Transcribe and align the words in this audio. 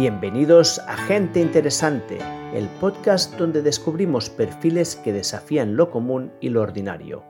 Bienvenidos 0.00 0.78
a 0.86 0.96
Gente 0.96 1.42
Interesante, 1.42 2.16
el 2.54 2.70
podcast 2.80 3.36
donde 3.36 3.60
descubrimos 3.60 4.30
perfiles 4.30 4.96
que 4.96 5.12
desafían 5.12 5.76
lo 5.76 5.90
común 5.90 6.32
y 6.40 6.48
lo 6.48 6.62
ordinario. 6.62 7.22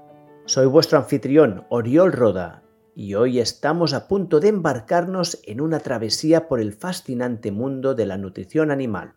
Soy 0.45 0.67
vuestro 0.67 0.99
anfitrión, 0.99 1.65
Oriol 1.69 2.13
Roda, 2.13 2.63
y 2.95 3.15
hoy 3.15 3.41
estamos 3.41 3.93
a 3.93 4.07
punto 4.07 4.39
de 4.39 4.51
embarcarnos 4.51 5.41
en 5.47 5.61
una 5.61 5.81
travesía 5.81 6.47
por 6.47 6.61
el 6.61 6.73
fascinante 6.73 7.51
mundo 7.51 7.97
de 7.97 8.07
la 8.07 8.19
nutrición 8.19 8.71
animal. 8.71 9.15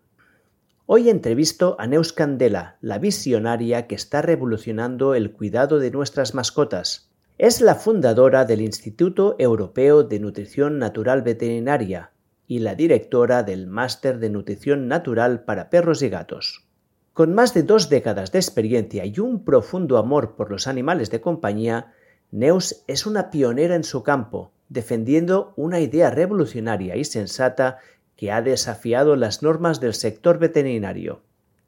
Hoy 0.87 1.11
entrevisto 1.11 1.75
a 1.77 1.85
Neus 1.85 2.11
Candela, 2.11 2.77
la 2.81 2.97
visionaria 2.97 3.85
que 3.85 3.93
está 3.93 4.23
revolucionando 4.23 5.13
el 5.13 5.31
cuidado 5.31 5.77
de 5.77 5.91
nuestras 5.91 6.33
mascotas. 6.33 7.11
Es 7.37 7.61
la 7.61 7.75
fundadora 7.75 8.45
del 8.45 8.61
Instituto 8.61 9.35
Europeo 9.37 10.01
de 10.01 10.19
Nutrición 10.19 10.79
Natural 10.79 11.21
Veterinaria 11.21 12.13
y 12.47 12.59
la 12.59 12.75
directora 12.75 13.43
del 13.43 13.67
Máster 13.67 14.19
de 14.19 14.29
Nutrición 14.29 14.87
Natural 14.87 15.43
para 15.43 15.69
Perros 15.69 16.01
y 16.01 16.09
Gatos. 16.09 16.65
Con 17.13 17.33
más 17.33 17.53
de 17.53 17.63
dos 17.63 17.89
décadas 17.89 18.31
de 18.31 18.39
experiencia 18.39 19.05
y 19.05 19.19
un 19.19 19.45
profundo 19.45 19.97
amor 19.97 20.35
por 20.35 20.49
los 20.49 20.67
animales 20.67 21.11
de 21.11 21.21
compañía, 21.21 21.93
Neus 22.31 22.83
es 22.87 23.05
una 23.05 23.29
pionera 23.29 23.75
en 23.75 23.83
su 23.83 24.01
campo, 24.01 24.51
defendiendo 24.69 25.53
una 25.55 25.79
idea 25.79 26.09
revolucionaria 26.09 26.95
y 26.95 27.05
sensata 27.05 27.77
que 28.15 28.31
ha 28.31 28.41
desafiado 28.41 29.15
las 29.15 29.43
normas 29.43 29.79
del 29.79 29.93
sector 29.93 30.39
veterinario. 30.39 31.21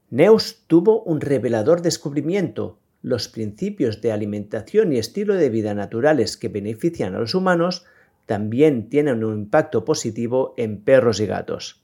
Neus 0.10 0.64
tuvo 0.68 1.04
un 1.04 1.22
revelador 1.22 1.82
descubrimiento. 1.82 2.80
Los 3.02 3.28
principios 3.28 4.02
de 4.02 4.12
alimentación 4.12 4.92
y 4.92 4.98
estilo 4.98 5.36
de 5.36 5.50
vida 5.50 5.76
naturales 5.76 6.38
que 6.38 6.50
benefician 6.50 7.14
a 7.14 7.20
los 7.20 7.36
humanos 7.36 7.86
también 8.26 8.90
tienen 8.90 9.24
un 9.24 9.34
impacto 9.34 9.86
positivo 9.86 10.54
en 10.58 10.84
perros 10.84 11.20
y 11.20 11.26
gatos. 11.26 11.84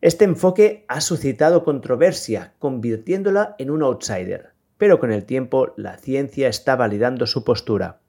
Este 0.00 0.24
enfoque 0.24 0.84
ha 0.88 1.00
suscitado 1.00 1.64
controversia, 1.64 2.54
convirtiéndola 2.58 3.56
en 3.58 3.70
un 3.70 3.82
outsider, 3.82 4.50
pero 4.76 5.00
con 5.00 5.10
el 5.10 5.24
tiempo 5.24 5.74
la 5.76 5.96
ciencia 5.96 6.48
está 6.48 6.76
validando 6.76 7.26
su 7.26 7.42
postura. 7.42 8.00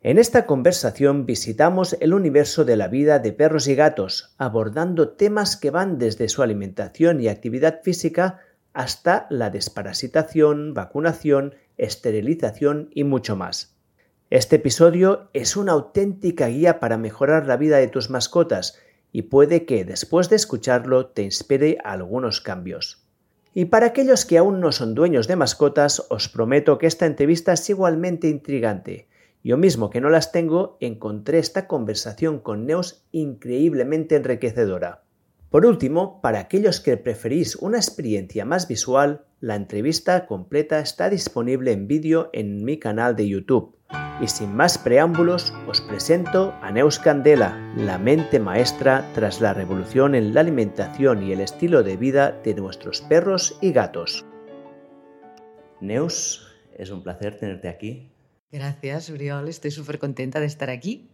En 0.00 0.18
esta 0.18 0.46
conversación 0.46 1.26
visitamos 1.26 1.96
el 2.00 2.14
universo 2.14 2.64
de 2.64 2.76
la 2.76 2.86
vida 2.86 3.18
de 3.18 3.32
perros 3.32 3.66
y 3.66 3.74
gatos, 3.74 4.34
abordando 4.38 5.08
temas 5.08 5.56
que 5.56 5.70
van 5.70 5.98
desde 5.98 6.28
su 6.28 6.42
alimentación 6.42 7.20
y 7.20 7.28
actividad 7.28 7.80
física 7.82 8.40
hasta 8.74 9.26
la 9.30 9.50
desparasitación, 9.50 10.74
vacunación, 10.74 11.54
esterilización 11.78 12.90
y 12.94 13.04
mucho 13.04 13.34
más. 13.34 13.77
Este 14.30 14.56
episodio 14.56 15.30
es 15.32 15.56
una 15.56 15.72
auténtica 15.72 16.48
guía 16.48 16.80
para 16.80 16.98
mejorar 16.98 17.46
la 17.46 17.56
vida 17.56 17.78
de 17.78 17.88
tus 17.88 18.10
mascotas 18.10 18.78
y 19.12 19.22
puede 19.22 19.64
que 19.64 19.84
después 19.84 20.28
de 20.28 20.36
escucharlo 20.36 21.06
te 21.06 21.22
inspire 21.22 21.78
a 21.82 21.92
algunos 21.92 22.40
cambios. 22.40 23.06
Y 23.54 23.66
para 23.66 23.86
aquellos 23.86 24.24
que 24.24 24.38
aún 24.38 24.60
no 24.60 24.72
son 24.72 24.94
dueños 24.94 25.28
de 25.28 25.36
mascotas, 25.36 26.06
os 26.10 26.28
prometo 26.28 26.78
que 26.78 26.86
esta 26.86 27.06
entrevista 27.06 27.52
es 27.52 27.68
igualmente 27.70 28.28
intrigante 28.28 29.08
yo 29.48 29.56
mismo 29.56 29.88
que 29.88 30.00
no 30.00 30.10
las 30.10 30.32
tengo, 30.32 30.76
encontré 30.80 31.38
esta 31.38 31.66
conversación 31.66 32.38
con 32.40 32.66
Neos 32.66 33.06
increíblemente 33.12 34.16
enriquecedora. 34.16 35.04
Por 35.48 35.64
último, 35.64 36.20
para 36.20 36.40
aquellos 36.40 36.80
que 36.80 36.96
preferís 36.96 37.56
una 37.56 37.78
experiencia 37.78 38.44
más 38.44 38.68
visual, 38.68 39.24
la 39.40 39.54
entrevista 39.54 40.26
completa 40.26 40.80
está 40.80 41.08
disponible 41.08 41.72
en 41.72 41.88
vídeo 41.88 42.28
en 42.34 42.62
mi 42.62 42.78
canal 42.78 43.16
de 43.16 43.28
YouTube. 43.28 43.77
Y 44.20 44.26
sin 44.26 44.54
más 44.54 44.78
preámbulos, 44.78 45.54
os 45.68 45.80
presento 45.80 46.52
a 46.60 46.72
Neus 46.72 46.98
Candela, 46.98 47.72
la 47.76 47.98
mente 47.98 48.40
maestra 48.40 49.08
tras 49.14 49.40
la 49.40 49.54
revolución 49.54 50.16
en 50.16 50.34
la 50.34 50.40
alimentación 50.40 51.22
y 51.22 51.32
el 51.32 51.40
estilo 51.40 51.82
de 51.84 51.96
vida 51.96 52.32
de 52.32 52.54
nuestros 52.54 53.00
perros 53.02 53.56
y 53.62 53.72
gatos. 53.72 54.24
Neus, 55.80 56.48
es 56.76 56.90
un 56.90 57.02
placer 57.02 57.38
tenerte 57.38 57.68
aquí. 57.68 58.10
Gracias, 58.50 59.10
Briol. 59.10 59.48
Estoy 59.48 59.70
súper 59.70 59.98
contenta 59.98 60.40
de 60.40 60.46
estar 60.46 60.70
aquí. 60.70 61.10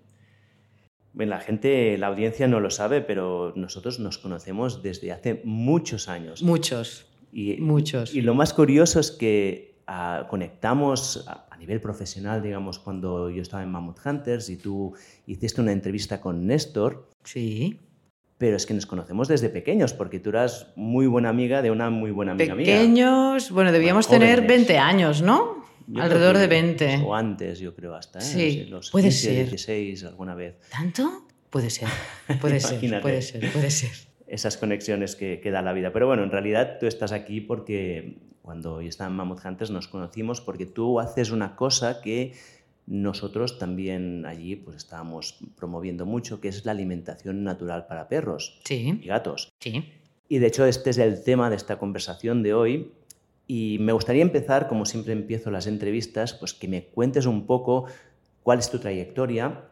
Bueno, 1.13 1.31
la 1.31 1.41
gente, 1.41 1.99
la 1.99 2.09
audiencia 2.09 2.49
no 2.49 2.59
lo 2.59 2.71
sabe, 2.71 3.01
pero 3.01 3.53
nosotros 3.55 4.01
nos 4.01 4.19
conocemos 4.19 4.83
desde 4.83 5.13
hace 5.13 5.43
muchos 5.45 6.09
años. 6.09 6.43
Muchos. 6.43 7.07
Y, 7.33 7.59
muchos. 7.59 8.15
Y 8.15 8.23
lo 8.23 8.35
más 8.35 8.53
curioso 8.53 8.99
es 8.99 9.11
que 9.11 9.77
ah, 9.87 10.27
conectamos 10.29 11.27
a, 11.55 11.57
nivel 11.59 11.81
profesional, 11.81 12.43
digamos, 12.43 12.79
cuando 12.79 13.31
yo 13.31 13.43
estaba 13.43 13.63
en 13.63 13.71
Mammoth 13.71 14.05
Hunters 14.05 14.51
y 14.51 14.57
tú 14.57 14.95
hiciste 15.27 15.61
una 15.61 15.73
entrevista 15.73 16.21
con 16.21 16.47
Néstor. 16.47 17.09
Sí. 17.23 17.81
Pero 18.39 18.57
es 18.57 18.67
que 18.67 18.75
nos 18.75 18.87
conocemos 18.87 19.29
desde 19.29 19.49
pequeños, 19.49 19.93
porque 19.95 20.19
tú 20.19 20.31
eras 20.31 20.73
muy 20.77 21.07
buena 21.07 21.29
amiga 21.29 21.63
de 21.63 21.71
una 21.71 21.89
muy 21.91 22.11
buena 22.11 22.33
amiga 22.33 22.55
mía. 22.55 22.67
Pequeños, 22.67 23.51
bueno, 23.51 23.73
debíamos 23.73 24.09
tener 24.09 24.47
20 24.47 24.79
años, 24.79 25.23
¿no? 25.23 25.65
Alrededor 25.97 26.39
de 26.39 26.47
20. 26.47 27.03
O 27.05 27.15
antes, 27.15 27.59
yo 27.59 27.75
creo, 27.75 27.95
hasta. 27.95 28.19
¿eh? 28.19 28.23
Sí, 28.23 28.65
los 28.65 28.91
puede 28.91 29.09
15, 29.09 29.21
ser. 29.21 29.49
16 29.49 30.05
alguna 30.05 30.35
vez. 30.35 30.57
¿Tanto? 30.71 31.27
Puede 31.51 31.71
ser, 31.71 31.89
puede 32.41 32.59
ser, 32.61 33.01
puede 33.01 33.23
ser, 33.23 33.53
puede 33.53 33.71
ser. 33.71 33.93
Esas 34.35 34.57
conexiones 34.57 35.15
que, 35.15 35.41
que, 35.41 35.51
da 35.51 35.63
la 35.63 35.73
vida. 35.73 35.93
Pero 35.93 36.09
bueno, 36.09 36.25
en 36.25 36.31
realidad 36.31 36.79
tú 36.81 36.87
estás 36.87 37.13
aquí 37.13 37.41
porque 37.41 38.19
cuando 38.43 38.83
yo 38.83 38.89
estaba 38.89 39.09
en 39.09 39.17
Mammoth 39.17 39.45
Hunters 39.45 39.71
nos 39.71 39.87
conocimos 39.87 40.41
porque 40.41 40.67
tú 40.67 40.99
haces 40.99 41.31
una 41.31 41.55
cosa 41.55 42.01
que 42.03 42.35
nosotros 42.87 43.59
también 43.59 44.27
allí 44.27 44.57
pues 44.57 44.77
estábamos 44.77 45.39
promoviendo 45.57 46.05
mucho, 46.05 46.41
que 46.41 46.49
es 46.49 46.65
la 46.65 46.73
alimentación 46.73 47.45
natural 47.45 47.87
para 47.87 48.09
perros 48.09 48.61
sí. 48.65 49.01
y 49.03 49.07
gatos. 49.07 49.53
Sí. 49.61 49.85
Y 50.29 50.39
de 50.39 50.47
hecho 50.47 50.67
este 50.67 50.91
es 50.91 50.99
el 50.99 51.23
tema 51.23 51.49
de 51.49 51.57
esta 51.57 51.79
conversación 51.79 52.43
de 52.43 52.55
hoy 52.55 52.93
y 53.47 53.79
me 53.81 53.93
gustaría 53.93 54.23
empezar, 54.23 54.69
como 54.69 54.85
siempre 54.85 55.13
empiezo 55.13 55.51
las 55.51 55.67
entrevistas, 55.67 56.35
pues 56.35 56.55
que 56.55 56.69
me 56.69 56.87
cuentes 56.87 57.27
un 57.27 57.47
poco 57.47 57.87
cuál 58.43 58.59
es 58.59 58.71
tu 58.71 58.79
trayectoria 58.79 59.69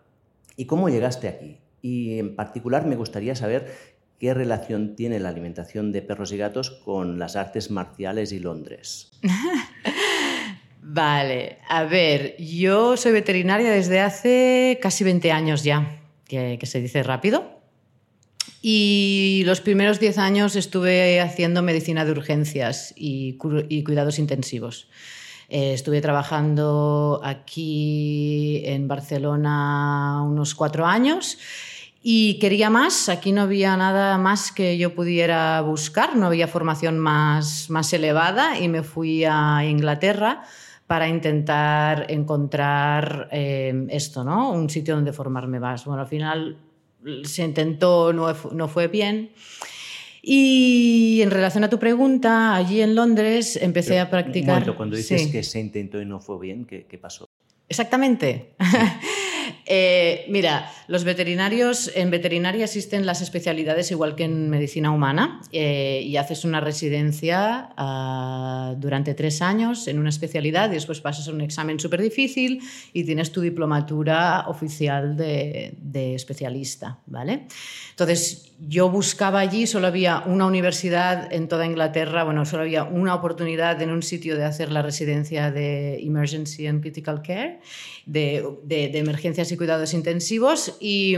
y 0.56 0.66
cómo 0.66 0.88
llegaste 0.88 1.28
aquí. 1.28 1.58
Y 1.80 2.18
en 2.18 2.36
particular 2.36 2.86
me 2.86 2.96
gustaría 2.96 3.34
saber 3.34 3.66
qué 4.22 4.34
relación 4.34 4.94
tiene 4.94 5.18
la 5.18 5.30
alimentación 5.30 5.90
de 5.90 6.00
perros 6.00 6.30
y 6.30 6.36
gatos 6.36 6.70
con 6.70 7.18
las 7.18 7.34
artes 7.34 7.72
marciales 7.72 8.30
y 8.30 8.38
Londres. 8.38 9.10
vale, 10.80 11.58
a 11.68 11.82
ver, 11.82 12.36
yo 12.38 12.96
soy 12.96 13.10
veterinaria 13.10 13.72
desde 13.72 13.98
hace 13.98 14.78
casi 14.80 15.02
20 15.02 15.32
años 15.32 15.64
ya, 15.64 16.00
que, 16.28 16.56
se 16.62 16.80
dice 16.80 17.02
rápido. 17.02 17.62
Y 18.62 19.42
los 19.44 19.60
primeros 19.60 19.98
10 19.98 20.18
años 20.18 20.54
estuve 20.54 21.20
haciendo 21.20 21.60
medicina 21.62 22.04
de 22.04 22.12
urgencias 22.12 22.94
y, 22.96 23.38
cuidados 23.38 24.20
intensivos. 24.20 24.88
Eh, 25.48 25.72
estuve 25.74 26.00
trabajando 26.00 27.20
aquí 27.24 28.62
en 28.66 28.86
Barcelona 28.86 30.22
unos 30.24 30.54
cuatro 30.54 30.86
años 30.86 31.38
y 32.02 32.38
quería 32.40 32.68
más. 32.68 33.08
Aquí 33.08 33.32
no 33.32 33.42
había 33.42 33.76
nada 33.76 34.18
más 34.18 34.50
que 34.50 34.76
yo 34.76 34.94
pudiera 34.94 35.60
buscar, 35.60 36.16
no 36.16 36.26
había 36.26 36.48
formación 36.48 36.98
más, 36.98 37.70
más 37.70 37.92
elevada 37.92 38.58
y 38.58 38.68
me 38.68 38.82
fui 38.82 39.24
a 39.24 39.64
Inglaterra 39.64 40.42
para 40.86 41.08
intentar 41.08 42.10
encontrar 42.10 43.28
eh, 43.30 43.86
esto, 43.90 44.24
¿no? 44.24 44.52
Un 44.52 44.68
sitio 44.68 44.96
donde 44.96 45.12
formarme 45.12 45.60
más. 45.60 45.84
Bueno, 45.84 46.02
al 46.02 46.08
final 46.08 46.58
se 47.24 47.44
intentó, 47.44 48.12
no, 48.12 48.34
no 48.52 48.68
fue 48.68 48.88
bien. 48.88 49.30
Y 50.24 51.20
en 51.22 51.30
relación 51.30 51.64
a 51.64 51.70
tu 51.70 51.78
pregunta, 51.78 52.54
allí 52.54 52.80
en 52.80 52.94
Londres 52.94 53.58
empecé 53.60 53.98
a 54.00 54.10
practicar. 54.10 54.74
cuando 54.76 54.96
dices 54.96 55.28
que 55.28 55.42
se 55.42 55.60
intentó 55.60 56.00
y 56.00 56.04
no 56.04 56.20
fue 56.20 56.38
bien, 56.40 56.64
¿qué, 56.64 56.84
qué 56.84 56.98
pasó? 56.98 57.28
Exactamente. 57.68 58.54
Eh, 59.66 60.24
mira, 60.28 60.70
los 60.88 61.04
veterinarios, 61.04 61.90
en 61.94 62.10
veterinaria 62.10 62.64
existen 62.64 63.06
las 63.06 63.20
especialidades 63.20 63.90
igual 63.90 64.16
que 64.16 64.24
en 64.24 64.50
medicina 64.50 64.90
humana 64.90 65.40
eh, 65.52 66.02
y 66.04 66.16
haces 66.16 66.44
una 66.44 66.60
residencia 66.60 67.70
uh, 67.78 68.78
durante 68.80 69.14
tres 69.14 69.40
años 69.42 69.86
en 69.88 69.98
una 69.98 70.08
especialidad 70.08 70.70
y 70.70 70.74
después 70.74 71.00
pasas 71.00 71.28
un 71.28 71.40
examen 71.40 71.78
súper 71.78 72.02
difícil 72.02 72.60
y 72.92 73.04
tienes 73.04 73.30
tu 73.30 73.40
diplomatura 73.40 74.46
oficial 74.48 75.16
de, 75.16 75.74
de, 75.78 76.14
especialista, 76.14 76.98
¿vale? 77.06 77.46
Entonces, 77.90 78.51
yo 78.68 78.88
buscaba 78.90 79.40
allí, 79.40 79.66
solo 79.66 79.88
había 79.88 80.22
una 80.26 80.46
universidad 80.46 81.32
en 81.32 81.48
toda 81.48 81.66
Inglaterra, 81.66 82.22
bueno, 82.22 82.44
solo 82.44 82.62
había 82.62 82.84
una 82.84 83.14
oportunidad 83.14 83.80
en 83.82 83.90
un 83.90 84.02
sitio 84.02 84.36
de 84.36 84.44
hacer 84.44 84.70
la 84.70 84.82
residencia 84.82 85.50
de 85.50 85.98
Emergency 85.98 86.66
and 86.66 86.80
Critical 86.80 87.22
Care, 87.22 87.60
de, 88.06 88.44
de, 88.62 88.98
emergencias 88.98 89.50
y 89.50 89.56
cuidados 89.56 89.94
intensivos 89.94 90.76
y, 90.80 91.16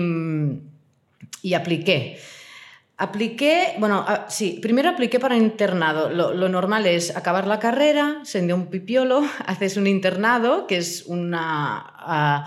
y 1.42 1.54
apliqué. 1.54 2.18
Apliqué, 2.96 3.74
bueno, 3.78 4.06
sí, 4.28 4.60
primero 4.62 4.88
apliqué 4.88 5.18
para 5.18 5.36
internado. 5.36 6.10
Lo, 6.10 6.48
normal 6.48 6.86
es 6.86 7.14
acabar 7.14 7.46
la 7.46 7.58
carrera, 7.58 8.20
se 8.22 8.54
un 8.54 8.66
pipiolo, 8.66 9.22
haces 9.46 9.76
un 9.76 9.86
internado, 9.86 10.66
que 10.66 10.78
es 10.78 11.04
una, 11.06 12.46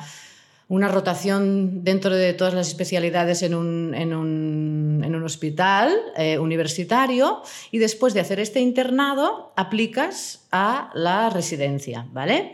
una 0.70 0.90
rotación 0.90 1.84
dentro 1.84 2.14
de 2.14 2.34
todas 2.34 2.54
las 2.54 2.68
especialidades 2.68 3.42
en 3.42 3.56
un, 3.56 3.94
en 3.94 4.14
un, 4.14 5.02
en 5.04 5.16
un 5.16 5.24
hospital 5.24 5.96
eh, 6.18 6.38
universitario 6.40 7.42
y 7.72 7.78
después 7.78 8.14
de 8.14 8.20
hacer 8.20 8.40
este 8.40 8.60
internado 8.60 9.54
aplicas 9.56 10.46
a 10.52 10.92
la 10.94 11.30
residencia, 11.30 12.08
¿vale? 12.12 12.52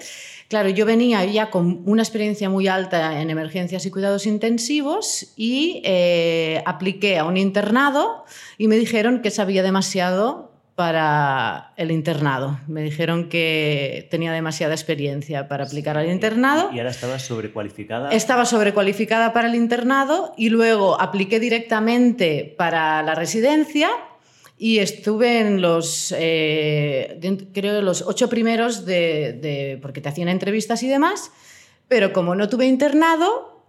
Claro, 0.48 0.70
yo 0.70 0.86
venía 0.86 1.26
ya 1.26 1.50
con 1.50 1.82
una 1.86 2.04
experiencia 2.04 2.50
muy 2.50 2.68
alta 2.68 3.20
en 3.20 3.32
emergencias 3.32 3.86
y 3.88 3.92
cuidados 3.92 4.28
intensivos 4.28 5.34
y 5.36 5.82
eh, 5.84 6.62
apliqué 6.68 7.18
a 7.18 7.26
un 7.26 7.38
internado 7.38 8.26
y 8.60 8.68
me 8.68 8.76
dijeron 8.76 9.24
que 9.24 9.32
sabía 9.32 9.64
demasiado 9.64 10.53
para 10.76 11.74
el 11.78 11.92
internado. 11.92 12.60
Me 12.68 12.82
dijeron 12.82 13.30
que 13.30 14.08
tenía 14.10 14.32
demasiada 14.32 14.74
experiencia 14.74 15.48
para 15.48 15.66
aplicar 15.66 15.98
al 15.98 16.10
internado. 16.10 16.72
¿Y 16.74 16.80
ahora 16.80 16.90
estaba 16.90 17.20
sobrecualificada? 17.20 18.10
Estaba 18.12 18.46
sobrecualificada 18.46 19.34
para 19.34 19.48
el 19.48 19.56
internado 19.56 20.34
y 20.36 20.50
luego 20.50 21.00
apliqué 21.00 21.40
directamente 21.40 22.56
para 22.58 23.04
la 23.04 23.14
residencia 23.14 23.90
y 24.58 24.80
estuve 24.80 25.42
en 25.42 25.62
los, 25.62 26.14
eh, 26.18 27.20
creo, 27.54 27.82
los 27.82 28.02
ocho 28.02 28.30
primeros 28.30 28.86
de, 28.86 29.78
porque 29.82 30.02
te 30.02 30.10
hacían 30.10 30.30
entrevistas 30.30 30.82
y 30.84 30.88
demás, 30.88 31.32
pero 31.88 32.14
como 32.14 32.34
no 32.34 32.50
tuve 32.50 32.66
internado, 32.66 33.62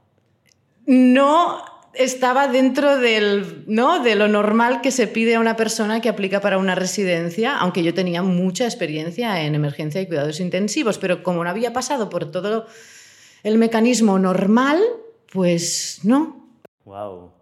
no 0.86 1.73
estaba 1.96 2.48
dentro 2.48 2.98
del, 2.98 3.64
¿no? 3.66 4.02
de 4.02 4.14
lo 4.14 4.28
normal 4.28 4.80
que 4.80 4.90
se 4.90 5.06
pide 5.06 5.34
a 5.36 5.40
una 5.40 5.56
persona 5.56 6.00
que 6.00 6.08
aplica 6.08 6.40
para 6.40 6.58
una 6.58 6.74
residencia, 6.74 7.56
aunque 7.56 7.82
yo 7.82 7.94
tenía 7.94 8.22
mucha 8.22 8.64
experiencia 8.64 9.42
en 9.42 9.54
emergencia 9.54 10.00
y 10.00 10.06
cuidados 10.06 10.40
intensivos, 10.40 10.98
pero 10.98 11.22
como 11.22 11.44
no 11.44 11.50
había 11.50 11.72
pasado 11.72 12.10
por 12.10 12.30
todo 12.30 12.66
el 13.42 13.58
mecanismo 13.58 14.18
normal, 14.18 14.82
pues 15.32 16.00
no. 16.02 16.48
Wow. 16.84 17.32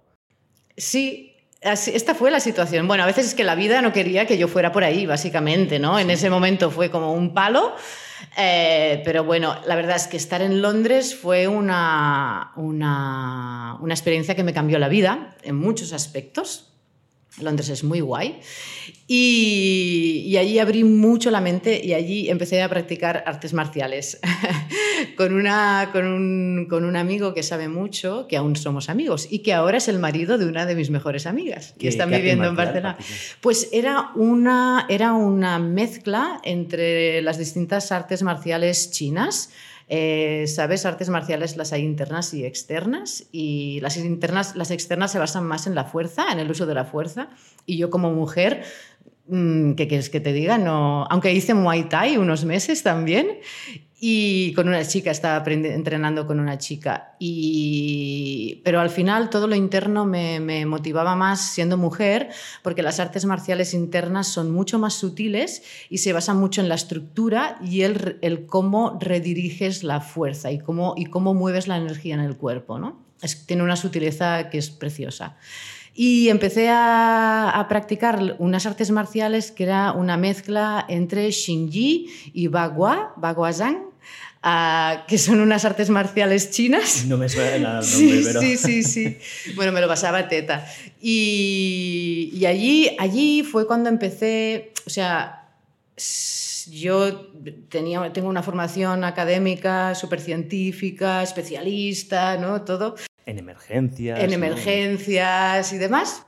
Sí, 0.76 1.32
esta 1.60 2.14
fue 2.14 2.30
la 2.30 2.40
situación. 2.40 2.88
Bueno, 2.88 3.04
a 3.04 3.06
veces 3.06 3.26
es 3.26 3.34
que 3.34 3.44
la 3.44 3.54
vida 3.54 3.82
no 3.82 3.92
quería 3.92 4.26
que 4.26 4.36
yo 4.36 4.48
fuera 4.48 4.72
por 4.72 4.82
ahí, 4.82 5.06
básicamente, 5.06 5.78
¿no? 5.78 5.98
En 5.98 6.10
ese 6.10 6.28
momento 6.28 6.70
fue 6.70 6.90
como 6.90 7.12
un 7.12 7.34
palo. 7.34 7.74
Eh, 8.36 9.02
pero 9.04 9.24
bueno, 9.24 9.56
la 9.66 9.76
verdad 9.76 9.96
es 9.96 10.06
que 10.06 10.16
estar 10.16 10.40
en 10.40 10.62
Londres 10.62 11.14
fue 11.14 11.48
una, 11.48 12.52
una, 12.56 13.76
una 13.80 13.94
experiencia 13.94 14.34
que 14.34 14.42
me 14.42 14.54
cambió 14.54 14.78
la 14.78 14.88
vida 14.88 15.36
en 15.42 15.56
muchos 15.56 15.92
aspectos. 15.92 16.71
Londres 17.40 17.68
es 17.70 17.82
muy 17.82 18.00
guay. 18.00 18.40
Y, 19.06 20.36
allí 20.38 20.58
abrí 20.58 20.84
mucho 20.84 21.30
la 21.30 21.40
mente 21.40 21.84
y 21.84 21.92
allí 21.92 22.30
empecé 22.30 22.62
a 22.62 22.68
practicar 22.68 23.24
artes 23.26 23.52
marciales 23.52 24.18
con, 25.16 25.34
una, 25.34 25.90
con, 25.92 26.06
un, 26.06 26.66
con, 26.68 26.84
un, 26.84 26.96
amigo 26.96 27.34
que 27.34 27.42
sabe 27.42 27.68
mucho, 27.68 28.26
que 28.28 28.36
aún 28.36 28.56
somos 28.56 28.88
amigos 28.88 29.28
y 29.30 29.40
que 29.40 29.52
ahora 29.52 29.78
es 29.78 29.88
el 29.88 29.98
marido 29.98 30.38
de 30.38 30.46
una 30.46 30.66
de 30.66 30.74
mis 30.74 30.90
mejores 30.90 31.26
amigas 31.26 31.74
que 31.78 31.88
están 31.88 32.10
viviendo 32.10 32.48
en 32.48 32.56
Barcelona. 32.56 32.96
Pues 33.40 33.68
era 33.72 34.10
una, 34.14 34.86
era 34.88 35.12
una 35.12 35.58
mezcla 35.58 36.40
entre 36.44 37.20
las 37.22 37.38
distintas 37.38 37.92
artes 37.92 38.22
marciales 38.22 38.90
chinas 38.90 39.50
eh, 39.88 40.44
¿Sabes? 40.46 40.86
Artes 40.86 41.08
marciales 41.08 41.56
las 41.56 41.72
hay 41.72 41.82
internas 41.82 42.32
y 42.34 42.44
externas 42.44 43.26
y 43.32 43.80
las 43.80 43.96
internas, 43.96 44.56
las 44.56 44.70
externas 44.70 45.12
se 45.12 45.18
basan 45.18 45.44
más 45.44 45.66
en 45.66 45.74
la 45.74 45.84
fuerza, 45.84 46.32
en 46.32 46.38
el 46.38 46.50
uso 46.50 46.66
de 46.66 46.74
la 46.74 46.84
fuerza. 46.84 47.28
Y 47.66 47.76
yo 47.76 47.90
como 47.90 48.12
mujer 48.12 48.64
mm, 49.28 49.72
¿qué 49.72 49.88
quieres 49.88 50.10
que 50.10 50.20
te 50.20 50.32
diga? 50.32 50.58
No, 50.58 51.06
aunque 51.10 51.32
hice 51.32 51.54
Muay 51.54 51.84
Thai 51.88 52.16
unos 52.16 52.44
meses 52.44 52.82
también 52.82 53.38
y 54.04 54.52
con 54.54 54.66
una 54.66 54.84
chica, 54.84 55.12
estaba 55.12 55.48
entrenando 55.48 56.26
con 56.26 56.40
una 56.40 56.58
chica. 56.58 57.14
Y, 57.20 58.60
pero 58.64 58.80
al 58.80 58.90
final 58.90 59.30
todo 59.30 59.46
lo 59.46 59.54
interno 59.54 60.04
me, 60.04 60.40
me, 60.40 60.66
motivaba 60.66 61.14
más 61.14 61.52
siendo 61.52 61.76
mujer, 61.76 62.30
porque 62.64 62.82
las 62.82 62.98
artes 62.98 63.26
marciales 63.26 63.74
internas 63.74 64.26
son 64.26 64.50
mucho 64.50 64.80
más 64.80 64.94
sutiles 64.94 65.62
y 65.88 65.98
se 65.98 66.12
basan 66.12 66.38
mucho 66.38 66.60
en 66.60 66.68
la 66.68 66.74
estructura 66.74 67.58
y 67.62 67.82
el, 67.82 68.18
el 68.22 68.46
cómo 68.46 68.98
rediriges 69.00 69.84
la 69.84 70.00
fuerza 70.00 70.50
y 70.50 70.58
cómo, 70.58 70.94
y 70.96 71.04
cómo 71.04 71.32
mueves 71.32 71.68
la 71.68 71.76
energía 71.76 72.14
en 72.14 72.22
el 72.22 72.36
cuerpo. 72.36 72.80
¿no? 72.80 73.04
Es, 73.20 73.46
tiene 73.46 73.62
una 73.62 73.76
sutileza 73.76 74.50
que 74.50 74.58
es 74.58 74.70
preciosa. 74.70 75.36
Y 75.94 76.28
empecé 76.28 76.70
a, 76.70 77.50
a, 77.50 77.68
practicar 77.68 78.34
unas 78.40 78.66
artes 78.66 78.90
marciales 78.90 79.52
que 79.52 79.62
era 79.62 79.92
una 79.92 80.16
mezcla 80.16 80.84
entre 80.88 81.30
Xingyi 81.30 82.08
y 82.32 82.48
Bagua, 82.48 83.12
Baguazhang, 83.16 83.91
que 85.06 85.18
son 85.18 85.40
unas 85.40 85.64
artes 85.64 85.88
marciales 85.90 86.50
chinas. 86.50 87.04
No 87.06 87.16
me 87.16 87.28
suena 87.28 87.58
nada 87.58 87.80
el 87.80 87.86
nombre, 87.86 87.86
sí, 87.86 88.22
pero... 88.24 88.40
Sí, 88.40 88.56
sí, 88.56 88.82
sí. 88.82 89.18
Bueno, 89.54 89.72
me 89.72 89.80
lo 89.80 89.88
pasaba 89.88 90.28
teta. 90.28 90.66
Y, 91.00 92.32
y 92.34 92.46
allí, 92.46 92.96
allí 92.98 93.42
fue 93.44 93.66
cuando 93.66 93.88
empecé, 93.88 94.72
o 94.86 94.90
sea, 94.90 95.38
yo 96.70 97.28
tenía, 97.68 98.12
tengo 98.12 98.28
una 98.28 98.42
formación 98.42 99.04
académica, 99.04 99.94
súper 99.94 100.20
científica, 100.20 101.22
especialista, 101.22 102.36
¿no? 102.36 102.62
Todo. 102.62 102.96
En 103.26 103.38
emergencias. 103.38 104.18
En 104.20 104.32
emergencias 104.32 105.72
y 105.72 105.78
demás. 105.78 106.26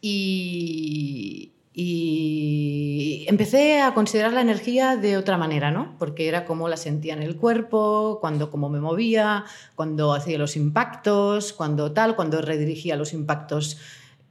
Y, 0.00 1.52
y 1.80 3.24
empecé 3.28 3.80
a 3.80 3.94
considerar 3.94 4.32
la 4.32 4.40
energía 4.40 4.96
de 4.96 5.16
otra 5.16 5.38
manera, 5.38 5.70
¿no? 5.70 5.94
Porque 6.00 6.26
era 6.26 6.44
como 6.44 6.68
la 6.68 6.76
sentía 6.76 7.14
en 7.14 7.22
el 7.22 7.36
cuerpo, 7.36 8.18
cuando 8.20 8.50
cómo 8.50 8.68
me 8.68 8.80
movía, 8.80 9.44
cuando 9.76 10.12
hacía 10.12 10.38
los 10.38 10.56
impactos, 10.56 11.52
cuando 11.52 11.92
tal, 11.92 12.16
cuando 12.16 12.42
redirigía 12.42 12.96
los 12.96 13.12
impactos 13.12 13.78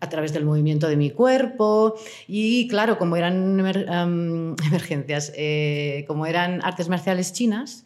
a 0.02 0.10
través 0.10 0.34
del 0.34 0.44
movimiento 0.44 0.90
de 0.90 0.98
mi 0.98 1.10
cuerpo. 1.10 1.96
Y 2.28 2.68
claro, 2.68 2.98
como 2.98 3.16
eran 3.16 3.58
emergencias, 4.68 5.32
eh, 5.38 6.04
como 6.06 6.26
eran 6.26 6.62
artes 6.66 6.90
marciales 6.90 7.32
chinas, 7.32 7.86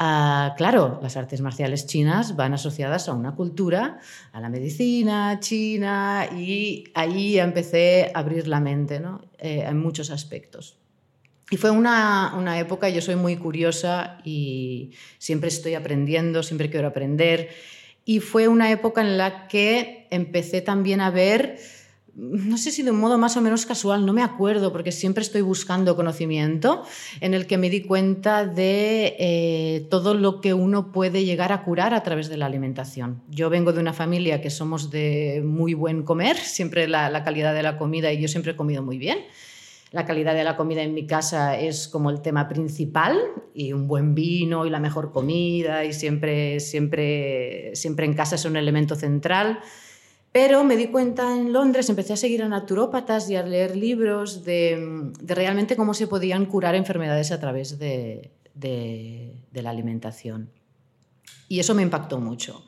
Ah, 0.00 0.54
claro, 0.56 1.00
las 1.02 1.16
artes 1.16 1.40
marciales 1.40 1.86
chinas 1.86 2.36
van 2.36 2.54
asociadas 2.54 3.08
a 3.08 3.14
una 3.14 3.34
cultura, 3.34 3.98
a 4.32 4.40
la 4.40 4.48
medicina 4.48 5.40
china, 5.40 6.28
y 6.36 6.84
ahí 6.94 7.38
empecé 7.38 8.12
a 8.14 8.20
abrir 8.20 8.46
la 8.46 8.60
mente 8.60 9.00
¿no? 9.00 9.22
Eh, 9.38 9.64
en 9.66 9.78
muchos 9.78 10.10
aspectos. 10.10 10.78
Y 11.50 11.56
fue 11.56 11.70
una, 11.70 12.34
una, 12.36 12.60
época, 12.60 12.88
yo 12.90 13.00
soy 13.00 13.16
muy 13.16 13.36
curiosa 13.36 14.18
y 14.22 14.92
siempre 15.18 15.48
estoy 15.48 15.74
aprendiendo, 15.74 16.42
siempre 16.44 16.70
quiero 16.70 16.88
aprender. 16.88 17.48
Y 18.04 18.20
fue 18.20 18.46
una 18.46 18.70
época 18.70 19.00
en 19.00 19.18
la 19.18 19.48
que 19.48 20.06
empecé 20.10 20.60
también 20.60 21.00
a 21.00 21.10
ver 21.10 21.58
no 22.18 22.58
sé 22.58 22.72
si 22.72 22.82
de 22.82 22.90
un 22.90 22.98
modo 22.98 23.16
más 23.16 23.36
o 23.36 23.40
menos 23.40 23.64
casual, 23.64 24.04
no 24.04 24.12
me 24.12 24.22
acuerdo, 24.22 24.72
porque 24.72 24.90
siempre 24.90 25.22
estoy 25.22 25.40
buscando 25.40 25.94
conocimiento, 25.94 26.82
en 27.20 27.32
el 27.32 27.46
que 27.46 27.58
me 27.58 27.70
di 27.70 27.82
cuenta 27.82 28.44
de 28.44 29.14
eh, 29.20 29.86
todo 29.88 30.14
lo 30.14 30.40
que 30.40 30.52
uno 30.52 30.90
puede 30.90 31.24
llegar 31.24 31.52
a 31.52 31.62
curar 31.62 31.94
a 31.94 32.02
través 32.02 32.28
de 32.28 32.36
la 32.36 32.46
alimentación. 32.46 33.22
Yo 33.28 33.50
vengo 33.50 33.72
de 33.72 33.80
una 33.80 33.92
familia 33.92 34.40
que 34.40 34.50
somos 34.50 34.90
de 34.90 35.42
muy 35.44 35.74
buen 35.74 36.02
comer, 36.02 36.36
siempre 36.36 36.88
la, 36.88 37.08
la 37.08 37.22
calidad 37.22 37.54
de 37.54 37.62
la 37.62 37.78
comida, 37.78 38.12
y 38.12 38.20
yo 38.20 38.26
siempre 38.26 38.52
he 38.52 38.56
comido 38.56 38.82
muy 38.82 38.98
bien. 38.98 39.18
La 39.92 40.04
calidad 40.04 40.34
de 40.34 40.44
la 40.44 40.56
comida 40.56 40.82
en 40.82 40.94
mi 40.94 41.06
casa 41.06 41.58
es 41.58 41.86
como 41.86 42.10
el 42.10 42.20
tema 42.20 42.48
principal 42.48 43.16
y 43.54 43.72
un 43.72 43.86
buen 43.86 44.14
vino 44.14 44.66
y 44.66 44.70
la 44.70 44.80
mejor 44.80 45.12
comida 45.12 45.84
y 45.84 45.94
siempre, 45.94 46.60
siempre, 46.60 47.70
siempre 47.74 48.04
en 48.04 48.12
casa 48.12 48.34
es 48.34 48.44
un 48.44 48.56
elemento 48.56 48.96
central. 48.96 49.60
Pero 50.40 50.62
me 50.62 50.76
di 50.76 50.86
cuenta 50.86 51.36
en 51.36 51.52
Londres, 51.52 51.88
empecé 51.88 52.12
a 52.12 52.16
seguir 52.16 52.44
a 52.44 52.48
naturópatas 52.48 53.28
y 53.28 53.34
a 53.34 53.42
leer 53.42 53.74
libros 53.74 54.44
de, 54.44 55.10
realmente 55.26 55.74
cómo 55.74 55.94
se 55.94 56.06
podían 56.06 56.46
curar 56.46 56.76
enfermedades 56.76 57.32
a 57.32 57.40
través 57.40 57.80
de, 57.80 58.30
la 59.52 59.70
alimentación. 59.70 60.48
Y 61.48 61.58
eso 61.58 61.74
me 61.74 61.82
impactó 61.82 62.20
mucho. 62.20 62.64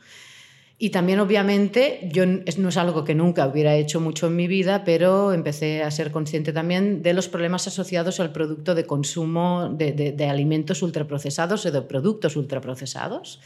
Y 0.79 0.91
también, 0.91 1.21
obviamente, 1.21 2.11
yo 2.13 2.27
no 2.27 2.71
es 2.71 2.77
algo 2.77 3.05
que 3.05 3.15
nunca 3.15 3.47
hubiera 3.47 3.77
hecho 3.77 4.01
mucho 4.01 4.27
en 4.27 4.35
mi 4.35 4.49
vida, 4.49 4.83
pero 4.83 5.33
empecé 5.33 5.85
a 5.85 5.93
ser 5.93 6.11
consciente 6.11 6.53
también 6.53 7.03
de 7.03 7.13
los 7.13 7.29
problemas 7.29 7.69
asociados 7.69 8.19
al 8.19 8.33
producto 8.33 8.75
de 8.75 8.85
consumo 8.85 9.69
de, 9.73 10.27
alimentos 10.29 10.83
ultraprocesados 10.83 11.65
o 11.67 11.71
de 11.71 11.83
productos 11.83 12.35
ultraprocesados. 12.35 13.41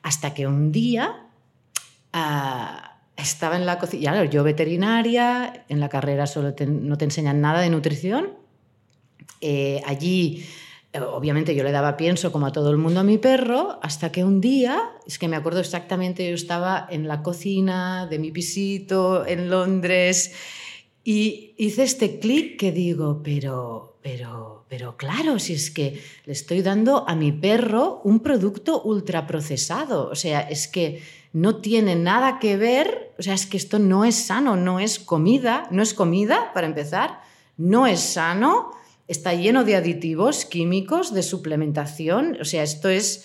Hasta 0.00 0.32
que 0.32 0.46
un 0.46 0.70
día... 0.70 1.26
Ah, 2.12 2.91
estaba 3.16 3.56
en 3.56 3.66
la 3.66 3.78
cocina, 3.78 4.24
yo 4.24 4.42
veterinaria, 4.42 5.64
en 5.68 5.80
la 5.80 5.88
carrera 5.88 6.26
solo 6.26 6.54
no 6.66 6.98
te 6.98 7.04
enseñan 7.04 7.40
nada 7.40 7.60
de 7.60 7.70
nutrición. 7.70 8.30
Eh, 9.40 9.82
allí, 9.86 10.44
eh, 10.92 11.00
obviamente, 11.00 11.54
yo 11.54 11.64
le 11.64 11.72
daba 11.72 11.96
pienso 11.96 12.32
como 12.32 12.46
a 12.46 12.52
todo 12.52 12.70
el 12.70 12.78
mundo 12.78 13.00
a 13.00 13.04
mi 13.04 13.18
perro, 13.18 13.78
hasta 13.82 14.12
que 14.12 14.24
un 14.24 14.40
día, 14.40 14.80
es 15.06 15.18
que 15.18 15.28
me 15.28 15.36
acuerdo 15.36 15.60
exactamente, 15.60 16.28
yo 16.28 16.34
estaba 16.34 16.86
en 16.90 17.08
la 17.08 17.22
cocina 17.22 18.06
de 18.06 18.18
mi 18.18 18.30
pisito 18.30 19.26
en 19.26 19.50
Londres 19.50 20.32
y 21.04 21.54
hice 21.58 21.82
este 21.82 22.18
clic 22.18 22.58
que 22.58 22.72
digo, 22.72 23.20
pero 23.22 23.92
pero, 24.02 24.64
pero 24.68 24.96
claro, 24.96 25.38
si 25.38 25.54
es 25.54 25.70
que 25.70 26.02
le 26.26 26.32
estoy 26.32 26.60
dando 26.60 27.08
a 27.08 27.14
mi 27.14 27.30
perro 27.30 28.00
un 28.02 28.18
producto 28.18 28.82
ultraprocesado, 28.82 30.08
o 30.10 30.16
sea, 30.16 30.40
es 30.40 30.66
que 30.66 31.00
no 31.32 31.56
tiene 31.56 31.96
nada 31.96 32.38
que 32.38 32.56
ver, 32.56 33.12
o 33.18 33.22
sea, 33.22 33.34
es 33.34 33.46
que 33.46 33.56
esto 33.56 33.78
no 33.78 34.04
es 34.04 34.14
sano, 34.16 34.56
no 34.56 34.80
es 34.80 34.98
comida, 34.98 35.66
no 35.70 35.82
es 35.82 35.94
comida, 35.94 36.52
para 36.52 36.66
empezar, 36.66 37.20
no 37.56 37.86
es 37.86 38.00
sano, 38.00 38.70
está 39.08 39.34
lleno 39.34 39.64
de 39.64 39.76
aditivos 39.76 40.44
químicos, 40.44 41.14
de 41.14 41.22
suplementación, 41.22 42.36
o 42.40 42.44
sea, 42.44 42.62
esto 42.62 42.88
es, 42.88 43.24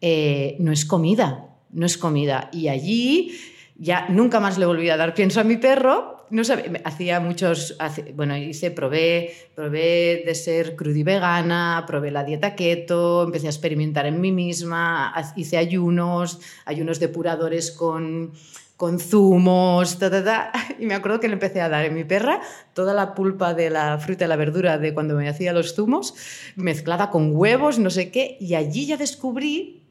eh, 0.00 0.56
no 0.60 0.72
es 0.72 0.84
comida, 0.84 1.48
no 1.70 1.86
es 1.86 1.98
comida. 1.98 2.48
Y 2.52 2.68
allí 2.68 3.38
ya 3.76 4.08
nunca 4.08 4.40
más 4.40 4.58
le 4.58 4.66
volví 4.66 4.90
a 4.90 4.96
dar 4.96 5.14
pienso 5.14 5.40
a 5.40 5.44
mi 5.44 5.56
perro. 5.56 6.17
No 6.30 6.42
hacía 6.84 7.20
muchos, 7.20 7.76
bueno, 8.14 8.36
hice, 8.36 8.70
probé, 8.70 9.32
probé 9.54 10.22
de 10.26 10.34
ser 10.34 10.76
crudivegana, 10.76 11.84
probé 11.86 12.10
la 12.10 12.24
dieta 12.24 12.54
keto, 12.54 13.24
empecé 13.24 13.46
a 13.46 13.50
experimentar 13.50 14.06
en 14.06 14.20
mí 14.20 14.32
misma, 14.32 15.14
hice 15.36 15.56
ayunos, 15.56 16.40
ayunos 16.66 17.00
depuradores 17.00 17.70
con, 17.70 18.32
con 18.76 19.00
zumos, 19.00 19.98
y 20.78 20.86
me 20.86 20.94
acuerdo 20.94 21.18
que 21.18 21.28
le 21.28 21.34
empecé 21.34 21.60
a 21.60 21.68
dar 21.68 21.84
a 21.84 21.90
mi 21.90 22.04
perra 22.04 22.40
toda 22.74 22.94
la 22.94 23.14
pulpa 23.14 23.52
de 23.52 23.70
la 23.70 23.98
fruta 23.98 24.24
y 24.24 24.28
la 24.28 24.36
verdura 24.36 24.78
de 24.78 24.94
cuando 24.94 25.14
me 25.14 25.28
hacía 25.28 25.52
los 25.52 25.74
zumos, 25.74 26.14
mezclada 26.56 27.10
con 27.10 27.34
huevos, 27.34 27.78
no 27.78 27.90
sé 27.90 28.10
qué, 28.10 28.36
y 28.38 28.54
allí 28.54 28.86
ya 28.86 28.96
descubrí 28.96 29.82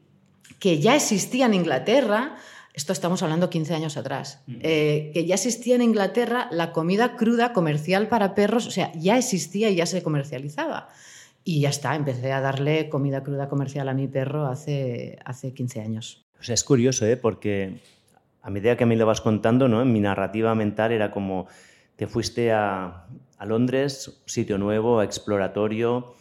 que 0.58 0.80
ya 0.80 0.96
existía 0.96 1.46
en 1.46 1.54
Inglaterra 1.54 2.36
esto 2.78 2.92
estamos 2.92 3.24
hablando 3.24 3.50
15 3.50 3.74
años 3.74 3.96
atrás, 3.96 4.40
eh, 4.46 5.10
que 5.12 5.26
ya 5.26 5.34
existía 5.34 5.74
en 5.74 5.82
Inglaterra 5.82 6.46
la 6.52 6.70
comida 6.70 7.16
cruda 7.16 7.52
comercial 7.52 8.06
para 8.06 8.36
perros, 8.36 8.68
o 8.68 8.70
sea, 8.70 8.92
ya 8.94 9.18
existía 9.18 9.68
y 9.68 9.74
ya 9.74 9.84
se 9.84 10.04
comercializaba. 10.04 10.88
Y 11.42 11.60
ya 11.60 11.70
está, 11.70 11.96
empecé 11.96 12.30
a 12.30 12.40
darle 12.40 12.88
comida 12.88 13.24
cruda 13.24 13.48
comercial 13.48 13.88
a 13.88 13.94
mi 13.94 14.06
perro 14.06 14.46
hace, 14.46 15.18
hace 15.24 15.52
15 15.52 15.80
años. 15.80 16.24
O 16.38 16.44
sea, 16.44 16.54
es 16.54 16.62
curioso, 16.62 17.04
¿eh? 17.04 17.16
porque 17.16 17.80
a 18.42 18.50
medida 18.50 18.76
que 18.76 18.86
me 18.86 18.94
lo 18.94 19.06
vas 19.06 19.22
contando, 19.22 19.66
¿no? 19.66 19.82
en 19.82 19.92
mi 19.92 19.98
narrativa 19.98 20.54
mental 20.54 20.92
era 20.92 21.10
como 21.10 21.48
te 21.96 22.06
fuiste 22.06 22.52
a, 22.52 23.08
a 23.38 23.44
Londres, 23.44 24.22
sitio 24.26 24.56
nuevo, 24.56 25.02
exploratorio, 25.02 26.14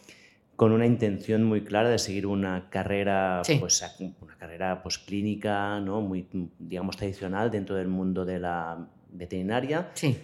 con 0.57 0.71
una 0.71 0.87
intención 0.87 1.43
muy 1.43 1.61
clara 1.61 1.87
de 1.87 1.99
seguir 1.99 2.25
una 2.25 2.67
carrera, 2.71 3.43
pues, 3.59 3.83
una 4.19 4.35
carrera 4.37 4.81
pues, 4.81 4.97
clínica, 4.97 5.79
¿no? 5.79 6.01
muy, 6.01 6.27
digamos, 6.57 6.97
tradicional 6.97 7.51
dentro 7.51 7.75
del 7.75 7.87
mundo 7.87 8.25
de 8.25 8.39
la 8.39 8.89
veterinaria. 9.11 9.91
Sí. 9.93 10.17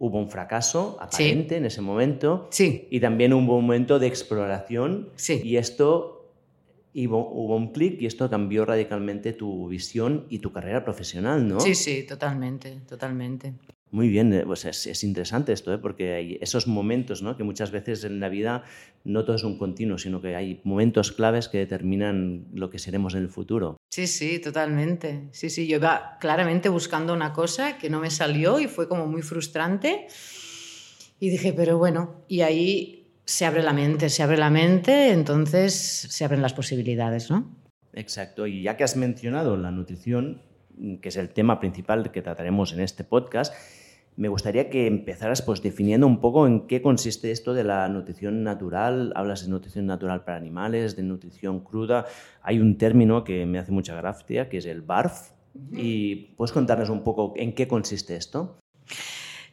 Hubo 0.00 0.18
un 0.18 0.28
fracaso 0.28 0.98
aparente 1.00 1.56
en 1.56 1.66
ese 1.66 1.80
momento. 1.82 2.48
Sí. 2.50 2.88
Y 2.90 2.98
también 2.98 3.32
hubo 3.32 3.58
un 3.58 3.64
momento 3.64 4.00
de 4.00 4.08
exploración. 4.08 5.10
Sí. 5.14 5.40
Y 5.44 5.56
esto 5.56 6.34
hubo, 6.92 7.30
hubo 7.30 7.54
un 7.54 7.72
clic 7.72 8.02
y 8.02 8.06
esto 8.06 8.28
cambió 8.28 8.64
radicalmente 8.64 9.32
tu 9.34 9.68
visión 9.68 10.26
y 10.30 10.40
tu 10.40 10.52
carrera 10.52 10.82
profesional, 10.82 11.46
¿no? 11.46 11.60
Sí, 11.60 11.76
sí, 11.76 12.04
totalmente, 12.04 12.80
totalmente. 12.88 13.54
Muy 13.92 14.08
bien, 14.08 14.32
eh, 14.32 14.44
pues 14.46 14.64
es, 14.64 15.02
interesante 15.02 15.52
esto, 15.52 15.74
¿eh? 15.74 15.78
porque 15.78 16.14
hay 16.14 16.38
esos 16.40 16.68
momentos 16.68 17.22
¿no? 17.22 17.36
que 17.36 17.42
muchas 17.42 17.72
veces 17.72 18.04
en 18.04 18.20
la 18.20 18.28
vida 18.28 18.62
no 19.02 19.24
todo 19.24 19.34
es 19.34 19.42
un 19.42 19.58
continuo, 19.58 19.98
sino 19.98 20.20
que 20.20 20.36
hay 20.36 20.60
momentos 20.62 21.10
claves 21.10 21.48
que 21.48 21.58
determinan 21.58 22.46
lo 22.54 22.70
que 22.70 22.78
seremos 22.78 23.14
en 23.14 23.22
el 23.22 23.28
futuro. 23.28 23.76
Sí, 23.90 24.06
sí, 24.06 24.38
totalmente. 24.38 25.28
Sí, 25.32 25.50
sí, 25.50 25.66
yo 25.66 25.76
iba 25.76 26.18
claramente 26.20 26.68
buscando 26.68 27.12
una 27.12 27.32
cosa 27.32 27.78
que 27.78 27.90
no 27.90 27.98
me 27.98 28.10
salió 28.10 28.60
y 28.60 28.68
fue 28.68 28.88
como 28.88 29.06
muy 29.06 29.22
frustrante. 29.22 30.06
Y 31.18 31.30
dije, 31.30 31.52
pero 31.52 31.76
bueno, 31.76 32.24
y 32.28 32.42
ahí 32.42 33.00
se 33.24 33.44
abre 33.44 33.62
la 33.62 33.72
mente, 33.72 34.08
se 34.08 34.22
abre 34.22 34.36
la 34.36 34.50
mente, 34.50 35.10
entonces 35.10 35.74
se 35.74 36.24
abren 36.24 36.42
las 36.42 36.54
posibilidades, 36.54 37.30
¿no? 37.30 37.56
Exacto, 37.92 38.46
y 38.46 38.62
ya 38.62 38.76
que 38.76 38.84
has 38.84 38.96
mencionado 38.96 39.56
la 39.56 39.70
nutrición, 39.70 40.42
que 41.02 41.08
es 41.08 41.16
el 41.16 41.30
tema 41.30 41.58
principal 41.58 42.10
que 42.12 42.22
trataremos 42.22 42.72
en 42.72 42.80
este 42.80 43.04
podcast, 43.04 43.52
me 44.20 44.28
gustaría 44.28 44.68
que 44.68 44.86
empezaras 44.86 45.40
pues, 45.40 45.62
definiendo 45.62 46.06
un 46.06 46.20
poco 46.20 46.46
en 46.46 46.66
qué 46.66 46.82
consiste 46.82 47.30
esto 47.30 47.54
de 47.54 47.64
la 47.64 47.88
nutrición 47.88 48.44
natural. 48.44 49.14
Hablas 49.16 49.44
de 49.44 49.48
nutrición 49.48 49.86
natural 49.86 50.24
para 50.24 50.36
animales, 50.36 50.94
de 50.94 51.02
nutrición 51.02 51.60
cruda. 51.60 52.04
Hay 52.42 52.60
un 52.60 52.76
término 52.76 53.24
que 53.24 53.46
me 53.46 53.58
hace 53.58 53.72
mucha 53.72 53.94
gracia, 53.94 54.50
que 54.50 54.58
es 54.58 54.66
el 54.66 54.82
BARF. 54.82 55.30
¿Y 55.72 56.34
puedes 56.36 56.52
contarnos 56.52 56.90
un 56.90 57.02
poco 57.02 57.32
en 57.34 57.54
qué 57.54 57.66
consiste 57.66 58.14
esto? 58.14 58.58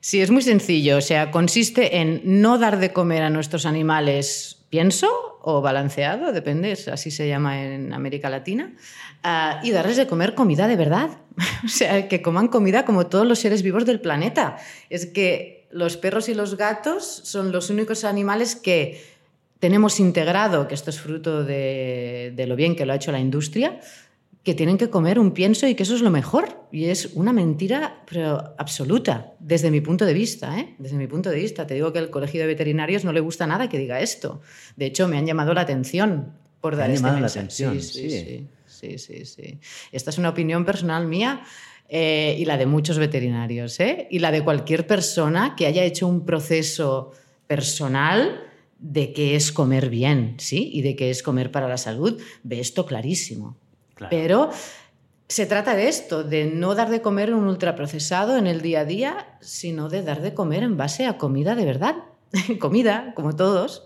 Sí, 0.01 0.19
es 0.19 0.31
muy 0.31 0.41
sencillo. 0.41 0.97
O 0.97 1.01
sea, 1.01 1.31
consiste 1.31 2.01
en 2.01 2.41
no 2.41 2.57
dar 2.57 2.77
de 2.77 2.91
comer 2.91 3.23
a 3.23 3.29
nuestros 3.29 3.65
animales 3.65 4.56
pienso 4.69 5.07
o 5.41 5.61
balanceado, 5.61 6.31
depende, 6.33 6.77
así 6.91 7.11
se 7.11 7.27
llama 7.27 7.63
en 7.63 7.93
América 7.93 8.29
Latina, 8.29 8.73
ah, 9.23 9.61
y 9.63 9.71
darles 9.71 9.97
de 9.97 10.07
comer 10.07 10.35
comida 10.35 10.67
de 10.67 10.75
verdad. 10.75 11.09
o 11.65 11.67
sea, 11.67 12.07
que 12.07 12.21
coman 12.21 12.47
comida 12.47 12.85
como 12.85 13.07
todos 13.07 13.25
los 13.25 13.39
seres 13.39 13.61
vivos 13.61 13.85
del 13.85 14.01
planeta. 14.01 14.57
Es 14.89 15.05
que 15.05 15.67
los 15.71 15.97
perros 15.97 16.29
y 16.29 16.33
los 16.33 16.57
gatos 16.57 17.05
son 17.05 17.51
los 17.51 17.69
únicos 17.69 18.03
animales 18.03 18.55
que 18.55 19.03
tenemos 19.59 19.99
integrado, 19.99 20.67
que 20.67 20.75
esto 20.75 20.89
es 20.89 20.99
fruto 20.99 21.43
de, 21.43 22.33
de 22.35 22.47
lo 22.47 22.55
bien 22.55 22.75
que 22.75 22.85
lo 22.85 22.93
ha 22.93 22.95
hecho 22.95 23.11
la 23.11 23.19
industria, 23.19 23.79
que 24.47 24.53
tienen 24.53 24.77
que 24.77 24.89
comer 24.89 25.19
un 25.19 25.31
pienso 25.31 25.67
y 25.67 25.75
que 25.75 25.83
eso 25.83 25.93
es 25.93 25.99
lo 25.99 26.09
mejor. 26.09 26.69
Y 26.71 26.85
es 26.85 27.09
una 27.15 27.33
mentira 27.33 28.01
pero 28.09 28.55
absoluta, 28.57 29.33
desde 29.39 29.69
mi 29.71 29.81
punto 29.81 30.05
de 30.05 30.13
vista. 30.13 30.57
¿eh? 30.57 30.73
Desde 30.77 30.95
mi 30.95 31.05
punto 31.05 31.29
de 31.29 31.35
vista. 31.35 31.67
Te 31.67 31.73
digo 31.73 31.91
que 31.91 31.99
al 31.99 32.09
colegio 32.09 32.39
de 32.39 32.47
veterinarios 32.47 33.03
no 33.03 33.11
le 33.11 33.19
gusta 33.19 33.45
nada 33.45 33.67
que 33.67 33.77
diga 33.77 33.99
esto. 33.99 34.39
De 34.77 34.85
hecho, 34.85 35.09
me 35.09 35.17
han 35.17 35.25
llamado 35.25 35.53
la 35.53 35.59
atención 35.59 36.31
por 36.61 36.77
dar 36.77 36.85
han 36.85 36.91
este 36.91 37.03
llamado 37.03 37.19
mensaje. 37.19 37.39
la 37.39 37.41
atención, 37.41 37.81
sí, 37.81 38.09
sí, 38.09 38.47
sí, 38.65 38.97
sí, 38.97 39.25
sí. 39.25 39.59
Esta 39.91 40.11
es 40.11 40.17
una 40.17 40.29
opinión 40.29 40.63
personal 40.63 41.07
mía 41.07 41.41
eh, 41.89 42.37
y 42.39 42.45
la 42.45 42.55
de 42.55 42.67
muchos 42.67 42.99
veterinarios. 42.99 43.77
¿eh? 43.81 44.07
Y 44.09 44.19
la 44.19 44.31
de 44.31 44.45
cualquier 44.45 44.87
persona 44.87 45.57
que 45.57 45.65
haya 45.65 45.83
hecho 45.83 46.07
un 46.07 46.25
proceso 46.25 47.11
personal 47.47 48.45
de 48.79 49.11
qué 49.11 49.35
es 49.35 49.51
comer 49.51 49.89
bien, 49.89 50.35
¿sí? 50.37 50.69
Y 50.71 50.83
de 50.83 50.95
qué 50.95 51.09
es 51.09 51.21
comer 51.21 51.51
para 51.51 51.67
la 51.67 51.77
salud, 51.77 52.17
ve 52.43 52.61
esto 52.61 52.85
clarísimo. 52.85 53.57
Pero 54.09 54.49
se 55.27 55.45
trata 55.45 55.75
de 55.75 55.87
esto, 55.87 56.23
de 56.23 56.45
no 56.45 56.75
dar 56.75 56.89
de 56.89 57.01
comer 57.01 57.33
un 57.33 57.45
ultraprocesado 57.47 58.37
en 58.37 58.47
el 58.47 58.61
día 58.61 58.81
a 58.81 58.85
día, 58.85 59.37
sino 59.41 59.89
de 59.89 60.03
dar 60.03 60.21
de 60.21 60.33
comer 60.33 60.63
en 60.63 60.77
base 60.77 61.05
a 61.05 61.17
comida 61.17 61.55
de 61.55 61.65
verdad. 61.65 61.95
comida, 62.59 63.13
como 63.15 63.35
todos. 63.35 63.83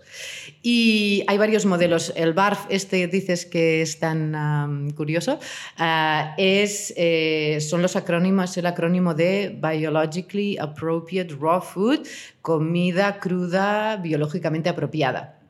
Y 0.64 1.24
hay 1.28 1.38
varios 1.38 1.66
modelos. 1.66 2.14
El 2.16 2.34
BARF, 2.34 2.66
este 2.70 3.08
dices 3.08 3.46
que 3.46 3.82
es 3.82 4.00
tan 4.00 4.92
curioso, 4.96 5.40
ah, 5.78 6.36
es, 6.38 6.94
eh, 6.98 7.60
son 7.62 7.82
los 7.82 7.96
acrónimos, 7.96 8.58
el 8.58 8.66
acrónimo 8.66 9.14
de 9.14 9.60
Biologically 9.62 10.58
Appropriate 10.58 11.36
Raw 11.40 11.62
Food, 11.62 12.08
comida 12.42 13.20
cruda 13.20 13.98
biológicamente 13.98 14.70
apropiada. 14.70 15.41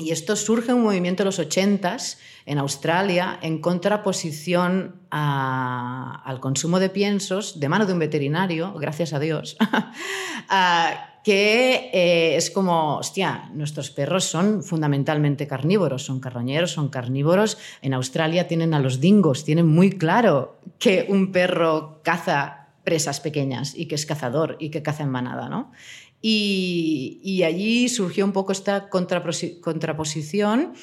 Y 0.00 0.12
esto 0.12 0.36
surge 0.36 0.72
un 0.72 0.84
movimiento 0.84 1.24
en 1.24 1.26
los 1.26 1.40
80s 1.40 2.18
en 2.46 2.58
Australia 2.58 3.36
en 3.42 3.60
contraposición 3.60 5.02
al 5.10 6.38
consumo 6.38 6.78
de 6.78 6.88
piensos 6.88 7.58
de 7.58 7.68
mano 7.68 7.84
de 7.84 7.94
un 7.94 7.98
veterinario, 7.98 8.74
gracias 8.74 9.12
a 9.12 9.18
Dios, 9.18 9.56
que 11.24 11.90
eh, 11.92 12.36
es 12.36 12.50
como, 12.52 12.98
hostia, 12.98 13.50
nuestros 13.52 13.90
perros 13.90 14.24
son 14.24 14.62
fundamentalmente 14.62 15.48
carnívoros, 15.48 16.04
son 16.04 16.20
carroñeros, 16.20 16.70
son 16.70 16.90
carnívoros. 16.90 17.58
En 17.82 17.92
Australia 17.92 18.46
tienen 18.46 18.74
a 18.74 18.80
los 18.80 19.00
dingos, 19.00 19.44
tienen 19.44 19.66
muy 19.66 19.90
claro 19.90 20.60
que 20.78 21.06
un 21.08 21.32
perro 21.32 22.02
caza 22.04 22.68
presas 22.84 23.20
pequeñas 23.20 23.74
y 23.74 23.86
que 23.86 23.96
es 23.96 24.06
cazador 24.06 24.56
y 24.58 24.70
que 24.70 24.82
caza 24.82 25.02
en 25.02 25.10
manada, 25.10 25.50
¿no? 25.50 25.72
Y, 26.20 27.42
allí 27.46 27.88
surgió 27.88 28.24
un 28.24 28.32
poco 28.32 28.52
esta 28.52 28.88
contraposición 28.88 30.74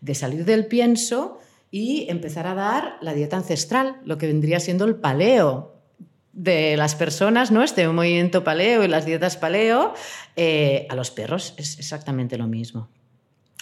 de 0.00 0.14
salir 0.14 0.44
del 0.44 0.66
pienso 0.66 1.38
y 1.70 2.06
empezar 2.08 2.46
a 2.46 2.54
dar 2.54 2.98
la 3.00 3.14
dieta 3.14 3.36
ancestral, 3.36 4.00
lo 4.04 4.18
que 4.18 4.26
vendría 4.26 4.60
siendo 4.60 4.84
el 4.84 4.96
paleo 4.96 5.74
de 6.32 6.76
las 6.76 6.94
personas, 6.94 7.50
¿no? 7.50 7.62
Este 7.62 7.88
movimiento 7.88 8.44
paleo 8.44 8.84
y 8.84 8.88
las 8.88 9.06
dietas 9.06 9.36
paleo, 9.36 9.94
eh, 10.36 10.86
a 10.90 10.94
los 10.94 11.10
perros 11.10 11.54
es 11.56 11.78
exactamente 11.78 12.36
lo 12.36 12.46
mismo. 12.46 12.88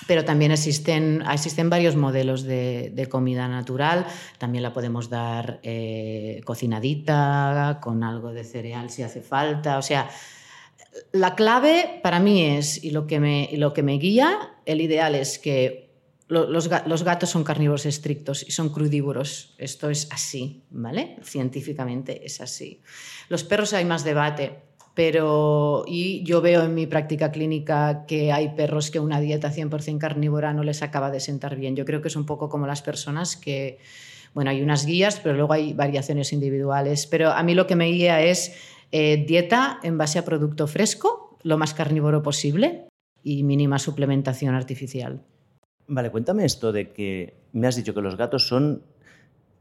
Pero 0.06 0.24
también 0.24 0.50
existen, 0.50 1.22
existen 1.30 1.70
varios 1.70 1.96
modelos 1.96 2.42
de, 2.42 3.08
comida 3.10 3.46
natural. 3.46 4.06
También 4.38 4.62
la 4.62 4.72
podemos 4.72 5.08
dar 5.08 5.60
eh, 5.62 6.40
cocinadita, 6.44 7.78
con 7.80 8.02
algo 8.02 8.32
de 8.32 8.42
cereal 8.42 8.90
si 8.90 9.02
hace 9.02 9.20
falta. 9.20 9.78
O 9.78 9.82
sea, 9.82 10.10
la 11.12 11.34
clave 11.34 12.00
para 12.02 12.20
mí 12.20 12.42
es, 12.42 12.82
y 12.82 12.90
lo 12.90 13.06
que 13.06 13.20
me, 13.20 13.50
lo 13.54 13.72
que 13.72 13.82
me 13.82 13.98
guía, 13.98 14.56
el 14.66 14.80
ideal 14.80 15.14
es 15.14 15.38
que 15.38 15.92
los, 16.28 17.04
gatos 17.04 17.28
son 17.30 17.44
carnívoros 17.44 17.84
estrictos 17.86 18.42
y 18.46 18.52
son 18.52 18.70
crudívoros. 18.70 19.54
Esto 19.58 19.90
es 19.90 20.08
así, 20.10 20.62
¿vale? 20.70 21.16
Científicamente 21.22 22.24
es 22.24 22.40
así. 22.40 22.80
Los 23.28 23.44
perros 23.44 23.74
hay 23.74 23.84
más 23.84 24.02
debate, 24.02 24.60
pero 24.94 25.84
y 25.86 26.24
yo 26.24 26.40
veo 26.40 26.62
en 26.64 26.74
mi 26.74 26.86
práctica 26.86 27.30
clínica 27.30 28.04
que 28.06 28.32
hay 28.32 28.54
perros 28.54 28.90
que 28.90 28.98
una 28.98 29.20
dieta 29.20 29.52
100% 29.52 29.98
carnívora 29.98 30.54
no 30.54 30.62
les 30.62 30.82
acaba 30.82 31.10
de 31.10 31.20
sentar 31.20 31.56
bien. 31.56 31.76
Yo 31.76 31.84
creo 31.84 32.00
que 32.00 32.08
es 32.08 32.16
un 32.16 32.26
poco 32.26 32.48
como 32.48 32.66
las 32.66 32.80
personas 32.80 33.36
que, 33.36 33.78
bueno, 34.32 34.50
hay 34.50 34.62
unas 34.62 34.86
guías, 34.86 35.20
pero 35.20 35.36
luego 35.36 35.52
hay 35.52 35.74
variaciones 35.74 36.32
individuales. 36.32 37.06
Pero 37.06 37.30
a 37.30 37.42
mí 37.42 37.54
lo 37.54 37.66
que 37.66 37.76
me 37.76 37.86
guía 37.86 38.22
es 38.22 38.54
eh, 38.92 39.24
dieta 39.26 39.80
en 39.82 39.98
base 39.98 40.18
a 40.18 40.24
producto 40.24 40.66
fresco, 40.66 41.38
lo 41.42 41.58
más 41.58 41.74
carnívoro 41.74 42.22
posible 42.22 42.88
y 43.22 43.42
mínima 43.42 43.78
suplementación 43.78 44.54
artificial. 44.54 45.22
Vale, 45.86 46.10
cuéntame 46.10 46.44
esto 46.44 46.72
de 46.72 46.92
que 46.92 47.34
me 47.52 47.66
has 47.66 47.76
dicho 47.76 47.94
que 47.94 48.00
los 48.00 48.16
gatos 48.16 48.46
son 48.46 48.82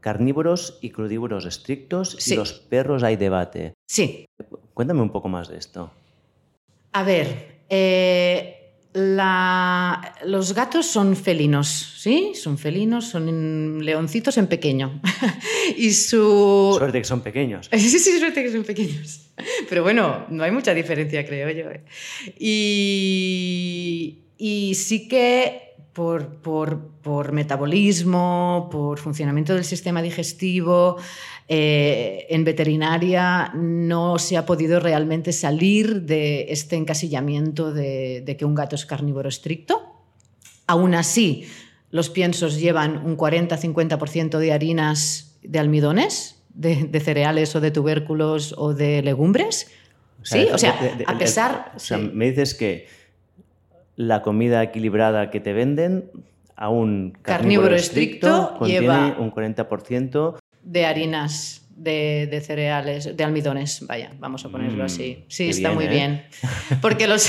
carnívoros 0.00 0.78
y 0.80 0.90
crudívoros 0.90 1.46
estrictos 1.46 2.26
y 2.28 2.34
los 2.34 2.52
perros 2.52 3.02
hay 3.02 3.16
debate. 3.16 3.74
Sí. 3.88 4.26
Cuéntame 4.74 5.02
un 5.02 5.10
poco 5.10 5.28
más 5.28 5.48
de 5.48 5.58
esto. 5.58 5.90
A 6.92 7.04
ver, 7.04 7.62
eh, 7.68 8.61
los 8.94 10.54
gatos 10.54 10.86
son 10.86 11.16
felinos, 11.16 11.94
¿sí? 11.98 12.32
Son 12.34 12.58
felinos, 12.58 13.06
son 13.08 13.84
leoncitos 13.84 14.36
en 14.36 14.46
pequeño. 14.46 15.00
y 15.76 15.92
su... 15.92 16.74
Suerte 16.76 16.98
que 16.98 17.04
son 17.04 17.20
pequeños. 17.20 17.68
Sí, 17.72 17.98
sí, 17.98 18.18
suerte 18.18 18.42
que 18.42 18.52
son 18.52 18.64
pequeños. 18.64 19.30
Pero 19.68 19.82
bueno, 19.82 20.26
no 20.28 20.44
hay 20.44 20.50
mucha 20.50 20.74
diferencia, 20.74 21.26
creo 21.26 21.50
yo. 21.50 21.70
¿eh? 21.70 21.84
Y, 22.38 24.18
y 24.36 24.74
sí 24.74 25.08
que 25.08 25.72
por, 25.92 26.40
por, 26.40 27.32
metabolismo, 27.32 28.68
por 28.70 28.98
funcionamiento 28.98 29.54
del 29.54 29.64
sistema 29.64 30.00
digestivo. 30.00 30.96
Eh, 31.48 32.26
en 32.30 32.44
veterinaria 32.44 33.52
no 33.54 34.18
se 34.18 34.36
ha 34.36 34.46
podido 34.46 34.80
realmente 34.80 35.32
salir 35.32 36.02
de 36.02 36.46
este 36.50 36.76
encasillamiento 36.76 37.72
de, 37.72 38.36
que 38.38 38.44
un 38.44 38.54
gato 38.54 38.76
es 38.76 38.86
carnívoro 38.86 39.28
estricto. 39.28 39.82
Aún 40.66 40.94
así, 40.94 41.46
los 41.90 42.10
piensos 42.10 42.60
llevan 42.60 43.04
un 43.04 43.16
40-50% 43.16 44.38
de 44.38 44.52
harinas 44.52 45.38
de 45.42 45.58
almidones, 45.58 46.42
de, 46.54 47.00
cereales 47.00 47.54
o 47.56 47.60
de 47.60 47.70
tubérculos 47.70 48.54
o 48.56 48.72
de 48.72 49.02
legumbres. 49.02 49.70
sí, 50.22 50.46
o 50.52 50.58
sea, 50.58 50.78
a 51.06 51.18
pesar... 51.18 51.72
O 51.74 51.78
sea, 51.80 51.98
me 51.98 52.30
dices 52.30 52.54
que 52.54 52.86
la 53.96 54.22
comida 54.22 54.62
equilibrada 54.62 55.30
que 55.30 55.40
te 55.40 55.52
venden 55.52 56.10
a 56.56 56.68
un 56.68 57.18
carnívoro, 57.22 57.74
estricto, 57.74 58.54
contiene 58.58 58.82
lleva 58.82 59.16
un 59.18 59.32
40% 59.32 60.36
de 60.62 60.86
harinas. 60.86 61.58
De, 61.74 62.40
cereales, 62.46 63.16
de 63.16 63.24
almidones, 63.24 63.84
vaya, 63.86 64.12
vamos 64.20 64.44
a 64.44 64.50
ponerlo 64.50 64.84
mm, 64.84 64.86
así. 64.86 65.24
Sí, 65.26 65.48
está 65.48 65.72
muy 65.72 65.86
¿eh? 65.86 65.88
bien. 65.88 66.24
Porque, 66.80 67.08
los, 67.08 67.28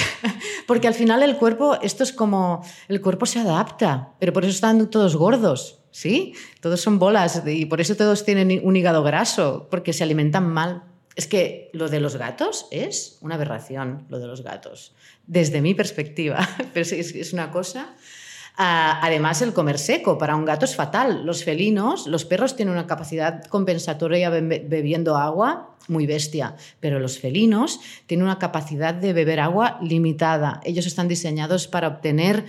porque 0.68 0.88
al 0.88 0.94
final 0.94 1.24
el 1.24 1.38
cuerpo, 1.38 1.80
esto 1.82 2.04
es 2.04 2.12
como, 2.12 2.64
el 2.88 3.02
cuerpo 3.02 3.26
se 3.26 3.40
adapta, 3.40 4.12
pero 4.20 4.32
por 4.32 4.44
eso 4.44 4.52
están 4.52 4.92
todos 4.92 5.16
gordos, 5.16 5.80
¿sí? 5.90 6.36
Todos 6.60 6.82
son 6.82 7.00
bolas 7.00 7.42
y 7.48 7.66
por 7.66 7.82
eso 7.82 7.96
todos 7.96 8.26
tienen 8.26 8.62
un 8.64 8.76
hígado 8.76 9.02
graso, 9.02 9.68
porque 9.72 9.94
se 9.94 10.04
alimentan 10.04 10.48
mal. 10.48 10.84
Es 11.16 11.28
que 11.28 11.70
lo 11.74 11.90
de 11.90 12.00
los 12.00 12.16
gatos 12.18 12.68
es 12.72 13.20
una 13.22 13.36
aberración, 13.36 14.06
lo 14.10 14.20
de 14.20 14.28
los 14.28 14.42
gatos, 14.42 14.94
desde 15.28 15.62
mi 15.62 15.76
perspectiva. 15.76 16.48
Pero 16.74 16.86
es, 16.90 17.34
una 17.34 17.52
cosa. 17.52 17.96
Ah, 18.56 19.00
además, 19.02 19.42
el 19.42 19.54
comer 19.54 19.80
seco 19.80 20.18
para 20.18 20.36
un 20.36 20.46
gato 20.46 20.66
es 20.66 20.76
fatal. 20.76 21.26
Los 21.26 21.44
felinos, 21.44 22.06
los 22.06 22.24
perros 22.24 22.56
tienen 22.56 22.74
una 22.74 22.86
capacidad 22.86 23.44
compensatoria 23.46 24.30
bebiendo 24.30 25.18
agua 25.18 25.76
muy 25.88 26.06
bestia, 26.06 26.56
pero 26.80 27.00
los 27.00 27.20
felinos 27.20 27.80
tienen 28.06 28.26
una 28.26 28.40
capacidad 28.40 28.94
de 28.94 29.12
beber 29.12 29.40
agua 29.40 29.80
limitada. 29.82 30.62
Ellos 30.64 30.86
están 30.86 31.08
diseñados 31.08 31.68
para 31.68 31.88
obtener 31.88 32.46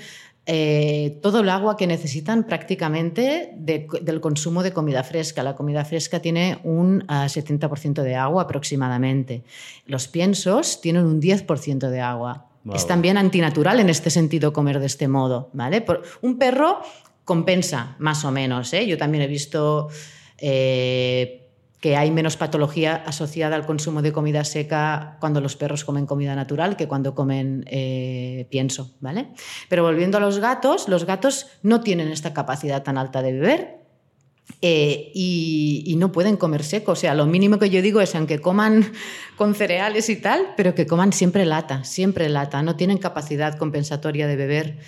eh, 0.46 1.18
todo 1.22 1.40
el 1.40 1.48
agua 1.48 1.78
que 1.78 1.86
necesitan 1.86 2.44
prácticamente 2.44 3.54
del 3.56 4.20
consumo 4.20 4.62
de 4.62 4.74
comida 4.74 5.02
fresca. 5.02 5.42
La 5.42 5.56
comida 5.56 5.86
fresca 5.86 6.20
tiene 6.20 6.60
un 6.64 7.00
70% 7.06 7.98
ah, 7.98 8.02
de 8.02 8.14
agua 8.14 8.42
aproximadamente. 8.42 9.42
Los 9.86 10.06
piensos 10.06 10.82
tienen 10.82 11.06
un 11.06 11.20
10% 11.20 11.88
de 11.88 12.00
agua. 12.00 12.46
Es 12.72 12.86
también 12.86 13.18
antinatural 13.18 13.80
en 13.80 13.90
este 13.90 14.08
sentido 14.08 14.52
comer 14.52 14.80
de 14.80 14.86
este 14.86 15.08
modo. 15.08 15.50
¿vale? 15.52 15.84
un 16.22 16.38
perro 16.38 16.80
compensa 17.24 17.96
más 17.98 18.24
o 18.24 18.30
menos. 18.30 18.72
¿eh? 18.72 18.86
Yo 18.86 18.96
también 18.96 19.22
he 19.22 19.26
visto... 19.26 19.88
Eh, 20.38 21.40
que 21.84 21.98
hay 21.98 22.10
menos 22.10 22.38
patología 22.38 22.94
asociada 23.04 23.56
al 23.56 23.66
consumo 23.66 24.00
de 24.00 24.10
comida 24.10 24.42
seca 24.44 25.18
cuando 25.20 25.42
los 25.42 25.54
perros 25.54 25.84
comen 25.84 26.06
comida 26.06 26.34
natural 26.34 26.78
que 26.78 26.88
cuando 26.88 27.14
comen 27.14 27.62
eh, 27.66 28.46
pienso, 28.48 28.94
¿vale? 29.00 29.28
Pero 29.68 29.82
volviendo 29.82 30.16
a 30.16 30.20
los 30.22 30.38
gatos, 30.38 30.88
los 30.88 31.04
gatos 31.04 31.46
no 31.62 31.82
tienen 31.82 32.08
esta 32.08 32.32
capacidad 32.32 32.82
tan 32.82 32.96
alta 32.96 33.20
de 33.20 33.32
beber 33.34 33.83
eh, 34.60 35.10
y, 35.14 35.94
no 35.98 36.10
pueden 36.12 36.36
comer 36.36 36.64
seco. 36.64 36.92
O 36.92 36.96
sea, 36.96 37.14
lo 37.14 37.26
mínimo 37.26 37.58
que 37.58 37.70
yo 37.70 37.82
digo 37.82 38.00
es 38.00 38.14
aunque 38.14 38.40
coman 38.40 38.92
con 39.36 39.54
cereales 39.54 40.08
y 40.08 40.16
tal, 40.16 40.54
pero 40.56 40.74
que 40.74 40.86
coman 40.86 41.12
siempre 41.12 41.44
lata, 41.44 41.84
siempre 41.84 42.28
lata. 42.28 42.62
No 42.62 42.76
tienen 42.76 42.98
capacidad 42.98 43.56
compensatoria 43.58 44.26
de 44.26 44.36
beber. 44.36 44.78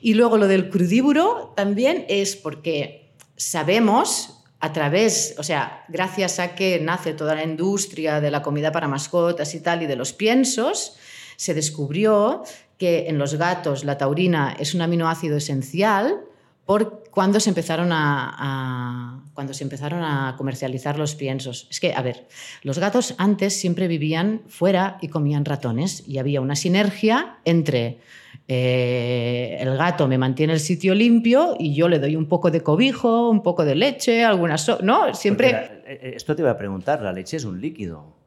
Y 0.00 0.14
luego 0.14 0.38
lo 0.38 0.48
del 0.48 0.70
crudívoro 0.70 1.52
también 1.56 2.04
es 2.08 2.36
porque 2.36 3.12
sabemos 3.36 4.44
a 4.60 4.72
través, 4.72 5.34
o 5.38 5.42
sea, 5.42 5.84
gracias 5.88 6.38
a 6.38 6.54
que 6.54 6.80
nace 6.80 7.12
toda 7.12 7.34
la 7.34 7.44
industria 7.44 8.20
de 8.20 8.30
la 8.30 8.42
comida 8.42 8.72
para 8.72 8.88
mascotas 8.88 9.54
y 9.54 9.60
tal, 9.60 9.82
y 9.82 9.86
de 9.86 9.96
los 9.96 10.12
piensos, 10.12 10.96
se 11.36 11.54
descubrió 11.54 12.42
que 12.76 13.08
en 13.08 13.18
los 13.18 13.34
gatos 13.34 13.84
la 13.84 13.98
taurina 13.98 14.56
es 14.58 14.74
un 14.74 14.82
aminoácido 14.82 15.36
esencial 15.36 16.20
por 16.64 17.04
cuando 17.18 17.40
se 17.40 17.48
empezaron 17.48 17.88
a, 17.90 19.24
cuando 19.34 19.52
se 19.52 19.64
empezaron 19.64 20.04
a 20.04 20.36
comercializar 20.38 21.00
los 21.00 21.16
piensos. 21.16 21.66
Es 21.68 21.80
que, 21.80 21.92
a 21.92 22.00
ver, 22.00 22.28
los 22.62 22.78
gatos 22.78 23.16
antes 23.18 23.58
siempre 23.58 23.88
vivían 23.88 24.42
fuera 24.46 24.98
y 25.00 25.08
comían 25.08 25.44
ratones 25.44 26.04
y 26.06 26.18
había 26.18 26.40
una 26.40 26.54
sinergia 26.54 27.38
entre 27.44 27.98
eh, 28.46 29.56
el 29.58 29.76
gato 29.76 30.06
me 30.06 30.16
mantiene 30.16 30.52
el 30.52 30.60
sitio 30.60 30.94
limpio 30.94 31.56
y 31.58 31.74
yo 31.74 31.88
le 31.88 31.98
doy 31.98 32.14
un 32.14 32.28
poco 32.28 32.52
de 32.52 32.62
cobijo, 32.62 33.28
un 33.28 33.42
poco 33.42 33.64
de 33.64 33.74
leche, 33.74 34.24
algunas... 34.24 34.80
¿No? 34.80 35.12
Siempre... 35.12 35.50
Eh, 35.50 35.82
eh, 35.86 36.12
esto 36.14 36.36
te 36.36 36.42
iba 36.42 36.52
a 36.52 36.56
preguntar, 36.56 37.02
la 37.02 37.12
leche 37.12 37.36
es 37.36 37.44
un 37.44 37.60
líquido. 37.60 38.17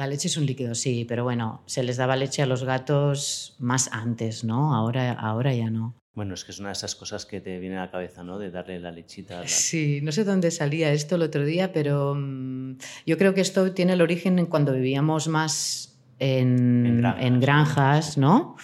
La 0.00 0.06
leche 0.06 0.28
es 0.28 0.38
un 0.38 0.46
líquido, 0.46 0.74
sí, 0.74 1.04
pero 1.06 1.24
bueno, 1.24 1.62
se 1.66 1.82
les 1.82 1.98
daba 1.98 2.16
leche 2.16 2.40
a 2.40 2.46
los 2.46 2.64
gatos 2.64 3.54
más 3.58 3.92
antes, 3.92 4.44
¿no? 4.44 4.74
Ahora, 4.74 5.12
ahora 5.12 5.52
ya 5.52 5.68
no. 5.68 5.94
Bueno, 6.14 6.32
es 6.32 6.42
que 6.42 6.52
es 6.52 6.58
una 6.58 6.70
de 6.70 6.72
esas 6.72 6.94
cosas 6.94 7.26
que 7.26 7.42
te 7.42 7.58
viene 7.58 7.76
a 7.76 7.80
la 7.80 7.90
cabeza, 7.90 8.24
¿no? 8.24 8.38
De 8.38 8.50
darle 8.50 8.80
la 8.80 8.92
lechita. 8.92 9.46
Sí, 9.46 10.00
no 10.02 10.10
sé 10.10 10.24
dónde 10.24 10.50
salía 10.52 10.90
esto 10.90 11.16
el 11.16 11.22
otro 11.22 11.44
día, 11.44 11.74
pero 11.74 12.14
mm, 12.16 12.78
yo 13.04 13.18
creo 13.18 13.34
que 13.34 13.42
esto 13.42 13.74
tiene 13.74 13.92
el 13.92 14.00
origen 14.00 14.38
en 14.38 14.46
cuando 14.46 14.72
vivíamos 14.72 15.28
más 15.28 15.98
en, 16.18 17.04
en 17.04 17.40
granjas, 17.40 18.16
¿no? 18.16 18.56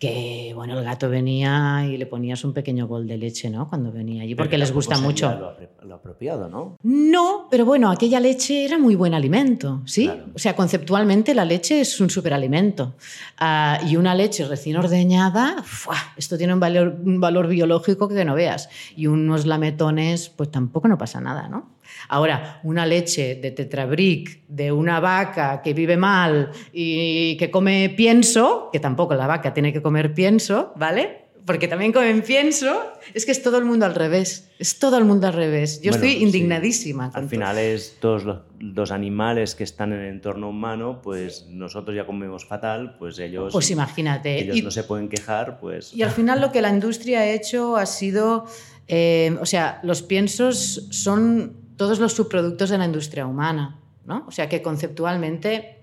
Que 0.00 0.52
bueno, 0.54 0.78
el 0.78 0.84
gato 0.84 1.10
venía 1.10 1.84
y 1.86 1.98
le 1.98 2.06
ponías 2.06 2.42
un 2.42 2.54
pequeño 2.54 2.88
bol 2.88 3.06
de 3.06 3.18
leche, 3.18 3.50
¿no? 3.50 3.68
Cuando 3.68 3.92
venía 3.92 4.22
allí, 4.22 4.34
porque 4.34 4.56
les 4.56 4.72
gusta 4.72 4.98
mucho. 4.98 5.54
Lo, 5.82 5.94
apropiado, 5.94 6.48
¿no? 6.48 6.78
No, 6.82 7.48
pero 7.50 7.66
bueno, 7.66 7.90
aquella 7.90 8.18
leche 8.18 8.64
era 8.64 8.78
muy 8.78 8.94
buen 8.94 9.12
alimento, 9.12 9.82
¿sí? 9.84 10.10
O 10.34 10.38
sea, 10.38 10.56
conceptualmente 10.56 11.34
la 11.34 11.44
leche 11.44 11.82
es 11.82 12.00
un 12.00 12.08
superalimento. 12.08 12.94
Ah, 13.38 13.78
y 13.86 13.96
una 13.96 14.14
leche 14.14 14.46
recién 14.48 14.78
ordeñada, 14.78 15.62
esto 16.16 16.38
tiene 16.38 16.54
un 16.54 16.60
valor, 16.60 16.96
un 17.04 17.20
valor 17.20 17.46
biológico 17.48 18.08
que 18.08 18.24
no 18.24 18.34
veas. 18.34 18.70
Y 18.96 19.06
unos 19.06 19.44
lametones, 19.44 20.30
pues 20.30 20.50
tampoco 20.50 20.88
no 20.88 20.96
pasa 20.96 21.20
nada, 21.20 21.46
¿no? 21.48 21.68
Ahora, 22.08 22.60
una 22.62 22.86
leche 22.86 23.36
de 23.36 23.50
tetrabric 23.50 24.42
de 24.48 24.72
una 24.72 25.00
vaca 25.00 25.62
que 25.62 25.74
vive 25.74 25.96
mal 25.96 26.50
y 26.72 27.36
que 27.36 27.50
come 27.50 27.92
pienso, 27.96 28.68
que 28.72 28.80
tampoco 28.80 29.14
la 29.14 29.26
vaca 29.26 29.54
tiene 29.54 29.72
que 29.72 29.82
comer 29.82 30.14
pienso, 30.14 30.72
¿vale? 30.76 31.30
Porque 31.50 31.68
también 31.68 31.92
comen 31.92 32.22
pienso, 32.22 32.92
es 33.14 33.24
que 33.24 33.32
es 33.32 33.42
todo 33.42 33.58
el 33.58 33.64
mundo 33.64 33.86
al 33.86 33.94
revés. 33.94 34.50
Es 34.58 34.78
todo 34.78 34.98
el 34.98 35.04
mundo 35.04 35.26
al 35.26 35.32
revés. 35.32 35.80
Yo 35.82 35.90
estoy 35.90 36.12
indignadísima. 36.22 37.10
Al 37.14 37.28
final 37.28 37.58
es 37.58 37.96
todos 37.98 38.24
los, 38.58 38.90
animales 38.90 39.54
que 39.54 39.64
están 39.64 39.92
en 39.92 40.00
el 40.00 40.08
entorno 40.10 40.50
humano, 40.50 41.00
pues 41.02 41.46
nosotros 41.48 41.96
ya 41.96 42.06
comemos 42.06 42.44
fatal, 42.44 42.96
pues 42.98 43.18
ellos. 43.18 43.52
Pues 43.52 43.70
imagínate. 43.70 44.40
Ellos 44.40 44.62
no 44.62 44.70
se 44.70 44.84
pueden 44.84 45.08
quejar, 45.08 45.58
pues. 45.58 45.94
Y 45.94 46.02
al 46.02 46.10
final 46.10 46.40
lo 46.40 46.52
que 46.52 46.62
la 46.62 46.70
industria 46.70 47.20
ha 47.20 47.30
hecho 47.30 47.76
ha 47.76 47.86
sido. 47.86 48.46
Eh, 48.86 49.36
o 49.40 49.46
sea, 49.46 49.80
los 49.82 50.02
piensos 50.02 50.86
son 50.90 51.59
todos 51.80 51.98
los 51.98 52.12
subproductos 52.12 52.68
de 52.68 52.76
la 52.76 52.84
industria 52.84 53.24
humana. 53.24 53.80
¿no? 54.04 54.26
O 54.28 54.30
sea 54.30 54.50
que 54.50 54.60
conceptualmente 54.60 55.82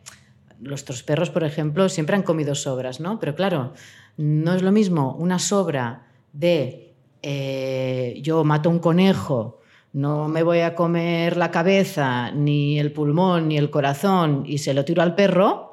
nuestros 0.60 1.02
perros, 1.02 1.32
por 1.32 1.44
ejemplo, 1.44 1.90
siempre 1.90 2.16
han 2.16 2.22
comido 2.22 2.54
sobras, 2.54 3.00
¿no? 3.00 3.20
Pero 3.20 3.34
claro, 3.34 3.74
no 4.16 4.54
es 4.54 4.62
lo 4.62 4.72
mismo 4.72 5.16
una 5.18 5.40
sobra 5.40 6.06
de 6.34 6.94
eh, 7.24 8.20
yo 8.22 8.44
mato 8.44 8.70
un 8.70 8.78
conejo, 8.78 9.60
no 9.92 10.28
me 10.28 10.44
voy 10.44 10.60
a 10.60 10.76
comer 10.76 11.36
la 11.36 11.50
cabeza, 11.50 12.30
ni 12.30 12.78
el 12.78 12.94
pulmón, 12.94 13.48
ni 13.48 13.58
el 13.58 13.72
corazón 13.72 14.44
y 14.46 14.60
se 14.60 14.76
lo 14.76 14.86
tiro 14.86 15.02
al 15.02 15.16
perro, 15.16 15.67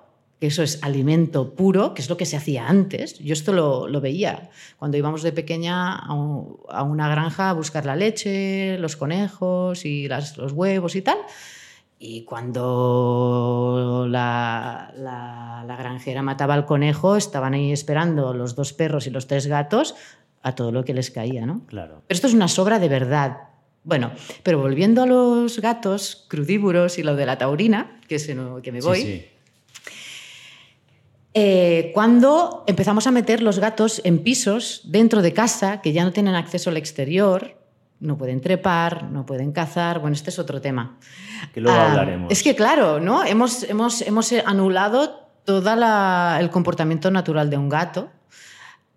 que 0.45 0.49
eso 0.49 0.63
es 0.63 0.79
alimento 0.83 1.55
puro, 1.55 1.95
que 1.95 2.03
es 2.03 2.11
lo 2.11 2.19
que 2.19 2.27
se 2.27 2.37
hacía 2.37 2.69
antes. 2.69 3.19
Yo 3.19 3.33
esto 3.33 3.55
lo, 3.55 4.01
veía 4.03 4.51
cuando 4.79 4.99
íbamos 4.99 5.23
de 5.23 5.33
pequeña 5.33 5.97
a, 5.97 6.83
una 6.83 7.09
granja 7.09 7.49
a 7.49 7.55
buscar 7.55 7.87
la 7.87 7.97
leche, 7.97 8.77
los 8.77 8.95
conejos 8.95 9.87
y 9.87 10.07
los 10.07 10.53
huevos 10.53 10.97
y 10.97 11.01
tal. 11.01 11.17
Y 11.99 12.25
cuando 12.25 14.07
la, 14.07 14.93
la, 14.99 15.77
granjera 15.79 16.21
mataba 16.21 16.53
al 16.53 16.67
conejo, 16.67 17.17
estaban 17.17 17.55
ahí 17.55 17.73
esperando 17.73 18.35
los 18.35 18.55
dos 18.55 18.75
perros 18.75 19.07
y 19.07 19.11
los 19.11 19.27
tres 19.27 19.47
gatos 19.47 19.95
a 20.43 20.55
todo 20.55 20.73
lo 20.73 20.85
que 20.85 20.93
les 20.93 21.11
caía, 21.11 21.47
¿no? 21.47 21.65
Claro. 21.69 22.03
Pero 22.07 22.17
esto 22.17 22.27
es 22.27 22.35
una 22.35 22.49
sobra 22.49 22.79
de 22.79 22.91
verdad. 22.91 23.49
Bueno, 23.83 24.13
pero 24.43 24.59
volviendo 24.59 25.05
a 25.05 25.07
los 25.07 25.59
gatos 25.61 26.27
crudívoros 26.29 26.99
y 26.99 27.03
lo 27.03 27.17
de 27.17 27.25
la 27.25 27.39
taurina, 27.39 27.99
que, 28.09 28.17
es 28.17 28.27
que 28.27 28.73
me 28.73 28.83
voy. 28.83 29.01
Sí, 29.01 29.25
eh, 31.35 31.91
cuando 31.93 32.63
empezamos 32.69 33.09
a 33.09 33.11
meter 33.11 33.43
los 33.43 33.59
gatos 33.59 34.01
en 34.05 34.23
pisos 34.23 34.83
dentro 34.85 35.21
de 35.21 35.33
casa, 35.33 35.81
que 35.81 35.93
ya 35.93 36.05
no 36.05 36.13
tienen 36.13 36.37
acceso 36.37 36.71
al 36.71 36.77
exterior, 36.77 37.59
no 37.99 38.17
pueden 38.17 38.41
trepar, 38.41 39.11
no 39.11 39.27
pueden 39.27 39.51
cazar. 39.51 39.99
Bueno, 39.99 40.15
este 40.15 40.31
es 40.31 40.39
otro 40.39 40.61
tema. 40.61 40.99
Que 41.53 41.61
luego 41.61 41.77
ah, 41.77 41.91
hablaremos. 41.91 42.31
Es 42.31 42.43
que, 42.43 42.55
claro, 42.55 43.01
¿no? 43.01 43.25
hemos, 43.25 43.65
hemos, 43.65 44.03
hemos 44.03 44.33
anulado 44.33 45.29
todo 45.45 45.73
el 46.39 46.51
comportamiento 46.51 47.11
natural 47.11 47.51
de 47.51 47.59
un 47.59 47.69
gato 47.69 48.11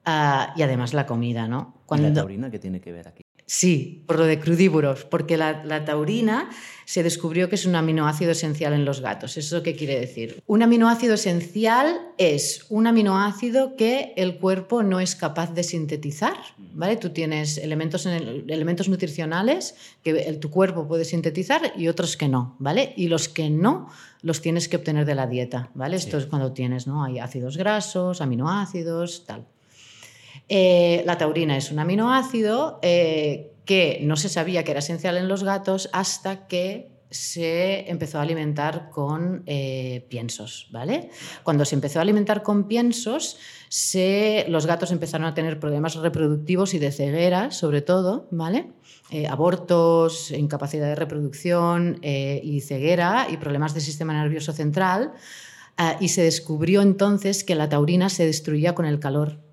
ah, 0.06 0.54
y 0.56 0.62
además 0.62 0.94
la 0.94 1.06
comida, 1.06 1.48
¿no? 1.48 1.82
Cuando... 1.86 2.08
¿Y 2.08 2.12
la 2.12 2.22
taurina 2.22 2.52
qué 2.52 2.60
tiene 2.60 2.80
que 2.80 2.92
ver 2.92 3.08
aquí? 3.08 3.27
Sí, 3.50 4.04
por 4.06 4.20
lo 4.20 4.26
de 4.26 4.42
crudívoros, 4.42 5.06
porque 5.06 5.38
la, 5.38 5.86
taurina 5.86 6.50
se 6.84 7.02
descubrió 7.02 7.48
que 7.48 7.56
es 7.56 7.66
un 7.66 7.78
aminoácido 7.78 8.32
esencial 8.32 8.74
en 8.74 8.84
los 8.84 9.00
gatos. 9.00 9.38
¿Eso 9.38 9.64
qué 9.64 9.74
quiere 9.74 9.98
decir? 9.98 10.44
Un 10.48 10.64
aminoácido 10.64 11.14
esencial 11.14 11.98
es 12.18 12.66
un 12.68 12.88
aminoácido 12.88 13.78
que 13.78 14.12
el 14.18 14.38
cuerpo 14.38 14.84
no 14.84 15.00
es 15.00 15.16
capaz 15.16 15.54
de 15.54 15.64
sintetizar. 15.64 16.36
¿vale? 16.58 16.98
Tú 16.98 17.12
tienes 17.12 17.58
elementos, 17.58 18.06
elementos 18.06 18.90
nutricionales 18.90 19.76
que 20.04 20.14
tu 20.34 20.50
cuerpo 20.50 20.86
puede 20.86 21.06
sintetizar 21.06 21.72
y 21.78 21.88
otros 21.88 22.18
que 22.18 22.28
no. 22.28 22.58
¿vale? 22.60 22.94
Y 22.98 23.08
los 23.08 23.30
que 23.30 23.50
no 23.50 23.90
los 24.22 24.42
tienes 24.42 24.68
que 24.68 24.76
obtener 24.76 25.06
de 25.06 25.16
la 25.16 25.26
dieta. 25.26 25.72
¿vale? 25.74 25.96
Esto 25.96 26.18
es 26.18 26.26
cuando 26.26 26.52
tienes, 26.52 26.86
¿no? 26.86 27.02
Hay 27.06 27.20
ácidos 27.20 27.56
grasos, 27.56 28.20
aminoácidos, 28.20 29.26
tal. 29.26 29.48
Eh, 30.50 31.04
la 31.06 31.18
taurina 31.18 31.58
es 31.58 31.72
un 31.72 31.80
aminoácido 31.80 32.80
eh, 32.82 33.54
que 33.66 34.00
no 34.04 34.16
se 34.16 34.30
sabía 34.30 34.64
que 34.64 34.72
era 34.72 34.80
esencial 34.80 35.18
en 35.18 35.28
los 35.28 35.44
gatos 35.44 35.90
hasta 35.92 36.48
que 36.48 36.96
se 37.10 37.90
empezó 37.90 38.20
a 38.20 38.22
alimentar 38.22 38.90
con 38.90 39.44
eh, 39.46 40.06
piensos, 40.10 40.68
¿vale? 40.72 41.10
Cuando 41.44 41.64
se 41.64 41.76
empezó 41.76 42.00
a 42.00 42.02
alimentar 42.02 42.44
con 42.44 42.68
piensos, 42.68 43.38
los 44.48 44.66
gatos 44.66 44.92
empezaron 44.92 45.26
a 45.26 45.34
tener 45.34 45.58
problemas 45.58 45.96
reproductivos 45.96 46.74
y 46.74 46.80
de 46.80 46.92
ceguera, 46.92 47.52
sobre 47.52 47.82
todo, 47.82 48.28
¿vale? 48.32 48.74
abortos, 49.30 50.32
incapacidad 50.32 50.88
de 50.88 50.96
reproducción 50.96 52.02
y 52.04 52.60
ceguera 52.60 53.28
y 53.30 53.38
problemas 53.38 53.74
del 53.74 53.84
sistema 53.84 54.12
nervioso 54.12 54.52
central. 54.52 55.14
y 56.02 56.10
se 56.10 56.24
descubrió 56.24 56.82
entonces 56.82 57.46
que 57.46 57.56
la 57.56 57.70
taurina 57.70 58.10
se 58.10 58.26
destruía 58.26 58.76
con 58.76 58.86
el 58.86 59.00
calor 59.00 59.47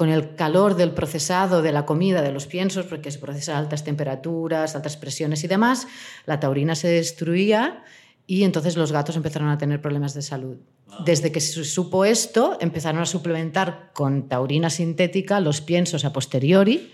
con 0.00 0.08
el 0.08 0.34
calor 0.34 0.76
del 0.76 0.92
procesado 0.92 1.60
de 1.60 1.72
la 1.72 1.84
comida, 1.84 2.22
de 2.22 2.32
los 2.32 2.46
piensos, 2.46 2.86
porque 2.86 3.10
se 3.10 3.18
procesa 3.18 3.56
a 3.56 3.58
altas 3.58 3.84
temperaturas, 3.84 4.74
altas 4.74 4.96
presiones 4.96 5.44
y 5.44 5.46
demás, 5.46 5.86
la 6.24 6.40
taurina 6.40 6.74
se 6.74 6.88
destruía 6.88 7.84
y 8.26 8.44
entonces 8.44 8.78
los 8.78 8.92
gatos 8.92 9.16
empezaron 9.16 9.50
a 9.50 9.58
tener 9.58 9.82
problemas 9.82 10.14
de 10.14 10.22
salud. 10.22 10.56
Desde 11.04 11.30
que 11.30 11.40
se 11.42 11.64
supo 11.64 12.06
esto, 12.06 12.56
empezaron 12.62 13.02
a 13.02 13.04
suplementar 13.04 13.90
con 13.92 14.26
taurina 14.26 14.70
sintética 14.70 15.38
los 15.38 15.60
piensos 15.60 16.06
a 16.06 16.14
posteriori 16.14 16.90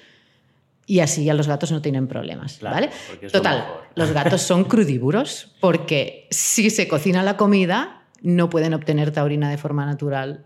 y 0.84 0.98
así 0.98 1.22
ya 1.22 1.34
los 1.34 1.46
gatos 1.46 1.70
no 1.70 1.80
tienen 1.80 2.08
problemas. 2.08 2.58
¿vale? 2.60 2.90
Total, 3.30 3.68
los 3.94 4.10
gatos 4.10 4.42
son 4.42 4.64
crudívoros 4.64 5.54
porque 5.60 6.26
si 6.32 6.70
se 6.70 6.88
cocina 6.88 7.22
la 7.22 7.36
comida 7.36 8.02
no 8.20 8.50
pueden 8.50 8.74
obtener 8.74 9.12
taurina 9.12 9.48
de 9.48 9.58
forma 9.58 9.86
natural 9.86 10.44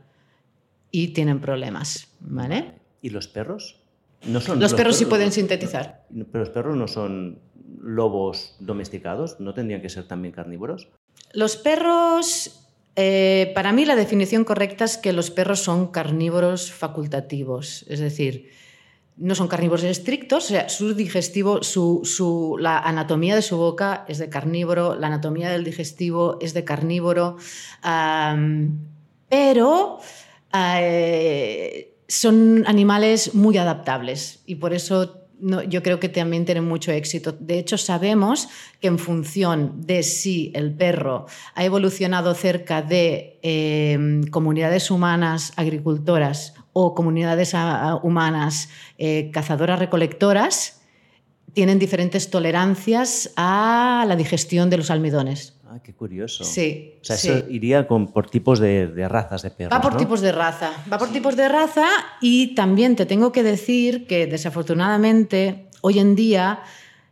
y 0.90 1.14
tienen 1.14 1.40
problemas. 1.40 2.09
¿Vale? 2.20 2.74
¿Y 3.02 3.10
los 3.10 3.28
perros? 3.28 3.80
No 4.26 4.40
son, 4.40 4.60
los, 4.60 4.74
perros, 4.74 4.96
sí 4.96 5.06
pueden 5.06 5.32
sintetizar. 5.32 6.04
Pero 6.10 6.44
los 6.44 6.50
perros 6.50 6.76
no 6.76 6.86
son 6.86 7.38
lobos 7.80 8.56
domesticados, 8.60 9.40
¿no 9.40 9.54
tendrían 9.54 9.80
que 9.80 9.88
ser 9.88 10.06
también 10.06 10.32
carnívoros? 10.32 10.88
Los 11.32 11.56
perros, 11.56 12.68
eh, 12.96 13.52
para 13.54 13.72
mí 13.72 13.84
la 13.86 13.96
definición 13.96 14.44
correcta 14.44 14.84
es 14.84 14.98
que 14.98 15.12
los 15.12 15.30
perros 15.30 15.60
son 15.60 15.88
carnívoros 15.88 16.70
facultativos, 16.70 17.86
es 17.88 18.00
decir, 18.00 18.50
no 19.16 19.34
son 19.34 19.48
carnívoros 19.48 19.84
estrictos, 19.84 20.46
o 20.46 20.48
sea, 20.48 20.68
su 20.68 20.94
digestivo, 20.94 21.62
su, 21.62 22.56
la 22.58 22.78
anatomía 22.78 23.34
de 23.34 23.42
su 23.42 23.56
boca 23.58 24.04
es 24.08 24.18
de 24.18 24.30
carnívoro, 24.30 24.94
la 24.96 25.08
anatomía 25.08 25.50
del 25.50 25.62
digestivo 25.62 26.38
es 26.40 26.54
de 26.54 26.64
carnívoro, 26.64 27.36
pero 29.28 29.98
eh, 30.54 31.89
son 32.10 32.64
animales 32.66 33.34
muy 33.34 33.56
adaptables 33.56 34.42
y 34.44 34.56
por 34.56 34.74
eso 34.74 35.16
yo 35.68 35.82
creo 35.82 36.00
que 36.00 36.08
también 36.08 36.44
tienen 36.44 36.64
mucho 36.64 36.92
éxito. 36.92 37.32
De 37.32 37.58
hecho, 37.58 37.78
sabemos 37.78 38.48
que 38.80 38.88
en 38.88 38.98
función 38.98 39.86
de 39.86 40.02
si 40.02 40.52
el 40.54 40.74
perro 40.74 41.26
ha 41.54 41.64
evolucionado 41.64 42.34
cerca 42.34 42.82
de 42.82 43.38
em, 43.42 44.24
comunidades 44.24 44.90
humanas 44.90 45.52
agricultoras 45.56 46.54
o 46.72 46.94
comunidades 46.94 47.54
ah, 47.54 47.98
humanas 48.02 48.68
eh, 48.98 49.30
cazadoras-recolectoras, 49.32 50.82
tienen 51.54 51.78
diferentes 51.78 52.30
tolerancias 52.30 53.32
a 53.36 54.04
la 54.06 54.16
digestión 54.16 54.68
de 54.68 54.76
los 54.76 54.90
almidones. 54.90 55.59
Ah, 55.72 55.78
qué 55.80 55.94
curioso. 55.94 56.42
Sí. 56.42 56.94
O 57.00 57.04
sea, 57.04 57.14
eso 57.14 57.48
iría 57.48 57.86
con, 57.86 58.08
por 58.08 58.28
tipos 58.28 58.58
de, 58.58 58.88
razas 59.08 59.42
de 59.42 59.52
perros. 59.52 59.72
Va 59.72 59.80
por 59.80 59.96
tipos 59.96 60.20
de 60.20 60.32
raza. 60.32 60.72
Va 60.92 60.98
por 60.98 61.10
tipos 61.10 61.36
de 61.36 61.48
raza 61.48 61.86
y 62.20 62.56
también 62.56 62.96
te 62.96 63.06
tengo 63.06 63.30
que 63.30 63.44
decir 63.44 64.08
que 64.08 64.26
desafortunadamente 64.26 65.68
hoy 65.80 66.00
en 66.00 66.16
día 66.16 66.58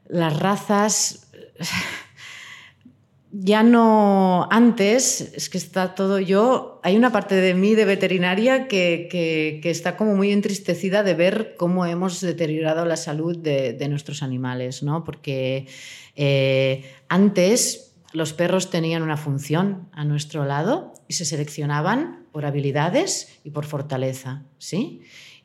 las 0.09 0.37
razas 0.41 1.31
ya 3.31 3.63
no 3.63 4.49
antes, 4.51 5.21
es 5.37 5.49
que 5.49 5.59
está 5.59 5.95
todo 5.95 6.19
yo, 6.19 6.81
hay 6.83 6.97
una 6.97 7.13
parte 7.13 7.37
de 7.37 7.55
mí 7.55 7.77
de 7.77 7.85
veterinaria 7.85 8.67
que, 8.67 9.07
que, 9.09 9.71
está 9.71 9.97
como 9.97 10.17
muy 10.17 10.33
entristecida 10.33 11.05
de 11.05 11.15
ver 11.15 11.55
cómo 11.57 11.87
hemos 11.87 12.21
deteriorado 12.21 12.85
la 12.87 12.97
salud 12.97 13.39
de, 13.39 13.73
de 13.75 13.89
nuestros 13.89 14.25
animales, 14.25 14.83
¿no? 14.83 15.05
Porque 15.05 15.69
eh, 16.17 16.83
antes 17.09 17.88
los 18.19 18.33
perros 18.33 18.69
tenían 18.69 19.03
una 19.03 19.17
función 19.17 19.89
a 19.93 20.05
nuestro 20.05 20.45
lado 20.45 20.93
y 21.07 21.15
se 21.15 21.25
seleccionaban 21.25 22.27
por 22.33 22.47
habilidades 22.47 23.39
y 23.45 23.51
por 23.51 23.65
fortaleza, 23.65 24.43
¿sí? 24.59 25.03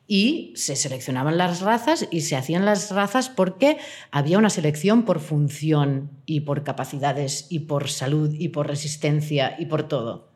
Y 0.07 0.53
se 0.55 0.75
seleccionaban 0.75 1.37
las 1.37 1.61
razas 1.61 2.07
y 2.09 2.21
se 2.21 2.35
hacían 2.35 2.65
las 2.65 2.89
razas 2.89 3.29
porque 3.29 3.77
había 4.09 4.39
una 4.39 4.49
selección 4.49 5.03
por 5.03 5.19
función 5.19 6.09
y 6.25 6.41
por 6.41 6.63
capacidades 6.63 7.45
y 7.49 7.59
por 7.59 7.89
salud 7.89 8.33
y 8.33 8.49
por 8.49 8.67
resistencia 8.67 9.55
y 9.59 9.67
por 9.67 9.83
todo. 9.83 10.31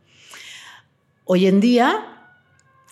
Hoy 1.26 1.48
en 1.48 1.60
día 1.60 2.36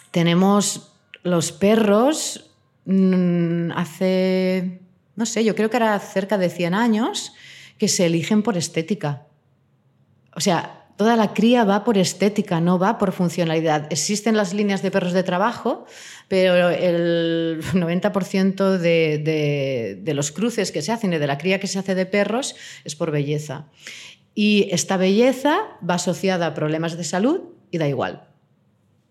tenemos 0.10 0.92
los 1.22 1.52
perros 1.52 2.52
mm, 2.86 3.72
hace, 3.76 4.82
no 5.16 5.28
sé, 5.28 5.44
yo 5.46 5.54
creo 5.54 5.70
que 5.70 5.78
era 5.78 6.00
cerca 6.00 6.40
de 6.40 6.50
100 6.50 6.74
años, 6.74 7.32
que 7.78 7.88
se 7.88 8.06
eligen 8.06 8.42
por 8.42 8.58
estética. 8.58 9.25
O 10.36 10.40
sea, 10.42 10.86
toda 10.98 11.16
la 11.16 11.34
cría 11.34 11.64
va 11.64 11.84
por 11.84 11.98
estética, 11.98 12.62
no 12.62 12.80
va 12.80 12.98
por 12.98 13.12
funcionalidad. 13.12 13.88
Existen 13.92 14.38
las 14.38 14.54
líneas 14.54 14.82
de 14.82 14.92
perros 14.92 15.14
de 15.14 15.24
trabajo, 15.24 15.86
pero 16.28 16.70
el 16.70 17.62
90% 17.74 18.78
de, 18.78 19.98
de, 20.02 20.14
los 20.14 20.32
cruces 20.32 20.72
que 20.72 20.82
se 20.82 20.92
hacen 20.92 21.14
y 21.14 21.18
de 21.18 21.28
la 21.28 21.38
cría 21.38 21.60
que 21.60 21.68
se 21.68 21.80
hace 21.80 21.96
de 21.96 22.06
perros 22.06 22.56
es 22.84 22.96
por 22.96 23.12
belleza. 23.12 23.68
Y 24.34 24.68
esta 24.72 24.98
belleza 24.98 25.58
va 25.88 25.96
asociada 25.96 26.48
a 26.48 26.54
problemas 26.54 26.98
de 26.98 27.04
salud 27.04 27.42
y 27.72 27.78
da 27.78 27.88
igual. 27.88 28.28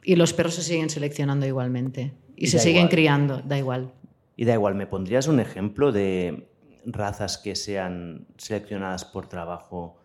Y 0.03 0.17
los 0.17 0.35
perros 0.35 0.55
se 0.55 0.63
siguen 0.63 0.91
seleccionando 0.91 1.47
igualmente. 1.47 2.13
Y, 2.37 2.49
se 2.49 2.59
siguen 2.59 2.89
criando, 2.89 3.41
da 3.43 3.57
igual. 3.57 3.93
Y 4.37 4.45
da 4.45 4.55
igual, 4.55 4.75
¿me 4.75 4.87
pondrías 4.87 5.29
un 5.29 5.41
ejemplo 5.41 5.93
de 5.93 6.49
razas 6.85 7.39
que 7.39 7.55
sean 7.55 8.27
seleccionadas 8.37 9.05
por 9.05 9.29
trabajo 9.29 9.97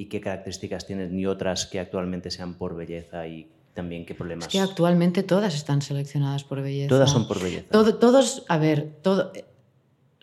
y 0.00 0.06
qué 0.06 0.18
características 0.22 0.86
tienen 0.86 1.18
y 1.18 1.26
otras 1.26 1.66
que 1.66 1.78
actualmente 1.78 2.30
sean 2.30 2.54
por 2.54 2.74
belleza 2.74 3.26
y 3.26 3.50
también 3.74 4.06
qué 4.06 4.14
problemas. 4.14 4.46
Es 4.46 4.52
que 4.52 4.58
actualmente 4.58 5.22
todas 5.22 5.54
están 5.54 5.82
seleccionadas 5.82 6.42
por 6.42 6.62
belleza. 6.62 6.88
Todas 6.88 7.10
son 7.10 7.28
por 7.28 7.38
belleza. 7.38 7.66
todos, 7.68 8.42
a 8.48 8.56
ver, 8.56 8.96
todo, 9.02 9.30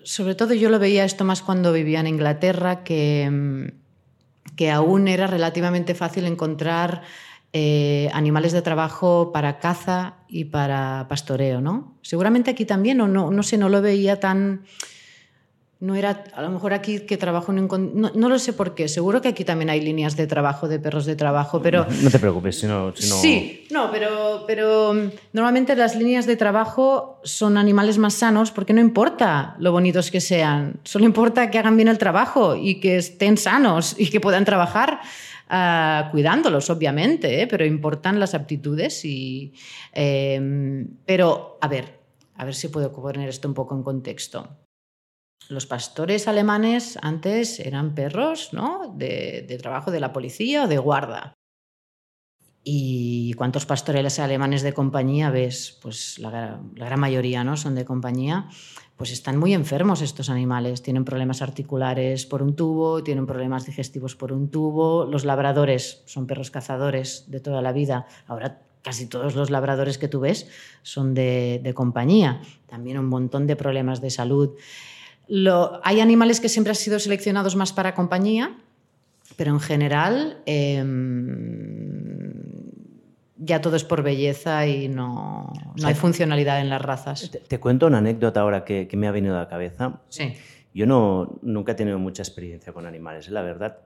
sobre 0.01 0.33
todo 0.33 0.55
yo 0.55 0.71
lo 0.71 0.79
veía 0.79 1.05
esto 1.05 1.25
más 1.25 1.43
cuando 1.43 1.71
vivía 1.71 1.99
en 1.99 2.07
Inglaterra, 2.07 2.83
que, 2.83 3.71
que 4.55 4.71
aún 4.71 5.07
era 5.07 5.27
relativamente 5.27 5.93
fácil 5.93 6.25
encontrar 6.25 7.03
eh, 7.53 8.09
animales 8.13 8.53
de 8.53 8.63
trabajo 8.63 9.31
para 9.31 9.59
caza 9.59 10.15
y 10.27 10.45
para 10.45 11.05
pastoreo, 11.07 11.61
¿no? 11.61 11.99
Seguramente 12.01 12.49
aquí 12.49 12.65
también, 12.65 12.99
o 12.99 13.07
no, 13.07 13.29
no 13.29 13.43
sé, 13.43 13.59
no 13.59 13.69
lo 13.69 13.83
veía 13.83 14.19
tan 14.19 14.63
no 15.79 15.95
era, 15.95 16.23
a 16.33 16.41
lo 16.41 16.49
mejor 16.49 16.73
aquí 16.73 17.01
que 17.01 17.17
trabajo 17.17 17.51
en 17.51 17.59
un... 17.59 18.11
No, 18.15 18.29
lo 18.29 18.39
sé 18.39 18.53
por 18.53 18.73
qué, 18.73 18.87
seguro 18.87 19.21
que 19.21 19.27
aquí 19.29 19.43
también 19.43 19.69
hay 19.69 19.79
líneas 19.79 20.17
de 20.17 20.25
trabajo, 20.25 20.67
de 20.67 20.79
perros 20.79 21.05
de 21.05 21.15
trabajo, 21.15 21.61
pero... 21.61 21.85
No 22.01 22.09
te 22.09 22.17
preocupes, 22.17 22.59
si 22.59 22.65
no... 22.65 22.93
Sí, 22.95 23.67
no, 23.69 23.91
pero, 23.91 24.43
pero 24.47 24.95
mm, 24.95 25.09
normalmente 25.33 25.75
las 25.75 25.95
líneas 25.95 26.25
de 26.25 26.35
trabajo 26.35 27.21
son 27.23 27.57
animales 27.57 27.99
más 27.99 28.15
sanos 28.15 28.49
porque 28.49 28.73
no 28.73 28.81
importa 28.81 29.55
lo 29.59 29.71
bonitos 29.71 30.09
que 30.09 30.19
sean, 30.19 30.79
solo 30.83 31.05
importa 31.05 31.51
que 31.51 31.59
hagan 31.59 31.75
bien 31.75 31.89
el 31.89 31.99
trabajo 31.99 32.55
y 32.55 32.79
que 32.79 32.97
estén 32.97 33.37
sanos 33.37 33.95
y 33.99 34.09
que 34.09 34.19
puedan 34.19 34.45
trabajar 34.45 34.99
ah, 35.47 36.09
cuidándolos, 36.11 36.71
obviamente, 36.71 37.43
¿eh? 37.43 37.45
pero 37.47 37.65
importan 37.65 38.19
las 38.19 38.33
aptitudes 38.33 39.05
y... 39.05 39.53
Em, 39.93 40.87
pero, 41.05 41.59
a 41.61 41.67
ver, 41.67 41.99
a 42.35 42.45
ver 42.45 42.55
si 42.55 42.69
puedo 42.69 42.91
poner 42.91 43.29
esto 43.29 43.47
un 43.47 43.53
poco 43.53 43.75
en 43.75 43.83
contexto 43.83 44.57
los 45.49 45.65
pastores 45.65 46.27
alemanes 46.27 46.97
antes 47.01 47.59
eran 47.59 47.95
perros 47.95 48.49
¿no? 48.51 48.93
de, 48.95 49.57
trabajo 49.61 49.91
de 49.91 49.99
la 49.99 50.13
policía 50.13 50.65
o 50.65 50.67
de 50.67 50.77
guarda. 50.77 51.33
¿Y 52.69 53.31
cuántos 53.33 53.65
pastores 53.65 54.19
alemanes 54.19 54.61
de 54.61 54.73
compañía 54.73 55.29
ves? 55.29 55.79
Pues 55.81 56.19
la, 56.19 56.59
gran 56.73 56.99
mayoría 56.99 57.45
¿no? 57.45 57.55
son 57.55 57.75
de 57.75 57.85
compañía. 57.85 58.49
Pues 58.97 59.11
están 59.11 59.37
muy 59.37 59.53
enfermos 59.53 60.01
estos 60.01 60.29
animales. 60.29 60.81
Tienen 60.81 61.05
problemas 61.05 61.41
articulares 61.41 62.25
por 62.25 62.43
un 62.43 62.57
tubo, 62.57 63.03
tienen 63.03 63.25
problemas 63.25 63.65
digestivos 63.65 64.17
por 64.17 64.33
un 64.33 64.49
tubo. 64.51 65.05
Los 65.05 65.23
labradores 65.23 66.03
son 66.07 66.27
perros 66.27 66.51
cazadores 66.51 67.31
de 67.31 67.39
toda 67.39 67.61
la 67.61 67.71
vida. 67.71 68.05
Ahora 68.27 68.59
casi 68.81 69.05
todos 69.05 69.35
los 69.35 69.49
labradores 69.49 69.97
que 69.97 70.09
tú 70.09 70.19
ves 70.19 70.49
son 70.81 71.13
de, 71.13 71.61
de 71.63 71.73
compañía. 71.73 72.41
También 72.65 72.99
un 72.99 73.07
montón 73.07 73.47
de 73.47 73.55
problemas 73.55 74.01
de 74.01 74.09
salud 74.09 74.55
hay 75.83 75.99
animales 75.99 76.39
que 76.39 76.49
siempre 76.49 76.71
han 76.71 76.75
sido 76.75 76.99
seleccionados 76.99 77.55
más 77.55 77.73
para 77.73 77.93
compañía, 77.93 78.57
pero 79.35 79.51
en 79.51 79.59
general 79.59 80.41
em, 80.45 82.33
ya 83.37 83.61
todo 83.61 83.75
es 83.75 83.83
por 83.83 84.03
belleza 84.03 84.65
y 84.67 84.87
no, 84.87 85.51
hay 85.83 85.95
funcionalidad 85.95 86.61
en 86.61 86.69
las 86.69 86.81
razas. 86.81 87.31
Te, 87.47 87.59
cuento 87.59 87.87
una 87.87 87.97
anécdota 87.97 88.41
ahora 88.41 88.63
que, 88.63 88.89
me 88.93 89.07
ha 89.07 89.11
venido 89.11 89.35
a 89.35 89.39
la 89.39 89.47
cabeza. 89.47 90.01
Sí. 90.09 90.33
Yo 90.73 90.85
no, 90.85 91.39
nunca 91.41 91.73
he 91.73 91.75
tenido 91.75 91.99
mucha 91.99 92.21
experiencia 92.23 92.71
con 92.71 92.85
animales, 92.85 93.27
¿eh? 93.27 93.31
la 93.31 93.41
verdad. 93.41 93.79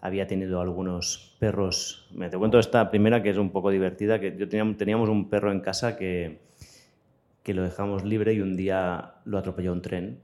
Había 0.00 0.26
tenido 0.26 0.60
algunos 0.60 1.34
perros. 1.38 2.08
Me 2.12 2.28
te 2.28 2.36
cuento 2.36 2.58
esta 2.58 2.90
primera 2.90 3.22
que 3.22 3.30
es 3.30 3.38
un 3.38 3.50
poco 3.50 3.70
divertida, 3.70 4.20
que 4.20 4.36
yo 4.36 4.46
teníamos, 4.48 4.76
teníamos 4.76 5.08
un 5.08 5.30
perro 5.30 5.50
en 5.50 5.60
casa 5.60 5.96
que, 5.96 6.40
que 7.42 7.54
lo 7.54 7.62
dejamos 7.62 8.04
libre 8.04 8.34
y 8.34 8.40
un 8.40 8.54
día 8.54 9.14
lo 9.24 9.38
atropelló 9.38 9.72
un 9.72 9.80
tren 9.80 10.18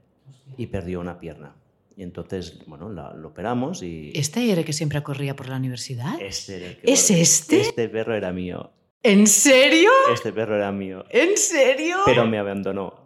y 0.57 0.67
perdió 0.67 0.99
una 0.99 1.19
pierna. 1.19 1.55
Y 1.95 2.03
entonces, 2.03 2.59
bueno, 2.67 2.89
lo 2.89 3.27
operamos 3.27 3.83
y... 3.83 4.11
¿Este 4.15 4.49
era 4.51 4.61
el 4.61 4.65
que 4.65 4.73
siempre 4.73 5.03
corría 5.03 5.35
por 5.35 5.49
la 5.49 5.57
universidad? 5.57 6.19
Este 6.21 6.79
¿Es 6.83 7.11
este? 7.11 7.61
Este 7.61 7.89
perro 7.89 8.15
era 8.15 8.31
mío. 8.31 8.71
¿En 9.03 9.27
serio? 9.27 9.89
Este 10.13 10.31
perro 10.31 10.55
era 10.55 10.71
mío. 10.71 11.05
¿En 11.09 11.37
serio? 11.37 11.97
Pero 12.05 12.25
me 12.25 12.37
abandonó. 12.37 13.00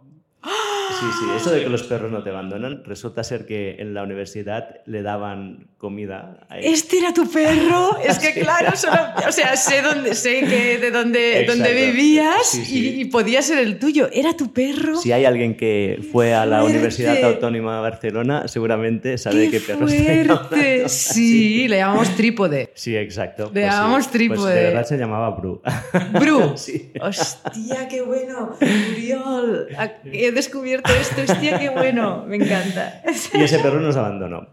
Sí, 0.98 1.06
sí, 1.18 1.26
eso 1.36 1.50
de 1.50 1.64
que 1.64 1.68
los 1.68 1.82
perros 1.82 2.10
no 2.10 2.22
te 2.22 2.30
abandonan, 2.30 2.82
resulta 2.84 3.22
ser 3.22 3.46
que 3.46 3.76
en 3.78 3.94
la 3.94 4.02
universidad 4.02 4.80
le 4.86 5.02
daban 5.02 5.68
comida. 5.78 6.46
¿Este 6.50 6.98
era 6.98 7.12
tu 7.12 7.30
perro? 7.30 7.98
Es 8.06 8.18
que 8.18 8.40
claro, 8.40 8.72
o 8.72 9.32
sea, 9.32 9.56
sé, 9.56 9.82
dónde, 9.82 10.14
sé 10.14 10.40
que 10.40 10.78
de 10.78 10.90
dónde, 10.90 11.44
dónde 11.46 11.74
vivías 11.74 12.54
Y, 12.70 13.04
podía 13.06 13.42
ser 13.42 13.58
el 13.58 13.78
tuyo. 13.78 14.08
¿Era 14.12 14.36
tu 14.36 14.52
perro? 14.52 14.96
Si 14.96 15.12
hay 15.12 15.24
alguien 15.24 15.56
que 15.56 16.00
fue 16.12 16.34
a 16.34 16.46
la 16.46 16.64
Universidad 16.64 17.22
Autónoma 17.24 17.76
de 17.76 17.82
Barcelona, 17.82 18.48
seguramente 18.48 19.18
sabe 19.18 19.50
qué, 19.50 19.60
qué 19.60 19.66
perro 19.66 19.88
fuerte! 19.88 20.88
Sí, 20.88 21.68
le 21.68 21.78
llamamos 21.78 22.14
trípode. 22.16 22.70
Sí, 22.74 22.96
exacto. 22.96 23.44
Le 23.46 23.62
pues 23.62 23.64
llamamos 23.64 24.10
trípode. 24.10 24.40
Pues 24.40 24.54
de 24.54 24.62
verdad 24.62 24.84
se 24.86 24.96
llamaba 24.96 25.30
Bru. 25.30 25.60
¿Bru? 26.12 26.54
Sí. 26.66 26.92
¡Hostia, 27.00 27.86
qué 27.88 28.02
bueno! 28.02 28.56
Uriol, 28.60 29.68
he 30.10 30.32
descubierto 30.32 30.85
esto, 31.00 31.32
hostia, 31.32 31.58
qué 31.58 31.70
bueno, 31.70 32.24
me 32.26 32.36
encanta. 32.36 33.02
Y 33.34 33.42
ese 33.42 33.58
perro 33.58 33.80
nos 33.80 33.96
abandonó 33.96 34.48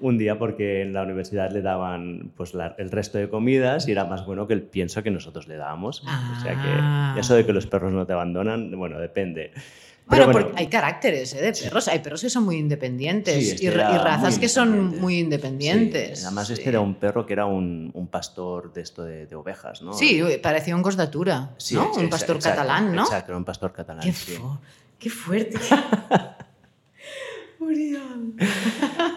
un 0.00 0.18
día 0.18 0.38
porque 0.38 0.82
en 0.82 0.92
la 0.92 1.02
universidad 1.02 1.50
le 1.50 1.62
daban 1.62 2.32
pues, 2.36 2.52
el 2.76 2.90
resto 2.90 3.18
de 3.18 3.28
comidas 3.28 3.88
y 3.88 3.92
era 3.92 4.04
más 4.04 4.26
bueno 4.26 4.46
que 4.46 4.52
el 4.54 4.62
pienso 4.62 5.02
que 5.02 5.10
nosotros 5.10 5.48
le 5.48 5.56
dábamos. 5.56 6.02
O 6.02 6.42
sea 6.42 6.52
que 6.52 6.68
ah. 6.68 7.16
eso 7.18 7.34
de 7.34 7.46
que 7.46 7.52
los 7.52 7.66
perros 7.66 7.92
no 7.92 8.06
te 8.06 8.12
abandonan, 8.12 8.70
bueno, 8.76 8.98
depende. 8.98 9.52
Pero 10.06 10.26
bueno, 10.26 10.40
porque 10.40 10.60
hay 10.60 10.66
caracteres 10.66 11.32
¿eh? 11.32 11.40
de 11.40 11.52
perros. 11.52 11.88
Hay 11.88 12.00
perros 12.00 12.20
que 12.20 12.28
son 12.28 12.44
muy 12.44 12.56
independientes 12.56 13.52
este 13.52 13.64
y, 13.64 13.70
razas 13.70 14.38
que 14.38 14.50
son 14.50 15.00
muy 15.00 15.20
independientes. 15.20 16.26
Además, 16.26 16.50
este 16.50 16.68
era 16.68 16.80
un 16.80 16.96
perro 16.96 17.24
que 17.24 17.32
era 17.32 17.46
un, 17.46 17.90
un 17.94 18.08
pastor 18.08 18.74
de 18.74 18.82
esto 18.82 19.02
de, 19.02 19.34
ovejas, 19.34 19.80
¿no? 19.80 19.94
Sí, 19.94 20.22
parecía 20.42 20.76
un 20.76 20.82
gosdatura, 20.82 21.52
¿no? 21.72 21.92
un 21.92 22.10
pastor 22.10 22.38
catalán, 22.38 22.94
¿no? 22.94 23.04
Exacto, 23.04 23.32
era 23.32 23.38
un 23.38 23.44
pastor 23.44 23.72
catalán. 23.72 24.04
Qué, 24.04 24.12
qué 25.04 25.10
fuerte. 25.10 25.58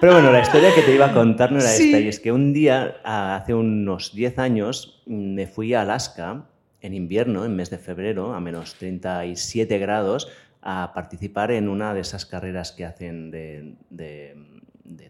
Pero 0.02 0.13
bueno, 0.13 0.32
la 0.32 0.41
historia 0.41 0.76
que 0.76 0.82
te 0.82 0.93
iba 0.93 1.06
a 1.08 1.13
contar 1.13 1.52
no 1.52 1.60
era 1.60 1.73
esta, 1.73 2.00
y 2.00 2.08
es 2.10 2.19
que 2.19 2.32
un 2.32 2.54
día, 2.54 2.97
hace 3.04 3.54
unos 3.54 4.13
10 4.13 4.38
años, 4.38 5.02
me 5.06 5.47
fui 5.47 5.73
a 5.73 5.82
Alaska 5.82 6.45
en 6.82 6.93
invierno, 6.93 7.45
en 7.45 7.56
mes 7.56 7.69
de 7.69 7.78
febrero, 7.78 8.34
a 8.34 8.41
menos 8.41 8.76
37 8.76 9.78
grados, 9.80 10.28
a 10.62 10.91
participar 10.93 11.52
en 11.52 11.69
una 11.69 11.93
de 11.93 12.02
esas 12.02 12.26
carreras 12.26 12.73
que 12.73 12.86
hacen 12.86 13.32
de, 13.32 13.76
de, 13.89 14.36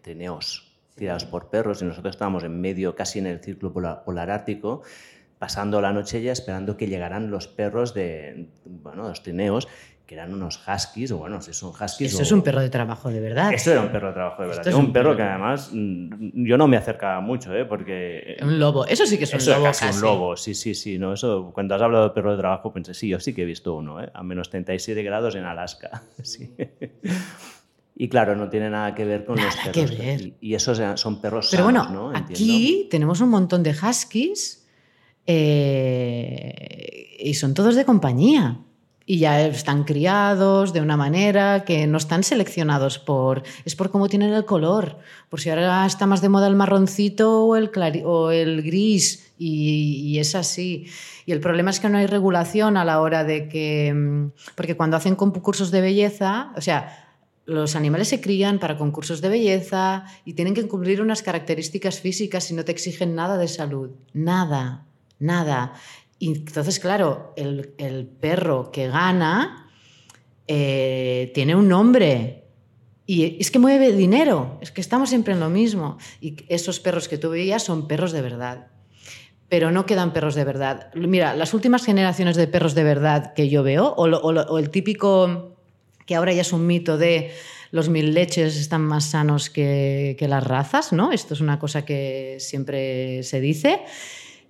trineos 0.00 0.76
tirados 0.94 1.24
por 1.24 1.50
perros, 1.50 1.82
y 1.82 1.86
nosotros 1.86 2.14
estábamos 2.14 2.44
en 2.44 2.60
medio, 2.60 2.94
casi 2.94 3.18
en 3.18 3.26
el 3.26 3.40
círculo 3.40 4.04
polar, 4.04 4.30
ártico, 4.30 4.82
pasando 5.38 5.80
la 5.80 5.92
noche 5.92 6.22
ya 6.22 6.32
esperando 6.32 6.76
que 6.76 6.86
llegaran 6.86 7.30
los 7.30 7.46
perros 7.46 7.94
de 7.94 8.48
bueno, 8.64 9.08
los 9.08 9.22
trineos 9.22 9.68
que 10.08 10.14
eran 10.14 10.32
unos 10.32 10.58
huskies, 10.66 11.12
o 11.12 11.18
bueno, 11.18 11.42
si 11.42 11.52
son 11.52 11.68
huskies. 11.68 12.14
Eso 12.14 12.22
es 12.22 12.32
un 12.32 12.40
perro 12.40 12.62
de 12.62 12.70
trabajo 12.70 13.10
de 13.10 13.20
verdad. 13.20 13.52
Esto 13.52 13.72
era 13.72 13.82
un 13.82 13.92
perro 13.92 14.06
de 14.08 14.14
trabajo 14.14 14.40
de 14.40 14.48
verdad. 14.48 14.66
Es 14.66 14.74
un, 14.74 14.90
perro, 14.90 15.14
que 15.14 15.22
además 15.22 15.68
mm, 15.70 16.46
yo 16.46 16.56
no 16.56 16.66
me 16.66 16.78
acercaba 16.78 17.20
mucho, 17.20 17.54
¿eh? 17.54 17.66
Porque. 17.66 18.38
Un 18.40 18.58
lobo, 18.58 18.86
eso 18.86 19.04
sí 19.04 19.18
que 19.18 19.24
es 19.24 19.32
un 19.34 19.36
eso 19.36 19.50
lobo. 19.50 19.68
Es 19.68 19.80
casi, 19.80 19.94
un 19.94 20.00
lobo, 20.02 20.36
sí, 20.38 20.54
sí, 20.54 20.74
sí. 20.74 20.98
No, 20.98 21.12
eso, 21.12 21.50
cuando 21.52 21.74
has 21.74 21.82
hablado 21.82 22.04
de 22.04 22.10
perro 22.14 22.32
de 22.32 22.38
trabajo, 22.38 22.72
pensé, 22.72 22.94
sí, 22.94 23.08
yo 23.08 23.20
sí 23.20 23.34
que 23.34 23.42
he 23.42 23.44
visto 23.44 23.74
uno, 23.74 24.02
¿eh? 24.02 24.10
a 24.14 24.22
menos 24.22 24.48
37 24.48 25.02
grados 25.02 25.34
en 25.34 25.44
Alaska. 25.44 26.02
Sí. 26.22 26.54
Y 27.94 28.08
claro, 28.08 28.34
no 28.36 28.48
tiene 28.48 28.70
nada 28.70 28.94
que 28.94 29.04
ver 29.04 29.24
con 29.24 29.36
nada 29.36 29.48
los 29.48 29.56
perros. 29.56 29.90
Que 29.90 29.96
ver. 29.96 30.32
Y, 30.40 30.54
esos 30.54 30.80
son 30.98 31.20
perros 31.20 31.48
Pero 31.50 31.64
bueno, 31.64 31.88
¿no? 31.90 32.12
aquí 32.14 32.86
tenemos 32.90 33.20
un 33.20 33.28
montón 33.28 33.62
de 33.62 33.70
huskies 33.70 34.66
eh, 35.26 37.16
y 37.18 37.34
son 37.34 37.54
todos 37.54 37.74
de 37.74 37.84
compañía 37.84 38.60
y 39.10 39.20
ya 39.20 39.40
están 39.40 39.84
criados 39.84 40.74
de 40.74 40.82
una 40.82 40.98
manera 40.98 41.64
que 41.64 41.86
no 41.86 41.96
están 41.96 42.22
seleccionados 42.22 42.98
por... 42.98 43.42
Es 43.64 43.74
por 43.74 43.90
cómo 43.90 44.06
tienen 44.06 44.34
el 44.34 44.44
color. 44.44 44.98
Por 45.30 45.40
si 45.40 45.48
ahora 45.48 45.86
está 45.86 46.04
más 46.04 46.20
de 46.20 46.28
moda 46.28 46.46
el 46.46 46.56
marroncito 46.56 47.46
o 47.46 47.56
el, 47.56 47.70
o 48.04 48.30
el 48.30 48.62
gris. 48.62 49.32
Y, 49.38 50.18
es 50.18 50.34
así. 50.34 50.88
Y 51.24 51.32
el 51.32 51.40
problema 51.40 51.70
es 51.70 51.80
que 51.80 51.88
no 51.88 51.96
hay 51.96 52.06
regulación 52.06 52.76
a 52.76 52.84
la 52.84 53.00
hora 53.00 53.24
de 53.24 53.48
que... 53.48 53.94
Mm, 53.94 54.32
porque 54.54 54.76
cuando 54.76 54.98
hacen 54.98 55.16
concursos 55.16 55.70
de 55.70 55.80
belleza, 55.80 56.52
o 56.54 56.60
sea, 56.60 57.08
los 57.46 57.76
animales 57.76 58.08
se 58.08 58.20
crían 58.20 58.58
para 58.58 58.76
concursos 58.76 59.22
de 59.22 59.30
belleza 59.30 60.04
y 60.26 60.34
tienen 60.34 60.52
que 60.52 60.68
cumplir 60.68 61.00
unas 61.00 61.22
características 61.22 61.98
físicas 61.98 62.50
y 62.50 62.54
no 62.54 62.62
te 62.62 62.72
exigen 62.72 63.14
nada 63.14 63.38
de 63.38 63.48
salud. 63.48 63.88
Nada, 64.12 64.84
nada. 65.18 65.72
Y 66.18 66.28
entonces, 66.28 66.80
claro, 66.80 67.32
el, 67.36 68.08
perro 68.20 68.72
que 68.72 68.88
gana 68.88 69.70
eh, 70.46 71.30
tiene 71.34 71.54
un 71.54 71.68
nombre. 71.68 72.44
Y 73.06 73.40
es 73.40 73.50
que 73.50 73.58
mueve 73.58 73.92
dinero, 73.92 74.58
es 74.60 74.70
que 74.70 74.80
estamos 74.80 75.08
siempre 75.08 75.32
en 75.32 75.40
lo 75.40 75.48
mismo. 75.48 75.96
Y 76.20 76.36
esos 76.48 76.80
perros 76.80 77.08
que 77.08 77.18
tú 77.18 77.30
veías 77.30 77.62
son 77.62 77.86
perros 77.86 78.12
de 78.12 78.22
verdad. 78.22 78.66
Pero 79.48 79.70
no 79.70 79.86
quedan 79.86 80.12
perros 80.12 80.34
de 80.34 80.44
verdad. 80.44 80.92
Mira, 80.94 81.34
las 81.34 81.54
últimas 81.54 81.84
generaciones 81.84 82.36
de 82.36 82.48
perros 82.48 82.74
de 82.74 82.84
verdad 82.84 83.32
que 83.32 83.48
yo 83.48 83.62
veo, 83.62 83.94
o, 83.96 84.58
el 84.58 84.70
típico 84.70 85.56
que 86.04 86.16
ahora 86.16 86.32
ya 86.32 86.42
es 86.42 86.52
un 86.52 86.66
mito 86.66 86.98
de 86.98 87.30
los 87.70 87.88
mil 87.88 88.12
leches 88.12 88.56
están 88.56 88.82
más 88.82 89.04
sanos 89.04 89.50
que, 89.50 90.16
que, 90.18 90.26
las 90.26 90.42
razas, 90.42 90.92
¿no? 90.92 91.12
Esto 91.12 91.34
es 91.34 91.40
una 91.40 91.58
cosa 91.58 91.84
que 91.84 92.36
siempre 92.40 93.22
se 93.22 93.40
dice. 93.40 93.80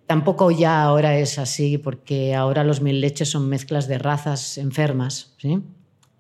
Tampoco 0.09 0.51
ya 0.51 0.85
ahora 0.85 1.19
es 1.19 1.39
así, 1.39 1.77
porque 1.77 2.35
ahora 2.35 2.65
los 2.65 2.81
mil 2.81 2.99
leches 2.99 3.29
son 3.29 3.47
mezclas 3.47 3.89
de 3.89 3.99
razas 3.99 4.57
enfermas. 4.57 5.35
¿sí? 5.37 5.61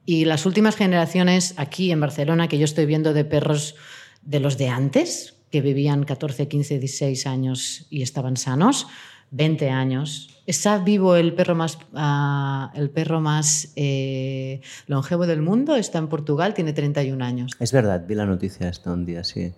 Y 0.04 0.26
las 0.26 0.44
últimas 0.44 0.76
generaciones 0.76 1.54
aquí 1.56 1.90
en 1.90 1.98
Barcelona 1.98 2.48
que 2.48 2.58
yo 2.58 2.66
estoy 2.66 2.84
viendo 2.84 3.14
de 3.14 3.24
perros 3.24 3.76
de 4.20 4.40
los 4.40 4.58
de 4.58 4.68
antes, 4.68 5.36
que 5.50 5.62
vivían 5.62 6.04
14, 6.04 6.48
15, 6.48 6.78
16 6.78 7.26
años 7.26 7.86
y 7.88 8.02
estaban 8.02 8.36
sanos, 8.36 8.88
20 9.30 9.70
años. 9.70 10.42
Está 10.46 10.80
vivo 10.80 11.16
el 11.16 11.32
perro 11.32 11.54
más, 11.54 11.78
ah, 11.94 12.70
el 12.74 12.90
perro 12.90 13.22
más 13.22 13.72
eh, 13.74 14.60
longevo 14.86 15.26
del 15.26 15.40
mundo, 15.40 15.76
está 15.76 15.96
en 15.96 16.08
Portugal, 16.08 16.52
tiene 16.52 16.74
31 16.74 17.24
años. 17.24 17.52
Es 17.58 17.72
verdad, 17.72 18.04
vi 18.06 18.14
la 18.14 18.26
noticia 18.26 18.68
esta 18.68 18.92
un 18.92 19.06
día, 19.06 19.24
sí. 19.24 19.54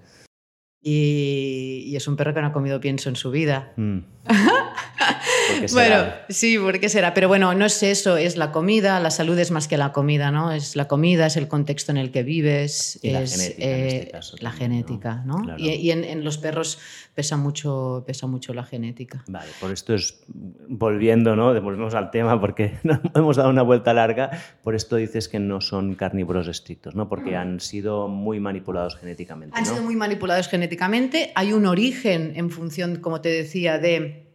Y, 0.83 1.85
y 1.87 1.97
es 1.97 2.09
un 2.09 2.17
perro 2.17 2.33
que 2.33 2.41
no 2.41 2.49
ha 2.49 2.53
comido 2.53 2.81
pienso 2.81 3.09
en 3.09 3.17
su 3.17 3.31
vida. 3.31 3.73
Mm. 3.77 3.99
¿Por 5.01 5.67
qué 5.67 5.67
Bueno, 5.73 6.05
sí, 6.29 6.59
¿por 6.59 6.79
qué 6.81 6.89
será? 6.89 7.15
Pero 7.15 7.29
bueno, 7.29 7.55
no 7.55 7.65
es 7.67 7.83
eso, 7.83 8.17
es 8.17 8.37
la 8.37 8.53
comida, 8.53 9.01
la 9.01 9.11
salud 9.11 9.39
es 9.39 9.51
más 9.51 9.69
que 9.69 9.77
la 9.77 9.93
comida, 9.93 10.31
¿no? 10.31 10.53
Es 10.53 10.77
la 10.77 10.89
comida, 10.89 11.27
es 11.27 11.37
el 11.37 11.49
contexto 11.49 11.93
en 11.93 11.99
el 11.99 12.11
que 12.11 12.23
vives, 12.23 12.99
Y 13.03 13.11
la 13.11 13.23
es 13.23 13.33
genética 13.33 13.65
en 13.65 13.87
este 13.87 14.09
eh, 14.09 14.11
caso 14.11 14.37
la 14.41 14.53
genética, 14.53 15.23
¿no? 15.25 15.43
Claro. 15.43 15.59
Y, 15.59 15.71
y 15.71 15.91
en, 15.91 16.05
en 16.05 16.25
los 16.25 16.39
perros 16.39 16.79
pesa 17.15 17.37
mucho, 17.37 18.05
pesa 18.07 18.27
mucho 18.27 18.55
la 18.55 18.65
genética. 18.65 19.25
Vale, 19.29 19.51
por 19.61 19.71
esto 19.73 19.95
es 19.95 20.23
volviendo, 20.27 21.37
¿no? 21.37 21.61
Volvemos 21.61 21.95
al 21.95 22.11
tema 22.11 22.41
porque 22.41 22.79
hemos 23.15 23.37
dado 23.37 23.51
una 23.51 23.63
vuelta 23.63 23.93
larga. 23.93 24.31
Por 24.63 24.75
esto 24.75 24.97
dices 24.97 25.29
que 25.29 25.39
no 25.39 25.61
son 25.61 25.95
carnívoros 25.95 26.49
estrictos, 26.49 26.95
¿no? 26.95 27.09
Porque 27.09 27.37
han 27.37 27.61
sido 27.61 28.09
muy 28.09 28.41
manipulados 28.41 28.97
genéticamente, 28.97 29.57
Han 29.57 29.65
¿no? 29.65 29.71
sido 29.71 29.83
muy 29.83 29.97
manipulados 29.97 30.49
genéticamente. 30.49 31.33
Hay 31.35 31.53
un 31.53 31.67
origen 31.67 32.33
en 32.37 32.51
función, 32.51 32.97
como 32.97 33.21
te 33.21 33.29
decía, 33.29 33.79
de, 33.79 34.30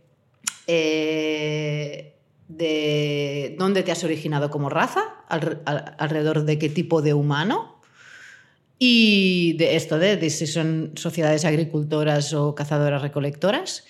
eh, 0.68 2.16
de 2.48 3.56
dónde 3.58 3.84
te 3.84 3.92
has 3.92 4.04
originado 4.04 4.50
como 4.50 4.70
raza, 4.70 5.02
al- 5.30 5.62
al- 5.66 5.96
alrededor 5.98 6.44
de 6.46 6.60
qué 6.60 6.70
tipo 6.70 7.02
de 7.02 7.14
humano. 7.14 7.76
Y 8.78 9.54
de 9.54 9.76
esto, 9.78 9.98
de, 10.00 10.18
de 10.18 10.30
si 10.30 10.48
son 10.48 10.92
sociedades 10.96 11.46
agricultoras 11.46 12.34
o 12.34 12.56
cazadoras 12.56 13.02
recolectoras. 13.02 13.86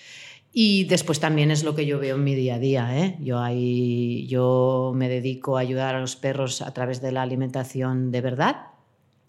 Y 0.52 0.84
después 0.84 1.20
también 1.20 1.50
es 1.50 1.64
lo 1.64 1.74
que 1.74 1.84
yo 1.86 1.98
veo 1.98 2.14
en 2.16 2.24
mi 2.24 2.34
día 2.34 2.54
a 2.54 2.58
día. 2.58 2.98
¿eh? 3.04 3.16
Yo, 3.20 3.40
ahí, 3.40 4.26
yo 4.28 4.92
me 4.94 5.08
dedico 5.08 5.56
a 5.58 5.60
ayudar 5.60 5.96
a 5.96 6.00
los 6.00 6.16
perros 6.16 6.62
a 6.62 6.72
través 6.72 7.02
de 7.02 7.12
la 7.12 7.22
alimentación 7.22 8.10
de 8.12 8.20
verdad. 8.20 8.56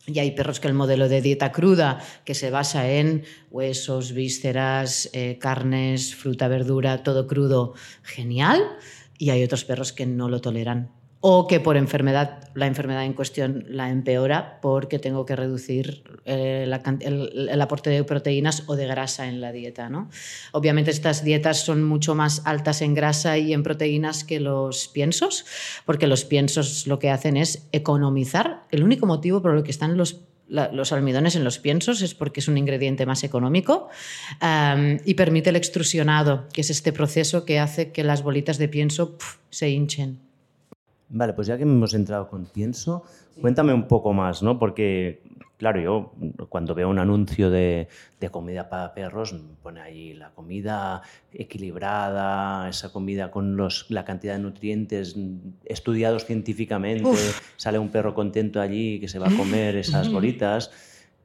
Y 0.10 0.20
hay 0.20 0.32
perros 0.32 0.62
que 0.62 0.70
el 0.70 0.74
modelo 0.74 1.10
de 1.10 1.22
dieta 1.22 1.52
cruda, 1.52 2.00
que 2.24 2.34
se 2.34 2.50
basa 2.50 2.90
en 2.90 3.26
huesos, 3.52 4.14
vísceras, 4.14 5.10
eh, 5.12 5.38
carnes, 5.38 6.16
fruta, 6.16 6.48
verdura, 6.48 7.04
todo 7.04 7.28
crudo, 7.28 7.74
genial. 8.04 8.64
Y 9.18 9.32
hay 9.32 9.44
otros 9.44 9.66
perros 9.66 9.92
que 9.92 10.06
no 10.06 10.30
lo 10.30 10.40
toleran. 10.40 10.97
O 11.30 11.46
que 11.46 11.60
por 11.60 11.76
enfermedad, 11.76 12.50
la 12.54 12.68
enfermedad 12.68 13.04
en 13.04 13.12
cuestión 13.12 13.66
la 13.68 13.90
empeora 13.90 14.60
porque 14.62 14.98
tengo 14.98 15.26
que 15.26 15.36
reducir 15.36 16.04
eh, 16.24 16.64
el, 17.02 17.62
aporte 17.62 17.90
de 17.90 18.02
proteínas 18.06 18.64
o 18.68 18.78
de 18.78 18.88
grasa 18.88 19.28
en 19.28 19.42
la 19.42 19.52
dieta. 19.52 19.90
¿no? 19.90 20.10
Obviamente 20.54 20.90
estas 20.90 21.26
dietas 21.26 21.66
son 21.66 21.84
mucho 21.84 22.16
más 22.16 22.44
altas 22.46 22.82
en 22.82 22.94
grasa 22.94 23.38
y 23.38 23.52
en 23.52 23.62
proteínas 23.62 24.24
que 24.24 24.40
los 24.40 24.88
piensos, 24.88 25.46
porque 25.86 26.08
los 26.08 26.24
piensos 26.24 26.88
lo 26.88 26.98
que 26.98 27.10
hacen 27.10 27.36
es 27.36 27.68
economizar. 27.74 28.62
El 28.72 28.86
único 28.86 29.06
motivo 29.06 29.42
por 29.42 29.54
el 29.54 29.64
que 29.64 29.72
están 29.72 29.98
los, 29.98 30.22
la- 30.48 30.72
los 30.72 30.94
almidones 30.94 31.36
en 31.36 31.44
los 31.44 31.60
piensos 31.60 32.02
es 32.02 32.16
porque 32.16 32.40
es 32.40 32.48
un 32.48 32.58
ingrediente 32.58 33.06
más 33.06 33.26
económico 33.26 33.90
y 35.04 35.14
permite 35.16 35.50
el 35.50 35.58
extrusionado, 35.58 36.48
que 36.54 36.62
es 36.62 36.70
este 36.70 36.94
proceso 36.94 37.44
que 37.44 37.60
hace 37.60 37.92
que 37.92 38.06
las 38.06 38.24
bolitas 38.24 38.58
de 38.60 38.70
pienso 38.70 39.18
se 39.50 39.70
hinchen. 39.72 40.27
Vale, 41.10 41.34
pues 41.34 41.48
ya 41.48 41.56
que 41.58 41.64
hemos 41.64 41.94
entrado 41.94 42.28
con 42.28 42.46
pienso, 42.46 43.04
cuéntame 43.40 43.74
un 43.74 43.88
poco 43.88 44.12
más, 44.12 44.44
¿no? 44.44 44.60
Porque, 44.60 45.22
claro, 45.58 45.80
yo 45.80 46.12
cuando 46.50 46.76
veo 46.76 46.90
un 46.90 47.00
anuncio 47.00 47.50
de, 47.50 47.88
de 48.20 48.30
comida 48.30 48.68
para 48.68 48.94
perros, 48.94 49.32
me 49.32 49.56
pone 49.64 49.80
ahí 49.80 50.14
la 50.14 50.32
comida 50.32 51.02
equilibrada, 51.32 52.68
esa 52.68 52.92
comida 52.92 53.32
con 53.32 53.56
los, 53.56 53.86
la 53.90 54.04
cantidad 54.04 54.34
de 54.34 54.40
nutrientes 54.40 55.16
estudiados 55.64 56.26
científicamente, 56.26 57.08
Uf. 57.08 57.42
sale 57.56 57.80
un 57.80 57.88
perro 57.88 58.14
contento 58.14 58.60
allí 58.60 59.00
que 59.00 59.08
se 59.08 59.18
va 59.18 59.28
a 59.28 59.36
comer 59.36 59.76
esas 59.78 60.12
bolitas. 60.12 60.72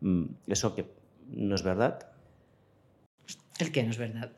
Mm, 0.01 0.27
¿Eso 0.47 0.77
que 0.77 0.87
no 1.29 1.57
es 1.57 1.62
verdad? 1.64 2.07
El 3.59 3.73
que 3.73 3.83
no 3.83 3.90
es 3.90 3.99
verdad. 3.99 4.31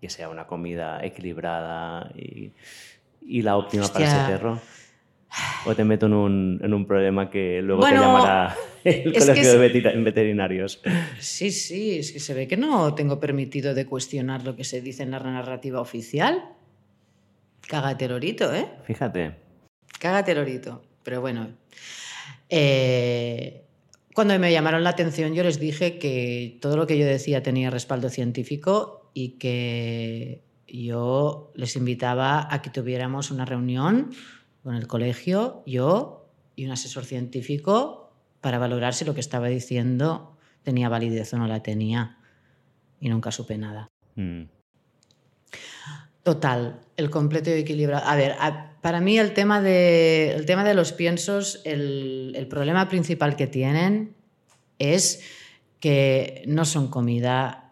Que 0.00 0.10
sea 0.10 0.28
una 0.28 0.48
comida 0.48 1.04
equilibrada 1.04 2.10
y, 2.16 2.52
y 3.20 3.42
la 3.42 3.56
óptima 3.56 3.86
para 3.88 4.04
ese 4.04 4.32
perro. 4.32 4.60
O 5.66 5.74
te 5.74 5.84
meto 5.84 6.06
en 6.06 6.14
un, 6.14 6.60
en 6.62 6.72
un 6.72 6.86
problema 6.86 7.30
que 7.30 7.60
luego 7.62 7.80
Bueno, 7.80 8.00
te 8.00 8.06
llamará 8.06 8.56
el 8.84 9.12
colegio 9.12 9.58
de 9.58 9.94
veterinarios. 9.96 10.80
Sí, 11.18 11.50
sí, 11.50 11.98
es 11.98 12.12
que 12.12 12.20
se 12.20 12.34
ve 12.34 12.48
que 12.48 12.56
no 12.56 12.94
tengo 12.94 13.20
permitido 13.20 13.74
de 13.74 13.86
cuestionar 13.86 14.44
lo 14.44 14.56
que 14.56 14.64
se 14.64 14.80
dice 14.80 15.02
en 15.02 15.10
la 15.10 15.20
narrativa 15.20 15.80
oficial. 15.80 16.42
Cágate 17.66 18.08
lorito, 18.08 18.54
¿eh? 18.54 18.66
Fíjate. 18.84 19.34
Cágate 19.98 20.34
lorito. 20.34 20.82
Pero 21.02 21.20
bueno, 21.20 21.48
eh, 22.48 23.64
cuando 24.14 24.38
me 24.38 24.52
llamaron 24.52 24.82
la 24.84 24.90
atención 24.90 25.34
yo 25.34 25.42
les 25.42 25.60
dije 25.60 25.98
que 25.98 26.58
todo 26.60 26.76
lo 26.76 26.86
que 26.86 26.98
yo 26.98 27.06
decía 27.06 27.42
tenía 27.42 27.70
respaldo 27.70 28.08
científico 28.08 29.10
y 29.14 29.38
que 29.38 30.42
yo 30.66 31.52
les 31.54 31.76
invitaba 31.76 32.52
a 32.52 32.60
que 32.62 32.70
tuviéramos 32.70 33.30
una 33.30 33.44
reunión 33.44 34.10
con 34.68 34.76
el 34.76 34.86
colegio, 34.86 35.62
yo 35.64 36.28
y 36.54 36.66
un 36.66 36.72
asesor 36.72 37.06
científico 37.06 38.12
para 38.42 38.58
valorar 38.58 38.92
si 38.92 39.06
lo 39.06 39.14
que 39.14 39.20
estaba 39.20 39.48
diciendo 39.48 40.36
tenía 40.62 40.90
validez 40.90 41.32
o 41.32 41.38
no 41.38 41.46
la 41.46 41.62
tenía. 41.62 42.18
Y 43.00 43.08
nunca 43.08 43.32
supe 43.32 43.56
nada. 43.56 43.88
Mm. 44.16 44.42
Total, 46.22 46.80
el 46.98 47.08
completo 47.08 47.48
y 47.48 47.54
equilibrado. 47.54 48.04
A 48.06 48.14
ver, 48.14 48.32
a- 48.40 48.76
para 48.82 49.00
mí 49.00 49.18
el 49.18 49.32
tema 49.32 49.62
de, 49.62 50.34
el 50.34 50.44
tema 50.44 50.64
de 50.64 50.74
los 50.74 50.92
piensos, 50.92 51.62
el, 51.64 52.34
el 52.36 52.46
problema 52.46 52.90
principal 52.90 53.36
que 53.36 53.46
tienen 53.46 54.16
es 54.78 55.22
que 55.80 56.42
no 56.46 56.66
son 56.66 56.88
comida, 56.88 57.67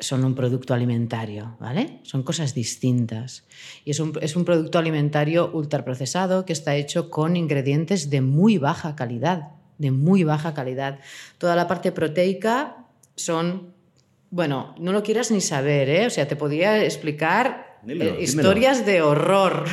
son 0.00 0.24
un 0.24 0.34
producto 0.34 0.74
alimentario, 0.74 1.56
¿vale? 1.60 2.00
Son 2.02 2.22
cosas 2.22 2.54
distintas. 2.54 3.44
Y 3.84 3.92
es 3.92 4.00
un, 4.00 4.18
es 4.20 4.34
un 4.34 4.44
producto 4.44 4.78
alimentario 4.78 5.50
ultraprocesado 5.52 6.44
que 6.44 6.52
está 6.52 6.74
hecho 6.74 7.10
con 7.10 7.36
ingredientes 7.36 8.10
de 8.10 8.20
muy 8.20 8.58
baja 8.58 8.96
calidad, 8.96 9.50
de 9.78 9.90
muy 9.90 10.24
baja 10.24 10.54
calidad. 10.54 10.98
Toda 11.38 11.54
la 11.54 11.68
parte 11.68 11.92
proteica 11.92 12.86
son, 13.14 13.74
bueno, 14.30 14.74
no 14.78 14.92
lo 14.92 15.02
quieras 15.02 15.30
ni 15.30 15.40
saber, 15.40 15.88
¿eh? 15.88 16.06
O 16.06 16.10
sea, 16.10 16.26
te 16.26 16.36
podría 16.36 16.82
explicar 16.82 17.78
Dímelo, 17.82 18.04
eh, 18.04 18.06
dímelo. 18.06 18.22
historias 18.22 18.86
de 18.86 19.02
horror. 19.02 19.64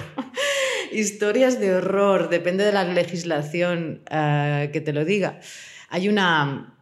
historias 0.91 1.59
de 1.59 1.75
horror, 1.75 2.29
depende 2.29 2.63
de 2.63 2.71
la 2.73 2.83
legislación 2.83 4.01
eh, 4.09 4.69
que 4.73 4.81
te 4.81 4.93
lo 4.93 5.05
diga. 5.05 5.39
Hay 5.89 6.09
una... 6.09 6.73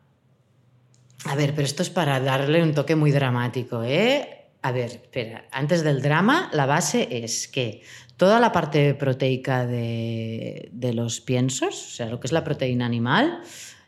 A 1.25 1.35
ver, 1.35 1.55
pero 1.55 1.65
esto 1.65 1.81
es 1.81 1.89
para 1.89 2.19
darle 2.19 2.61
un 2.61 2.73
toque 2.73 2.95
muy 2.95 3.11
dramático, 3.11 3.83
¿eh? 3.83 4.45
A 4.61 4.71
ver, 4.71 4.91
espera, 4.91 5.45
antes 5.51 5.83
del 5.83 6.01
drama, 6.01 6.49
la 6.53 6.65
base 6.65 7.07
es 7.23 7.47
que 7.47 7.81
toda 8.17 8.39
la 8.39 8.51
parte 8.51 8.93
proteica 8.93 9.65
de, 9.65 10.71
los 10.93 11.21
piensos, 11.21 11.73
o 11.73 11.89
sea, 11.89 12.07
lo 12.07 12.19
que 12.19 12.27
es 12.27 12.31
la 12.31 12.43
proteína 12.43 12.85
animal, 12.85 13.41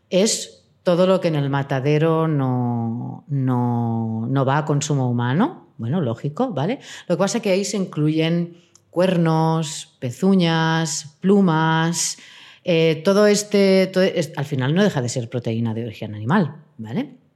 es 0.10 0.64
todo 0.84 1.06
lo 1.06 1.20
que 1.22 1.28
en 1.28 1.36
el 1.36 1.50
matadero 1.50 2.28
no, 2.28 3.24
no, 3.28 4.26
no 4.28 4.46
va 4.46 4.60
a 4.60 4.66
consumo 4.66 5.10
humano. 5.10 5.68
Bueno, 5.78 6.02
lógico, 6.02 6.52
¿vale? 6.52 6.80
Lo 7.08 7.16
que 7.16 7.20
pasa 7.20 7.38
es 7.38 7.44
que 7.44 7.52
ahí 7.52 7.66
se 7.66 7.78
incluyen 7.78 8.58
cuernos, 8.90 9.96
pezuñas, 10.00 11.18
plumas, 11.22 12.18
eh, 12.64 13.02
todo 13.06 13.28
este, 13.28 13.92
al 14.36 14.46
final 14.46 14.74
no 14.74 14.84
deja 14.84 15.02
de 15.02 15.10
ser 15.10 15.30
proteína 15.30 15.74
de 15.74 15.86
origen 15.86 16.16
animal, 16.16 16.56
¿vale? 16.78 17.27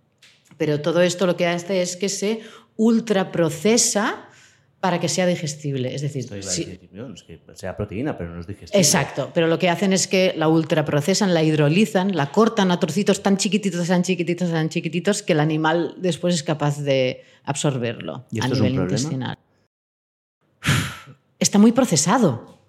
Pero 0.61 0.79
todo 0.79 1.01
esto 1.01 1.25
lo 1.25 1.35
que 1.35 1.47
hace 1.47 1.81
es 1.81 1.95
que 1.97 2.07
se 2.07 2.41
ultraprocesa 2.77 4.27
para 4.79 4.99
que 4.99 5.09
sea 5.09 5.25
digestible. 5.25 5.95
Es 5.95 6.03
decir, 6.03 6.21
si- 6.43 6.61
es 7.15 7.23
que 7.23 7.39
sea 7.55 7.75
proteína, 7.75 8.15
pero 8.15 8.29
no 8.29 8.39
es 8.41 8.45
digestible. 8.45 8.79
Exacto, 8.79 9.31
pero 9.33 9.47
lo 9.47 9.57
que 9.57 9.69
hacen 9.69 9.91
es 9.91 10.07
que 10.07 10.35
la 10.37 10.47
ultraprocesan, 10.49 11.33
la 11.33 11.41
hidrolizan, 11.41 12.15
la 12.15 12.31
cortan 12.31 12.69
a 12.69 12.79
trocitos 12.79 13.23
tan 13.23 13.37
chiquititos, 13.37 13.87
tan 13.87 14.03
chiquititos, 14.03 14.51
tan 14.51 14.69
chiquititos 14.69 15.23
que 15.23 15.33
el 15.33 15.39
animal 15.39 15.95
después 15.97 16.35
es 16.35 16.43
capaz 16.43 16.77
de 16.79 17.23
absorberlo 17.43 18.25
¿Y 18.31 18.37
a 18.39 18.43
esto 18.43 18.53
es 18.53 18.61
un 18.61 18.67
nivel 18.67 18.83
intestinal. 18.83 19.37
Está 21.39 21.57
muy 21.57 21.71
procesado. 21.71 22.60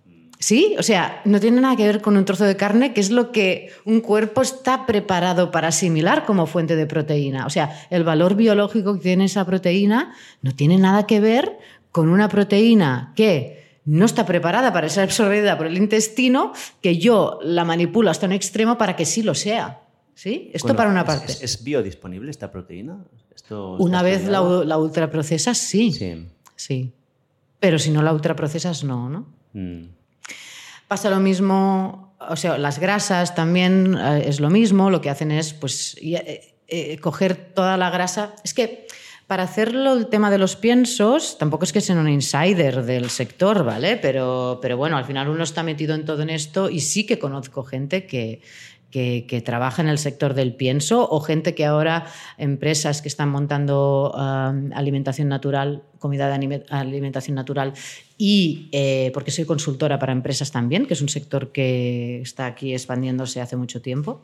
¿Sí? 0.42 0.74
O 0.76 0.82
sea, 0.82 1.22
no 1.24 1.38
tiene 1.38 1.60
nada 1.60 1.76
que 1.76 1.86
ver 1.86 2.00
con 2.00 2.16
un 2.16 2.24
trozo 2.24 2.42
de 2.44 2.56
carne, 2.56 2.92
que 2.92 3.00
es 3.00 3.12
lo 3.12 3.30
que 3.30 3.70
un 3.84 4.00
cuerpo 4.00 4.42
está 4.42 4.86
preparado 4.86 5.52
para 5.52 5.68
asimilar 5.68 6.24
como 6.24 6.46
fuente 6.46 6.74
de 6.74 6.84
proteína. 6.86 7.46
O 7.46 7.50
sea, 7.50 7.86
el 7.90 8.02
valor 8.02 8.34
biológico 8.34 8.94
que 8.94 9.00
tiene 9.02 9.26
esa 9.26 9.44
proteína 9.46 10.14
no 10.42 10.52
tiene 10.52 10.78
nada 10.78 11.06
que 11.06 11.20
ver 11.20 11.58
con 11.92 12.08
una 12.08 12.28
proteína 12.28 13.12
que 13.14 13.78
no 13.84 14.04
está 14.04 14.26
preparada 14.26 14.72
para 14.72 14.88
ser 14.88 15.04
absorbida 15.04 15.56
por 15.56 15.68
el 15.68 15.76
intestino, 15.76 16.52
que 16.80 16.98
yo 16.98 17.38
la 17.44 17.64
manipulo 17.64 18.10
hasta 18.10 18.26
un 18.26 18.32
extremo 18.32 18.76
para 18.76 18.96
que 18.96 19.04
sí 19.06 19.22
lo 19.22 19.36
sea. 19.36 19.82
¿Sí? 20.16 20.50
Esto 20.52 20.66
Bueno, 20.68 20.76
para 20.76 20.90
una 20.90 21.00
¿es- 21.02 21.06
parte. 21.06 21.32
¿Es, 21.32 21.42
es 21.44 21.62
biodisponible 21.62 22.32
esta 22.32 22.50
proteína? 22.50 22.98
Esto 23.32 23.76
una 23.78 24.02
vez 24.02 24.26
la, 24.26 24.40
la 24.40 24.76
ultraprocesas, 24.76 25.56
sí. 25.56 25.92
Sí. 25.92 26.26
Sí. 26.56 26.92
pero 27.60 27.78
si 27.78 27.90
no 27.92 28.02
la 28.02 28.12
ultraprocesas, 28.12 28.82
no, 28.82 29.08
¿no? 29.08 29.26
Mm. 29.52 30.01
Pasa 30.92 31.08
lo 31.08 31.20
mismo, 31.20 32.14
o 32.20 32.36
sea, 32.36 32.58
las 32.58 32.78
grasas 32.78 33.34
también 33.34 33.96
eh, 33.98 34.24
es 34.26 34.40
lo 34.40 34.50
mismo, 34.50 34.90
lo 34.90 35.00
que 35.00 35.08
hacen 35.08 35.32
es, 35.32 35.54
pues, 35.54 35.96
eh, 36.02 36.54
eh, 36.68 36.98
coger 36.98 37.34
toda 37.54 37.78
la 37.78 37.88
grasa. 37.88 38.34
Es 38.44 38.52
que 38.52 38.86
para 39.26 39.44
hacerlo 39.44 39.94
el 39.94 40.08
tema 40.08 40.30
de 40.30 40.36
los 40.36 40.54
piensos, 40.54 41.38
tampoco 41.38 41.64
es 41.64 41.72
que 41.72 41.80
sea 41.80 41.96
un 41.96 42.10
insider 42.10 42.82
del 42.82 43.08
sector, 43.08 43.64
¿vale? 43.64 43.96
Pero, 43.96 44.58
pero 44.60 44.76
bueno, 44.76 44.98
al 44.98 45.06
final 45.06 45.30
uno 45.30 45.44
está 45.44 45.62
metido 45.62 45.94
en 45.94 46.04
todo 46.04 46.20
en 46.20 46.28
esto 46.28 46.68
y 46.68 46.80
sí 46.80 47.06
que 47.06 47.18
conozco 47.18 47.64
gente 47.64 48.06
que, 48.06 48.42
que, 48.92 49.42
trabaja 49.44 49.82
en 49.82 49.88
el 49.88 49.98
sector 49.98 50.34
del 50.34 50.54
pienso 50.54 51.08
o 51.10 51.20
gente 51.20 51.54
que 51.54 51.64
ahora, 51.64 52.06
empresas 52.38 53.02
que 53.02 53.08
están 53.08 53.30
montando 53.30 54.12
um, 54.14 54.70
alimentación 54.74 55.28
natural, 55.28 55.82
comida 55.98 56.28
de 56.28 56.62
alimentación 56.68 57.34
natural 57.34 57.72
y 58.18 58.68
eh, 58.72 59.10
porque 59.14 59.30
soy 59.30 59.46
consultora 59.46 59.98
para 59.98 60.12
empresas 60.12 60.52
también, 60.52 60.86
que 60.86 60.94
es 60.94 61.00
un 61.00 61.08
sector 61.08 61.50
que 61.50 62.20
está 62.20 62.46
aquí 62.46 62.74
expandiéndose 62.74 63.40
hace 63.40 63.56
mucho 63.56 63.80
tiempo 63.80 64.22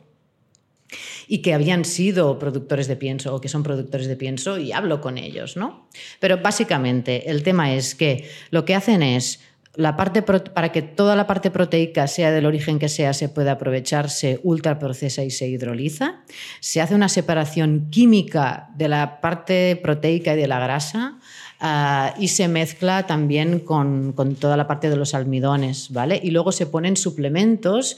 y 1.27 1.39
que 1.39 1.53
habían 1.53 1.85
sido 1.85 2.39
productores 2.39 2.87
de 2.87 2.95
pienso 2.95 3.35
o 3.35 3.41
que 3.41 3.49
son 3.49 3.63
productores 3.63 4.07
de 4.07 4.15
pienso 4.15 4.57
y 4.57 4.71
hablo 4.71 5.01
con 5.01 5.17
ellos, 5.17 5.57
¿no? 5.57 5.87
Pero 6.19 6.37
básicamente 6.37 7.29
el 7.29 7.43
tema 7.43 7.73
es 7.73 7.95
que 7.95 8.29
lo 8.51 8.65
que 8.65 8.75
hacen 8.75 9.03
es 9.03 9.39
la 9.75 9.95
parte 9.95 10.21
para 10.21 10.71
que 10.71 10.81
toda 10.81 11.15
la 11.15 11.27
parte 11.27 11.51
proteica, 11.51 12.07
sea 12.07 12.31
del 12.31 12.45
origen 12.45 12.79
que 12.79 12.89
sea, 12.89 13.13
se 13.13 13.29
pueda 13.29 13.53
aprovechar, 13.53 14.09
se 14.09 14.39
ultraprocesa 14.43 15.23
y 15.23 15.31
se 15.31 15.47
hidroliza. 15.47 16.21
Se 16.59 16.81
hace 16.81 16.95
una 16.95 17.09
separación 17.09 17.87
química 17.89 18.69
de 18.75 18.89
la 18.89 19.21
parte 19.21 19.79
proteica 19.81 20.33
y 20.33 20.37
de 20.37 20.47
la 20.47 20.59
grasa. 20.59 21.19
Ah, 21.61 22.13
y 22.17 22.29
se 22.29 22.47
mezcla 22.47 23.05
también 23.05 23.59
con, 23.59 24.13
con, 24.13 24.35
toda 24.35 24.55
la 24.55 24.65
parte 24.65 24.89
de 24.89 24.95
los 24.95 25.13
almidones, 25.13 25.91
¿vale? 25.91 26.19
Y 26.23 26.31
luego 26.31 26.53
se 26.53 26.65
ponen 26.65 26.95
suplementos 26.95 27.97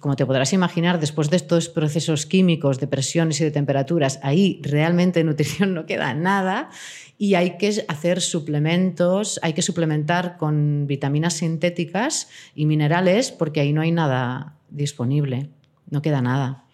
como 0.00 0.16
te 0.16 0.26
podrás 0.26 0.52
imaginar, 0.52 1.00
después 1.00 1.30
de 1.30 1.36
estos 1.36 1.68
procesos 1.68 2.26
químicos, 2.26 2.78
de 2.80 2.86
presiones 2.86 3.40
y 3.40 3.44
de 3.44 3.50
temperaturas, 3.50 4.20
ahí 4.22 4.60
realmente 4.62 5.20
en 5.20 5.26
nutrición 5.26 5.74
no 5.74 5.86
queda 5.86 6.14
nada 6.14 6.70
y 7.18 7.34
hay 7.34 7.58
que 7.58 7.84
hacer 7.88 8.20
suplementos, 8.20 9.40
hay 9.42 9.52
que 9.52 9.62
suplementar 9.62 10.36
con 10.36 10.86
vitaminas 10.86 11.34
sintéticas 11.34 12.28
y 12.54 12.66
minerales 12.66 13.32
porque 13.32 13.60
ahí 13.60 13.72
no 13.72 13.80
hay 13.80 13.92
nada 13.92 14.56
disponible, 14.70 15.50
no 15.90 16.02
queda 16.02 16.22
nada. 16.22 16.64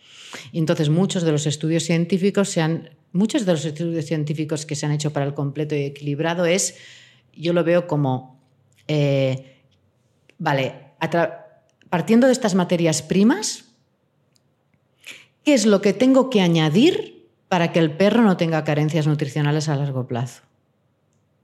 Entonces 0.53 0.89
muchos 0.89 1.22
de 1.22 1.33
los 1.33 1.47
estudios 1.47 1.85
científicos 1.85 2.51
se 2.51 2.61
han, 2.61 2.91
muchos 3.12 3.47
de 3.47 3.53
los 3.53 3.64
estudios 3.64 4.05
científicos 4.05 4.66
que 4.66 4.75
se 4.75 4.87
han 4.87 4.93
hecho 4.93 5.12
para 5.12 5.25
el 5.25 5.35
completo 5.35 5.75
y 5.75 5.85
equilibrado 5.85 6.45
es, 6.45 6.77
yo 7.35 7.53
lo 7.53 7.64
veo 7.64 7.87
como, 7.87 8.41
eh, 8.89 9.62
vale, 10.39 10.75
partiendo 11.95 12.26
de 12.26 12.32
estas 12.32 12.57
materias 12.57 13.03
primas, 13.03 13.66
¿qué 15.45 15.55
es 15.55 15.64
lo 15.64 15.80
que 15.80 15.92
tengo 15.92 16.28
que 16.28 16.40
añadir 16.40 17.28
para 17.47 17.70
que 17.70 17.78
el 17.78 17.92
perro 17.92 18.22
no 18.22 18.36
tenga 18.36 18.64
carencias 18.64 19.07
nutricionales 19.07 19.68
a 19.68 19.76
largo 19.76 20.09
plazo, 20.09 20.42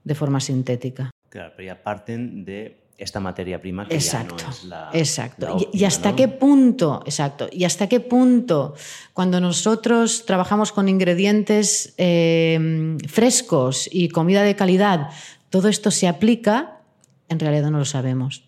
de 0.03 0.13
forma 0.13 0.41
sintética? 0.41 1.09
Claro, 1.29 1.53
pero 1.55 1.67
ya 1.67 1.81
parten 1.81 2.43
de 2.43 2.81
esta 2.97 3.21
materia 3.21 3.61
prima 3.61 3.87
que 3.87 3.95
exacto, 3.95 4.35
ya 4.35 4.43
no 4.43 4.51
es 4.51 4.63
la. 4.65 4.89
Exacto. 4.91 5.69
y, 5.71 5.85
hasta 5.85 6.17
qué 6.17 6.27
punto, 6.27 7.01
exacto, 7.05 7.47
y 7.49 7.63
hasta 7.63 7.87
qué 7.87 8.01
punto, 8.01 8.75
cuando 9.13 9.39
nosotros 9.39 10.25
trabajamos 10.25 10.73
con 10.73 10.89
ingredientes 10.89 11.93
eh, 11.97 12.97
frescos 13.07 13.87
y 13.89 14.09
comida 14.09 14.43
de 14.43 14.57
calidad, 14.57 15.11
todo 15.49 15.69
esto 15.69 15.91
se 15.91 16.09
aplica, 16.09 16.81
en 17.29 17.39
realidad 17.39 17.71
no 17.71 17.77
lo 17.77 17.85
sabemos. 17.85 18.43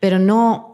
Pero 0.00 0.18
no, 0.18 0.69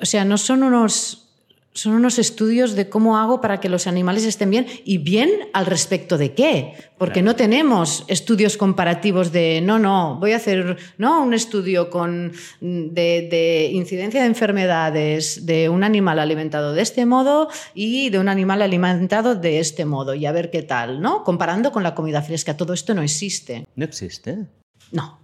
o 0.00 0.06
sea, 0.06 0.24
no 0.24 0.38
son 0.38 0.62
unos, 0.62 1.26
son 1.72 1.92
unos 1.92 2.18
estudios 2.18 2.74
de 2.74 2.88
cómo 2.88 3.18
hago 3.18 3.40
para 3.40 3.60
que 3.60 3.68
los 3.68 3.86
animales 3.86 4.24
estén 4.24 4.50
bien 4.50 4.66
y 4.84 4.98
bien 4.98 5.30
al 5.52 5.66
respecto 5.66 6.16
de 6.16 6.34
qué, 6.34 6.74
porque 6.98 7.22
no 7.22 7.36
tenemos 7.36 8.04
estudios 8.08 8.56
comparativos 8.56 9.32
de, 9.32 9.60
no, 9.62 9.78
no, 9.78 10.16
voy 10.18 10.32
a 10.32 10.36
hacer 10.36 10.78
no 10.98 11.22
un 11.22 11.34
estudio 11.34 11.90
con, 11.90 12.32
de, 12.60 13.28
de, 13.30 13.70
incidencia 13.72 14.20
de 14.22 14.26
enfermedades 14.26 15.44
de 15.44 15.68
un 15.68 15.84
animal 15.84 16.18
alimentado 16.18 16.72
de 16.72 16.82
este 16.82 17.04
modo 17.04 17.48
y 17.74 18.10
de 18.10 18.18
un 18.18 18.28
animal 18.28 18.62
alimentado 18.62 19.34
de 19.34 19.60
este 19.60 19.84
modo 19.84 20.14
y 20.14 20.26
a 20.26 20.32
ver 20.32 20.50
qué 20.50 20.62
tal, 20.62 21.00
¿no? 21.00 21.24
Comparando 21.24 21.72
con 21.72 21.82
la 21.82 21.94
comida 21.94 22.22
fresca, 22.22 22.56
todo 22.56 22.72
esto 22.72 22.94
no 22.94 23.02
existe. 23.02 23.66
¿No 23.76 23.84
existe? 23.84 24.46
No, 24.92 25.20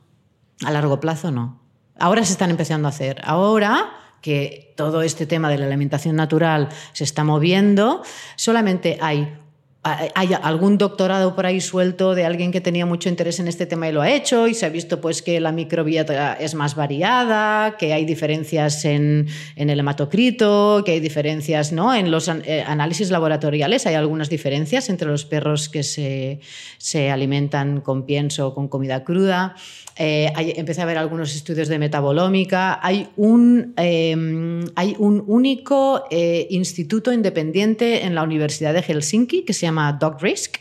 a 0.64 0.70
largo 0.70 1.00
plazo 1.00 1.30
no. 1.30 1.62
Ahora 1.98 2.24
se 2.24 2.32
están 2.32 2.50
empezando 2.50 2.88
a 2.88 2.90
hacer. 2.90 3.20
Ahora 3.24 4.01
que 4.22 4.72
todo 4.76 5.02
este 5.02 5.26
tema 5.26 5.50
de 5.50 5.58
la 5.58 5.66
alimentación 5.66 6.16
natural 6.16 6.70
se 6.92 7.04
está 7.04 7.24
moviendo, 7.24 8.02
solamente 8.36 8.96
hay 9.02 9.36
hay 9.84 10.30
algún 10.40 10.78
doctorado 10.78 11.34
por 11.34 11.44
ahí 11.44 11.60
suelto 11.60 12.14
de 12.14 12.24
alguien 12.24 12.52
que 12.52 12.60
tenía 12.60 12.86
mucho 12.86 13.08
interés 13.08 13.40
en 13.40 13.48
este 13.48 13.66
tema 13.66 13.88
y 13.88 13.92
lo 13.92 14.00
ha 14.00 14.12
hecho 14.12 14.46
y 14.46 14.54
se 14.54 14.64
ha 14.64 14.68
visto 14.68 15.00
pues 15.00 15.22
que 15.22 15.40
la 15.40 15.50
microbiota 15.50 16.34
es 16.34 16.54
más 16.54 16.76
variada, 16.76 17.76
que 17.78 17.92
hay 17.92 18.04
diferencias 18.04 18.84
en, 18.84 19.26
el 19.56 19.80
hematocrito, 19.80 20.82
que 20.84 20.92
hay 20.92 21.00
diferencias 21.00 21.72
¿no? 21.72 21.92
en 21.92 22.12
los 22.12 22.28
eh, 22.28 22.62
análisis 22.64 23.10
laboratoriales, 23.10 23.84
hay 23.86 23.96
algunas 23.96 24.30
diferencias 24.30 24.88
entre 24.88 25.08
los 25.08 25.24
perros 25.24 25.68
que 25.68 25.82
se, 25.82 26.38
se 26.78 27.10
alimentan 27.10 27.80
con 27.80 28.06
pienso 28.06 28.48
o 28.48 28.54
con 28.54 28.68
comida 28.68 29.02
cruda. 29.02 29.56
Eh, 29.96 30.32
empecé 30.56 30.80
a 30.80 30.86
ver 30.86 30.96
algunos 30.96 31.34
estudios 31.34 31.68
de 31.68 31.78
metabolómica. 31.78 32.80
Hay 32.82 33.08
un, 33.16 33.74
em, 33.76 34.64
hay 34.74 34.96
un 34.98 35.22
único 35.26 36.04
eh, 36.10 36.46
instituto 36.50 37.12
independiente 37.12 38.04
en 38.04 38.14
la 38.14 38.22
Universidad 38.22 38.72
de 38.72 38.82
Helsinki 38.82 39.42
que 39.44 39.52
se 39.52 39.66
llama 39.66 39.71
Dog 39.98 40.20
Risk, 40.20 40.58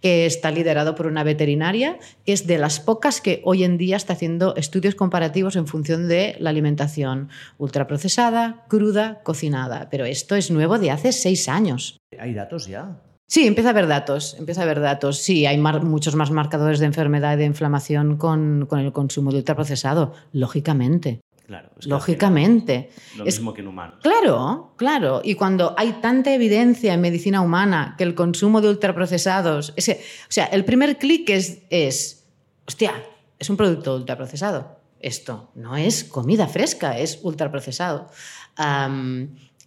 que 0.00 0.26
está 0.26 0.50
liderado 0.50 0.94
por 0.94 1.06
una 1.06 1.22
veterinaria, 1.24 1.98
que 2.26 2.32
es 2.32 2.46
de 2.46 2.58
las 2.58 2.80
pocas 2.80 3.20
que 3.20 3.40
hoy 3.44 3.64
en 3.64 3.78
día 3.78 3.96
está 3.96 4.12
haciendo 4.12 4.56
estudios 4.56 4.94
comparativos 4.94 5.56
en 5.56 5.66
función 5.66 6.08
de 6.08 6.36
la 6.38 6.50
alimentación 6.50 7.30
ultraprocesada, 7.58 8.64
cruda, 8.68 9.20
cocinada. 9.22 9.88
Pero 9.90 10.04
esto 10.04 10.34
es 10.34 10.50
nuevo 10.50 10.78
de 10.78 10.90
hace 10.90 11.12
seis 11.12 11.48
años. 11.48 12.00
¿Hay 12.18 12.34
datos 12.34 12.66
ya? 12.66 13.00
Sí, 13.32 13.46
empieza 13.46 13.70
a 13.70 13.72
haber 13.72 13.86
datos, 13.86 14.36
empieza 14.38 14.60
a 14.60 14.64
haber 14.64 14.80
datos. 14.80 15.16
Sí, 15.16 15.46
hay 15.46 15.56
muchos 15.56 16.14
más 16.16 16.30
marcadores 16.30 16.80
de 16.80 16.84
enfermedad 16.86 17.32
y 17.32 17.38
de 17.38 17.46
inflamación 17.46 18.18
con, 18.18 18.68
el 18.70 18.92
consumo 18.92 19.30
de 19.30 19.38
ultraprocesado, 19.38 20.12
lógicamente. 20.32 21.20
Claro, 21.46 21.70
lógicamente. 21.84 22.90
Lo 23.16 23.24
mismo 23.24 23.52
que 23.52 23.60
en 23.60 23.68
humano. 23.68 23.94
Claro, 24.02 24.72
claro. 24.76 25.20
Y 25.24 25.34
cuando 25.34 25.74
hay 25.76 25.94
tanta 25.94 26.32
evidencia 26.32 26.94
en 26.94 27.00
medicina 27.00 27.40
humana 27.40 27.94
que 27.98 28.04
el 28.04 28.14
consumo 28.14 28.60
de 28.60 28.68
ultraprocesados. 28.68 29.72
Ese, 29.76 30.00
o 30.22 30.32
sea, 30.32 30.46
el 30.46 30.64
primer 30.64 30.98
clic 30.98 31.28
es, 31.30 31.62
es, 31.70 32.24
hostia, 32.66 33.04
es 33.38 33.50
un 33.50 33.56
producto 33.56 33.96
ultraprocesado. 33.96 34.80
Esto 35.00 35.50
no 35.54 35.76
es 35.76 36.04
comida 36.04 36.46
fresca, 36.46 36.98
es 36.98 37.18
ultraprocesado. 37.22 38.08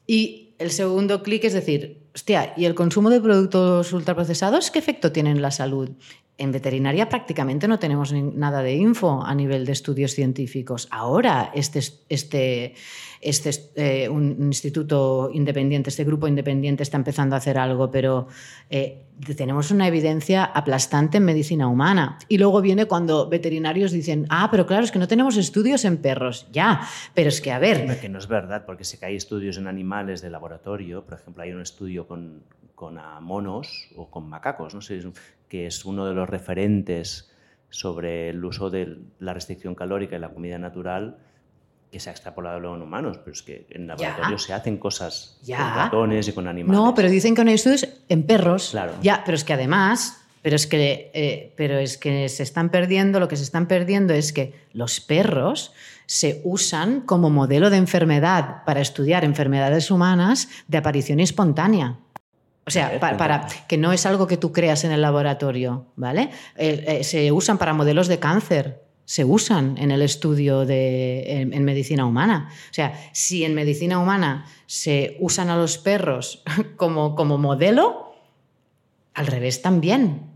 y 0.08 0.54
el 0.58 0.72
segundo 0.72 1.22
clic 1.22 1.44
es 1.44 1.54
decir, 1.54 2.02
hostia, 2.16 2.54
¿y 2.56 2.66
el 2.66 2.76
consumo 2.76 3.10
de 3.10 3.20
productos 3.20 3.92
ultraprocesados 3.92 4.72
qué 4.72 4.80
efecto 4.80 5.12
tiene 5.12 5.32
en 5.32 5.42
la 5.42 5.52
salud? 5.52 5.90
En 6.38 6.52
veterinaria 6.52 7.08
prácticamente 7.08 7.68
no 7.68 7.80
tenemos 7.80 8.12
nada 8.12 8.62
de 8.62 8.74
info 8.74 9.24
a 9.24 9.34
nivel 9.34 9.66
de 9.66 9.72
estudios 9.72 10.12
científicos. 10.12 10.88
Ahora 10.92 11.52
este, 11.56 11.80
este, 12.10 12.74
este 13.22 13.52
eh, 13.76 14.10
un 14.10 14.36
instituto 14.40 15.30
independiente, 15.34 15.90
este 15.90 16.04
grupo 16.04 16.28
independiente 16.28 16.84
está 16.84 16.98
empezando 16.98 17.36
a 17.36 17.38
hacer 17.38 17.58
algo, 17.58 17.90
pero 17.90 18.28
eh, 18.70 19.06
tenemos 19.38 19.72
una 19.72 19.88
evidencia 19.88 20.44
aplastante 20.44 21.18
en 21.18 21.26
medicina 21.26 21.68
humana. 21.68 22.20
Y 22.28 22.38
luego 22.38 22.62
viene 22.62 22.86
cuando 22.86 23.30
veterinarios 23.30 23.94
dicen, 23.94 24.26
ah, 24.30 24.50
pero 24.52 24.66
claro, 24.66 24.84
es 24.84 24.92
que 24.92 25.00
no 25.00 25.08
tenemos 25.08 25.38
estudios 25.38 25.86
en 25.86 25.98
perros. 25.98 26.48
Ya, 26.52 26.82
pero 27.14 27.30
es 27.30 27.40
que 27.40 27.52
a 27.52 27.60
ver... 27.60 28.00
Que 28.02 28.10
no 28.10 28.20
es 28.20 28.28
verdad, 28.28 28.66
porque 28.66 28.84
sí 28.84 28.98
que 28.98 29.06
hay 29.06 29.16
estudios 29.16 29.58
en 29.58 29.68
animales 29.68 30.22
de 30.22 30.30
laboratorio. 30.30 31.06
Por 31.06 31.14
ejemplo, 31.18 31.44
hay 31.44 31.54
un 31.54 31.62
estudio 31.62 32.08
con, 32.08 32.44
con 32.76 33.00
monos 33.22 33.88
o 33.96 34.10
con 34.10 34.28
macacos, 34.28 34.76
no 34.76 34.82
sé, 34.82 35.00
que 35.50 35.68
es 35.68 35.86
uno 35.86 36.06
de 36.06 36.14
los 36.14 36.30
referentes 36.30 37.32
sobre 37.70 38.30
el 38.30 38.44
uso 38.44 38.70
de 38.70 38.98
la 39.20 39.34
restricción 39.34 39.76
calórica 39.76 40.16
y 40.16 40.20
la 40.20 40.30
comida 40.30 40.58
natural 40.58 41.18
que 41.92 42.00
se 42.00 42.10
ha 42.10 42.14
extrapolado 42.14 42.60
luego 42.60 42.76
en 42.76 42.82
humanos, 42.82 43.20
pero 43.20 43.32
es 43.32 43.42
que 43.42 43.68
en 43.70 43.88
laboratorio 43.88 44.38
se 44.38 44.54
hacen 44.54 44.78
cosas 44.78 45.40
con 45.46 45.58
ratones 45.58 46.28
y 46.28 46.34
con 46.34 46.48
animales. 46.48 46.78
No, 46.78 46.94
pero 46.94 47.10
dicen 47.10 47.36
que 47.36 47.44
no 47.44 47.50
hay 47.50 47.56
estudios 47.56 47.88
en 48.10 48.24
perros. 48.24 48.72
Claro. 48.72 48.94
Ya, 49.02 49.24
pero 49.26 49.36
es 49.36 49.44
que 49.44 49.54
además, 49.54 50.22
pero 50.42 50.58
es 50.58 50.68
que, 50.68 51.10
eh, 51.14 51.54
pero 51.56 51.78
es 51.78 51.98
que 51.98 52.28
se 52.28 52.44
están 52.44 52.70
perdiendo, 52.70 53.20
lo 53.20 53.28
que 53.28 53.38
se 53.38 53.44
están 53.44 53.68
perdiendo 53.68 54.14
es 54.14 54.34
que 54.34 54.54
los 54.74 55.00
perros 55.00 55.74
se 56.06 56.42
usan 56.44 57.02
como 57.02 57.30
modelo 57.30 57.70
de 57.70 57.78
enfermedad 57.78 58.64
para 58.66 58.82
estudiar 58.82 59.24
enfermedades 59.24 59.90
humanas 59.90 60.50
de 60.68 60.78
aparición 60.78 61.20
espontánea. 61.20 62.00
O 62.68 62.72
sea, 62.72 63.00
para, 63.00 63.48
que 63.68 63.78
no 63.78 63.94
es 63.94 64.06
algo 64.06 64.26
que 64.26 64.38
tú 64.38 64.52
creas 64.52 64.84
en 64.84 64.92
el 64.92 65.02
laboratorio, 65.02 65.86
¿vale? 65.96 66.32
Eh, 66.56 66.84
eh, 66.88 67.04
se 67.04 67.32
usan 67.32 67.60
para 67.60 67.74
modelos 67.74 68.08
de 68.08 68.18
cáncer, 68.18 68.82
se 69.06 69.24
usan 69.24 69.78
en 69.78 69.92
el 69.92 70.02
estudio 70.02 70.66
de, 70.66 71.42
en, 71.42 71.64
medicina 71.64 72.08
humana. 72.08 72.50
O 72.72 72.74
sea, 72.74 73.00
si 73.14 73.44
en 73.46 73.54
medicina 73.54 74.00
humana 74.00 74.48
se 74.66 75.16
usan 75.20 75.50
a 75.50 75.58
los 75.58 75.78
perros 75.78 76.44
como, 76.76 77.16
como 77.16 77.38
modelo, 77.38 78.16
al 79.14 79.28
revés 79.28 79.62
también. 79.62 80.32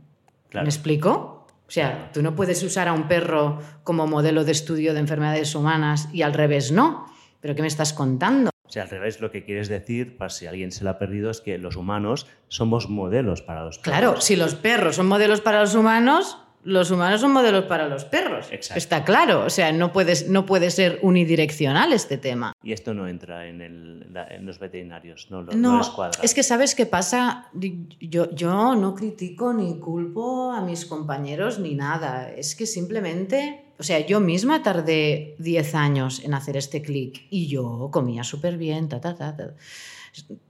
¿Me 0.53 0.61
explico? 0.61 1.47
O 1.67 1.71
sea, 1.71 2.11
tú 2.13 2.21
no 2.21 2.35
puedes 2.35 2.61
usar 2.63 2.87
a 2.87 2.93
un 2.93 3.07
perro 3.07 3.59
como 3.83 4.07
modelo 4.07 4.43
de 4.43 4.51
estudio 4.51 4.93
de 4.93 4.99
enfermedades 4.99 5.53
humanas 5.55 6.09
y 6.13 6.21
al 6.21 6.33
revés 6.33 6.71
no. 6.71 7.05
¿Pero 7.41 7.55
qué 7.55 7.61
me 7.61 7.67
estás 7.67 7.93
contando? 7.93 8.48
O 8.69 8.71
sea, 8.71 8.83
al 8.83 8.89
revés, 8.89 9.19
lo 9.19 9.31
que 9.31 9.43
quieres 9.43 9.67
decir, 9.67 10.15
para 10.15 10.29
si 10.29 10.45
alguien 10.45 10.71
se 10.71 10.83
lo 10.83 10.91
ha 10.91 10.99
perdido, 10.99 11.31
es 11.31 11.41
que 11.41 11.57
los 11.57 11.75
humanos 11.75 12.27
somos 12.49 12.87
modelos 12.87 13.41
para 13.41 13.65
los 13.65 13.79
perros. 13.79 13.99
Claro, 13.99 14.21
si 14.21 14.35
los 14.35 14.53
perros 14.53 14.97
son 14.97 15.07
modelos 15.07 15.41
para 15.41 15.61
los 15.61 15.73
humanos, 15.73 16.37
los 16.63 16.91
humanos 16.91 17.21
son 17.21 17.31
modelos 17.31 17.65
para 17.65 17.87
los 17.87 18.05
perros. 18.05 18.47
Está 18.51 19.03
claro. 19.03 19.43
O 19.43 19.49
sea, 19.49 19.71
no, 19.71 19.91
puedes, 19.91 20.29
no 20.29 20.45
puede 20.45 20.69
ser 20.69 20.99
unidireccional 21.01 21.93
este 21.93 22.19
tema. 22.19 22.53
Y 22.61 22.73
esto 22.73 22.93
no 22.93 23.07
entra 23.07 23.47
en, 23.47 23.61
el, 23.61 24.07
en 24.29 24.45
los 24.45 24.59
veterinarios, 24.59 25.31
no 25.31 25.41
lo 25.41 25.51
no, 25.53 25.81
Es 26.21 26.35
que 26.35 26.43
sabes 26.43 26.75
qué 26.75 26.85
pasa. 26.85 27.49
Yo, 27.53 28.29
yo 28.29 28.75
no 28.75 28.93
critico 28.93 29.51
ni 29.51 29.79
culpo 29.79 30.51
a 30.51 30.61
mis 30.61 30.85
compañeros 30.85 31.57
ni 31.57 31.73
nada. 31.73 32.29
Es 32.29 32.55
que 32.55 32.67
simplemente. 32.67 33.65
O 33.79 33.83
sea, 33.83 34.05
yo 34.05 34.19
misma 34.19 34.61
tardé 34.61 35.35
10 35.39 35.75
años 35.75 36.21
en 36.23 36.33
hacer 36.33 36.57
este 36.57 36.81
clic 36.81 37.25
y 37.29 37.47
yo 37.47 37.89
comía 37.91 38.23
súper 38.23 38.57
bien, 38.57 38.89
ta, 38.89 38.99
ta, 38.99 39.15
ta, 39.15 39.35
ta. 39.35 39.53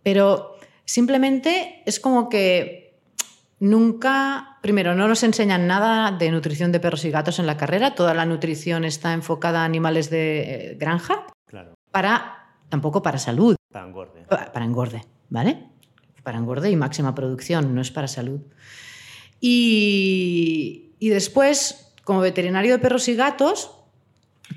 Pero 0.04 0.56
simplemente 0.84 1.84
es 1.86 2.00
como 2.00 2.28
que 2.28 2.90
Nunca, 3.60 4.58
primero, 4.62 4.96
no 4.96 5.08
nos 5.10 5.22
enseñan 5.24 5.68
nada 5.68 6.12
de 6.12 6.32
nutrición 6.32 6.72
de 6.72 6.80
perros 6.80 7.04
y 7.04 7.12
gatos 7.12 7.40
en 7.40 7.46
la 7.46 7.58
carrera. 7.58 7.94
Toda 7.94 8.14
la 8.14 8.26
nutrición 8.26 8.86
está 8.86 9.14
enfocada 9.14 9.64
a 9.64 9.66
animales 9.66 10.10
de 10.10 10.72
eh, 10.72 10.76
granja. 10.76 11.28
Claro. 11.46 11.74
Para, 11.92 12.54
tampoco 12.70 13.02
para 13.02 13.18
salud. 13.18 13.58
Para 13.70 13.86
engorde. 13.86 14.26
Para 14.30 14.64
engorde, 14.64 15.02
¿vale? 15.30 15.66
Para 16.24 16.38
engorde 16.38 16.72
y 16.72 16.78
máxima 16.78 17.14
producción, 17.14 17.76
no 17.76 17.82
es 17.82 17.92
para 17.92 18.08
salud. 18.08 18.40
Y, 19.42 20.94
y 21.00 21.10
después, 21.10 21.89
como 22.10 22.22
veterinario 22.22 22.72
de 22.72 22.80
perros 22.80 23.08
y 23.08 23.14
gatos, 23.14 23.70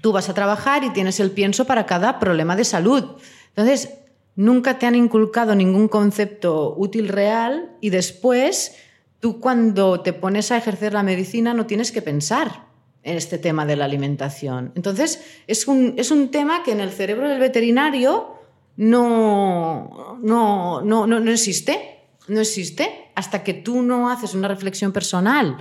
tú 0.01 0.11
vas 0.11 0.31
a 0.31 0.33
trabajar 0.33 0.85
y 0.85 0.91
tienes 0.95 1.21
el 1.21 1.33
pienso 1.33 1.67
para 1.67 1.85
cada 1.85 2.19
problema 2.19 2.57
de 2.57 2.65
salud. 2.65 3.05
Entonces, 3.49 3.91
nunca 4.37 4.79
te 4.79 4.87
han 4.87 4.95
inculcado 4.95 5.55
ningún 5.55 5.87
concepto 5.89 6.75
útil 6.75 7.09
real 7.09 7.77
y 7.83 7.91
después 7.91 8.75
tú 9.21 9.39
cuando 9.39 10.01
te 10.01 10.15
pones 10.15 10.51
a 10.51 10.57
ejercer 10.57 10.95
la 10.95 11.03
medicina 11.03 11.53
no 11.53 11.67
tienes 11.67 11.93
que 11.93 12.01
pensar 12.01 12.69
en 13.03 13.19
este 13.19 13.37
tema 13.37 13.67
de 13.67 13.77
la 13.77 13.85
alimentación. 13.85 14.73
Entonces, 14.75 15.23
es 15.47 15.69
un, 15.69 15.93
es 15.99 16.11
un 16.11 16.31
tema 16.31 16.63
que 16.63 16.73
en 16.73 16.81
el 16.81 16.91
cerebro 16.91 17.29
del 17.29 17.39
veterinario 17.39 18.33
no, 18.79 20.19
no, 20.23 20.81
no, 20.81 21.07
no, 21.07 21.31
existe. 21.31 21.99
No 22.29 22.41
existe 22.41 23.11
hasta 23.15 23.45
que 23.45 23.53
tú 23.53 23.83
no 23.83 24.09
haces 24.09 24.33
una 24.33 24.49
reflexión 24.49 24.91
personal 24.91 25.59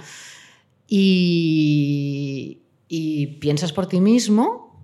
y, 0.93 2.63
y 2.89 3.27
piensas 3.39 3.71
por 3.71 3.87
ti 3.87 4.01
mismo, 4.01 4.83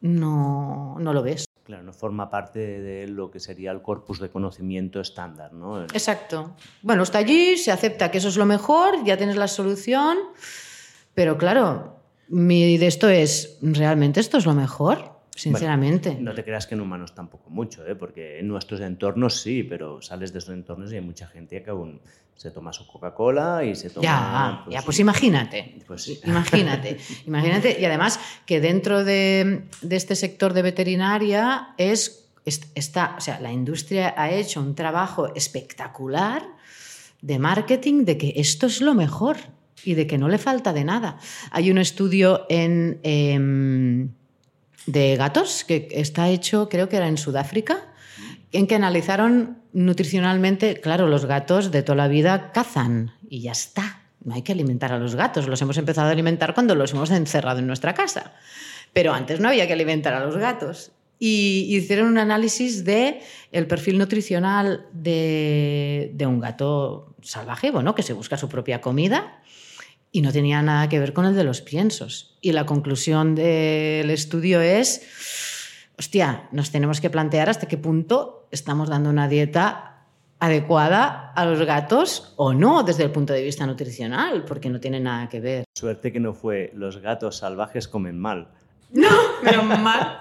no, 0.00 0.96
no 1.00 1.12
lo 1.12 1.20
ves. 1.20 1.46
Claro, 1.64 1.82
no 1.82 1.92
forma 1.92 2.30
parte 2.30 2.60
de 2.60 3.08
lo 3.08 3.28
que 3.32 3.40
sería 3.40 3.72
el 3.72 3.82
corpus 3.82 4.20
de 4.20 4.30
conocimiento 4.30 5.00
estándar, 5.00 5.52
¿no? 5.52 5.82
Exacto. 5.82 6.54
Bueno, 6.82 7.02
está 7.02 7.18
allí, 7.18 7.56
se 7.56 7.72
acepta 7.72 8.12
que 8.12 8.18
eso 8.18 8.28
es 8.28 8.36
lo 8.36 8.46
mejor, 8.46 9.04
ya 9.04 9.16
tienes 9.16 9.34
la 9.34 9.48
solución, 9.48 10.16
pero 11.12 11.36
claro, 11.38 11.96
mi 12.28 12.78
de 12.78 12.86
esto 12.86 13.08
es, 13.08 13.58
¿realmente 13.62 14.20
esto 14.20 14.38
es 14.38 14.46
lo 14.46 14.54
mejor? 14.54 15.10
Sinceramente. 15.34 16.14
no 16.20 16.34
te 16.34 16.44
creas 16.44 16.68
que 16.68 16.74
en 16.74 16.82
humanos 16.82 17.14
tampoco 17.14 17.50
mucho, 17.50 17.84
¿eh? 17.86 17.96
porque 17.96 18.38
en 18.38 18.46
nuestros 18.46 18.80
entornos 18.80 19.40
sí, 19.40 19.64
pero 19.64 20.02
sales 20.02 20.32
de 20.32 20.38
esos 20.38 20.54
entornos 20.54 20.92
y 20.92 20.96
hay 20.96 21.00
mucha 21.00 21.26
gente 21.26 21.60
que 21.62 21.70
aún 21.70 22.00
se 22.36 22.50
toma 22.50 22.72
su 22.72 22.86
Coca-Cola 22.86 23.64
y 23.64 23.74
se 23.74 23.90
toma... 23.90 24.02
Ya, 24.02 24.62
pues, 24.64 24.74
ya, 24.74 24.82
pues 24.82 24.98
imagínate. 24.98 25.78
Pues 25.86 26.02
sí. 26.02 26.20
Imagínate. 26.24 26.98
imagínate. 27.26 27.80
Y 27.80 27.84
además 27.84 28.18
que 28.46 28.60
dentro 28.60 29.04
de, 29.04 29.64
de 29.80 29.96
este 29.96 30.16
sector 30.16 30.52
de 30.52 30.62
veterinaria 30.62 31.74
es, 31.78 32.28
está, 32.44 33.14
o 33.16 33.20
sea, 33.20 33.40
la 33.40 33.52
industria 33.52 34.14
ha 34.16 34.30
hecho 34.30 34.60
un 34.60 34.74
trabajo 34.74 35.34
espectacular 35.34 36.44
de 37.20 37.38
marketing 37.38 38.04
de 38.04 38.18
que 38.18 38.32
esto 38.36 38.66
es 38.66 38.80
lo 38.80 38.94
mejor 38.94 39.36
y 39.84 39.94
de 39.94 40.06
que 40.06 40.18
no 40.18 40.28
le 40.28 40.38
falta 40.38 40.72
de 40.72 40.84
nada. 40.84 41.18
Hay 41.50 41.70
un 41.70 41.78
estudio 41.78 42.46
en... 42.48 43.00
Em, 43.02 44.10
de 44.86 45.16
gatos, 45.16 45.64
que 45.64 45.88
está 45.92 46.28
hecho, 46.28 46.68
creo 46.68 46.88
que 46.88 46.96
era 46.96 47.08
en 47.08 47.16
Sudáfrica, 47.16 47.91
en 48.52 48.66
que 48.66 48.74
analizaron 48.74 49.58
nutricionalmente, 49.72 50.80
claro, 50.80 51.08
los 51.08 51.24
gatos 51.26 51.70
de 51.70 51.82
toda 51.82 51.96
la 51.96 52.08
vida 52.08 52.52
cazan 52.52 53.12
y 53.28 53.40
ya 53.40 53.52
está. 53.52 54.02
No 54.24 54.34
hay 54.34 54.42
que 54.42 54.52
alimentar 54.52 54.92
a 54.92 54.98
los 54.98 55.16
gatos, 55.16 55.48
los 55.48 55.60
hemos 55.62 55.78
empezado 55.78 56.08
a 56.08 56.12
alimentar 56.12 56.54
cuando 56.54 56.74
los 56.74 56.92
hemos 56.92 57.10
encerrado 57.10 57.58
en 57.58 57.66
nuestra 57.66 57.94
casa. 57.94 58.34
Pero 58.92 59.12
antes 59.14 59.40
no 59.40 59.48
había 59.48 59.66
que 59.66 59.72
alimentar 59.72 60.14
a 60.14 60.24
los 60.24 60.36
gatos. 60.36 60.92
Y 61.18 61.66
hicieron 61.70 62.08
un 62.08 62.18
análisis 62.18 62.84
de 62.84 63.20
el 63.52 63.66
perfil 63.66 63.98
nutricional 63.98 64.86
de, 64.92 66.10
de 66.14 66.26
un 66.26 66.40
gato 66.40 67.14
salvaje, 67.22 67.70
bueno, 67.70 67.94
que 67.94 68.02
se 68.02 68.12
busca 68.12 68.36
su 68.36 68.48
propia 68.48 68.80
comida 68.80 69.40
y 70.12 70.20
no 70.20 70.30
tenía 70.30 70.60
nada 70.62 70.88
que 70.88 70.98
ver 70.98 71.14
con 71.14 71.24
el 71.24 71.34
de 71.34 71.42
los 71.42 71.62
piensos. 71.62 72.36
Y 72.42 72.52
la 72.52 72.66
conclusión 72.66 73.34
del 73.34 74.10
estudio 74.10 74.60
es, 74.60 75.02
hostia, 75.98 76.48
nos 76.52 76.70
tenemos 76.70 77.00
que 77.00 77.10
plantear 77.10 77.48
hasta 77.48 77.68
qué 77.68 77.76
punto 77.76 78.48
estamos 78.50 78.88
dando 78.88 79.10
una 79.10 79.28
dieta 79.28 80.06
adecuada 80.38 81.32
a 81.32 81.46
los 81.46 81.62
gatos 81.64 82.34
o 82.36 82.52
no 82.52 82.82
desde 82.82 83.04
el 83.04 83.10
punto 83.10 83.32
de 83.32 83.42
vista 83.42 83.66
nutricional, 83.66 84.44
porque 84.44 84.68
no 84.68 84.80
tiene 84.80 84.98
nada 85.00 85.28
que 85.28 85.40
ver. 85.40 85.64
Suerte 85.76 86.12
que 86.12 86.20
no 86.20 86.34
fue 86.34 86.72
los 86.74 86.98
gatos 86.98 87.36
salvajes 87.36 87.86
comen 87.86 88.18
mal. 88.18 88.48
No, 88.90 89.08
menos 89.42 89.80
mal. 89.80 90.18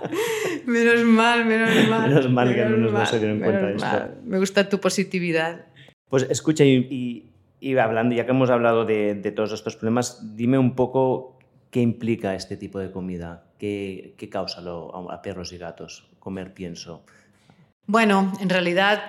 Menos 0.66 1.04
mal, 1.04 1.46
menos 1.46 1.88
mal. 1.90 2.10
Menos 2.10 2.30
mal 2.30 2.56
que 2.56 2.66
menos 2.66 2.92
no 2.92 3.06
se 3.06 3.20
dieron 3.20 3.40
cuenta 3.40 3.66
de 3.66 3.76
esto. 3.76 4.10
Me 4.24 4.38
gusta 4.40 4.70
tu 4.70 4.80
positividad. 4.80 5.66
Pues 6.08 6.28
escucha, 6.30 6.64
y 6.64 7.32
y 7.62 7.78
hablando, 7.78 8.16
ya 8.16 8.26
que 8.26 8.32
hemos 8.32 8.50
hablado 8.50 8.86
de, 8.86 9.32
todos 9.36 9.54
estos 9.54 9.76
problemas, 9.76 10.36
dime 10.36 10.58
un 10.58 10.76
poco 10.76 11.38
qué 11.72 11.82
implica 11.82 12.36
este 12.36 12.58
tipo 12.58 12.80
de 12.80 12.92
comida, 12.92 13.46
qué, 13.58 14.16
causa 14.32 14.62
a 14.62 15.22
perros 15.22 15.54
y 15.54 15.58
gatos 15.58 16.10
comer 16.20 16.54
pienso. 16.54 17.04
Bueno, 17.88 18.32
en 18.40 18.50
realidad... 18.50 19.02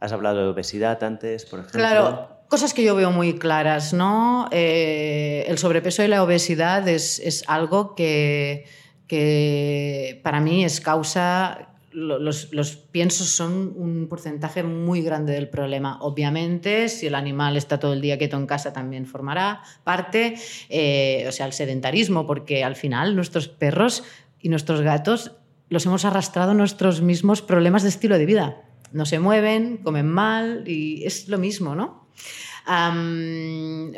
Has 0.00 0.12
hablado 0.12 0.38
de 0.38 0.48
obesidad 0.48 1.02
antes, 1.04 1.44
por 1.44 1.60
ejemplo. 1.60 1.80
Claro, 1.80 2.28
cosas 2.48 2.72
que 2.72 2.84
yo 2.84 2.94
veo 2.94 3.10
muy 3.10 3.38
claras, 3.38 3.92
¿no? 3.92 4.48
Eh, 4.50 5.44
el 5.46 5.58
sobrepeso 5.58 6.02
y 6.02 6.08
la 6.08 6.22
obesidad 6.22 6.88
es, 6.88 7.18
es 7.18 7.44
algo 7.48 7.94
que, 7.94 8.66
que 9.06 10.20
para 10.24 10.40
mí 10.40 10.64
es 10.64 10.80
causa 10.80 11.71
los, 11.92 12.52
los, 12.52 12.76
piensos 12.76 13.28
son 13.28 13.72
un 13.76 14.06
porcentaje 14.08 14.62
muy 14.62 15.02
grande 15.02 15.32
del 15.32 15.48
problema. 15.48 15.98
Obviamente, 16.00 16.88
si 16.88 17.06
el 17.06 17.14
animal 17.14 17.56
está 17.56 17.78
todo 17.78 17.92
el 17.92 18.00
día 18.00 18.18
quieto 18.18 18.36
en 18.36 18.46
casa, 18.46 18.72
también 18.72 19.06
formará 19.06 19.62
parte, 19.84 20.34
eh, 20.68 21.24
o 21.28 21.32
sea, 21.32 21.46
el 21.46 21.52
sedentarismo, 21.52 22.26
porque 22.26 22.64
al 22.64 22.76
final 22.76 23.14
nuestros 23.14 23.48
perros 23.48 24.04
y 24.40 24.48
nuestros 24.48 24.80
gatos 24.80 25.32
los 25.68 25.86
hemos 25.86 26.04
arrastrado 26.04 26.54
nuestros 26.54 27.00
mismos 27.00 27.42
problemas 27.42 27.82
de 27.82 27.88
estilo 27.88 28.18
de 28.18 28.26
vida. 28.26 28.62
No 28.92 29.06
se 29.06 29.18
mueven, 29.18 29.78
comen 29.78 30.08
mal 30.08 30.64
y 30.66 31.04
es 31.04 31.28
lo 31.28 31.38
mismo, 31.38 31.74
¿no? 31.74 32.02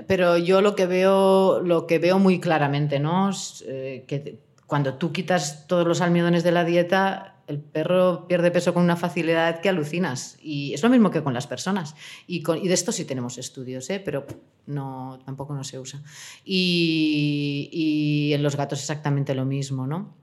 pero 0.07 0.38
yo 0.38 0.62
lo 0.62 0.74
que 0.74 0.86
veo, 0.86 1.61
lo 1.61 1.86
que 1.86 1.99
veo 1.99 2.18
muy 2.18 2.40
claramente, 2.40 2.99
¿no? 2.99 3.28
Es, 3.28 3.62
eh, 3.68 4.05
que 4.07 4.38
cuando 4.66 4.95
tú 4.95 5.12
quitas 5.12 5.66
todos 5.66 5.86
los 5.86 6.01
almidones 6.01 6.45
de 6.45 6.53
la 6.53 6.64
dieta, 6.64 7.34
el 7.47 7.61
perro 7.61 8.26
pierde 8.26 8.51
peso 8.51 8.72
con 8.74 8.82
una 8.82 8.97
facilidad 8.97 9.61
que 9.61 9.68
alucinas. 9.68 10.36
Y 10.42 10.72
es 10.74 10.82
lo 10.82 10.90
mismo 10.90 11.11
que 11.11 11.22
con 11.22 11.34
las 11.34 11.47
personas. 11.47 11.95
Y, 12.26 12.42
de 12.42 12.74
esto 12.74 12.92
sí 12.92 13.05
tenemos 13.05 13.38
estudios, 13.38 13.88
¿eh? 13.90 14.01
pero 14.05 14.26
no, 14.66 15.18
tampoco 15.24 15.55
no 15.55 15.64
se 15.64 15.78
usa. 15.78 16.03
Y, 16.45 17.68
y, 17.72 18.32
en 18.32 18.42
los 18.42 18.57
gatos 18.57 18.80
exactamente 18.80 19.34
lo 19.34 19.45
mismo, 19.45 19.86
¿no? 19.86 20.14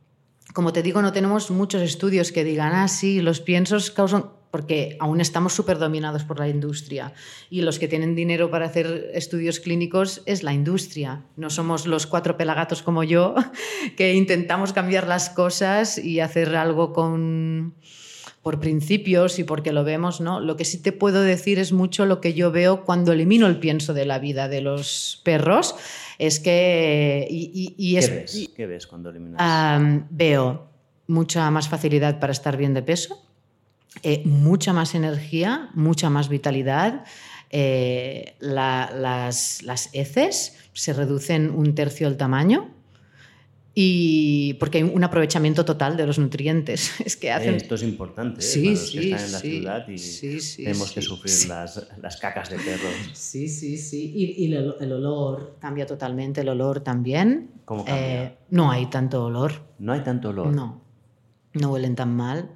Como 0.54 0.74
te 0.74 0.84
digo, 0.84 1.02
no 1.02 1.14
tenemos 1.14 1.52
muchos 1.52 1.82
estudios 1.82 2.32
que 2.32 2.44
digan, 2.44 2.74
ah, 2.74 2.88
sí, 2.88 3.22
los 3.22 3.40
piensos 3.40 3.92
causan 3.92 4.26
porque 4.52 4.98
aún 5.00 5.22
estamos 5.22 5.54
súper 5.54 5.80
dominados 5.80 6.24
por 6.26 6.38
la 6.38 6.50
industria 6.50 7.14
y 7.50 7.62
los 7.62 7.80
que 7.80 7.88
tienen 7.88 8.16
dinero 8.16 8.52
para 8.52 8.66
hacer 8.66 9.10
estudios 9.14 9.60
clínicos 9.60 10.22
es 10.26 10.44
la 10.44 10.54
industria. 10.54 11.24
No 11.38 11.50
somos 11.50 11.88
los 11.88 12.06
cuatro 12.06 12.38
pelagatos 12.38 12.84
como 12.84 13.04
yo 13.04 13.34
que 13.98 14.14
intentamos 14.14 14.74
cambiar 14.74 15.08
las 15.08 15.30
cosas 15.30 15.98
y 15.98 16.20
hacer 16.20 16.56
algo 16.56 16.94
con 16.94 17.74
por 18.42 18.60
principios 18.60 19.38
y 19.38 19.44
porque 19.44 19.72
lo 19.72 19.84
vemos, 19.84 20.20
¿no? 20.20 20.40
Lo 20.40 20.58
que 20.58 20.66
sí 20.66 20.82
te 20.82 20.92
puedo 20.92 21.22
decir 21.22 21.60
es 21.60 21.72
mucho 21.72 22.06
lo 22.06 22.20
que 22.22 22.34
yo 22.34 22.52
veo 22.52 22.86
cuando 22.86 23.12
elimino 23.14 23.46
el 23.46 23.60
pienso 23.60 23.94
de 23.94 24.06
la 24.06 24.18
vida 24.18 24.48
de 24.48 24.62
los 24.62 25.22
perros. 25.24 25.76
es 26.18 26.40
que... 26.40 27.28
Y, 27.30 27.96
¿Qué, 28.00 28.08
ves? 28.08 28.50
¿Qué 28.56 28.66
ves 28.66 28.88
cuando 28.88 29.12
eliminas? 29.12 30.08
veo 30.10 30.70
mucha 31.08 31.52
más 31.52 31.70
facilidad 31.70 32.20
para 32.20 32.32
estar 32.32 32.58
bien 32.58 32.74
de 32.74 32.82
peso, 32.82 33.22
eh, 34.04 34.22
mucha 34.26 34.74
más 34.74 34.96
energía, 34.96 35.70
mucha 35.74 36.10
más 36.10 36.30
vitalidad. 36.30 37.06
Eh, 37.50 38.36
las, 38.40 39.62
las 39.64 39.90
heces 39.94 40.58
se 40.74 40.94
reducen 40.94 41.50
un 41.50 41.76
tercio 41.76 42.08
el 42.08 42.18
tamaño 42.18 42.70
y 43.74 44.56
porque 44.56 44.80
hay 44.80 44.84
un 44.84 45.04
aprovechamiento 45.04 45.64
total 45.64 45.96
de 45.96 46.06
los 46.06 46.20
nutrientes. 46.20 46.92
Es 47.06 47.16
que 47.16 47.32
hacen... 47.32 47.56
Esto 47.56 47.76
es 47.76 47.84
importante, 47.84 48.42
¿eh? 48.42 48.44
sí, 48.44 48.76
sí, 48.76 49.00
que 49.00 49.12
están 49.12 49.26
en 49.26 49.32
la 49.32 49.40
ciudad 49.40 49.88
y 49.88 50.64
tenemos 50.64 50.92
que 50.92 51.02
sufrir 51.02 51.48
las, 51.48 51.88
las, 52.02 52.18
cacas 52.18 52.50
de 52.50 52.58
perros. 52.58 52.94
Sí, 53.14 53.48
sí, 53.48 53.78
sí. 53.78 54.12
Y, 54.14 54.46
y 54.46 54.54
el, 54.54 54.76
el, 54.80 54.92
olor 54.92 55.58
cambia 55.60 55.86
totalmente, 55.86 56.42
el 56.42 56.50
olor 56.50 56.82
también. 56.82 57.52
¿Cómo 57.66 57.86
cambia? 57.86 58.24
Eh, 58.24 58.38
no 58.50 58.72
hay 58.72 58.88
tanto 58.88 59.26
olor. 59.26 59.54
No 59.80 59.94
hay 59.94 60.02
tanto 60.02 60.30
olor. 60.30 60.48
No, 60.48 60.82
no 61.54 61.72
huelen 61.72 61.96
tan 61.96 62.14
mal. 62.16 62.50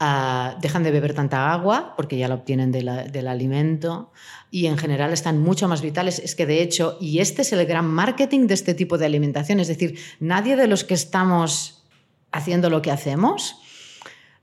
Ah, 0.00 0.56
dejan 0.60 0.84
de 0.84 0.92
beber 0.92 1.12
tanta 1.12 1.52
agua 1.52 1.94
porque 1.96 2.16
ya 2.16 2.28
la 2.28 2.36
obtienen 2.36 2.70
del 2.70 3.26
alimento 3.26 4.12
y 4.48 4.66
en 4.66 4.78
general 4.78 5.12
están 5.12 5.40
mucho 5.40 5.66
más 5.66 5.82
vitales. 5.82 6.20
Es 6.20 6.36
que 6.36 6.46
de 6.46 6.62
hecho, 6.62 6.96
y 7.00 7.18
este 7.18 7.42
es 7.42 7.52
el 7.52 7.66
gran 7.66 7.86
marketing 7.86 8.46
de 8.46 8.54
este 8.54 8.74
tipo 8.74 8.96
de 8.96 9.06
alimentación, 9.06 9.58
es 9.58 9.66
decir, 9.66 9.98
nadie 10.20 10.54
de 10.54 10.68
los 10.68 10.84
que 10.84 10.94
estamos 10.94 11.82
haciendo 12.30 12.70
lo 12.70 12.80
que 12.80 12.92
hacemos 12.92 13.56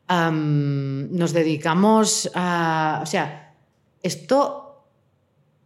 nos 0.08 1.34
dedicamos 1.34 2.30
a... 2.36 3.00
O 3.02 3.06
sea, 3.06 3.54
esto 4.04 4.86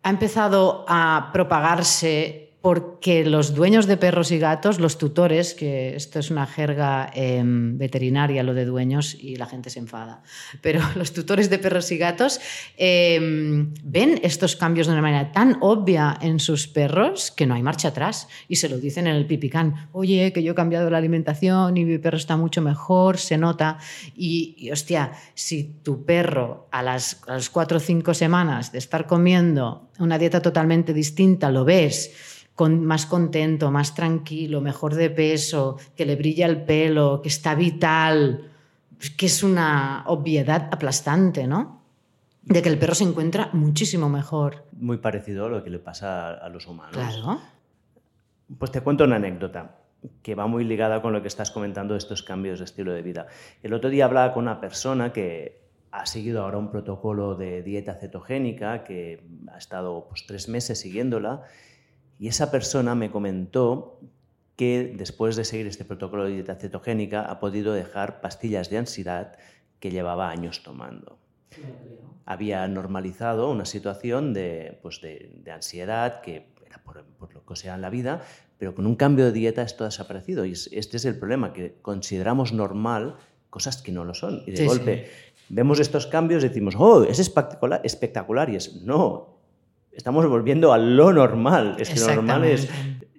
ha 0.04 0.10
empezado 0.10 0.86
a 0.88 1.32
propagarse 1.34 2.49
porque 2.62 3.24
los 3.24 3.56
dueños 3.56 3.88
de 3.88 3.96
perros 3.96 4.32
y 4.32 4.38
gatos, 4.38 4.80
los 4.80 4.98
tutores, 4.98 5.54
que 5.54 5.96
esto 5.96 6.20
es 6.20 6.30
una 6.30 6.46
jerga 6.46 7.10
em, 7.14 7.78
veterinaria 7.78 8.44
lo 8.44 8.54
de 8.54 8.66
dueños 8.66 9.16
y 9.18 9.38
la 9.38 9.46
gente 9.46 9.70
se 9.70 9.80
enfada, 9.80 10.24
pero 10.62 10.82
los 10.96 11.14
tutores 11.14 11.50
de 11.50 11.58
perros 11.58 11.90
y 11.92 11.98
gatos 11.98 12.42
em, 12.76 13.74
ven 13.82 14.20
estos 14.24 14.58
cambios 14.58 14.88
de 14.88 14.94
una 14.94 15.02
manera 15.02 15.32
tan 15.32 15.58
obvia 15.62 16.18
en 16.22 16.40
sus 16.40 16.68
perros 16.68 17.32
que 17.32 17.46
no 17.46 17.54
hay 17.54 17.64
marcha 17.64 17.90
atrás. 17.90 18.28
Y 18.50 18.58
se 18.58 18.68
lo 18.68 18.78
dicen 18.78 19.08
en 19.08 19.16
el 19.16 19.26
pipicán, 19.26 19.88
oye, 19.94 20.34
que 20.34 20.44
yo 20.44 20.52
he 20.52 20.56
cambiado 20.56 20.90
la 20.90 20.98
alimentación 20.98 21.78
y 21.78 21.86
mi 21.86 21.98
perro 21.98 22.18
está 22.18 22.36
mucho 22.36 22.62
mejor, 22.62 23.18
se 23.18 23.38
nota. 23.38 23.78
Y, 24.16 24.56
y 24.58 24.72
hostia, 24.72 25.14
si 25.34 25.64
tu 25.64 26.04
perro 26.04 26.68
a 26.72 26.84
las, 26.84 27.22
a 27.28 27.34
las 27.34 27.50
cuatro 27.50 27.78
o 27.78 27.82
cinco 27.82 28.14
semanas 28.14 28.74
de 28.74 28.80
estar 28.80 29.08
comiendo 29.08 29.90
una 30.00 30.18
dieta 30.18 30.42
totalmente 30.42 30.94
distinta 30.94 31.52
lo 31.52 31.66
ves, 31.66 32.12
más 32.68 33.06
contento, 33.06 33.72
más 33.72 33.96
tranquilo, 33.96 34.62
mejor 34.62 34.96
de 34.96 35.10
peso, 35.10 35.78
que 35.96 36.06
le 36.06 36.16
brilla 36.16 36.46
el 36.46 36.64
pelo, 36.64 37.22
que 37.22 37.30
está 37.30 37.56
vital, 37.56 38.50
que 39.18 39.26
es 39.28 39.44
una 39.44 40.04
obviedad 40.08 40.70
aplastante, 40.72 41.48
¿no? 41.48 41.82
De 42.44 42.62
que 42.62 42.70
el 42.70 42.78
perro 42.78 42.96
se 42.96 43.04
encuentra 43.04 43.50
muchísimo 43.54 44.10
mejor. 44.10 44.66
Muy 44.74 44.98
parecido 44.98 45.46
a 45.46 45.50
lo 45.50 45.64
que 45.64 45.70
le 45.70 45.80
pasa 45.80 46.34
a 46.34 46.50
los 46.50 46.68
humanos. 46.68 46.94
Claro. 46.94 47.40
Pues 48.58 48.72
te 48.72 48.82
cuento 48.82 49.04
una 49.04 49.18
anécdota 49.18 49.76
que 50.22 50.36
va 50.36 50.48
muy 50.48 50.64
ligada 50.64 51.02
con 51.02 51.14
lo 51.14 51.22
que 51.22 51.28
estás 51.28 51.52
comentando 51.52 51.94
de 51.94 52.00
estos 52.00 52.24
cambios 52.24 52.60
de 52.60 52.66
estilo 52.66 52.94
de 52.94 53.02
vida. 53.02 53.28
El 53.62 53.74
otro 53.74 53.90
día 53.90 54.06
hablaba 54.06 54.34
con 54.34 54.44
una 54.44 54.60
persona 54.60 55.14
que 55.14 55.60
ha 55.92 56.06
seguido 56.06 56.44
ahora 56.44 56.58
un 56.58 56.72
protocolo 56.72 57.36
de 57.36 57.64
dieta 57.64 57.96
cetogénica, 57.96 58.84
que 58.84 59.24
ha 59.52 59.58
estado 59.58 60.08
pues, 60.08 60.26
tres 60.26 60.48
meses 60.48 60.80
siguiéndola, 60.80 61.44
y 62.20 62.28
esa 62.28 62.52
persona 62.52 62.96
me 62.96 63.10
comentó 63.10 64.02
que 64.58 64.94
después 64.98 65.38
de 65.38 65.46
seguir 65.46 65.68
este 65.68 65.86
protocolo 65.86 66.26
de 66.26 66.32
dieta 66.32 66.56
cetogénica 66.56 67.22
ha 67.22 67.40
podido 67.40 67.72
dejar 67.74 68.20
pastillas 68.20 68.70
de 68.70 68.78
ansiedad 68.78 69.38
que 69.80 69.90
llevaba 69.90 70.30
años 70.30 70.62
tomando. 70.62 71.18
Había 72.26 72.68
normalizado 72.68 73.50
una 73.50 73.64
situación 73.64 74.34
de, 74.34 74.78
pues 74.82 75.00
de, 75.00 75.50
ansiedad 75.50 76.20
que 76.20 76.48
era 76.66 76.84
por, 76.84 77.06
lo 77.34 77.46
que 77.46 77.56
sea 77.56 77.76
en 77.76 77.82
la 77.82 77.90
vida, 77.90 78.22
pero 78.58 78.76
con 78.76 78.86
un 78.86 78.96
cambio 78.96 79.24
de 79.24 79.32
dieta 79.32 79.62
esto 79.62 79.86
ha 79.86 79.88
desaparecido. 79.88 80.46
Y 80.46 80.52
este 80.52 80.98
es 80.98 81.06
el 81.06 81.18
problema, 81.18 81.54
que 81.54 81.76
consideramos 81.82 82.52
normal 82.52 83.16
cosas 83.50 83.82
que 83.82 83.94
no 83.94 84.04
lo 84.04 84.14
son. 84.14 84.44
Y 84.46 84.52
de 84.52 84.66
golpe 84.66 85.10
vemos 85.48 85.80
estos 85.80 86.06
cambios 86.06 86.44
y 86.44 86.50
decimos, 86.50 86.76
oh, 86.78 87.04
es 87.04 87.20
espectacular, 87.20 87.80
espectacular. 87.86 88.50
Y 88.50 88.58
es, 88.58 88.82
no, 88.84 89.39
estamos 90.00 90.26
volviendo 90.28 90.72
a 90.72 90.78
lo 90.78 91.12
normal. 91.12 91.76
Es 91.78 91.90
que 91.90 92.00
lo 92.00 92.16
normal 92.16 92.46
es 92.46 92.70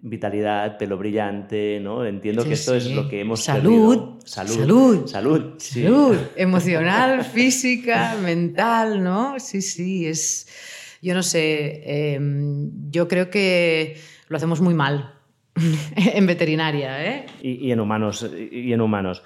vitalidad, 0.00 0.78
pelo 0.78 0.96
brillante, 0.96 1.78
¿no? 1.78 2.06
Entiendo 2.06 2.42
que 2.42 2.54
esto 2.54 2.74
es 2.74 2.90
lo 2.90 3.06
que 3.06 3.20
hemos 3.20 3.44
salud, 3.44 4.18
Salud. 4.24 4.56
Salud. 4.56 5.06
Salud. 5.06 5.54
Salud. 5.58 6.16
Emocional, 6.36 7.22
física, 7.36 8.16
mental, 8.22 9.04
¿no? 9.04 9.38
Sí, 9.38 9.60
sí, 9.60 10.06
es... 10.06 10.48
Yo 11.02 11.14
no 11.14 11.22
sé, 11.22 12.14
em, 12.14 12.70
yo 12.90 13.08
creo 13.08 13.28
que 13.30 13.96
lo 14.28 14.36
hacemos 14.36 14.60
muy 14.60 14.74
mal 14.74 15.14
en 15.96 16.26
veterinaria, 16.26 17.06
¿eh? 17.06 17.26
y 17.42 17.70
en 17.70 17.80
humanos. 17.80 18.26
Y 18.50 18.72
en 18.72 18.80
humanos. 18.80 19.22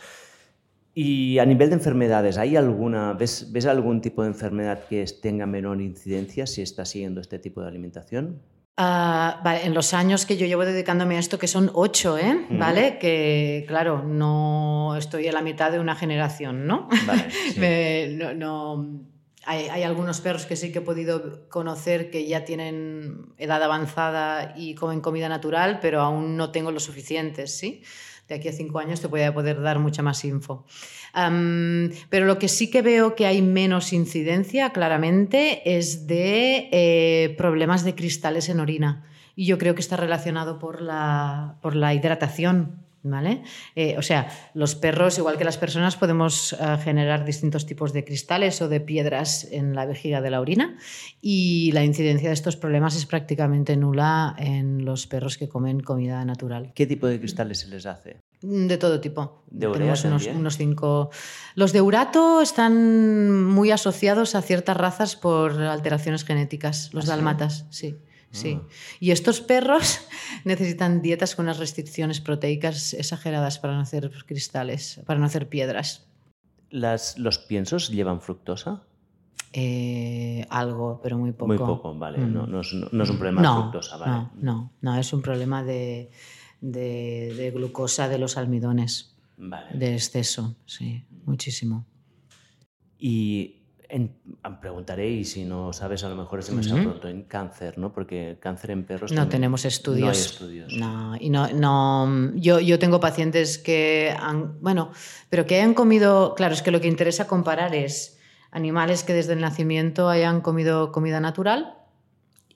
Y 0.94 1.38
a 1.40 1.44
nivel 1.44 1.70
de 1.70 1.74
enfermedades, 1.74 2.38
¿hay 2.38 2.54
alguna, 2.54 3.14
ves, 3.14 3.50
ves 3.50 3.66
algún 3.66 4.00
tipo 4.00 4.22
de 4.22 4.28
enfermedad 4.28 4.84
que 4.88 5.04
tenga 5.20 5.44
menor 5.44 5.80
incidencia 5.80 6.46
si 6.46 6.62
estás 6.62 6.90
siguiendo 6.90 7.20
este 7.20 7.40
tipo 7.40 7.60
de 7.60 7.68
alimentación? 7.68 8.40
Uh, 8.76 9.42
vale, 9.42 9.66
en 9.66 9.74
los 9.74 9.92
años 9.92 10.24
que 10.26 10.36
yo 10.36 10.46
llevo 10.46 10.64
dedicándome 10.64 11.16
a 11.16 11.18
esto, 11.20 11.38
que 11.38 11.48
son 11.48 11.70
ocho, 11.74 12.16
¿eh? 12.18 12.46
¿Vale? 12.50 12.98
Que, 12.98 13.64
claro, 13.66 14.02
no 14.04 14.96
estoy 14.96 15.26
a 15.28 15.32
la 15.32 15.42
mitad 15.42 15.72
de 15.72 15.80
una 15.80 15.96
generación, 15.96 16.66
¿no? 16.66 16.88
Vale, 17.06 17.30
sí. 17.54 18.16
no, 18.16 18.34
no 18.34 19.00
hay, 19.46 19.68
hay, 19.68 19.82
algunos 19.84 20.20
perros 20.20 20.46
que 20.46 20.56
sí 20.56 20.72
que 20.72 20.78
he 20.78 20.82
podido 20.82 21.48
conocer 21.48 22.10
que 22.10 22.26
ya 22.26 22.44
tienen 22.44 23.34
edad 23.38 23.62
avanzada 23.62 24.54
y 24.56 24.74
comen 24.74 25.00
comida 25.00 25.28
natural, 25.28 25.78
pero 25.80 26.00
aún 26.00 26.36
no 26.36 26.50
tengo 26.50 26.72
lo 26.72 26.80
suficientes, 26.80 27.56
¿sí? 27.56 27.82
De 28.28 28.34
aquí 28.34 28.48
a 28.48 28.52
cinco 28.52 28.78
años 28.78 29.00
te 29.00 29.06
voy 29.06 29.22
a 29.22 29.34
poder 29.34 29.60
dar 29.60 29.78
mucha 29.78 30.02
más 30.02 30.24
info. 30.24 30.64
pero 31.12 32.26
lo 32.26 32.38
que 32.38 32.48
sí 32.48 32.70
que 32.70 32.82
veo 32.82 33.14
que 33.14 33.26
hay 33.26 33.42
menos 33.42 33.92
incidencia, 33.92 34.70
claramente, 34.70 35.76
es 35.76 36.06
de 36.06 36.68
eh, 36.72 37.34
problemas 37.36 37.84
de 37.84 37.94
cristales 37.94 38.48
en 38.48 38.60
orina. 38.60 39.04
Y 39.36 39.46
yo 39.46 39.58
creo 39.58 39.74
que 39.74 39.80
está 39.80 39.96
relacionado 39.96 40.58
por 40.58 40.80
la, 40.80 41.58
por 41.60 41.74
la 41.74 41.92
hidratación. 41.92 42.83
¿Vale? 43.06 43.42
Eh, 43.76 43.96
o 43.98 44.02
sea, 44.02 44.28
los 44.54 44.74
perros, 44.74 45.18
igual 45.18 45.36
que 45.36 45.44
las 45.44 45.58
personas, 45.58 45.96
podemos 45.96 46.54
eh, 46.54 46.78
generar 46.82 47.26
distintos 47.26 47.66
tipos 47.66 47.92
de 47.92 48.02
cristales 48.02 48.62
o 48.62 48.68
de 48.70 48.80
piedras 48.80 49.46
en 49.50 49.74
la 49.74 49.84
vejiga 49.84 50.22
de 50.22 50.30
la 50.30 50.40
orina 50.40 50.78
y 51.20 51.70
la 51.72 51.84
incidencia 51.84 52.30
de 52.30 52.34
estos 52.34 52.56
problemas 52.56 52.96
es 52.96 53.04
prácticamente 53.04 53.76
nula 53.76 54.34
en 54.38 54.86
los 54.86 55.06
perros 55.06 55.36
que 55.36 55.50
comen 55.50 55.80
comida 55.80 56.24
natural. 56.24 56.72
¿Qué 56.74 56.86
tipo 56.86 57.06
de 57.06 57.18
cristales 57.20 57.58
se 57.58 57.68
les 57.68 57.84
hace? 57.84 58.22
Mm, 58.40 58.68
de 58.68 58.78
todo 58.78 58.98
tipo. 59.02 59.44
¿De 59.50 59.68
Tenemos 59.68 60.02
unos, 60.06 60.26
unos, 60.26 60.56
cinco. 60.56 61.10
Los 61.56 61.74
de 61.74 61.82
urato 61.82 62.40
están 62.40 63.44
muy 63.44 63.70
asociados 63.70 64.34
a 64.34 64.40
ciertas 64.40 64.78
razas 64.78 65.14
por 65.14 65.60
alteraciones 65.60 66.24
genéticas, 66.24 66.88
los 66.94 67.04
¿Ah, 67.04 67.16
dalmatas, 67.16 67.66
sí. 67.68 67.90
Sí. 67.90 68.13
Ah. 68.34 68.60
Y 69.00 69.10
estos 69.10 69.40
perros 69.40 70.00
necesitan 70.44 71.02
dietas 71.02 71.34
con 71.36 71.46
unas 71.46 71.58
restricciones 71.58 72.20
proteicas 72.20 72.94
exageradas 72.94 73.58
para 73.58 73.74
no 73.74 73.80
hacer 73.80 74.10
cristales, 74.26 75.00
para 75.06 75.20
no 75.20 75.26
hacer 75.26 75.48
piedras. 75.48 76.06
Las, 76.70 77.18
¿Los 77.18 77.38
piensos 77.38 77.90
llevan 77.90 78.20
fructosa? 78.20 78.82
Eh, 79.52 80.44
algo, 80.50 81.00
pero 81.00 81.16
muy 81.16 81.30
poco. 81.30 81.46
Muy 81.46 81.58
poco, 81.58 81.96
vale. 81.96 82.18
No, 82.18 82.46
mm. 82.46 82.60
es, 82.60 82.72
un 82.72 83.18
problema 83.18 83.40
de 83.42 83.60
fructosa, 83.60 83.96
¿vale? 83.96 84.12
No, 84.12 84.32
no, 84.40 84.72
no, 84.80 84.98
es 84.98 85.12
un 85.12 85.22
problema 85.22 85.62
de, 85.62 86.10
de, 86.60 87.52
glucosa 87.54 88.08
de 88.08 88.18
los 88.18 88.36
almidones. 88.36 89.16
De 89.36 89.94
exceso, 89.94 90.56
sí, 90.66 91.04
muchísimo. 91.24 91.86
Y 92.98 93.63
Ah, 94.42 94.60
preguntaré, 94.60 95.08
y 95.08 95.24
si 95.24 95.44
no 95.44 95.72
sabes, 95.72 96.02
a 96.04 96.08
lo 96.08 96.16
mejor 96.16 96.40
es 96.40 96.48
demasiado 96.48 96.82
pronto, 96.82 97.08
en 97.08 97.22
cáncer, 97.22 97.78
¿no? 97.78 97.92
Porque 97.92 98.38
cáncer 98.40 98.72
en 98.72 98.84
perros. 98.84 99.12
No 99.12 99.28
tenemos 99.28 99.64
estudios. 99.64 100.02
No 100.02 100.10
hay 100.10 100.18
estudios. 100.18 100.72
No, 100.74 101.16
y 101.18 101.30
no, 101.30 101.48
no 101.52 102.32
yo, 102.34 102.58
yo 102.58 102.78
tengo 102.78 102.98
pacientes 102.98 103.58
que 103.58 104.14
han, 104.18 104.60
bueno, 104.60 104.90
pero 105.30 105.46
que 105.46 105.56
hayan 105.56 105.74
comido, 105.74 106.34
claro, 106.34 106.54
es 106.54 106.62
que 106.62 106.70
lo 106.70 106.80
que 106.80 106.88
interesa 106.88 107.26
comparar 107.26 107.74
es 107.74 108.18
animales 108.50 109.04
que 109.04 109.12
desde 109.12 109.34
el 109.34 109.40
nacimiento 109.40 110.08
hayan 110.08 110.40
comido 110.40 110.90
comida 110.90 111.20
natural 111.20 111.78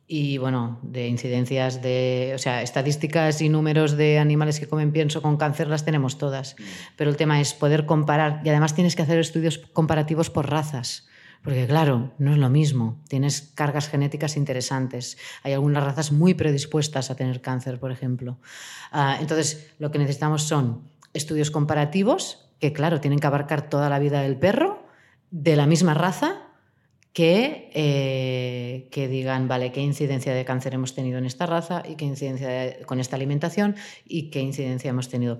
y 0.09 0.39
bueno, 0.39 0.80
de 0.82 1.07
incidencias 1.07 1.82
de, 1.82 2.32
o 2.34 2.39
sea, 2.39 2.62
estadísticas 2.62 3.43
y 3.43 3.49
números 3.49 3.97
de 3.97 4.18
animales 4.18 4.59
que 4.59 4.66
comen 4.66 4.91
pienso 4.91 5.22
con 5.22 5.36
cáncer 5.36 5.68
las 5.68 5.84
tenemos 5.84 6.18
todas, 6.18 6.57
mm. 6.59 6.62
pero 6.97 7.11
el 7.11 7.16
tema 7.16 7.41
es 7.41 7.55
poder 7.55 7.86
comparar 7.86 8.41
y 8.45 8.49
además 8.49 8.74
tienes 8.74 8.97
que 8.97 9.03
hacer 9.03 9.18
estudios 9.18 9.59
comparativos 9.59 10.30
por 10.30 10.51
razas 10.51 11.09
Porque 11.43 11.66
claro, 11.66 12.12
no 12.18 12.32
es 12.32 12.39
lo 12.39 12.51
mismo. 12.51 13.01
Tienes 13.09 13.53
cargas 13.55 13.89
genéticas 13.89 14.36
interesantes. 14.36 15.18
Hay 15.43 15.53
algunas 15.53 15.84
razas 15.84 16.12
muy 16.12 16.34
predispuestas 16.34 17.11
a 17.11 17.16
tener 17.16 17.41
cáncer, 17.41 17.78
por 17.78 17.93
ejemplo. 17.93 18.39
Ah, 18.91 19.18
entonces, 19.20 19.70
lo 19.78 19.91
que 19.91 19.99
necesitamos 19.99 20.43
son 20.43 20.89
estudios 21.14 21.51
comparativos, 21.51 22.51
que 22.59 22.72
claro, 22.72 23.01
tienen 23.01 23.18
que 23.18 23.26
abarcar 23.26 23.68
toda 23.68 23.89
la 23.89 23.99
vida 23.99 24.22
del 24.22 24.36
perro, 24.36 24.86
de 25.30 25.57
la 25.57 25.66
misma 25.66 25.95
raza, 25.95 26.49
que, 27.12 27.70
eh, 27.74 28.89
que 28.93 29.09
digan, 29.09 29.49
vale, 29.49 29.72
qué 29.72 29.80
incidencia 29.80 30.34
de 30.34 30.45
cáncer 30.45 30.74
hemos 30.74 30.95
tenido 30.95 31.18
en 31.18 31.26
esta 31.26 31.47
raza 31.47 31.82
y 31.89 31.97
qué 31.97 32.05
incidencia 32.05 32.84
con 32.86 33.01
esta 33.01 33.16
alimentación 33.16 33.74
y 34.05 34.30
qué 34.30 34.41
incidencia 34.41 34.91
hemos 34.91 35.09
tenido. 35.09 35.39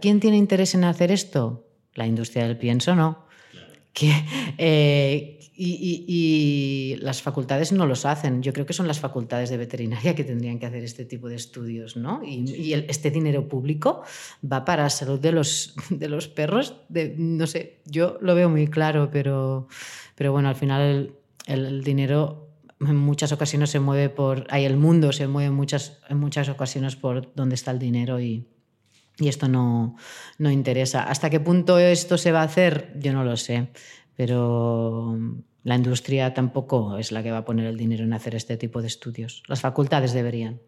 ¿Quién 0.00 0.20
tiene 0.20 0.38
interés 0.38 0.74
en 0.74 0.84
hacer 0.84 1.12
esto? 1.12 1.68
La 1.94 2.06
industria 2.06 2.46
del 2.46 2.58
pienso, 2.58 2.96
no. 2.96 3.29
Que, 3.92 4.12
eh, 4.58 5.40
y, 5.62 6.96
las 7.00 7.20
facultades 7.22 7.72
no 7.72 7.86
los 7.86 8.06
hacen. 8.06 8.42
Yo 8.42 8.52
creo 8.52 8.64
que 8.64 8.72
son 8.72 8.86
las 8.88 9.00
facultades 9.00 9.50
de 9.50 9.58
veterinaria 9.58 10.14
que 10.14 10.24
tendrían 10.24 10.58
que 10.58 10.66
hacer 10.66 10.82
este 10.84 11.04
tipo 11.04 11.28
de 11.28 11.36
estudios, 11.36 11.96
¿no? 11.96 12.22
Y, 12.24 12.72
este 12.88 13.10
dinero 13.10 13.48
público 13.48 14.02
va 14.50 14.64
para 14.64 14.84
la 14.84 14.90
salud 14.90 15.20
de 15.20 15.32
los, 15.32 15.74
de 15.90 16.08
los 16.08 16.28
perros. 16.28 16.76
De, 16.88 17.14
no 17.16 17.46
sé, 17.46 17.80
yo 17.84 18.16
lo 18.20 18.34
veo 18.34 18.48
muy 18.48 18.68
claro, 18.68 19.10
pero, 19.10 19.68
pero 20.14 20.32
bueno, 20.32 20.48
al 20.48 20.56
final 20.56 21.12
el, 21.46 21.84
dinero 21.84 22.48
en 22.80 22.96
muchas 22.96 23.32
ocasiones 23.32 23.70
se 23.70 23.80
mueve 23.80 24.08
por... 24.08 24.46
Ahí 24.48 24.64
el 24.64 24.78
mundo 24.78 25.12
se 25.12 25.26
mueve 25.26 25.48
en 25.48 25.54
muchas, 25.54 25.98
en 26.08 26.18
muchas 26.18 26.48
ocasiones 26.48 26.96
por 26.96 27.34
dónde 27.34 27.54
está 27.54 27.70
el 27.70 27.78
dinero 27.78 28.18
y, 28.18 28.46
y 29.20 29.28
esto 29.28 29.48
no, 29.48 29.96
no 30.38 30.50
interesa. 30.50 31.04
¿Hasta 31.04 31.30
qué 31.30 31.38
punto 31.38 31.78
esto 31.78 32.18
se 32.18 32.32
va 32.32 32.40
a 32.40 32.44
hacer? 32.44 32.94
Yo 32.98 33.12
no 33.12 33.22
lo 33.22 33.36
sé, 33.36 33.68
pero 34.16 35.16
la 35.62 35.76
industria 35.76 36.32
tampoco 36.32 36.96
es 36.96 37.12
la 37.12 37.22
que 37.22 37.30
va 37.30 37.38
a 37.38 37.44
poner 37.44 37.66
el 37.66 37.76
dinero 37.76 38.04
en 38.04 38.14
hacer 38.14 38.34
este 38.34 38.56
tipo 38.56 38.80
de 38.80 38.88
estudios. 38.88 39.42
Las 39.46 39.60
facultades 39.60 40.12
deberían. 40.12 40.60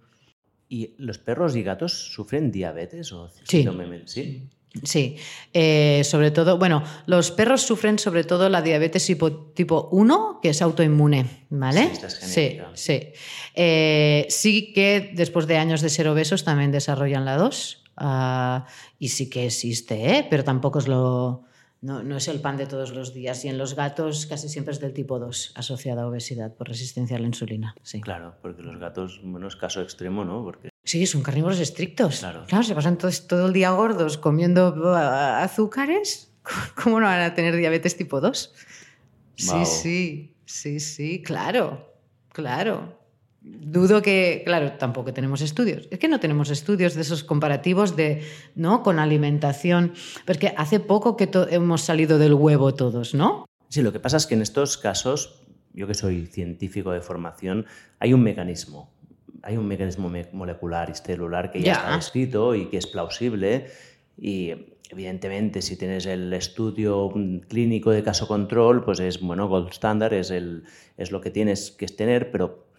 ¿Y 0.68 0.94
los 0.98 1.18
perros 1.18 1.56
y 1.56 1.62
gatos 1.62 2.12
sufren 2.12 2.52
diabetes 2.52 3.12
o 3.12 3.28
sí. 3.44 3.66
sí? 4.04 4.48
Sí, 4.84 5.16
eh, 5.52 6.02
sobre 6.02 6.30
todo, 6.30 6.56
bueno, 6.56 6.82
los 7.04 7.30
perros 7.30 7.60
sufren 7.60 7.98
sobre 7.98 8.24
todo 8.24 8.48
la 8.48 8.62
diabetes 8.62 9.04
tipo, 9.04 9.30
tipo 9.30 9.90
1, 9.92 10.38
que 10.40 10.48
es 10.48 10.62
autoinmune, 10.62 11.26
¿vale? 11.50 11.90
Sí, 12.08 12.58
sí. 12.72 13.12
Eh, 13.54 14.26
sí 14.30 14.72
que 14.72 15.12
después 15.14 15.46
de 15.46 15.58
años 15.58 15.82
de 15.82 15.90
ser 15.90 16.08
obesos 16.08 16.44
también 16.44 16.72
desarrollan 16.72 17.26
la 17.26 17.36
2 17.36 17.81
ah, 17.96 18.66
y 18.98 19.08
sí 19.08 19.28
que 19.28 19.46
existe, 19.46 20.18
¿eh? 20.18 20.26
pero 20.28 20.44
tampoco 20.44 20.78
es 20.78 20.88
lo, 20.88 21.44
no, 21.82 22.16
es 22.16 22.28
el 22.28 22.40
pan 22.40 22.56
de 22.56 22.66
todos 22.66 22.94
los 22.94 23.12
días. 23.12 23.44
Y 23.44 23.48
en 23.48 23.58
los 23.58 23.74
gatos 23.74 24.26
casi 24.26 24.48
siempre 24.48 24.72
es 24.72 24.78
del 24.78 24.92
tipo 24.92 25.18
2, 25.18 25.54
asociada 25.56 26.02
a 26.02 26.06
obesidad 26.06 26.54
por 26.54 26.68
resistencia 26.68 27.16
a 27.16 27.20
la 27.20 27.26
insulina. 27.26 27.74
Sí. 27.82 28.00
Claro, 28.00 28.36
porque 28.40 28.62
los 28.62 28.78
gatos, 28.78 29.20
bueno, 29.24 29.48
es 29.48 29.56
caso 29.56 29.82
extremo, 29.82 30.24
¿no? 30.24 30.44
Porque... 30.44 30.70
Sí, 30.84 31.06
son 31.06 31.22
carnívoros 31.22 31.58
estrictos. 31.58 32.20
Claro. 32.20 32.44
claro 32.46 32.62
se 32.62 32.76
pasan 32.76 32.98
todo, 32.98 33.10
todo 33.28 33.46
el 33.46 33.52
día 33.52 33.72
gordos 33.72 34.16
comiendo 34.16 34.74
uh, 34.76 34.94
azúcares. 34.94 36.32
¿Cómo 36.82 37.00
no 37.00 37.06
van 37.06 37.20
a 37.20 37.34
tener 37.34 37.56
diabetes 37.56 37.96
tipo 37.96 38.20
2? 38.20 38.54
Sí, 39.34 39.64
sí, 39.64 40.36
sí, 40.44 40.78
sí, 40.78 41.20
claro, 41.20 41.92
claro. 42.28 43.01
Dudo 43.44 44.02
que, 44.02 44.42
claro, 44.44 44.72
tampoco 44.78 45.12
tenemos 45.12 45.40
estudios. 45.40 45.88
Es 45.90 45.98
que 45.98 46.06
no 46.06 46.20
tenemos 46.20 46.48
estudios 46.50 46.94
de 46.94 47.00
esos 47.00 47.24
comparativos 47.24 47.96
de, 47.96 48.22
¿no? 48.54 48.84
Con 48.84 49.00
alimentación. 49.00 49.94
Porque 50.24 50.54
hace 50.56 50.78
poco 50.78 51.16
que 51.16 51.28
hemos 51.50 51.80
salido 51.80 52.18
del 52.18 52.34
huevo 52.34 52.72
todos, 52.74 53.14
¿no? 53.14 53.46
Sí, 53.68 53.82
lo 53.82 53.92
que 53.92 53.98
pasa 53.98 54.16
es 54.16 54.26
que 54.26 54.34
en 54.34 54.42
estos 54.42 54.78
casos, 54.78 55.42
yo 55.72 55.88
que 55.88 55.94
soy 55.94 56.26
científico 56.26 56.92
de 56.92 57.00
formación, 57.00 57.66
hay 57.98 58.12
un 58.12 58.22
mecanismo. 58.22 58.92
Hay 59.42 59.56
un 59.56 59.66
mecanismo 59.66 60.12
molecular 60.32 60.88
y 60.90 60.94
celular 60.94 61.50
que 61.50 61.62
ya, 61.62 61.72
está 61.72 61.96
escrito 61.96 62.54
y 62.54 62.66
que 62.66 62.76
es 62.76 62.86
plausible. 62.86 63.66
Y 64.16 64.52
evidentemente, 64.88 65.62
si 65.62 65.76
tienes 65.76 66.06
el 66.06 66.32
estudio 66.32 67.12
clínico 67.48 67.90
de 67.90 68.04
caso 68.04 68.28
control, 68.28 68.84
pues 68.84 69.00
es, 69.00 69.20
bueno, 69.20 69.48
gold 69.48 69.70
standard, 69.70 70.12
es, 70.12 70.30
el, 70.30 70.62
es 70.96 71.10
lo 71.10 71.20
que 71.20 71.30
tienes 71.30 71.72
que 71.72 71.86
tener, 71.86 72.30
pero 72.30 72.71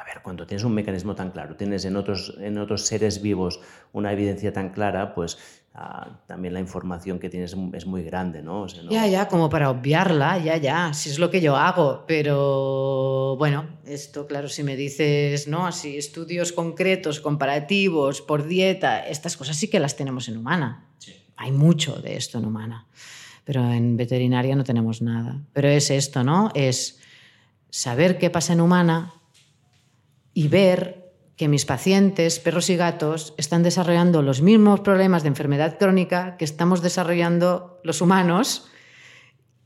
a 0.00 0.04
ver, 0.04 0.22
cuando 0.22 0.46
tienes 0.46 0.64
un 0.64 0.72
mecanismo 0.72 1.14
tan 1.14 1.30
claro, 1.30 1.56
tienes 1.56 1.84
en 1.84 1.96
otros, 1.96 2.34
en 2.40 2.58
otros 2.58 2.86
seres 2.86 3.20
vivos 3.20 3.60
una 3.92 4.12
evidencia 4.12 4.52
tan 4.52 4.70
clara, 4.70 5.14
pues 5.14 5.36
ah, 5.74 6.20
también 6.26 6.54
la 6.54 6.60
información 6.60 7.18
que 7.18 7.28
tienes 7.28 7.54
es 7.74 7.86
muy 7.86 8.02
grande, 8.02 8.42
¿no? 8.42 8.66
Ya, 8.88 9.06
ya, 9.06 9.28
como 9.28 9.50
para 9.50 9.68
obviarla, 9.68 10.38
ya, 10.38 10.56
ya, 10.56 10.94
si 10.94 11.10
es 11.10 11.18
lo 11.18 11.30
que 11.30 11.40
yo 11.40 11.56
hago, 11.56 12.04
pero 12.06 13.36
bueno, 13.36 13.78
esto, 13.84 14.26
claro, 14.26 14.48
si 14.48 14.62
me 14.62 14.76
dices, 14.76 15.48
¿no? 15.48 15.66
Así, 15.66 15.98
estudios 15.98 16.52
concretos, 16.52 17.20
comparativos, 17.20 18.22
por 18.22 18.46
dieta, 18.46 19.06
estas 19.06 19.36
cosas 19.36 19.56
sí 19.56 19.68
que 19.68 19.80
las 19.80 19.96
tenemos 19.96 20.28
en 20.28 20.38
humana. 20.38 20.86
Hay 21.36 21.52
mucho 21.52 22.00
de 22.00 22.16
esto 22.16 22.38
en 22.38 22.44
humana, 22.44 22.86
pero 23.44 23.70
en 23.70 23.96
veterinaria 23.96 24.54
no 24.54 24.64
tenemos 24.64 25.02
nada. 25.02 25.42
Pero 25.52 25.68
es 25.68 25.90
esto, 25.90 26.22
¿no? 26.22 26.50
Es 26.54 27.00
saber 27.70 28.18
qué 28.18 28.30
pasa 28.30 28.52
en 28.52 28.60
humana 28.60 29.14
y 30.34 30.48
ver 30.48 31.00
que 31.40 31.48
mis 31.48 31.64
pacientes, 31.64 32.38
perros 32.38 32.68
y 32.68 32.76
gatos, 32.76 33.32
están 33.38 33.62
desarrollando 33.62 34.20
los 34.20 34.42
mismos 34.42 34.80
problemas 34.80 35.22
de 35.22 35.28
enfermedad 35.28 35.78
crónica 35.78 36.36
que 36.36 36.44
estamos 36.44 36.82
desarrollando 36.82 37.80
los 37.82 38.02
humanos, 38.02 38.68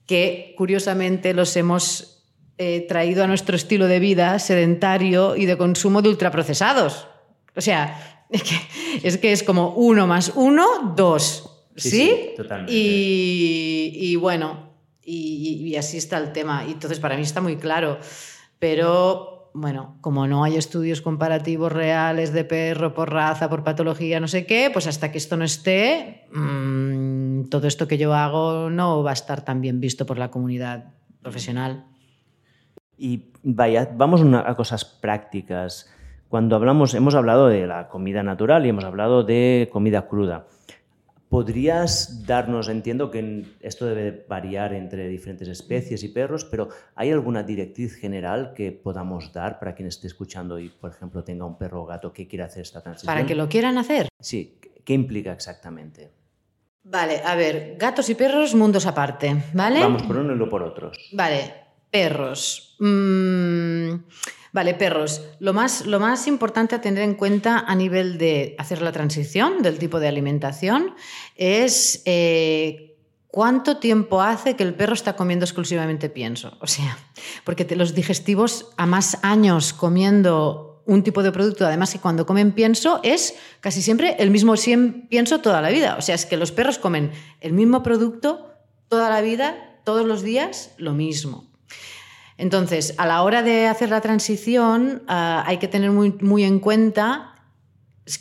que 0.06 0.54
curiosamente 0.56 1.34
los 1.34 1.56
hemos 1.56 2.24
eh, 2.58 2.86
traído 2.88 3.24
a 3.24 3.26
nuestro 3.26 3.56
estilo 3.56 3.88
de 3.88 3.98
vida 3.98 4.38
sedentario 4.38 5.34
y 5.34 5.46
de 5.46 5.56
consumo 5.56 6.00
de 6.00 6.10
ultraprocesados. 6.10 7.08
O 7.56 7.60
sea, 7.60 8.26
es 9.02 9.18
que 9.18 9.32
es, 9.32 9.42
como 9.42 9.70
uno 9.70 10.06
más 10.06 10.30
uno, 10.36 10.94
dos. 10.94 11.66
¿Sí? 11.74 12.34
totalmente. 12.36 12.72
Y, 12.72 14.14
bueno, 14.14 14.76
y, 15.02 15.70
y 15.70 15.74
así 15.74 15.96
está 15.96 16.18
el 16.18 16.30
tema. 16.32 16.64
Y 16.68 16.70
entonces 16.70 17.00
para 17.00 17.16
mí 17.16 17.22
está 17.22 17.40
muy 17.40 17.56
claro. 17.56 17.98
Pero 18.60 19.33
bueno, 19.54 19.96
como 20.00 20.26
no 20.26 20.42
hay 20.42 20.56
estudios 20.56 21.00
comparativos 21.00 21.72
reales 21.72 22.32
de 22.32 22.44
perro 22.44 22.92
por 22.92 23.12
raza, 23.12 23.48
por 23.48 23.62
patología, 23.62 24.18
no 24.18 24.26
sé 24.26 24.46
qué, 24.46 24.68
pues 24.72 24.88
hasta 24.88 25.12
que 25.12 25.18
esto 25.18 25.36
no 25.36 25.44
esté, 25.44 26.26
mm, 26.34 27.44
todo 27.50 27.68
esto 27.68 27.86
que 27.86 27.96
yo 27.96 28.12
hago 28.14 28.68
no 28.68 29.04
va 29.04 29.10
a 29.10 29.14
estar 29.14 29.44
tan 29.44 29.60
bien 29.60 29.78
visto 29.78 30.06
por 30.06 30.18
la 30.18 30.32
comunidad 30.32 30.92
profesional. 31.22 31.84
Y 32.98 33.30
vaya, 33.44 33.88
vamos 33.96 34.22
a 34.22 34.54
cosas 34.56 34.84
prácticas. 34.84 35.88
Cuando 36.28 36.56
hablamos, 36.56 36.94
hemos 36.94 37.14
hablado 37.14 37.46
de 37.46 37.68
la 37.68 37.88
comida 37.88 38.24
natural 38.24 38.66
y 38.66 38.70
hemos 38.70 38.84
hablado 38.84 39.22
de 39.22 39.68
comida 39.72 40.08
cruda. 40.08 40.46
¿Podrías 41.34 42.24
darnos, 42.24 42.68
entiendo 42.68 43.10
que 43.10 43.44
esto 43.58 43.86
debe 43.86 44.24
variar 44.28 44.72
entre 44.72 45.08
diferentes 45.08 45.48
especies 45.48 46.04
y 46.04 46.08
perros, 46.10 46.44
pero 46.44 46.68
¿hay 46.94 47.10
alguna 47.10 47.42
directriz 47.42 47.96
general 47.96 48.52
que 48.54 48.70
podamos 48.70 49.32
dar 49.32 49.58
para 49.58 49.74
quien 49.74 49.88
esté 49.88 50.06
escuchando 50.06 50.60
y, 50.60 50.68
por 50.68 50.92
ejemplo, 50.92 51.24
tenga 51.24 51.44
un 51.44 51.58
perro 51.58 51.82
o 51.82 51.86
gato 51.86 52.12
que 52.12 52.28
quiera 52.28 52.44
hacer 52.44 52.62
esta 52.62 52.80
transición? 52.80 53.12
Para 53.12 53.26
que 53.26 53.34
lo 53.34 53.48
quieran 53.48 53.78
hacer. 53.78 54.06
Sí, 54.20 54.60
¿qué 54.84 54.92
implica 54.92 55.32
exactamente? 55.32 56.12
Vale, 56.84 57.20
a 57.24 57.34
ver, 57.34 57.74
gatos 57.80 58.08
y 58.10 58.14
perros, 58.14 58.54
mundos 58.54 58.86
aparte, 58.86 59.34
¿vale? 59.54 59.80
Vamos 59.80 60.04
por 60.04 60.18
uno 60.18 60.34
y 60.34 60.36
luego 60.36 60.50
por 60.50 60.62
otros. 60.62 61.10
Vale, 61.14 61.52
perros. 61.90 62.76
Mmm... 62.78 63.94
Vale, 64.54 64.74
perros. 64.74 65.20
Lo 65.40 65.52
más, 65.52 66.26
importante 66.28 66.76
a 66.76 66.80
tener 66.80 67.02
en 67.02 67.14
cuenta 67.14 67.58
a 67.66 67.74
nivel 67.74 68.18
de 68.18 68.54
hacer 68.56 68.82
la 68.82 68.92
transición 68.92 69.62
del 69.62 69.80
tipo 69.80 69.98
de 69.98 70.06
alimentación 70.06 70.94
es 71.34 72.02
eh, 72.04 72.96
cuánto 73.26 73.78
tiempo 73.78 74.22
hace 74.22 74.54
que 74.54 74.62
el 74.62 74.72
perro 74.74 74.94
está 74.94 75.16
comiendo 75.16 75.44
exclusivamente 75.44 76.08
pienso. 76.08 76.56
O 76.60 76.68
sea, 76.68 76.96
porque 77.42 77.66
los 77.74 77.96
digestivos 77.96 78.70
a 78.76 78.86
más 78.86 79.18
años 79.22 79.72
comiendo 79.72 80.84
un 80.86 81.02
tipo 81.02 81.24
de 81.24 81.32
producto, 81.32 81.66
además 81.66 81.92
que 81.92 81.98
cuando 81.98 82.24
comen 82.24 82.52
pienso 82.52 83.00
es 83.02 83.34
casi 83.58 83.82
siempre 83.82 84.14
el 84.20 84.30
mismo 84.30 84.54
pienso 85.08 85.40
toda 85.40 85.60
la 85.62 85.70
vida. 85.70 85.96
O 85.98 86.00
sea, 86.00 86.14
es 86.14 86.26
que 86.26 86.36
los 86.36 86.52
perros 86.52 86.78
comen 86.78 87.10
el 87.40 87.54
mismo 87.54 87.82
producto 87.82 88.52
toda 88.86 89.10
la 89.10 89.20
vida, 89.20 89.80
todos 89.82 90.06
los 90.06 90.22
días, 90.22 90.70
lo 90.78 90.92
mismo. 90.92 91.53
Entonces, 92.36 92.94
a 92.98 93.06
la 93.06 93.22
hora 93.22 93.42
de 93.42 93.66
hacer 93.66 93.90
la 93.90 94.00
transición, 94.00 95.02
ah, 95.06 95.44
hay 95.46 95.58
que 95.58 95.68
tener 95.68 95.90
muy, 95.90 96.44
en 96.44 96.58
cuenta 96.58 97.30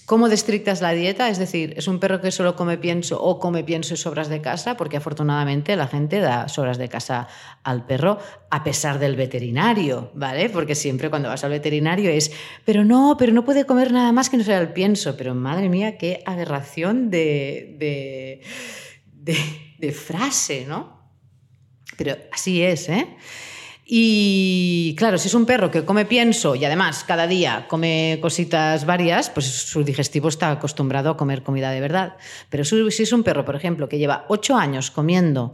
cómo 0.06 0.30
de 0.30 0.36
estricta 0.36 0.72
es 0.72 0.80
la 0.82 0.92
dieta, 0.92 1.28
es 1.28 1.38
decir, 1.40 1.74
es 1.76 1.90
un 1.90 2.00
perro 2.00 2.22
que 2.22 2.32
solo 2.32 2.56
come 2.56 2.78
pienso 2.78 3.22
o 3.22 3.38
come 3.38 3.66
pienso 3.66 3.96
y 3.96 3.98
sobras 3.98 4.30
de 4.30 4.40
casa, 4.40 4.78
porque 4.78 4.96
afortunadamente 4.96 5.76
la 5.76 5.88
gente 5.88 6.20
da 6.20 6.48
sobras 6.48 6.78
de 6.78 6.88
casa 6.88 7.28
al 7.64 7.86
perro 7.86 8.18
a 8.50 8.64
pesar 8.64 8.98
del 8.98 9.18
veterinario, 9.18 10.12
¿vale? 10.14 10.50
Porque 10.50 10.76
siempre 10.76 11.10
cuando 11.10 11.28
vas 11.28 11.44
al 11.44 11.50
veterinario 11.50 12.12
es, 12.12 12.32
pero 12.64 12.86
no, 12.86 13.18
pero 13.20 13.34
no 13.34 13.44
puede 13.44 13.66
comer 13.66 13.92
nada 13.92 14.14
más 14.14 14.30
que 14.30 14.38
no 14.38 14.44
sea 14.46 14.62
el 14.62 14.72
pienso, 14.72 15.18
pero 15.18 15.36
madre 15.36 15.68
mía, 15.68 15.98
qué 15.98 16.24
aberración 16.26 17.10
de, 17.10 18.40
de 19.80 19.92
frase, 19.92 20.66
¿no? 20.66 21.04
Pero 21.98 22.16
así 22.32 22.62
es, 22.62 22.88
¿eh? 22.88 23.08
Y 23.86 24.96
claro, 24.98 25.18
si 25.18 25.28
es 25.28 25.34
un 25.34 25.46
perro 25.46 25.70
que 25.70 25.84
come 25.84 26.06
pienso 26.06 26.56
y 26.56 26.64
además 26.64 27.04
cada 27.04 27.28
día 27.28 27.66
come 27.68 28.20
cositas 28.22 28.86
varias, 28.86 29.30
pues 29.30 29.46
su 29.46 29.84
digestivo 29.84 30.30
está 30.30 30.52
acostumbrado 30.52 31.10
a 31.10 31.18
comer 31.18 31.44
comida 31.44 31.72
de 31.72 31.82
verdad. 31.82 32.16
Pero 32.50 32.64
si 32.64 33.04
es 33.04 33.14
un 33.14 33.24
perro, 33.24 33.44
por 33.44 33.56
ejemplo, 33.56 33.90
que 33.90 33.98
lleva 33.98 34.26
ocho 34.30 34.56
años 34.56 34.90
comiendo 34.90 35.54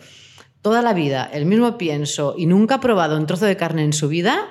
toda 0.62 0.82
la 0.82 0.94
vida 0.94 1.30
el 1.32 1.46
mismo 1.46 1.78
pienso 1.78 2.36
y 2.38 2.46
nunca 2.46 2.76
ha 2.76 2.80
probado 2.80 3.18
un 3.18 3.26
trozo 3.26 3.46
de 3.46 3.58
carne 3.58 3.84
en 3.84 3.94
su 3.94 4.08
vida, 4.10 4.48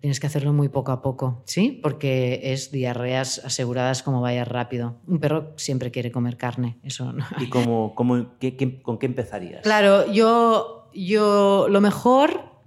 tienes 0.00 0.20
que 0.20 0.26
hacerlo 0.26 0.52
muy 0.52 0.68
poco 0.68 0.92
a 0.92 1.02
poco, 1.02 1.42
¿sí? 1.44 1.78
Porque 1.82 2.40
es 2.44 2.70
diarreas 2.70 3.42
aseguradas 3.44 4.02
como 4.02 4.20
vaya 4.20 4.44
rápido. 4.44 4.96
Un 5.06 5.18
perro 5.18 5.52
siempre 5.56 5.90
quiere 5.90 6.12
comer 6.12 6.36
carne, 6.36 6.78
eso 6.82 7.12
no. 7.12 7.26
¿Y 7.38 7.48
cómo, 7.48 7.94
cómo, 7.94 8.38
qué, 8.38 8.80
con 8.82 8.98
qué 8.98 9.06
empezarías? 9.06 9.62
Claro, 9.62 10.10
yo, 10.12 10.88
yo 10.94 11.66
lo 11.68 11.80
mejor, 11.80 12.57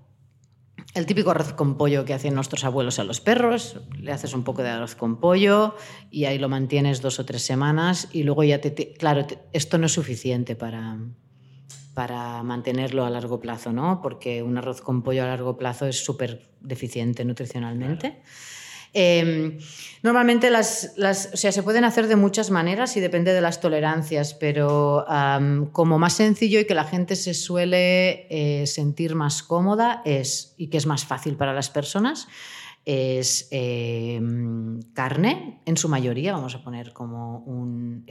el 0.93 1.05
típico 1.05 1.31
arroz 1.31 1.53
con 1.53 1.77
pollo 1.77 2.05
que 2.05 2.13
hacían 2.13 2.35
nuestros 2.35 2.63
abuelos 2.63 2.99
a 2.99 3.03
los 3.03 3.21
perros, 3.21 3.77
le 3.97 4.11
haces 4.11 4.33
un 4.33 4.43
poco 4.43 4.61
de 4.61 4.69
arroz 4.69 4.95
con 4.95 5.19
pollo 5.19 5.75
y 6.09 6.25
ahí 6.25 6.37
lo 6.37 6.49
mantienes 6.49 7.01
dos 7.01 7.19
o 7.19 7.25
tres 7.25 7.43
semanas 7.43 8.09
y 8.11 8.23
luego 8.23 8.43
ya 8.43 8.59
te... 8.59 8.93
claro, 8.93 9.25
esto 9.53 9.77
no 9.77 9.85
es 9.85 9.93
suficiente 9.93 10.55
para, 10.55 10.97
para 11.93 12.43
mantenerlo 12.43 13.05
a 13.05 13.09
largo 13.09 13.39
plazo, 13.39 13.71
¿no? 13.71 14.01
Porque 14.01 14.43
un 14.43 14.57
arroz 14.57 14.81
con 14.81 15.01
pollo 15.01 15.23
a 15.23 15.27
largo 15.27 15.57
plazo 15.57 15.87
es 15.87 16.03
súper 16.03 16.49
deficiente 16.59 17.23
nutricionalmente. 17.25 18.21
Em, 18.93 19.57
normalmente 20.03 20.49
las, 20.49 20.93
o 21.33 21.37
sea, 21.37 21.51
se 21.53 21.63
pueden 21.63 21.85
hacer 21.85 22.07
de 22.07 22.17
muchas 22.17 22.51
maneras 22.51 22.97
y 22.97 22.99
depende 22.99 23.33
de 23.33 23.39
las 23.39 23.61
tolerancias, 23.61 24.33
pero 24.33 25.05
como 25.71 25.97
más 25.97 26.13
sencillo 26.13 26.59
y 26.59 26.65
que 26.65 26.75
la 26.75 26.83
gente 26.83 27.15
se 27.15 27.33
suele 27.33 28.27
eh, 28.29 28.67
sentir 28.67 29.15
más 29.15 29.43
cómoda 29.43 30.01
es, 30.03 30.55
y 30.57 30.67
que 30.67 30.77
es 30.77 30.85
más 30.85 31.05
fácil 31.05 31.37
para 31.37 31.53
las 31.53 31.69
personas, 31.69 32.27
es 32.83 33.47
em, 33.51 34.81
carne, 34.93 35.61
en 35.65 35.77
su 35.77 35.87
mayoría, 35.87 36.33
vamos 36.33 36.55
a 36.55 36.63
poner 36.63 36.91
como 36.93 37.39
un 37.45 38.03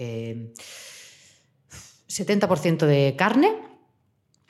70% 2.09 2.83
em, 2.83 2.89
de 2.89 3.17
carne, 3.19 3.70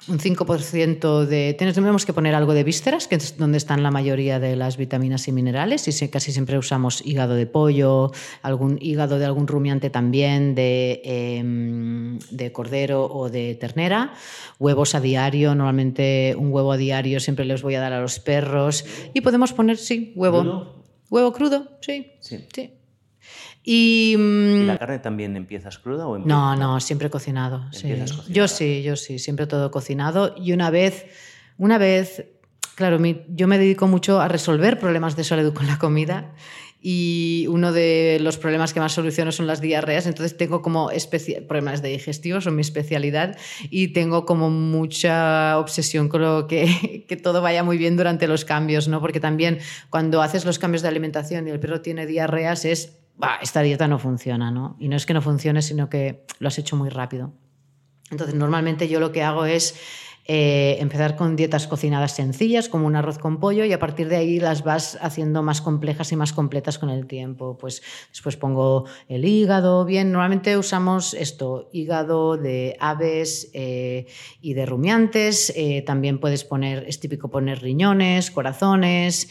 un 0.09 0.18
5% 0.18 1.26
de... 1.26 1.55
Tenemos 1.55 2.07
que 2.07 2.12
poner 2.12 2.34
algo 2.34 2.55
de 2.55 2.64
vísceras, 2.64 3.07
que 3.07 3.16
es 3.16 3.36
donde 3.36 3.59
están 3.59 3.82
la 3.82 3.90
mayoría 3.90 4.40
de 4.40 4.57
las 4.57 4.76
vitaminas 4.76 5.28
y 5.28 5.32
minerales, 5.32 5.86
y 5.88 6.09
casi 6.09 6.32
siempre 6.32 6.59
usamos 6.59 7.05
hígado 7.05 7.34
de 7.34 7.46
pollo, 7.46 8.11
algún 8.42 8.78
hígado 8.80 9.18
de 9.18 9.26
algún 9.26 9.46
rumiante 9.46 9.90
también, 9.90 10.55
de, 10.55 11.03
em, 11.05 12.18
de 12.30 12.53
cordero 12.53 13.05
o 13.07 13.28
de 13.28 13.55
ternera, 13.57 14.14
huevos 14.59 14.94
a 14.94 15.01
diario, 15.01 15.55
normalmente 15.55 16.34
un 16.36 16.53
huevo 16.53 16.72
a 16.72 16.76
diario 16.76 17.20
siempre 17.20 17.44
les 17.44 17.62
voy 17.62 17.74
a 17.74 17.80
dar 17.80 17.92
a 17.92 18.01
los 18.01 18.20
perros, 18.20 18.84
y 19.12 19.20
podemos 19.20 19.53
poner, 19.53 19.76
sí, 19.76 20.12
huevo. 20.16 20.76
¿Huevo 21.11 21.32
crudo? 21.32 21.66
Sí. 21.80 22.12
Sí. 22.20 22.46
sí. 22.55 22.70
Y, 23.63 24.17
la 24.17 24.75
mm, 24.75 24.79
carne 24.79 24.99
también 25.01 25.37
empiezas 25.37 25.79
cruda 25.79 26.07
o 26.07 26.19
No, 26.19 26.57
no, 26.57 26.81
siempre 26.81 27.11
cocinado. 27.11 27.67
Yo 28.29 28.49
sí, 28.49 28.83
yo 28.83 28.97
sí, 28.97 29.19
siempre 29.19 29.47
todo 29.47 29.71
cocinado. 29.71 30.35
Y 30.37 30.53
una 30.53 30.71
vez, 30.71 31.07
una 31.59 31.77
vez, 31.77 32.27
claro, 32.75 32.99
yo 33.29 33.49
me 33.49 33.59
dedico 33.59 33.87
mucho 33.87 34.21
a 34.21 34.29
resolver 34.29 34.79
problemas 34.79 35.17
de 35.17 35.25
salud 35.25 35.53
con 35.53 35.67
la 35.67 35.79
comida 35.79 36.33
y 36.83 37.47
uno 37.51 37.73
de 37.73 38.19
los 38.21 38.39
problemas 38.39 38.73
que 38.73 38.81
más 38.81 38.93
soluciono 38.93 39.33
son 39.33 39.47
las 39.47 39.61
diarreas, 39.61 40.07
entonces 40.07 40.37
tengo 40.37 40.63
como 40.63 40.91
problemas 41.47 41.83
de 41.83 41.91
digestivo, 41.91 42.41
son 42.41 42.57
mi 42.57 42.63
especialidad 42.63 43.37
y 43.69 43.89
tengo 43.89 44.25
como 44.25 44.49
mucha 44.49 45.59
obsesión 45.59 46.09
con 46.09 46.23
lo 46.23 46.47
que, 46.47 47.05
que 47.09 47.17
todo 47.17 47.43
vaya 47.43 47.63
muy 47.63 47.77
bien 47.77 47.97
durante 47.97 48.27
los 48.27 48.47
cambios, 48.47 48.89
¿no? 48.89 49.01
Porque 49.01 49.21
también 49.21 49.59
cuando 49.91 50.23
haces 50.23 50.47
los 50.47 50.59
cambios 50.59 50.81
de 50.83 50.89
alimentación 50.89 51.47
y 51.47 51.51
el 51.51 51.61
perro 51.61 51.83
tiene 51.83 52.07
diarreas 52.07 52.65
es 52.65 52.99
esta 53.41 53.62
dieta 53.62 53.89
no 53.89 53.99
funciona, 53.99 54.51
¿no? 54.51 54.77
Y 54.79 54.89
no 54.89 54.97
es 54.97 55.07
que 55.07 55.14
no 55.14 55.23
funcione, 55.23 55.62
sino 55.62 55.89
que 55.89 56.25
lo 56.39 56.49
has 56.49 56.59
hecho 56.59 56.77
muy 56.77 56.89
rápido. 56.89 57.33
Entonces, 58.11 58.35
normalmente 58.35 58.89
yo 58.89 59.01
lo 59.01 59.12
que 59.12 59.23
hago 59.23 59.45
es 59.45 59.77
eh, 60.33 60.76
empezar 60.78 61.16
con 61.16 61.35
dietas 61.35 61.66
cocinadas 61.66 62.12
sencillas, 62.12 62.68
como 62.68 62.87
un 62.87 62.95
arroz 62.95 63.18
con 63.18 63.41
pollo, 63.41 63.64
y 63.64 63.72
a 63.72 63.81
partir 63.81 64.09
de 64.09 64.14
ahí 64.14 64.39
las 64.39 64.62
vas 64.62 64.97
haciendo 65.03 65.43
más 65.43 65.61
complejas 65.61 66.12
y 66.12 66.16
más 66.16 66.33
completas 66.33 66.78
con 66.78 66.89
el 66.89 67.09
tiempo. 67.09 67.59
Pues 67.59 67.83
después 68.11 68.37
pongo 68.37 68.85
el 69.09 69.24
hígado, 69.24 69.85
bien, 69.85 70.12
normalmente 70.12 70.57
usamos 70.57 71.14
esto, 71.14 71.68
hígado 71.72 72.37
de 72.37 72.76
aves 72.78 73.51
eh, 73.55 74.07
y 74.41 74.55
de 74.55 74.66
rumiantes, 74.66 75.53
eh, 75.57 75.83
también 75.85 76.20
puedes 76.20 76.45
poner, 76.45 76.85
es 76.87 77.01
típico 77.01 77.28
poner 77.28 77.61
riñones, 77.61 78.31
corazones, 78.31 79.28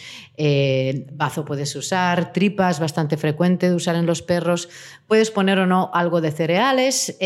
bazo 1.14 1.46
puedes 1.46 1.74
usar, 1.78 2.34
tripas, 2.34 2.82
bastante 2.82 3.16
frecuente 3.16 3.70
de 3.70 3.76
usar 3.76 3.96
en 3.96 4.06
los 4.06 4.22
perros, 4.22 4.68
puedes 5.08 5.32
poner 5.32 5.60
o 5.60 5.66
no 5.66 5.92
algo 5.94 6.20
de 6.20 6.32
cereales, 6.32 7.18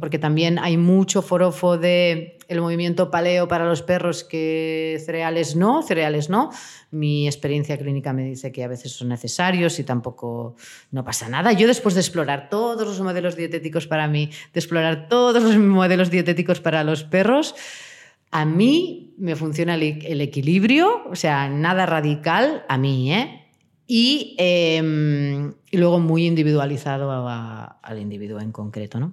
porque 0.00 0.18
también 0.18 0.58
hay 0.58 0.76
mucho 0.76 1.22
forofo 1.22 1.78
de 1.78 2.35
el 2.48 2.60
movimiento 2.60 3.10
paleo 3.10 3.48
para 3.48 3.64
los 3.64 3.82
perros 3.82 4.24
que 4.24 5.00
cereales 5.04 5.56
no, 5.56 5.82
cereales 5.82 6.30
no. 6.30 6.50
Mi 6.90 7.26
experiencia 7.26 7.76
clínica 7.78 8.12
me 8.12 8.24
dice 8.24 8.52
que 8.52 8.64
a 8.64 8.68
veces 8.68 8.92
son 8.92 9.08
necesarios 9.08 9.78
y 9.78 9.84
tampoco 9.84 10.56
no 10.90 11.04
pasa 11.04 11.28
nada. 11.28 11.52
Yo 11.52 11.66
después 11.66 11.94
de 11.94 12.00
explorar 12.00 12.48
todos 12.48 12.86
los 12.86 13.00
modelos 13.00 13.36
dietéticos 13.36 13.86
para 13.86 14.08
mí, 14.08 14.30
de 14.52 14.60
explorar 14.60 15.08
todos 15.08 15.42
los 15.42 15.56
modelos 15.56 16.10
dietéticos 16.10 16.60
para 16.60 16.84
los 16.84 17.04
perros, 17.04 17.54
a 18.30 18.44
mí 18.44 19.14
me 19.18 19.36
funciona 19.36 19.74
el, 19.74 20.20
equilibrio, 20.20 21.04
o 21.10 21.16
sea, 21.16 21.48
nada 21.48 21.86
radical 21.86 22.64
a 22.68 22.76
mí, 22.76 23.12
¿eh? 23.12 23.42
Y, 23.86 24.34
em, 24.38 25.54
luego 25.72 26.00
muy 26.00 26.26
individualizado 26.26 27.10
al 27.28 27.98
individuo 27.98 28.40
en 28.40 28.50
concreto, 28.50 28.98
¿no? 28.98 29.12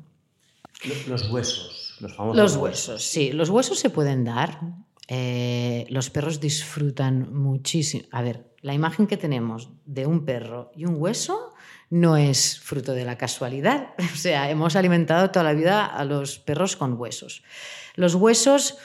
Los 1.08 1.30
huesos. 1.32 1.93
Los 2.34 2.56
huesos. 2.56 3.04
sí. 3.04 3.32
Los 3.32 3.50
huesos 3.50 3.80
se 3.80 3.90
pueden 3.90 4.24
dar. 4.24 4.60
Eh, 5.08 5.86
los 5.90 6.10
perros 6.10 6.40
disfrutan 6.40 7.34
muchísimo. 7.34 8.06
A 8.12 8.22
ver, 8.22 8.54
la 8.62 8.74
imagen 8.74 9.08
que 9.08 9.18
tenemos 9.18 9.70
de 9.86 10.06
un 10.06 10.26
perro 10.26 10.72
y 10.76 10.86
un 10.86 10.96
hueso 10.98 11.54
no 11.90 12.18
es 12.18 12.60
fruto 12.60 12.94
de 12.94 13.06
la 13.06 13.18
casualidad. 13.18 13.94
O 14.14 14.16
sea, 14.16 14.50
hemos 14.50 14.76
alimentado 14.76 15.30
toda 15.32 15.44
la 15.44 15.54
vida 15.54 15.86
a 15.86 16.06
los 16.06 16.40
perros 16.40 16.76
con 16.76 16.94
huesos. 16.94 17.44
Los 17.96 18.16
huesos 18.16 18.78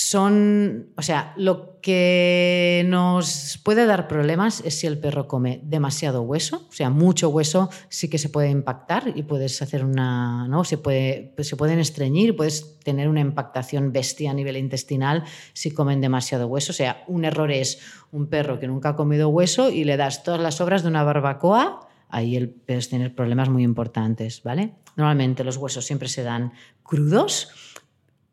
son, 0.00 0.90
o 0.96 1.02
sea, 1.02 1.34
lo 1.36 1.80
que 1.80 2.84
nos 2.86 3.58
puede 3.64 3.84
dar 3.84 4.06
problemas 4.06 4.62
es 4.64 4.78
si 4.78 4.86
el 4.86 5.00
perro 5.00 5.26
come 5.26 5.60
demasiado 5.64 6.22
hueso, 6.22 6.68
o 6.68 6.72
sea, 6.72 6.88
mucho 6.88 7.30
hueso 7.30 7.68
sí 7.88 8.08
que 8.08 8.18
se 8.18 8.28
puede 8.28 8.48
impactar 8.48 9.12
y 9.16 9.24
puedes 9.24 9.60
hacer 9.60 9.84
una, 9.84 10.46
¿no? 10.46 10.62
Se, 10.62 10.78
puede, 10.78 11.34
se 11.40 11.56
pueden 11.56 11.80
estreñir, 11.80 12.36
puedes 12.36 12.78
tener 12.78 13.08
una 13.08 13.18
impactación 13.18 13.90
bestia 13.92 14.30
a 14.30 14.34
nivel 14.34 14.56
intestinal 14.56 15.24
si 15.52 15.72
comen 15.72 16.00
demasiado 16.00 16.46
hueso, 16.46 16.70
o 16.70 16.76
sea, 16.76 17.02
un 17.08 17.24
error 17.24 17.50
es 17.50 17.80
un 18.12 18.28
perro 18.28 18.60
que 18.60 18.68
nunca 18.68 18.90
ha 18.90 18.96
comido 18.96 19.30
hueso 19.30 19.68
y 19.68 19.82
le 19.82 19.96
das 19.96 20.22
todas 20.22 20.40
las 20.40 20.60
obras 20.60 20.84
de 20.84 20.90
una 20.90 21.02
barbacoa, 21.02 21.88
ahí 22.08 22.46
puedes 22.46 22.88
tener 22.88 23.16
problemas 23.16 23.48
muy 23.48 23.64
importantes, 23.64 24.44
¿vale? 24.44 24.74
Normalmente 24.94 25.42
los 25.42 25.56
huesos 25.56 25.84
siempre 25.84 26.08
se 26.08 26.22
dan 26.22 26.52
crudos 26.84 27.50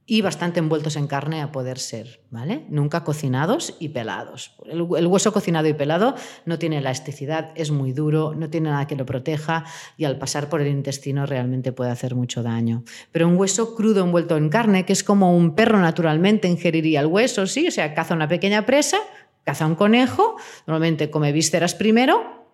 y 0.07 0.21
bastante 0.21 0.59
envueltos 0.59 0.97
en 0.97 1.07
carne 1.07 1.41
a 1.41 1.51
poder 1.51 1.79
ser, 1.79 2.21
¿vale? 2.29 2.65
Nunca 2.69 3.03
cocinados 3.03 3.75
y 3.79 3.89
pelados. 3.89 4.55
El, 4.65 4.81
hueso 4.81 5.33
cocinado 5.33 5.67
y 5.67 5.73
pelado 5.73 6.13
no 6.45 6.59
tiene 6.59 6.77
elasticidad, 6.77 7.51
es 7.55 7.71
muy 7.71 7.91
duro, 7.91 8.35
no 8.35 8.49
tiene 8.51 8.69
nada 8.69 8.85
que 8.85 8.95
lo 8.95 9.07
proteja 9.07 9.65
y 9.97 10.05
al 10.05 10.19
pasar 10.19 10.47
por 10.47 10.61
el 10.61 10.67
intestino 10.67 11.25
realmente 11.25 11.71
puede 11.71 11.89
hacer 11.89 12.13
mucho 12.13 12.43
daño. 12.43 12.83
Pero 13.11 13.27
un 13.27 13.35
hueso 13.35 13.73
crudo 13.73 14.03
envuelto 14.03 14.37
en 14.37 14.49
carne, 14.49 14.85
que 14.85 14.93
es 14.93 15.03
como 15.03 15.35
un 15.35 15.55
perro 15.55 15.79
naturalmente 15.79 16.47
ingeriría 16.47 16.99
el 16.99 17.07
hueso, 17.07 17.47
¿sí? 17.47 17.67
O 17.67 17.71
sea, 17.71 17.95
caza 17.95 18.13
una 18.13 18.27
pequeña 18.27 18.67
presa, 18.67 18.97
caza 19.43 19.65
un 19.65 19.75
conejo, 19.75 20.35
normalmente 20.67 21.09
come 21.09 21.31
vísceras 21.31 21.73
primero, 21.73 22.45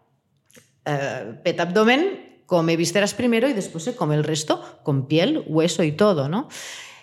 eh, 0.86 1.36
peta 1.44 1.64
abdomen, 1.64 2.44
come 2.46 2.78
vísceras 2.78 3.14
primero 3.14 3.50
y 3.50 3.54
después 3.54 3.84
se 3.84 3.94
come 3.94 4.16
el 4.16 4.24
resto 4.24 4.80
con 4.84 5.08
piel, 5.08 5.44
hueso 5.48 5.84
y 5.84 5.92
todo, 5.92 6.30
¿no? 6.30 6.48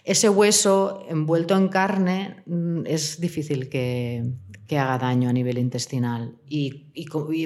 Ese 0.08 0.30
hueso 0.30 1.04
envuelto 1.06 1.54
en 1.54 1.68
carne 1.68 2.42
mm, 2.46 2.86
es 2.86 3.20
difícil 3.20 3.68
que, 3.68 4.24
haga 4.70 4.98
daño 4.98 5.28
a 5.28 5.32
nivel 5.32 5.58
intestinal 5.58 6.36
y, 6.46 6.86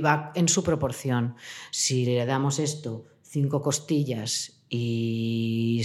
va 0.01 0.33
en 0.35 0.49
su 0.49 0.63
proporción. 0.63 1.35
Si 1.71 2.05
le 2.05 2.25
damos 2.27 2.59
esto, 2.59 3.05
cinco 3.23 3.61
costillas 3.61 4.65
y 4.69 5.83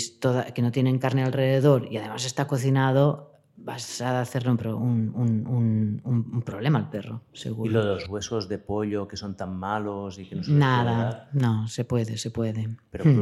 que 0.53 0.61
no 0.61 0.71
tienen 0.71 0.97
carne 0.97 1.23
alrededor 1.23 1.87
y 1.91 1.97
además 1.97 2.25
está 2.25 2.47
cocinado, 2.47 3.33
vas 3.55 4.01
a 4.01 4.21
hacerle 4.21 4.51
un, 4.51 6.43
problema 6.45 6.79
al 6.79 6.89
perro, 6.89 7.21
seguro. 7.33 7.69
¿Y 7.69 7.73
lo 7.73 7.85
de 7.85 7.95
los 7.95 8.09
huesos 8.09 8.47
de 8.47 8.57
pollo 8.59 9.07
que 9.07 9.17
son 9.17 9.35
tan 9.35 9.57
malos 9.57 10.17
y 10.19 10.25
que 10.25 10.35
no 10.35 10.43
se 10.43 10.51
Nada, 10.51 11.29
no, 11.33 11.67
se 11.67 11.85
puede, 11.85 12.17
se 12.17 12.31
puede. 12.31 12.77
Pero 12.89 13.05
hmm. 13.05 13.15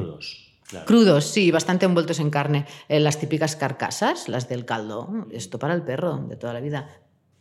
Crudos. 0.85 1.25
Sí, 1.25 1.51
bastante 1.51 1.85
envueltos 1.85 2.19
en 2.19 2.29
carne. 2.29 2.65
Eh, 2.87 2.99
las 2.99 3.19
típicas 3.19 3.55
carcasas, 3.55 4.29
las 4.29 4.47
del 4.47 4.65
caldo, 4.65 5.27
esto 5.31 5.59
para 5.59 5.73
el 5.73 5.83
perro 5.83 6.17
de 6.17 6.35
toda 6.35 6.53
la 6.53 6.59
vida. 6.59 6.89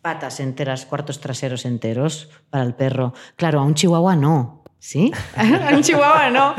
Patas 0.02 0.40
enteras, 0.40 0.86
cuartos 0.86 1.20
traseros 1.20 1.64
enteros 1.64 2.28
para 2.50 2.64
el 2.64 2.74
perro. 2.74 3.14
Claro, 3.36 3.60
a 3.60 3.62
un 3.62 3.74
chihuahua 3.74 4.16
no. 4.16 4.63
¿Sí? 4.84 5.10
un 5.72 5.82
chihuahua 5.82 6.28
no. 6.28 6.54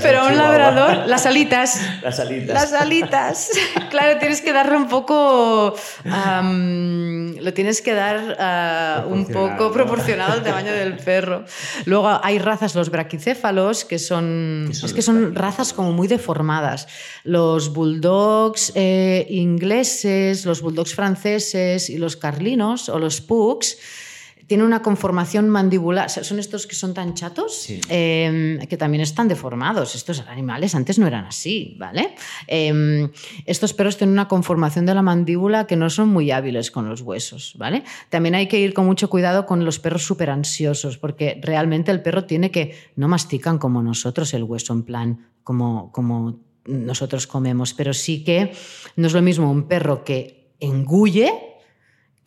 Pero 0.00 0.28
un 0.28 0.36
labrador, 0.36 1.08
las 1.08 1.26
alitas. 1.26 1.80
Las 2.04 2.20
alitas. 2.20 2.54
Las 2.54 2.72
alitas. 2.72 3.50
claro, 3.90 4.20
tienes 4.20 4.40
que 4.40 4.52
darle 4.52 4.76
un 4.76 4.86
poco. 4.86 5.74
lo 6.04 7.54
tienes 7.54 7.82
que 7.82 7.94
dar 7.94 8.36
ah, 8.38 9.04
un 9.08 9.26
poco 9.26 9.72
proporcionado 9.72 10.34
al 10.34 10.44
tamaño 10.44 10.72
del 10.72 10.98
perro. 10.98 11.46
Luego 11.84 12.20
hay 12.22 12.38
razas, 12.38 12.76
los 12.76 12.90
braquicéfalos, 12.90 13.84
que 13.84 13.98
son. 13.98 14.70
es 14.70 14.92
que 14.92 15.02
son 15.02 15.34
razas 15.34 15.72
como 15.72 15.90
muy 15.90 16.06
deformadas. 16.06 16.86
Los 17.24 17.72
bulldogs 17.72 18.70
eh, 18.76 19.26
ingleses, 19.30 20.46
los 20.46 20.62
bulldogs 20.62 20.94
franceses 20.94 21.90
y 21.90 21.98
los 21.98 22.16
carlinos 22.16 22.88
o 22.88 23.00
los 23.00 23.20
pugs 23.20 23.78
tiene 24.48 24.64
una 24.64 24.80
conformación 24.82 25.50
mandibular. 25.50 26.08
Son 26.08 26.38
estos 26.38 26.66
que 26.66 26.74
son 26.74 26.94
tan 26.94 27.12
chatos, 27.12 27.68
em, 27.90 28.58
que 28.66 28.78
también 28.78 29.02
están 29.02 29.28
deformados. 29.28 29.94
Estos 29.94 30.20
animales 30.26 30.74
antes 30.74 30.98
no 30.98 31.06
eran 31.06 31.26
así, 31.26 31.76
¿vale? 31.78 32.14
Em, 32.46 33.10
estos 33.44 33.74
perros 33.74 33.98
tienen 33.98 34.14
una 34.14 34.26
conformación 34.26 34.86
de 34.86 34.94
la 34.94 35.02
mandíbula 35.02 35.66
que 35.66 35.76
no 35.76 35.90
son 35.90 36.08
muy 36.08 36.30
hábiles 36.30 36.70
con 36.70 36.88
los 36.88 37.02
huesos, 37.02 37.54
¿vale? 37.58 37.84
También 38.08 38.34
hay 38.34 38.48
que 38.48 38.58
ir 38.58 38.72
con 38.72 38.86
mucho 38.86 39.10
cuidado 39.10 39.44
con 39.44 39.66
los 39.66 39.78
perros 39.78 40.02
súper 40.04 40.30
ansiosos, 40.30 40.96
porque 40.96 41.38
realmente 41.42 41.90
el 41.90 42.00
perro 42.00 42.24
tiene 42.24 42.50
que. 42.50 42.74
No 42.96 43.06
mastican 43.06 43.58
como 43.58 43.82
nosotros 43.82 44.32
el 44.32 44.44
hueso, 44.44 44.72
en 44.72 44.82
plan, 44.82 45.28
como, 45.44 45.92
como 45.92 46.40
nosotros 46.64 47.26
comemos, 47.26 47.74
pero 47.74 47.92
sí 47.92 48.24
que 48.24 48.52
no 48.96 49.08
es 49.08 49.12
lo 49.12 49.20
mismo 49.20 49.50
un 49.50 49.68
perro 49.68 50.04
que 50.04 50.54
engulle 50.58 51.57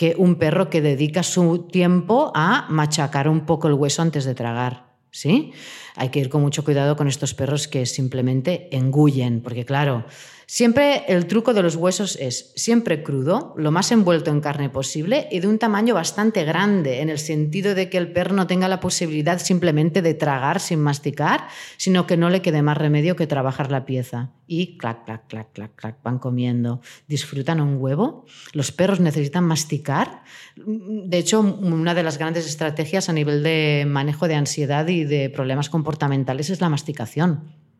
que 0.01 0.15
un 0.17 0.33
perro 0.33 0.71
que 0.71 0.81
dedica 0.81 1.21
su 1.21 1.67
tiempo 1.71 2.31
a 2.33 2.65
machacar 2.69 3.29
un 3.29 3.45
poco 3.45 3.67
el 3.67 3.75
hueso 3.75 4.01
antes 4.01 4.25
de 4.25 4.33
tragar. 4.33 4.89
¿Sí? 5.11 5.51
Hay 5.95 6.09
que 6.09 6.19
ir 6.19 6.29
con 6.29 6.41
mucho 6.41 6.63
cuidado 6.63 6.95
con 6.95 7.07
estos 7.07 7.35
perros 7.35 7.67
que 7.67 7.85
simplemente 7.85 8.75
engullen, 8.75 9.41
porque 9.43 9.63
claro, 9.63 10.05
Siempre 10.53 11.05
el 11.07 11.27
truco 11.27 11.53
de 11.53 11.63
los 11.63 11.77
huesos 11.77 12.17
es 12.19 12.51
siempre 12.57 13.03
crudo, 13.03 13.53
lo 13.55 13.71
más 13.71 13.89
envuelto 13.93 14.31
en 14.31 14.41
carne 14.41 14.69
posible 14.69 15.29
y 15.31 15.39
de 15.39 15.47
un 15.47 15.57
tamaño 15.57 15.93
bastante 15.93 16.43
grande, 16.43 16.99
en 16.99 17.09
el 17.09 17.19
sentido 17.19 17.73
de 17.73 17.89
que 17.89 17.97
el 17.97 18.11
perro 18.11 18.35
no 18.35 18.47
tenga 18.47 18.67
la 18.67 18.81
posibilidad 18.81 19.39
simplemente 19.39 20.01
de 20.01 20.13
tragar 20.13 20.59
sin 20.59 20.81
masticar, 20.81 21.47
sino 21.77 22.05
que 22.05 22.17
no 22.17 22.29
le 22.29 22.41
quede 22.41 22.63
más 22.63 22.77
remedio 22.77 23.15
que 23.15 23.27
trabajar 23.27 23.71
la 23.71 23.85
pieza. 23.85 24.31
Y 24.45 24.77
clac, 24.77 25.05
clac, 25.05 25.25
clac, 25.27 25.53
clac, 25.53 25.73
clac, 25.73 26.03
van 26.03 26.19
comiendo. 26.19 26.81
Disfrutan 27.07 27.61
un 27.61 27.77
huevo. 27.77 28.25
Los 28.51 28.73
perros 28.73 28.99
necesitan 28.99 29.45
masticar. 29.45 30.23
De 30.57 31.17
hecho, 31.17 31.39
una 31.39 31.93
de 31.93 32.03
las 32.03 32.17
grandes 32.17 32.45
estrategias 32.45 33.07
a 33.07 33.13
nivel 33.13 33.41
de 33.41 33.85
manejo 33.87 34.27
de 34.27 34.35
ansiedad 34.35 34.85
y 34.89 35.05
de 35.05 35.29
problemas 35.29 35.69
comportamentales 35.69 36.49
es 36.49 36.59
la 36.59 36.67
masticación 36.67 37.70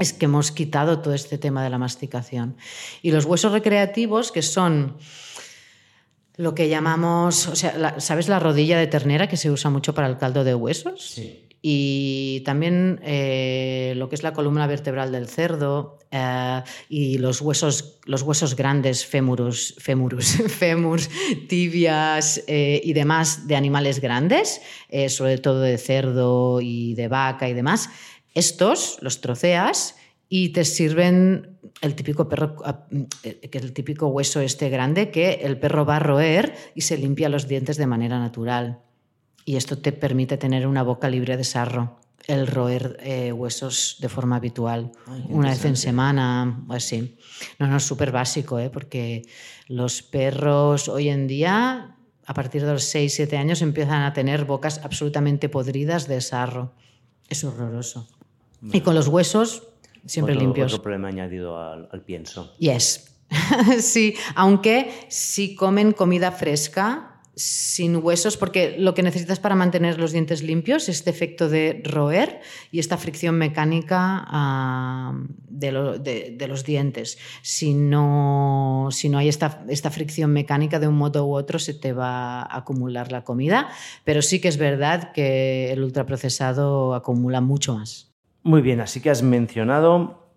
es 0.00 0.12
que 0.14 0.24
hemos 0.24 0.50
quitado 0.50 1.00
todo 1.00 1.14
este 1.14 1.38
tema 1.38 1.62
de 1.62 1.70
la 1.70 1.78
masticación. 1.78 2.56
Y 3.02 3.12
los 3.12 3.26
huesos 3.26 3.52
recreativos, 3.52 4.32
que 4.32 4.42
son 4.42 4.96
lo 6.36 6.54
que 6.54 6.68
llamamos, 6.70 7.46
o 7.48 7.54
sea, 7.54 8.00
¿sabes 8.00 8.28
la 8.28 8.38
rodilla 8.38 8.78
de 8.78 8.86
ternera 8.86 9.28
que 9.28 9.36
se 9.36 9.50
usa 9.50 9.70
mucho 9.70 9.94
para 9.94 10.08
el 10.08 10.16
caldo 10.16 10.42
de 10.42 10.54
huesos? 10.54 11.10
Sí. 11.10 11.46
Y 11.62 12.40
también 12.46 13.00
eh, 13.02 13.92
lo 13.96 14.08
que 14.08 14.14
es 14.14 14.22
la 14.22 14.32
columna 14.32 14.66
vertebral 14.66 15.12
del 15.12 15.28
cerdo 15.28 15.98
eh, 16.10 16.62
y 16.88 17.18
los 17.18 17.42
huesos, 17.42 17.98
los 18.06 18.22
huesos 18.22 18.56
grandes, 18.56 19.04
fémurus, 19.04 19.74
fémurus, 19.78 20.38
fémurs, 20.48 21.10
tibias 21.46 22.42
eh, 22.46 22.80
y 22.82 22.94
demás 22.94 23.46
de 23.46 23.56
animales 23.56 24.00
grandes, 24.00 24.62
sobre 25.08 25.36
todo 25.36 25.60
de 25.60 25.76
cerdo 25.76 26.62
y 26.62 26.94
de 26.94 27.08
vaca 27.08 27.46
y 27.50 27.52
demás, 27.52 27.90
estos 28.34 28.98
los 29.00 29.20
troceas 29.20 29.96
y 30.28 30.50
te 30.50 30.64
sirven 30.64 31.58
el 31.80 31.94
típico 31.96 32.28
perro, 32.28 32.56
ah, 32.64 32.86
que 33.22 33.58
el 33.58 33.72
típico 33.72 34.06
hueso 34.06 34.40
este 34.40 34.70
grande 34.70 35.10
que 35.10 35.40
el 35.42 35.58
perro 35.58 35.84
va 35.84 35.96
a 35.96 35.98
roer 35.98 36.54
y 36.74 36.82
se 36.82 36.96
limpia 36.96 37.28
los 37.28 37.48
dientes 37.48 37.76
de 37.76 37.86
manera 37.86 38.18
natural. 38.18 38.80
Y 39.44 39.56
esto 39.56 39.78
te 39.78 39.90
permite 39.90 40.36
tener 40.36 40.68
una 40.68 40.84
boca 40.84 41.08
libre 41.08 41.36
de 41.36 41.42
sarro, 41.42 41.98
el 42.28 42.46
roer 42.46 42.96
eh, 43.02 43.32
huesos 43.32 43.96
de 44.00 44.08
forma 44.08 44.36
habitual, 44.36 44.92
una 45.28 45.50
vez 45.50 45.64
en 45.64 45.76
semana 45.76 46.64
o 46.68 46.74
así. 46.74 47.18
No, 47.58 47.66
no, 47.66 47.78
es 47.78 47.82
súper 47.82 48.12
básico, 48.12 48.60
¿eh? 48.60 48.70
porque 48.70 49.22
los 49.66 50.02
perros 50.02 50.88
hoy 50.88 51.08
en 51.08 51.26
día, 51.26 51.96
a 52.24 52.34
partir 52.34 52.64
de 52.64 52.72
los 52.72 52.84
6, 52.84 53.12
7 53.12 53.36
años, 53.36 53.62
empiezan 53.62 54.02
a 54.02 54.12
tener 54.12 54.44
bocas 54.44 54.78
absolutamente 54.84 55.48
podridas 55.48 56.06
de 56.06 56.20
sarro. 56.20 56.74
Es 57.28 57.42
horroroso. 57.42 58.06
Y 58.62 58.80
con 58.80 58.94
los 58.94 59.08
huesos 59.08 59.62
siempre 60.06 60.34
limpios. 60.34 60.72
Otro 60.72 60.82
problema 60.82 61.08
añadido 61.08 61.58
al, 61.58 62.02
pienso. 62.04 62.52
Yes. 62.58 63.06
sí, 63.80 64.14
aunque 64.34 64.90
si 65.08 65.54
comen 65.54 65.92
comida 65.92 66.32
fresca, 66.32 67.10
sin 67.36 67.96
huesos, 67.96 68.36
porque 68.36 68.76
lo 68.78 68.92
que 68.92 69.02
necesitas 69.02 69.38
para 69.38 69.54
mantener 69.54 69.98
los 69.98 70.12
dientes 70.12 70.42
limpios 70.42 70.88
es 70.88 70.96
este 70.96 71.10
efecto 71.10 71.48
de 71.48 71.80
roer 71.84 72.40
y 72.70 72.80
esta 72.80 72.98
fricción 72.98 73.36
mecánica 73.36 74.24
ah, 74.26 75.14
de, 75.48 75.72
los 75.72 76.64
dientes. 76.64 77.18
Si 77.40 77.72
no, 77.72 78.88
si 78.90 79.08
no 79.08 79.18
hay 79.18 79.28
esta, 79.28 79.64
esta, 79.68 79.90
fricción 79.90 80.32
mecánica 80.32 80.78
de 80.80 80.88
un 80.88 80.96
modo 80.96 81.24
u 81.26 81.34
otro, 81.34 81.58
se 81.58 81.72
te 81.72 81.92
va 81.92 82.42
a 82.42 82.58
acumular 82.58 83.10
la 83.10 83.24
comida, 83.24 83.70
pero 84.04 84.20
sí 84.20 84.40
que 84.40 84.48
es 84.48 84.58
verdad 84.58 85.12
que 85.12 85.72
el 85.72 85.82
ultraprocesado 85.82 86.94
acumula 86.94 87.40
mucho 87.40 87.74
más. 87.74 88.09
Muy 88.42 88.62
bien, 88.62 88.80
así 88.80 89.00
que 89.00 89.10
has 89.10 89.22
mencionado 89.22 90.28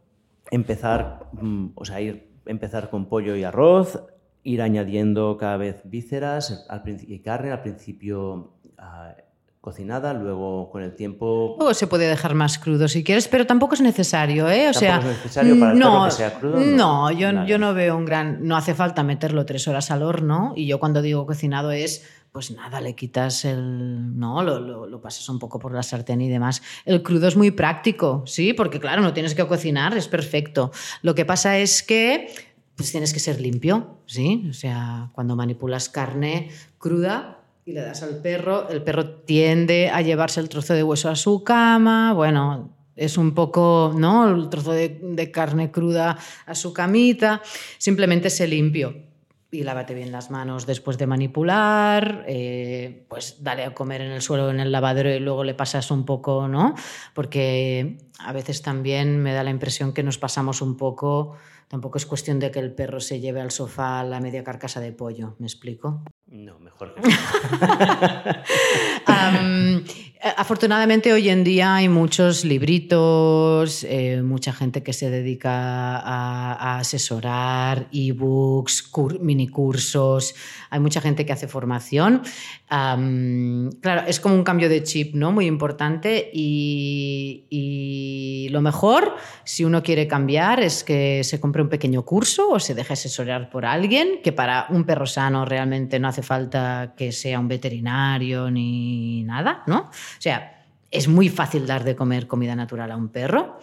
empezar, 0.51 1.29
mm, 1.33 1.67
o 1.75 1.85
sea, 1.85 2.01
ir, 2.01 2.29
empezar 2.45 2.89
con 2.89 3.07
pollo 3.07 3.35
y 3.35 3.43
arroz, 3.43 4.03
ir 4.43 4.61
añadiendo 4.61 5.37
cada 5.37 5.57
vez 5.57 5.81
vísceras 5.85 6.67
y 7.07 7.19
carne, 7.19 7.51
al 7.51 7.61
principio 7.61 8.53
ah, 8.77 9.15
cocinada, 9.61 10.13
luego 10.13 10.69
con 10.69 10.83
el 10.83 10.93
tiempo... 10.93 11.55
O 11.57 11.73
se 11.73 11.87
puede 11.87 12.07
dejar 12.07 12.35
más 12.35 12.59
crudo 12.59 12.89
si 12.89 13.01
quieres, 13.01 13.29
pero 13.29 13.47
tampoco 13.47 13.75
es 13.75 13.81
necesario, 13.81 14.49
¿eh? 14.49 14.67
O 14.67 14.73
sea, 14.73 14.99
es 14.99 15.05
necesario 15.05 15.57
para 15.57 15.73
no, 15.73 16.03
que 16.03 16.11
sea 16.11 16.33
crudo? 16.33 16.59
No, 16.59 17.09
yo, 17.11 17.45
yo 17.45 17.57
no 17.57 17.73
veo 17.73 17.95
un 17.95 18.03
gran... 18.03 18.45
No 18.45 18.57
hace 18.57 18.73
falta 18.73 19.03
meterlo 19.03 19.45
tres 19.45 19.65
horas 19.69 19.89
al 19.89 20.03
horno 20.03 20.51
y 20.57 20.67
yo 20.67 20.81
cuando 20.81 21.01
digo 21.01 21.25
cocinado 21.25 21.71
es 21.71 22.05
pues 22.33 22.49
nada, 22.49 22.81
le 22.81 22.95
quitas 22.95 23.45
el. 23.45 24.17
No, 24.17 24.41
lo, 24.41 24.87
lo, 24.87 25.01
pasas 25.01 25.29
un 25.29 25.37
poco 25.37 25.59
por 25.59 25.71
la 25.71 25.83
sartén 25.83 26.19
y 26.19 26.29
demás. 26.29 26.63
El 26.83 27.03
crudo 27.03 27.27
es 27.27 27.37
muy 27.37 27.51
práctico, 27.51 28.23
sí, 28.25 28.53
porque 28.53 28.79
claro, 28.79 29.03
no 29.03 29.13
tienes 29.13 29.35
que 29.35 29.47
cocinar, 29.47 29.95
es 29.95 30.07
perfecto. 30.07 30.71
Lo 31.03 31.13
que 31.13 31.25
pasa 31.25 31.59
es 31.59 31.83
que 31.83 32.27
pues 32.75 32.91
tienes 32.91 33.13
que 33.13 33.19
ser 33.19 33.39
limpio, 33.39 33.99
¿sí? 34.07 34.47
O 34.49 34.53
sea, 34.53 35.11
cuando 35.13 35.35
manipulas 35.35 35.89
carne 35.89 36.49
cruda 36.79 37.43
y 37.65 37.73
le 37.73 37.81
das 37.81 38.01
al 38.01 38.17
perro, 38.17 38.67
el 38.67 38.81
perro 38.81 39.11
tiende 39.11 39.89
a 39.89 40.01
llevarse 40.01 40.39
el 40.39 40.49
trozo 40.49 40.73
de 40.73 40.81
hueso 40.81 41.09
a 41.09 41.15
su 41.15 41.43
cama, 41.43 42.13
bueno, 42.13 42.75
es 42.95 43.19
un 43.19 43.35
poco, 43.35 43.93
¿no? 43.95 44.27
El 44.27 44.49
trozo 44.49 44.71
de, 44.71 44.99
de 45.03 45.29
carne 45.29 45.69
cruda 45.69 46.17
a 46.47 46.55
su 46.55 46.73
camita, 46.73 47.43
simplemente 47.77 48.31
se 48.31 48.47
limpio 48.47 49.12
y 49.53 49.63
lávate 49.63 49.93
bien 49.93 50.11
las 50.11 50.31
manos 50.31 50.65
después 50.65 50.97
de 50.97 51.07
manipular, 51.07 52.25
eh, 52.27 53.05
pues 53.07 53.43
dale 53.43 53.63
a 53.63 53.73
comer 53.73 54.01
en 54.01 54.11
el 54.11 54.21
suelo, 54.21 54.49
en 54.49 54.59
el 54.59 54.71
lavadero 54.71 55.13
y 55.13 55.19
luego 55.19 55.43
le 55.43 55.53
pasas 55.53 55.91
un 55.91 56.05
poco, 56.05 56.47
¿no? 56.47 56.73
Porque 57.13 57.97
a 58.19 58.33
veces 58.33 58.61
también 58.61 59.21
me 59.21 59.33
da 59.33 59.43
la 59.43 59.51
impresión 59.51 59.93
que 59.93 60.03
nos 60.03 60.17
pasamos 60.17 60.61
un 60.61 60.75
poco, 60.75 61.35
tampoco 61.67 61.97
es 61.97 62.05
cuestión 62.05 62.39
de 62.39 62.51
que 62.51 62.59
el 62.59 62.73
perro 62.73 62.99
se 62.99 63.19
lleve 63.19 63.41
al 63.41 63.51
sofá 63.51 64.03
la 64.03 64.19
media 64.19 64.43
carcasa 64.43 64.79
de 64.79 64.91
pollo, 64.91 65.35
¿me 65.39 65.45
explico? 65.45 66.03
No, 66.27 66.59
mejor 66.59 66.95
que 66.95 67.01
Afortunadamente 70.23 71.11
hoy 71.11 71.27
en 71.27 71.43
día 71.43 71.75
hay 71.75 71.89
muchos 71.89 72.45
libritos, 72.45 73.83
eh, 73.83 74.21
mucha 74.23 74.53
gente 74.53 74.81
que 74.81 74.93
se 74.93 75.09
dedica 75.09 75.97
a, 75.97 76.79
asesorar, 76.79 77.89
ebooks, 77.91 78.89
mini 79.19 79.49
cursos, 79.49 80.33
hay 80.69 80.79
mucha 80.79 81.01
gente 81.01 81.25
que 81.25 81.33
hace 81.33 81.49
formación. 81.49 82.21
claro, 82.69 84.03
es 84.07 84.21
como 84.21 84.35
un 84.35 84.45
cambio 84.45 84.69
de 84.69 84.83
chip, 84.83 85.13
¿no? 85.13 85.33
Muy 85.33 85.45
importante 85.45 86.29
y, 86.33 87.45
y, 87.49 88.47
lo 88.49 88.61
mejor, 88.61 89.15
si 89.43 89.65
uno 89.65 89.83
quiere 89.83 90.07
cambiar, 90.07 90.61
es 90.61 90.85
que 90.85 91.21
se 91.25 91.41
compre 91.41 91.61
un 91.61 91.69
pequeño 91.69 92.05
curso 92.05 92.49
o 92.49 92.59
se 92.61 92.73
deje 92.73 92.93
asesorar 92.93 93.49
por 93.49 93.65
alguien, 93.65 94.21
que 94.23 94.31
para 94.31 94.67
un 94.69 94.85
perro 94.85 95.05
sano 95.05 95.43
realmente 95.43 95.99
no 95.99 96.07
hace 96.07 96.21
falta 96.21 96.93
que 96.95 97.11
sea 97.11 97.41
un 97.41 97.49
veterinario 97.49 98.49
ni 98.49 99.23
nada, 99.23 99.63
¿no? 99.67 99.91
O 100.17 100.21
sea, 100.21 100.65
es 100.93 101.07
muy 101.07 101.27
fácil 101.29 101.65
dar 101.65 101.83
de 101.83 101.95
comer 101.95 102.27
comida 102.27 102.55
natural 102.55 102.91
a 102.91 102.95
un 102.95 103.09
perro. 103.09 103.57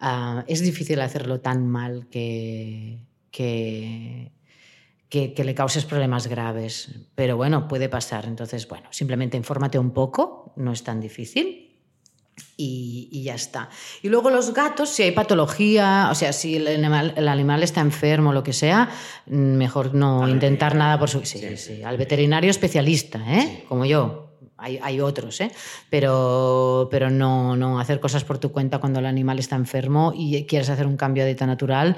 Ah, 0.00 0.44
es 0.46 0.60
difícil 0.60 1.00
hacerlo 1.00 1.40
tan 1.40 1.66
mal 1.66 2.08
que, 2.10 2.98
que, 3.30 4.32
que, 5.08 5.44
le 5.44 5.54
causes 5.54 5.86
problemas 5.86 6.26
graves. 6.26 6.90
Pero 7.14 7.36
bueno, 7.36 7.68
puede 7.68 7.88
pasar. 7.88 8.26
Entonces, 8.26 8.68
bueno, 8.68 8.88
simplemente 8.90 9.36
infórmate 9.36 9.78
un 9.78 9.92
poco, 9.92 10.52
no 10.56 10.72
es 10.72 10.84
tan 10.84 11.00
difícil. 11.00 11.70
Y, 12.56 13.22
ya 13.22 13.34
está. 13.34 13.70
Y 14.02 14.08
luego 14.08 14.28
los 14.28 14.52
gatos, 14.52 14.90
si 14.90 15.04
hay 15.04 15.12
patología, 15.12 16.08
o 16.10 16.14
sea, 16.14 16.32
si 16.32 16.56
el 16.56 16.66
animal, 16.66 17.14
el 17.16 17.28
animal 17.28 17.62
está 17.62 17.80
enfermo 17.80 18.30
o 18.30 18.32
lo 18.32 18.42
que 18.42 18.52
sea, 18.52 18.90
mejor 19.26 19.94
no 19.94 20.28
intentar 20.28 20.74
nada 20.74 20.98
por 20.98 21.08
su... 21.08 21.24
Sí, 21.24 21.56
sí, 21.56 21.82
al 21.82 21.96
veterinario 21.96 22.50
especialista, 22.50 23.20
¿eh? 23.26 23.64
como 23.68 23.84
yo. 23.84 24.23
Hay, 24.64 24.78
hay, 24.82 25.00
otros, 25.00 25.40
¿eh? 25.40 25.50
pero, 25.90 26.88
pero 26.90 27.10
no, 27.10 27.54
no 27.56 27.78
hacer 27.78 28.00
cosas 28.00 28.24
por 28.24 28.38
tu 28.38 28.50
cuenta 28.50 28.78
cuando 28.78 29.00
el 29.00 29.06
animal 29.06 29.38
está 29.38 29.56
enfermo 29.56 30.12
y 30.16 30.44
quieres 30.46 30.70
hacer 30.70 30.86
un 30.86 30.96
cambio 30.96 31.22
de 31.22 31.30
dieta 31.30 31.46
natural, 31.46 31.96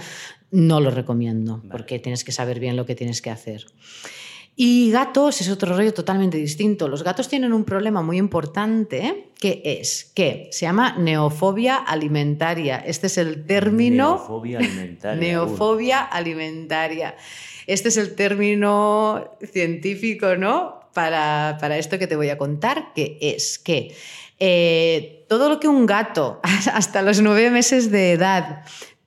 no 0.51 0.81
lo 0.81 0.91
recomiendo, 0.91 1.63
porque 1.71 1.99
tienes 1.99 2.25
que 2.25 2.33
saber 2.33 2.61
bien 2.61 2.77
lo 2.77 2.87
que 2.87 2.95
tienes 2.95 3.23
que 3.23 3.31
hacer. 3.31 3.67
Y 4.59 4.91
gatos 4.91 5.43
es 5.43 5.51
otro 5.51 5.77
rollo 5.77 5.93
totalmente 5.93 6.39
distinto. 6.39 6.89
Los 6.89 7.05
gatos 7.05 7.29
tienen 7.29 7.53
un 7.53 7.65
problema 7.65 8.01
muy 8.01 8.17
importante 8.17 9.29
que 9.39 9.61
es 9.63 10.11
que 10.15 10.49
se 10.51 10.65
llama 10.65 10.97
neofobia 10.97 11.77
alimentaria. 11.77 12.79
Este 12.79 13.09
es 13.09 13.19
el 13.19 13.45
término... 13.45 14.17
Neofobia 14.17 14.59
alimentaria. 14.59 15.21
neofobia 15.21 16.01
alimentaria. 16.01 17.17
Este 17.67 17.91
es 17.91 17.99
el 17.99 18.15
término 18.15 19.37
científico, 19.53 20.37
¿no? 20.37 20.86
Para, 20.97 21.59
para, 21.61 21.77
esto 21.77 21.99
que 21.99 22.07
te 22.07 22.17
voy 22.17 22.31
a 22.31 22.39
contar, 22.39 22.95
que 22.95 23.19
es 23.21 23.59
que 23.59 23.95
eh, 24.39 25.27
todo 25.29 25.51
lo 25.51 25.61
que 25.61 25.69
un 25.69 25.85
gato 25.85 26.41
hasta 26.73 27.03
los 27.03 27.21
nueve 27.21 27.51
meses 27.51 27.91
de 27.91 28.13
edad 28.13 28.65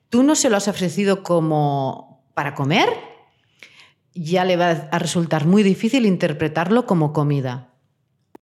tú 0.08 0.22
no 0.22 0.36
se 0.36 0.50
lo 0.50 0.56
has 0.56 0.68
ofrecido 0.68 1.24
como 1.24 2.22
para 2.34 2.54
comer, 2.54 2.88
ya 4.14 4.44
le 4.44 4.56
va 4.56 4.70
a 4.70 4.98
resultar 5.00 5.46
muy 5.46 5.64
difícil 5.64 6.06
interpretarlo 6.06 6.86
como 6.86 7.12
comida. 7.12 7.74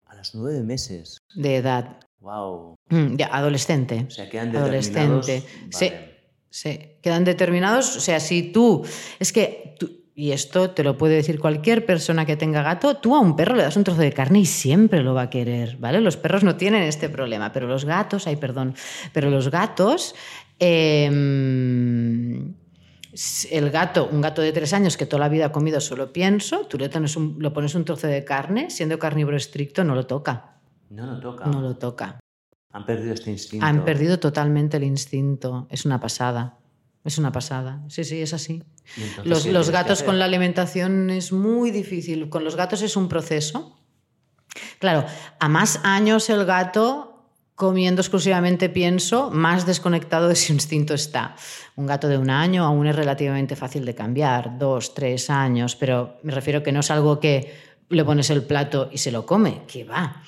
A 0.06 0.16
los 0.16 0.34
nueve 0.34 0.64
meses. 0.64 1.18
De 1.36 1.56
edad. 1.56 2.00
Wow. 2.18 2.74
Mm, 2.88 3.16
ya, 3.16 3.26
adolescente. 3.26 4.06
O 4.08 4.10
sea, 4.10 4.28
quedan 4.28 4.50
determinados. 4.50 5.28
Adolescente. 5.28 5.48
Sí, 5.70 5.92
sí, 6.50 6.96
quedan 7.02 7.24
determinados. 7.24 7.96
O 7.96 8.00
sea, 8.00 8.18
si 8.18 8.50
tú. 8.50 8.84
Es 9.20 9.32
que. 9.32 9.76
Y 10.18 10.32
esto 10.32 10.70
te 10.70 10.82
lo 10.82 10.98
puede 10.98 11.14
decir 11.14 11.38
cualquier 11.38 11.86
persona 11.86 12.26
que 12.26 12.36
tenga 12.36 12.62
gato, 12.62 12.96
tú 12.96 13.14
a 13.14 13.20
un 13.20 13.36
perro 13.36 13.54
le 13.54 13.62
das 13.62 13.76
un 13.76 13.84
trozo 13.84 14.00
de 14.00 14.12
carne 14.12 14.40
y 14.40 14.46
siempre 14.46 15.02
lo 15.04 15.14
va 15.14 15.22
a 15.22 15.30
querer, 15.30 15.76
¿vale? 15.76 16.00
Los 16.00 16.16
perros 16.16 16.42
no 16.42 16.56
tienen 16.56 16.82
este 16.82 17.08
problema, 17.08 17.52
pero 17.52 17.68
los 17.68 17.84
gatos, 17.84 18.26
ay, 18.26 18.34
perdón, 18.34 18.74
pero 19.12 19.30
los 19.30 19.50
gatos 19.50 20.14
Em, 20.58 22.54
el 23.50 23.70
gato, 23.70 24.08
un 24.10 24.20
gato 24.20 24.42
de 24.42 24.52
tres 24.52 24.72
años 24.72 24.96
que 24.96 25.06
toda 25.06 25.20
la 25.20 25.28
vida 25.28 25.46
ha 25.46 25.52
comido 25.52 25.80
solo 25.80 26.12
pienso, 26.12 26.66
tú 26.66 26.78
le 26.78 26.88
pones 26.88 27.16
un, 27.16 27.36
lo 27.38 27.52
pones 27.52 27.74
un 27.74 27.84
trozo 27.84 28.06
de 28.06 28.24
carne, 28.24 28.70
siendo 28.70 28.98
carnívoro 28.98 29.36
estricto, 29.36 29.84
no 29.84 29.94
lo 29.94 30.06
toca. 30.06 30.58
No 30.90 31.06
lo 31.06 31.20
toca. 31.20 31.46
No 31.46 31.60
lo 31.60 31.76
toca. 31.76 32.18
Han 32.72 32.84
perdido 32.84 33.14
este 33.14 33.30
instinto. 33.30 33.64
Han 33.64 33.84
perdido 33.84 34.18
totalmente 34.18 34.76
el 34.76 34.84
instinto. 34.84 35.66
Es 35.70 35.86
una 35.86 36.00
pasada. 36.00 36.58
Es 37.04 37.18
una 37.18 37.32
pasada. 37.32 37.82
Sí, 37.88 38.04
sí, 38.04 38.20
es 38.20 38.34
así. 38.34 38.62
Los, 39.24 39.46
los 39.46 39.70
gatos 39.70 40.02
con 40.02 40.18
la 40.18 40.24
alimentación 40.24 41.10
es 41.10 41.32
muy 41.32 41.70
difícil. 41.70 42.28
Con 42.28 42.44
los 42.44 42.56
gatos 42.56 42.82
es 42.82 42.96
un 42.96 43.08
proceso. 43.08 43.78
Claro, 44.78 45.04
a 45.38 45.48
más 45.48 45.80
años 45.84 46.28
el 46.30 46.44
gato 46.44 47.18
comiendo 47.58 48.02
exclusivamente 48.02 48.68
pienso, 48.68 49.30
más 49.32 49.66
desconectado 49.66 50.28
de 50.28 50.36
su 50.36 50.52
instinto 50.52 50.94
está. 50.94 51.34
Un 51.74 51.86
gato 51.86 52.06
de 52.06 52.16
un 52.16 52.30
año 52.30 52.64
aún 52.64 52.86
es 52.86 52.94
relativamente 52.94 53.56
fácil 53.56 53.84
de 53.84 53.96
cambiar, 53.96 54.58
dos, 54.58 54.94
tres 54.94 55.28
años, 55.28 55.74
pero 55.74 56.18
me 56.22 56.32
refiero 56.32 56.62
que 56.62 56.70
no 56.70 56.80
es 56.80 56.90
algo 56.92 57.18
que 57.18 57.52
le 57.88 58.04
pones 58.04 58.30
el 58.30 58.44
plato 58.44 58.88
y 58.92 58.98
se 58.98 59.10
lo 59.10 59.26
come, 59.26 59.62
que 59.66 59.82
va. 59.82 60.22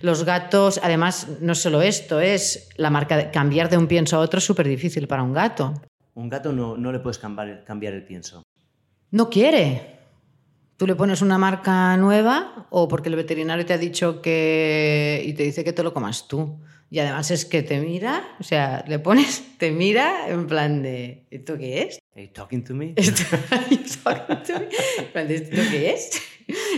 Los 0.00 0.24
gatos, 0.24 0.80
además, 0.82 1.26
no 1.40 1.54
solo 1.54 1.82
esto, 1.82 2.18
es 2.18 2.70
la 2.76 2.88
marca 2.88 3.18
de 3.18 3.30
cambiar 3.30 3.68
de 3.68 3.76
un 3.76 3.86
pienso 3.86 4.16
a 4.16 4.20
otro 4.20 4.40
súper 4.40 4.66
difícil 4.66 5.06
para 5.06 5.22
un 5.22 5.34
gato. 5.34 5.74
Un 6.14 6.28
gato 6.28 6.52
no, 6.52 6.76
no 6.76 6.92
le 6.92 6.98
puedes 7.00 7.18
cambiar, 7.18 7.64
cambiar 7.64 7.94
el 7.94 8.04
pienso. 8.04 8.42
No 9.10 9.30
quiere. 9.30 9.98
Tú 10.76 10.86
le 10.86 10.94
pones 10.94 11.20
una 11.20 11.36
marca 11.36 11.96
nueva 11.96 12.66
o 12.70 12.88
porque 12.88 13.08
el 13.08 13.16
veterinario 13.16 13.66
te 13.66 13.74
ha 13.74 13.78
dicho 13.78 14.22
que... 14.22 15.22
y 15.26 15.34
te 15.34 15.42
dice 15.42 15.62
que 15.62 15.72
te 15.72 15.82
lo 15.82 15.92
comas 15.92 16.26
tú. 16.26 16.58
Y 16.92 16.98
además 16.98 17.30
es 17.30 17.44
que 17.44 17.62
te 17.62 17.78
mira, 17.78 18.36
o 18.40 18.42
sea, 18.42 18.84
le 18.88 18.98
pones, 18.98 19.44
te 19.58 19.70
mira 19.70 20.28
en 20.28 20.48
plan 20.48 20.82
de, 20.82 21.26
¿esto 21.30 21.56
qué 21.56 21.82
es? 21.82 22.00
Are 22.16 22.26
you 22.26 22.32
talking 22.32 22.64
to 22.64 22.74
me? 22.74 22.94
¿Esto, 22.96 23.22
qué 25.70 25.92
es? 25.92 26.20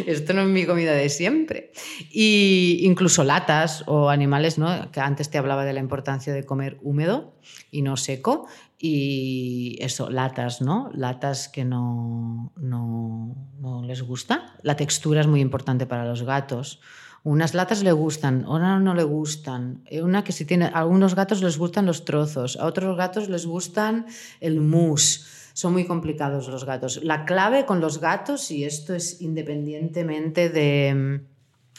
Esto 0.06 0.34
no 0.34 0.42
es 0.42 0.48
mi 0.48 0.66
comida 0.66 0.92
de 0.92 1.08
siempre. 1.08 1.72
Y 2.10 2.80
incluso 2.82 3.24
latas 3.24 3.84
o 3.86 4.10
animales, 4.10 4.58
¿no? 4.58 4.90
Que 4.92 5.00
antes 5.00 5.30
te 5.30 5.38
hablaba 5.38 5.64
de 5.64 5.72
la 5.72 5.80
importancia 5.80 6.34
de 6.34 6.44
comer 6.44 6.76
húmedo 6.82 7.34
y 7.70 7.80
no 7.80 7.96
seco. 7.96 8.46
Y 8.84 9.76
eso, 9.78 10.10
latas, 10.10 10.60
¿no? 10.60 10.90
Latas 10.92 11.48
que 11.48 11.64
no, 11.64 12.52
no, 12.56 13.36
no 13.60 13.84
les 13.84 14.02
gusta. 14.02 14.56
La 14.62 14.74
textura 14.74 15.20
es 15.20 15.28
muy 15.28 15.40
importante 15.40 15.86
para 15.86 16.04
los 16.04 16.24
gatos. 16.24 16.80
Unas 17.22 17.54
latas 17.54 17.84
le 17.84 17.92
gustan, 17.92 18.44
otras 18.44 18.82
no 18.82 18.94
le 18.94 19.04
gustan. 19.04 19.84
Eh, 19.86 20.02
una 20.02 20.24
que 20.24 20.32
si 20.32 20.44
tiene, 20.44 20.64
a 20.64 20.80
algunos 20.80 21.14
gatos 21.14 21.42
les 21.42 21.58
gustan 21.58 21.86
los 21.86 22.04
trozos, 22.04 22.56
a 22.56 22.66
otros 22.66 22.96
gatos 22.96 23.28
les 23.28 23.46
gustan 23.46 24.06
el 24.40 24.60
mousse. 24.60 25.28
Son 25.52 25.72
muy 25.72 25.84
complicados 25.84 26.48
los 26.48 26.64
gatos. 26.64 27.04
La 27.04 27.24
clave 27.24 27.64
con 27.66 27.80
los 27.80 28.00
gatos, 28.00 28.50
y 28.50 28.64
esto 28.64 28.96
es 28.96 29.20
independientemente 29.20 30.48
de, 30.48 31.20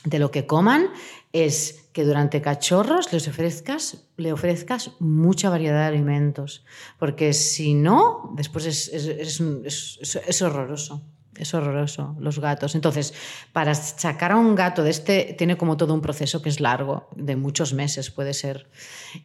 de 0.05 0.19
lo 0.19 0.31
que 0.31 0.45
coman, 0.45 0.85
es 1.33 1.82
que 1.93 2.03
durante 2.03 2.41
cachorros 2.41 3.13
les 3.13 3.27
ofrezcas, 3.27 4.09
le 4.17 4.33
ofrezcas 4.33 4.91
mucha 4.99 5.49
variedad 5.49 5.81
de 5.81 5.95
alimentos, 5.95 6.65
porque 6.99 7.33
si 7.33 7.75
no, 7.75 8.33
después 8.35 8.65
es, 8.65 8.87
es, 8.89 9.39
es, 9.39 10.15
es 10.27 10.41
horroroso. 10.41 11.01
Es 11.35 11.53
horroroso, 11.55 12.15
los 12.19 12.37
gatos. 12.37 12.75
Entonces, 12.75 13.13
para 13.53 13.73
sacar 13.73 14.33
a 14.33 14.37
un 14.37 14.53
gato 14.53 14.83
de 14.83 14.91
este, 14.91 15.35
tiene 15.35 15.57
como 15.57 15.77
todo 15.77 15.93
un 15.93 16.01
proceso 16.01 16.43
que 16.43 16.49
es 16.49 16.59
largo, 16.59 17.09
de 17.15 17.35
muchos 17.35 17.73
meses 17.73 18.11
puede 18.11 18.35
ser. 18.35 18.69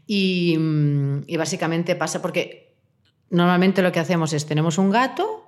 Y, 0.07 0.57
y 1.27 1.37
básicamente 1.37 1.97
pasa 1.97 2.23
porque 2.23 2.75
normalmente 3.29 3.83
lo 3.83 3.93
que 3.93 4.01
hacemos 4.01 4.33
es, 4.33 4.47
tenemos 4.47 4.79
un 4.79 4.91
gato, 4.91 5.48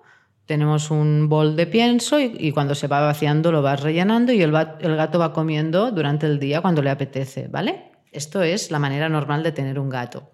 tenemos 0.51 0.91
un 0.91 1.29
bol 1.29 1.55
de 1.55 1.69
pienso 1.69 2.19
y, 2.19 2.51
cuando 2.51 2.75
se 2.75 2.89
va 2.89 2.99
vaciando 2.99 3.53
lo 3.53 3.63
vas 3.63 3.81
rellenando 3.81 4.33
y 4.33 4.43
el, 4.43 4.51
gato 4.51 5.21
va 5.21 5.33
comiendo 5.33 5.93
durante 5.93 6.27
el 6.27 6.41
día 6.41 6.61
cuando 6.61 6.83
le 6.83 6.91
apetece, 6.91 7.47
¿vale? 7.47 7.93
Esto 8.11 8.43
es 8.43 8.73
la 8.73 8.81
manera 8.81 9.09
normal 9.09 9.45
de 9.45 9.53
tener 9.53 9.79
un 9.79 9.89
gato. 9.89 10.33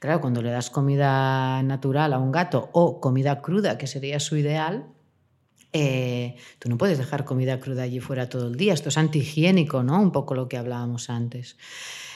Claro, 0.00 0.20
cuando 0.20 0.42
le 0.42 0.50
das 0.50 0.68
comida 0.68 1.62
natural 1.62 2.12
a 2.12 2.18
un 2.18 2.32
gato 2.32 2.70
o 2.72 3.00
comida 3.00 3.40
cruda, 3.40 3.78
que 3.78 3.86
sería 3.86 4.18
su 4.18 4.36
ideal, 4.36 4.86
eh, 5.72 6.34
tú 6.58 6.68
no 6.68 6.76
puedes 6.76 6.98
dejar 6.98 7.24
comida 7.24 7.60
cruda 7.60 7.84
allí 7.84 8.00
fuera 8.00 8.28
todo 8.28 8.48
el 8.48 8.56
día. 8.56 8.74
Esto 8.74 8.88
es 8.88 8.98
antihigiénico, 8.98 9.84
¿no? 9.84 10.02
Un 10.02 10.10
poco 10.10 10.34
lo 10.34 10.48
que 10.48 10.56
hablábamos 10.56 11.08
antes. 11.08 11.56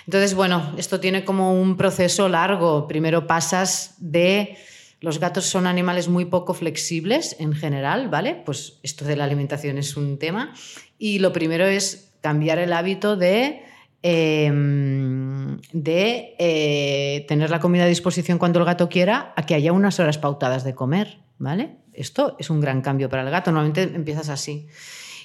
Entonces, 0.04 0.34
bueno, 0.34 0.74
esto 0.78 0.98
tiene 0.98 1.24
como 1.24 1.52
un 1.52 1.76
proceso 1.76 2.28
largo. 2.28 2.88
Primero 2.88 3.28
pasas 3.28 3.94
de... 3.98 4.56
Los 5.06 5.20
gatos 5.20 5.44
son 5.44 5.68
animales 5.68 6.08
muy 6.08 6.24
poco 6.24 6.52
flexibles 6.52 7.36
en 7.38 7.52
general, 7.52 8.08
¿vale? 8.08 8.42
Pues 8.44 8.80
esto 8.82 9.04
de 9.04 9.14
la 9.14 9.22
alimentación 9.22 9.78
es 9.78 9.96
un 9.96 10.18
tema. 10.18 10.52
Y 10.98 11.20
lo 11.20 11.32
primero 11.32 11.64
es 11.64 12.12
cambiar 12.20 12.58
el 12.58 12.72
hábito 12.72 13.14
de, 13.14 13.62
em, 14.02 15.60
de 15.72 16.34
eh, 16.40 17.24
tener 17.28 17.50
la 17.50 17.60
comida 17.60 17.84
a 17.84 17.86
disposición 17.86 18.38
cuando 18.38 18.58
el 18.58 18.64
gato 18.64 18.88
quiera 18.88 19.32
a 19.36 19.46
que 19.46 19.54
haya 19.54 19.72
unas 19.72 20.00
horas 20.00 20.18
pautadas 20.18 20.64
de 20.64 20.74
comer, 20.74 21.18
¿vale? 21.38 21.76
Esto 21.92 22.34
es 22.40 22.50
un 22.50 22.60
gran 22.60 22.82
cambio 22.82 23.08
para 23.08 23.22
el 23.22 23.30
gato. 23.30 23.52
Normalmente 23.52 23.84
empiezas 23.84 24.28
así. 24.28 24.66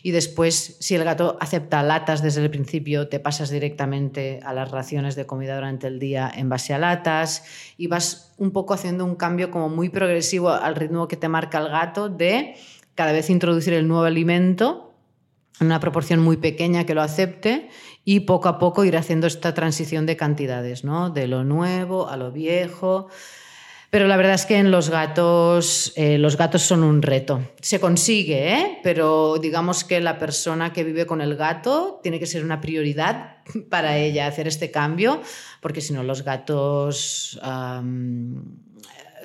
Y 0.04 0.12
después, 0.12 0.78
si 0.80 0.96
el 0.96 1.04
gato 1.04 1.38
acepta 1.40 1.84
latas 1.84 2.22
desde 2.22 2.44
el 2.44 2.50
principio, 2.50 3.08
te 3.08 3.20
pasas 3.20 3.50
directamente 3.50 4.40
a 4.44 4.54
las 4.54 4.72
raciones 4.72 5.16
de 5.16 5.26
comida 5.26 5.56
durante 5.56 5.88
el 5.88 6.00
día 6.00 6.32
en 6.34 6.50
base 6.50 6.74
a 6.74 6.80
latas 6.80 7.44
y 7.78 7.88
vas 7.88 8.34
un 8.38 8.52
poco 8.52 8.74
haciendo 8.74 9.06
un 9.06 9.16
cambio 9.16 9.52
como 9.52 9.70
muy 9.70 9.90
progresivo 9.90 10.50
al 10.50 10.76
ritmo 10.76 11.08
que 11.08 11.18
te 11.18 11.28
marca 11.28 11.60
el 11.60 11.70
gato 11.70 12.10
de 12.10 12.56
cada 12.96 13.12
vez 13.12 13.30
introducir 13.30 13.74
el 13.74 13.88
nuevo 13.88 14.04
alimento 14.04 14.94
en 15.60 15.68
una 15.68 15.80
proporción 15.80 16.20
muy 16.20 16.38
pequeña 16.38 16.86
que 16.86 16.96
lo 16.96 17.02
acepte 17.02 17.70
y 18.04 18.22
poco 18.22 18.50
a 18.50 18.58
poco 18.58 18.84
ir 18.84 18.98
haciendo 18.98 19.28
esta 19.28 19.54
transición 19.54 20.08
de 20.08 20.18
cantidades, 20.18 20.84
¿no? 20.84 21.12
De 21.12 21.28
lo 21.28 21.44
nuevo 21.44 22.10
a 22.10 22.18
lo 22.18 22.32
viejo 22.32 23.10
Pero 23.92 24.08
la 24.08 24.16
verdad 24.16 24.36
es 24.36 24.46
que 24.46 24.56
en 24.56 24.72
los 24.72 24.90
gatos, 24.90 25.92
eh, 25.98 26.18
los 26.18 26.38
gatos 26.38 26.62
son 26.62 26.82
un 26.82 27.02
reto. 27.02 27.52
Se 27.62 27.82
consigue, 27.82 28.54
¿eh? 28.54 28.80
pero 28.84 29.38
digamos 29.38 29.84
que 29.84 30.00
la 30.00 30.18
persona 30.18 30.72
que 30.72 30.86
vive 30.86 31.06
con 31.06 31.20
el 31.20 31.36
gato 31.36 32.00
tiene 32.02 32.18
que 32.18 32.26
ser 32.26 32.46
una 32.46 32.62
prioridad 32.62 33.44
para 33.70 33.98
ella 33.98 34.28
hacer 34.28 34.48
este 34.48 34.72
cambio, 34.72 35.22
porque 35.62 35.82
si 35.82 35.92
no 35.92 36.04
los 36.04 36.24
gatos 36.24 37.38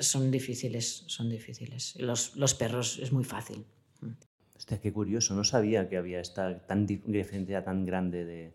son 0.00 0.30
difíciles, 0.32 1.04
son 1.06 1.30
difíciles. 1.30 1.94
Los, 2.00 2.34
los, 2.34 2.54
perros 2.54 2.98
es 3.00 3.12
muy 3.12 3.22
fácil. 3.22 3.64
Hostia, 4.56 4.80
qué 4.80 4.92
curioso, 4.92 5.34
no 5.34 5.44
sabía 5.44 5.88
que 5.88 5.96
había 5.96 6.18
esta 6.18 6.66
tan 6.66 6.86
diferencia 6.86 7.62
tan 7.64 7.84
grande 7.84 8.24
de, 8.24 8.52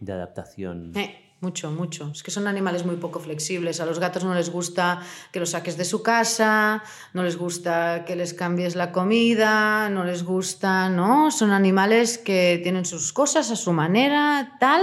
de 0.00 0.12
adaptación. 0.12 0.96
Eh. 0.96 1.29
Mucho, 1.42 1.70
mucho. 1.70 2.10
Es 2.12 2.22
que 2.22 2.30
son 2.30 2.46
animales 2.46 2.84
muy 2.84 2.96
poco 2.96 3.18
flexibles. 3.18 3.80
A 3.80 3.86
los 3.86 3.98
gatos 3.98 4.24
no 4.24 4.34
les 4.34 4.50
gusta 4.50 5.00
que 5.32 5.40
los 5.40 5.50
saques 5.50 5.78
de 5.78 5.86
su 5.86 6.02
casa, 6.02 6.82
no 7.14 7.22
les 7.22 7.38
gusta 7.38 8.04
que 8.04 8.14
les 8.14 8.34
cambies 8.34 8.76
la 8.76 8.92
comida, 8.92 9.88
no 9.88 10.04
les 10.04 10.22
gusta, 10.22 10.90
¿no? 10.90 11.30
Son 11.30 11.50
animales 11.50 12.18
que 12.18 12.60
tienen 12.62 12.84
sus 12.84 13.14
cosas 13.14 13.50
a 13.50 13.56
su 13.56 13.72
manera, 13.72 14.58
tal, 14.60 14.82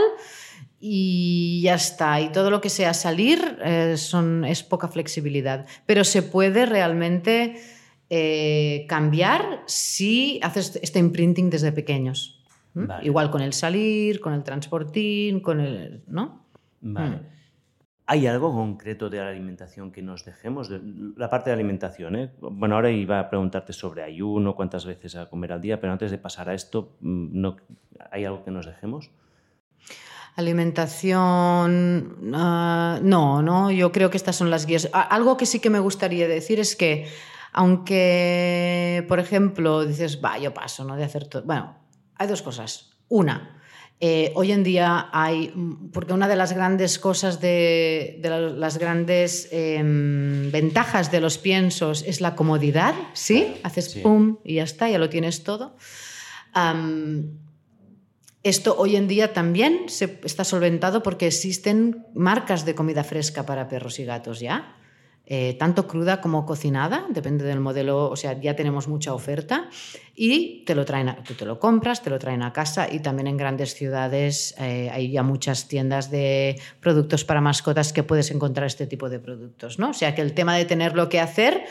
y 0.80 1.62
ya 1.62 1.76
está. 1.76 2.20
Y 2.22 2.32
todo 2.32 2.50
lo 2.50 2.60
que 2.60 2.70
sea 2.70 2.96
salir 2.96 3.60
eh, 3.64 3.94
son, 3.96 4.44
es 4.44 4.64
poca 4.64 4.88
flexibilidad. 4.88 5.68
Pero 5.86 6.04
se 6.04 6.24
puede 6.24 6.66
realmente 6.66 7.62
eh, 8.10 8.88
cambiar 8.90 9.62
si 9.68 10.40
haces 10.42 10.80
este 10.82 10.98
imprinting 10.98 11.52
desde 11.52 11.72
pequeños. 11.72 12.34
Igual 13.02 13.32
con 13.32 13.42
el 13.42 13.54
salir, 13.54 14.22
con 14.22 14.34
el 14.34 14.44
transportín, 14.44 15.40
con 15.40 15.60
el. 15.60 16.04
¿no? 16.08 16.47
Vale. 16.82 17.18
Mm. 17.18 17.38
¿Hay 18.10 18.26
algo 18.26 18.54
concreto 18.54 19.10
de 19.10 19.18
la 19.18 19.28
alimentación 19.28 19.92
que 19.92 20.02
nos 20.02 20.24
dejemos? 20.24 20.70
la 21.18 21.30
parte 21.30 21.50
de 21.50 21.56
alimentación, 21.56 22.16
¿eh? 22.16 22.32
Bueno, 22.40 22.76
ahora 22.76 22.90
iba 22.90 23.20
a 23.20 23.30
preguntarte 23.30 23.74
sobre 23.74 24.02
ayuno, 24.02 24.56
cuántas 24.56 24.86
veces 24.86 25.18
a 25.18 25.30
comer 25.30 25.52
al 25.52 25.60
día, 25.60 25.82
pero 25.82 25.92
antes 25.92 26.10
de 26.12 26.18
pasar 26.18 26.48
a 26.48 26.54
esto, 26.54 26.96
mm, 27.02 27.42
no, 27.42 27.58
¿hay 28.10 28.24
algo 28.24 28.46
que 28.46 28.52
nos 28.52 28.66
dejemos? 28.66 29.12
Alimentación, 30.38 32.32
ah, 32.34 33.00
no, 33.04 33.42
no, 33.42 33.72
yo 33.72 33.92
creo 33.92 34.10
que 34.10 34.16
estas 34.16 34.38
son 34.38 34.50
las 34.50 34.66
guías. 34.66 34.90
Algo 34.94 35.36
que 35.36 35.46
sí 35.46 35.60
que 35.60 35.70
me 35.70 35.80
gustaría 35.80 36.30
decir 36.30 36.62
es 36.62 36.78
que, 36.78 37.08
aunque, 37.52 39.04
por 39.10 39.20
ejemplo, 39.20 39.84
dices, 39.86 40.22
va, 40.24 40.38
yo 40.38 40.54
paso, 40.54 40.86
¿no? 40.86 40.96
De 40.96 41.04
hacer 41.04 41.28
todo. 41.28 41.44
Bueno, 41.44 41.76
hay 42.16 42.28
dos 42.30 42.42
cosas. 42.42 42.98
Una, 43.10 43.57
eh, 44.00 44.32
hoy 44.36 44.52
en 44.52 44.64
día 44.64 45.10
hay, 45.12 45.52
porque 45.92 46.14
una 46.14 46.28
de 46.28 46.36
las 46.36 46.54
grandes 46.54 47.00
cosas, 47.00 47.42
de, 47.42 48.20
las 48.22 48.78
grandes 48.78 49.50
em, 49.52 50.52
ventajas 50.52 51.12
de 51.12 51.20
los 51.20 51.40
piensos 51.40 52.04
es 52.06 52.22
la 52.22 52.36
comodidad, 52.36 52.94
¿sí? 53.14 53.56
Haces 53.64 53.96
pum 53.96 54.38
y 54.44 54.56
ya 54.56 54.64
está, 54.64 54.88
ya 54.88 55.00
lo 55.00 55.10
tienes 55.10 55.44
todo. 55.44 55.76
esto 58.44 58.76
hoy 58.78 58.96
en 58.96 59.08
día 59.08 59.34
también 59.34 59.90
se 59.90 60.20
está 60.24 60.44
solventado 60.44 61.02
porque 61.02 61.26
existen 61.26 62.06
marcas 62.14 62.66
de 62.66 62.76
comida 62.76 63.04
fresca 63.04 63.48
para 63.48 63.68
perros 63.68 63.98
y 63.98 64.06
gatos 64.06 64.40
ya. 64.40 64.77
Eh, 65.30 65.58
tanto 65.60 65.88
cruda 65.88 66.22
como 66.22 66.46
cocinada, 66.46 67.06
depende 67.10 67.44
del 67.44 67.60
modelo, 67.60 68.10
o 68.10 68.16
sea, 68.16 68.40
ya 68.40 68.56
tenemos 68.56 68.88
mucha 68.88 69.14
oferta 69.14 69.70
y 70.16 70.64
te 70.64 70.74
lo 70.74 70.86
traen, 70.86 71.18
tú 71.28 71.34
te 71.34 71.46
lo 71.46 71.60
compras, 71.60 72.02
te 72.02 72.10
lo 72.10 72.18
traen 72.18 72.44
a 72.44 72.54
casa 72.54 72.88
y 72.90 73.00
también 73.00 73.28
en 73.28 73.36
grandes 73.36 73.74
ciudades 73.74 74.56
eh, 74.58 74.90
hay 74.90 75.12
ya 75.12 75.24
muchas 75.24 75.68
tiendas 75.68 76.10
de 76.12 76.58
productos 76.80 77.26
para 77.26 77.42
mascotas 77.42 77.92
que 77.92 78.04
puedes 78.04 78.32
encontrar 78.32 78.68
este 78.68 78.88
tipo 78.88 79.10
de 79.10 79.20
productos, 79.20 79.80
¿no? 79.80 79.90
O 79.90 79.94
sea, 79.94 80.16
que 80.16 80.22
el 80.22 80.34
tema 80.34 80.56
de 80.56 80.64
tenerlo 80.64 81.10
que 81.10 81.20
hacer 81.20 81.66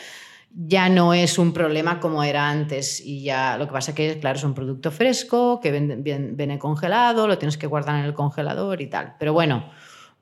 ya 0.55 0.91
no 0.91 1.15
es 1.15 1.39
un 1.39 1.55
problema 1.55 1.99
como 1.99 2.23
era 2.23 2.51
antes 2.51 3.01
y 3.01 3.23
ya 3.23 3.57
lo 3.57 3.67
que 3.67 3.73
pasa 3.73 3.95
que 3.95 4.19
claro 4.21 4.37
es 4.39 4.45
un 4.45 4.53
producto 4.53 4.91
fresco 4.91 5.61
que 5.61 5.71
viene 5.71 6.59
congelado 6.59 7.27
lo 7.27 7.37
tienes 7.37 7.59
que 7.59 7.67
guardar 7.67 7.99
en 7.99 8.05
el 8.05 8.15
congelador 8.15 8.81
y 8.81 8.87
tal 8.87 9.17
pero 9.19 9.35
bueno 9.35 9.65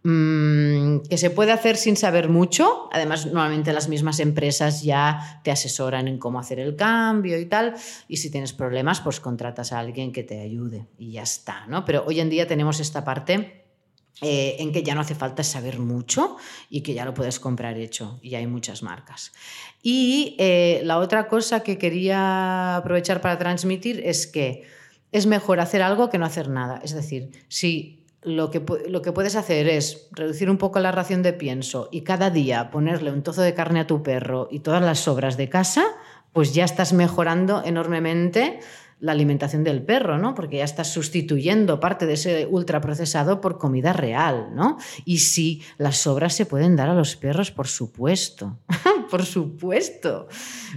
Mm, 0.07 0.99
que 1.09 1.17
se 1.17 1.31
puede 1.31 1.51
hacer 1.51 1.79
sin 1.79 1.97
saber 1.97 2.29
mucho. 2.29 2.91
Además, 2.93 3.25
normalmente 3.25 3.73
las 3.73 3.89
mismas 3.89 4.21
empresas 4.21 4.83
ya 4.83 5.41
te 5.43 5.51
asesoran 5.51 6.09
en 6.09 6.19
cómo 6.19 6.39
hacer 6.39 6.61
el 6.61 6.77
cambio 6.77 7.39
y 7.39 7.47
tal. 7.47 7.75
Y 8.07 8.19
si 8.19 8.31
tienes 8.31 8.53
problemas, 8.53 9.01
pues 9.01 9.19
contratas 9.19 9.73
a 9.73 9.79
alguien 9.79 10.13
que 10.13 10.23
te 10.23 10.43
ayude 10.43 10.87
y 10.99 11.13
ya 11.13 11.23
está. 11.23 11.67
¿no? 11.69 11.87
Pero 11.87 12.05
hoy 12.07 12.21
en 12.21 12.29
día 12.29 12.47
tenemos 12.47 12.81
esta 12.81 13.03
parte 13.03 13.65
eh, 14.21 14.57
en 14.59 14.73
que 14.73 14.83
ya 14.83 14.95
no 14.95 15.01
hace 15.01 15.15
falta 15.15 15.43
saber 15.43 15.79
mucho 15.79 16.37
y 16.69 16.83
que 16.83 16.93
ya 16.93 17.07
lo 17.07 17.15
puedes 17.15 17.41
comprar 17.41 17.79
hecho 17.79 18.21
y 18.23 18.35
hay 18.35 18.47
muchas 18.47 18.83
marcas. 18.83 19.33
Y 19.83 20.37
eh, 20.39 20.83
la 20.85 20.99
otra 20.99 21.29
cosa 21.29 21.63
que 21.63 21.79
quería 21.79 22.77
aprovechar 22.77 23.23
para 23.23 23.39
transmitir 23.39 24.03
es 24.05 24.27
que 24.27 24.65
es 25.13 25.25
mejor 25.25 25.61
hacer 25.61 25.81
algo 25.81 26.11
que 26.11 26.19
no 26.19 26.27
hacer 26.27 26.51
nada. 26.51 26.81
Es 26.85 26.93
decir, 26.93 27.31
si 27.49 28.04
lo 28.25 28.51
que, 28.51 28.63
lo 28.89 29.03
que 29.03 29.13
puedes 29.13 29.37
hacer 29.37 29.69
es 29.69 30.09
reducir 30.13 30.51
un 30.51 30.59
poco 30.59 30.81
la 30.81 30.93
ración 30.93 31.23
de 31.23 31.33
pienso 31.33 31.89
y 31.93 32.03
cada 32.03 32.31
día 32.31 32.71
ponerle 32.71 33.13
un 33.13 33.23
trozo 33.23 33.43
de 33.43 33.55
carne 33.55 33.81
a 33.81 33.87
tu 33.87 34.03
perro 34.03 34.49
y 34.51 34.61
todas 34.61 34.83
las 34.83 35.01
sobras 35.01 35.37
de 35.37 35.49
casa, 35.49 35.85
pues 36.33 36.55
ya 36.55 36.65
estás 36.65 36.93
mejorando 36.93 37.63
enormemente 37.65 38.61
la 39.01 39.13
alimentación 39.13 39.65
del 39.65 39.83
perro, 39.83 40.19
¿no? 40.19 40.35
Porque 40.35 40.59
ya 40.59 40.65
estás 40.65 40.93
sustituyendo 40.93 41.79
parte 41.79 42.07
de 42.07 42.15
ese 42.15 42.47
ultraprocesado 42.47 43.41
por 43.41 43.59
comida 43.59 43.93
real, 43.93 44.55
¿no? 44.55 44.79
Y 45.05 45.19
sí, 45.19 45.63
las 45.77 45.99
sobras 45.99 46.35
se 46.35 46.47
pueden 46.47 46.75
dar 46.75 46.89
a 46.89 46.95
los 46.95 47.15
perros, 47.17 47.51
por 47.51 47.69
supuesto. 47.69 48.59
por 49.11 49.25
supuesto. 49.27 50.29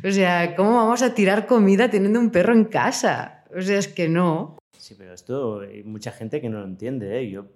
O 0.03 0.11
sea, 0.11 0.55
¿cómo 0.55 0.75
vamos 0.75 1.01
a 1.01 1.13
tirar 1.13 1.47
comida 1.47 1.89
teniendo 1.89 2.19
un 2.19 2.29
perro 2.29 2.53
en 2.53 2.65
casa? 2.65 3.45
O 3.57 3.61
sea, 3.61 3.77
es 3.77 3.87
que 3.87 4.09
no. 4.09 4.56
Sí, 4.87 4.95
pero 4.97 5.13
esto 5.13 5.59
hay 5.59 5.83
mucha 5.83 6.13
gente 6.13 6.39
que 6.39 6.47
no 6.47 6.59
lo 6.59 6.65
entiende. 6.65 7.19
¿eh? 7.19 7.29
Yo 7.29 7.47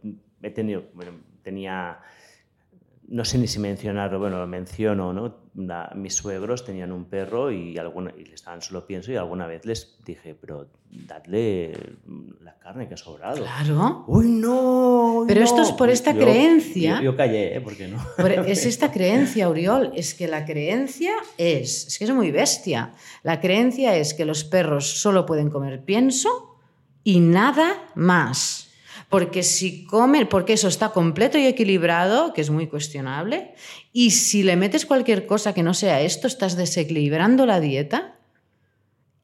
he 0.44 0.50
tenido, 0.50 0.84
bueno, 0.94 1.14
tenía, 1.42 2.00
no 3.08 3.24
sé 3.24 3.38
ni 3.38 3.48
si 3.48 3.58
mencionarlo, 3.58 4.20
bueno, 4.20 4.38
lo 4.38 4.48
menciono, 4.48 5.14
¿no? 5.14 5.40
mis 5.96 6.14
suegros 6.14 6.66
tenían 6.66 6.92
un 6.92 7.06
perro 7.06 7.50
y, 7.50 7.78
alguna, 7.78 8.14
y 8.18 8.26
le 8.26 8.36
estaban 8.36 8.62
solo 8.62 8.86
pienso 8.86 9.14
y 9.14 9.16
alguna 9.16 9.48
vez 9.48 9.66
les 9.66 9.98
dije, 10.06 10.36
pero 10.36 10.68
dadle 10.90 11.72
la 12.42 12.58
carne 12.60 12.90
que 12.90 12.96
ha 12.96 12.98
sobrado. 12.98 13.38
Claro. 13.38 14.04
¡Uy, 14.08 14.28
no! 14.28 15.24
Pero 15.26 15.42
esto 15.42 15.62
es 15.62 15.72
por 15.72 15.90
esta 15.90 16.14
creencia. 16.14 17.02
Yo, 17.02 17.16
callé, 17.16 17.56
¿eh? 17.56 17.62
¿por 17.62 17.78
qué 17.78 17.88
no? 17.88 17.98
Es 18.46 18.66
esta 18.66 18.92
creencia, 18.94 19.48
Uriol. 19.48 19.94
Es 19.96 20.16
que 20.16 20.28
la 20.28 20.46
creencia 20.46 21.14
es, 21.38 21.88
es 21.88 21.98
que 21.98 22.04
es 22.04 22.12
muy 22.12 22.30
bestia. 22.32 22.92
La 23.24 23.40
creencia 23.40 23.96
es 23.96 24.14
que 24.14 24.26
los 24.26 24.44
perros 24.44 25.00
solo 25.00 25.26
pueden 25.26 25.50
comer 25.50 25.86
pienso 25.86 26.51
y 27.04 27.20
nada 27.20 27.92
más. 27.96 28.70
Porque 29.10 29.44
si 29.44 29.84
comen, 29.86 30.28
porque 30.28 30.54
eso 30.54 30.70
está 30.70 30.90
completo 30.90 31.38
y 31.38 31.46
equilibrado, 31.46 32.34
que 32.34 32.42
es 32.42 32.50
muy 32.50 32.68
cuestionable, 32.68 33.54
y 33.92 34.12
si 34.12 34.42
le 34.42 34.56
metes 34.56 34.86
cualquier 34.86 35.26
cosa 35.26 35.54
que 35.54 35.64
no 35.64 35.74
sea 35.74 36.00
esto, 36.02 36.28
estás 36.28 36.56
desequilibrando 36.56 37.46
la 37.46 37.60
dieta 37.60 38.16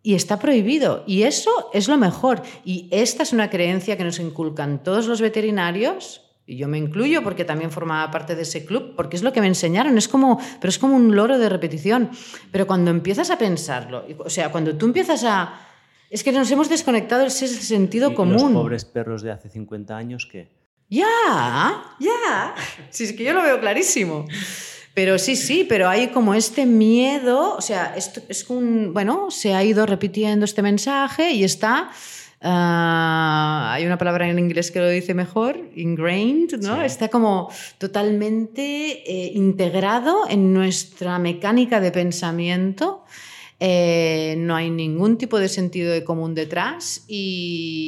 y 0.03 0.15
está 0.15 0.39
prohibido. 0.39 1.03
Y 1.07 1.23
eso 1.23 1.69
es 1.73 1.87
lo 1.87 1.97
mejor. 1.97 2.41
Y 2.65 2.89
esta 2.91 3.23
es 3.23 3.31
una 3.31 3.49
creencia 3.49 3.97
que 3.97 4.03
nos 4.03 4.19
inculcan 4.19 4.83
todos 4.83 5.07
los 5.07 5.21
veterinarios. 5.21 6.21
Y 6.45 6.55
yo 6.57 6.67
me 6.67 6.77
incluyo 6.77 7.23
porque 7.23 7.43
también 7.43 7.71
formaba 7.71 8.09
parte 8.09 8.35
de 8.35 8.43
ese 8.43 8.65
club, 8.65 8.93
porque 8.95 9.17
es 9.17 9.23
lo 9.23 9.33
que 9.33 9.41
me 9.41 9.47
enseñaron, 9.47 9.97
es 9.97 10.07
como, 10.07 10.39
pero 10.61 10.69
es 10.69 10.79
como 10.79 10.95
un 10.95 11.13
loro 11.13 11.37
de 11.37 11.49
repetición. 11.49 12.09
Pero 12.51 12.67
cuando 12.67 12.89
empiezas 12.89 13.31
a 13.31 13.37
pensarlo, 13.37 14.05
o 14.19 14.29
sea, 14.29 14.49
cuando 14.49 14.75
tú 14.75 14.85
empiezas 14.85 15.25
a, 15.25 15.61
es 16.09 16.23
que 16.23 16.31
nos 16.31 16.49
hemos 16.51 16.69
desconectado 16.69 17.25
ese 17.25 17.47
sentido 17.47 18.13
común. 18.15 18.53
Los 18.53 18.63
pobres 18.63 18.85
perros 18.85 19.21
de 19.21 19.31
hace 19.31 19.49
50 19.49 19.95
años 19.95 20.27
que... 20.31 20.49
Ya, 20.89 21.83
ya. 21.99 22.55
Sí, 22.89 23.03
es 23.03 23.13
que 23.13 23.25
yo 23.25 23.33
lo 23.33 23.43
veo 23.43 23.59
clarísimo. 23.59 24.25
Pero 24.93 25.19
sí, 25.19 25.35
sí, 25.35 25.65
pero 25.67 25.89
hay 25.89 26.07
como 26.07 26.33
este 26.33 26.65
miedo, 26.65 27.55
o 27.55 27.61
sea, 27.61 27.93
esto 27.95 28.21
es 28.29 28.49
un, 28.49 28.93
bueno, 28.95 29.29
se 29.29 29.53
ha 29.53 29.63
ido 29.63 29.85
repitiendo 29.85 30.45
este 30.45 30.63
mensaje 30.63 31.33
y 31.33 31.43
está, 31.43 31.91
ah, 32.41 33.73
hay 33.73 33.85
una 33.85 33.99
palabra 33.99 34.27
en 34.27 34.39
inglés 34.39 34.71
que 34.71 34.79
lo 34.79 34.89
dice 34.89 35.13
mejor, 35.13 35.69
ingrained, 35.75 36.59
¿no? 36.61 36.81
Está 36.81 37.09
como 37.09 37.51
totalmente 37.77 39.03
eh, 39.05 39.33
integrado 39.35 40.27
en 40.29 40.51
nuestra 40.51 41.19
mecánica 41.19 41.79
de 41.79 41.91
pensamiento 41.91 43.03
eh, 43.59 44.35
no 44.37 44.55
hay 44.55 44.69
ningún 44.69 45.17
tipo 45.17 45.39
de 45.39 45.49
sentido 45.49 45.91
de 45.91 46.03
común 46.03 46.35
detrás 46.35 47.03
y, 47.07 47.87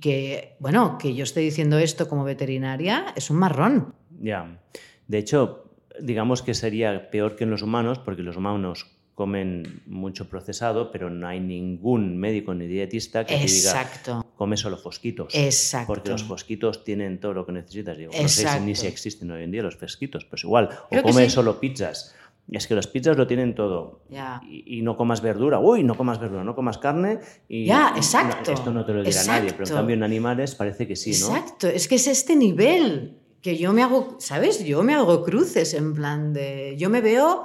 que, 0.00 0.56
bueno, 0.60 0.96
que 0.98 1.14
yo 1.14 1.24
esté 1.24 1.40
diciendo 1.40 1.78
esto 1.78 2.08
como 2.08 2.24
veterinaria 2.24 3.12
es 3.16 3.28
un 3.30 3.36
marrón. 3.36 3.94
Ya. 4.20 4.60
De 5.06 5.18
hecho, 5.18 5.70
digamos 6.00 6.42
que 6.42 6.54
sería 6.54 7.10
peor 7.10 7.36
que 7.36 7.44
en 7.44 7.50
los 7.50 7.60
humanos, 7.62 7.98
porque 7.98 8.22
los 8.22 8.36
humanos 8.36 8.86
comen 9.14 9.82
mucho 9.86 10.28
procesado, 10.28 10.92
pero 10.92 11.10
no 11.10 11.26
hay 11.26 11.40
ningún 11.40 12.16
médico 12.16 12.54
ni 12.54 12.68
dietista 12.68 13.26
que 13.26 13.34
Exacto. 13.34 14.12
diga 14.14 14.24
come 14.36 14.56
solo 14.56 14.76
fosquitos. 14.76 15.34
Exacto. 15.34 15.88
Porque 15.88 16.10
los 16.10 16.22
fosquitos 16.22 16.84
tienen 16.84 17.18
todo 17.18 17.34
lo 17.34 17.44
que 17.44 17.50
necesitas. 17.50 17.98
Digo, 17.98 18.12
no 18.12 18.28
sé 18.28 18.48
si 18.48 18.60
ni 18.60 18.76
si 18.76 18.86
existen 18.86 19.28
hoy 19.32 19.42
en 19.42 19.50
día 19.50 19.64
los 19.64 19.76
fosquitos, 19.76 20.24
pues 20.24 20.44
igual. 20.44 20.68
Creo 20.88 21.02
o 21.02 21.04
come 21.04 21.24
sí. 21.24 21.30
solo 21.30 21.58
pizzas. 21.58 22.14
Y 22.50 22.56
es 22.56 22.66
que 22.66 22.74
los 22.74 22.86
pizzas 22.86 23.16
lo 23.16 23.26
tienen 23.26 23.54
todo. 23.54 24.00
Y, 24.42 24.78
y 24.78 24.82
no 24.82 24.96
comas 24.96 25.20
verdura. 25.20 25.58
Uy, 25.58 25.84
no 25.84 25.94
comas 25.96 26.18
verdura, 26.18 26.44
no 26.44 26.54
comas 26.54 26.78
carne. 26.78 27.20
Y 27.48 27.66
Ya, 27.66 27.92
exacto. 27.94 28.50
esto 28.52 28.72
no 28.72 28.84
te 28.86 28.92
lo 28.94 29.02
dirá 29.02 29.22
nadie, 29.24 29.52
pero 29.52 29.64
en 29.68 29.74
cambio 29.74 29.94
en 29.96 30.02
animales 30.02 30.54
parece 30.54 30.86
que 30.88 30.96
sí, 30.96 31.10
¿no? 31.10 31.36
Exacto, 31.36 31.66
es 31.68 31.86
que 31.88 31.96
es 31.96 32.06
este 32.06 32.34
nivel 32.36 33.18
que 33.42 33.56
yo 33.58 33.72
me 33.74 33.82
hago, 33.82 34.16
¿sabes? 34.18 34.64
Yo 34.64 34.82
me 34.82 34.94
hago 34.94 35.22
cruces 35.24 35.74
en 35.74 35.94
plan 35.94 36.32
de, 36.32 36.74
yo 36.78 36.88
me 36.90 37.00
veo 37.02 37.44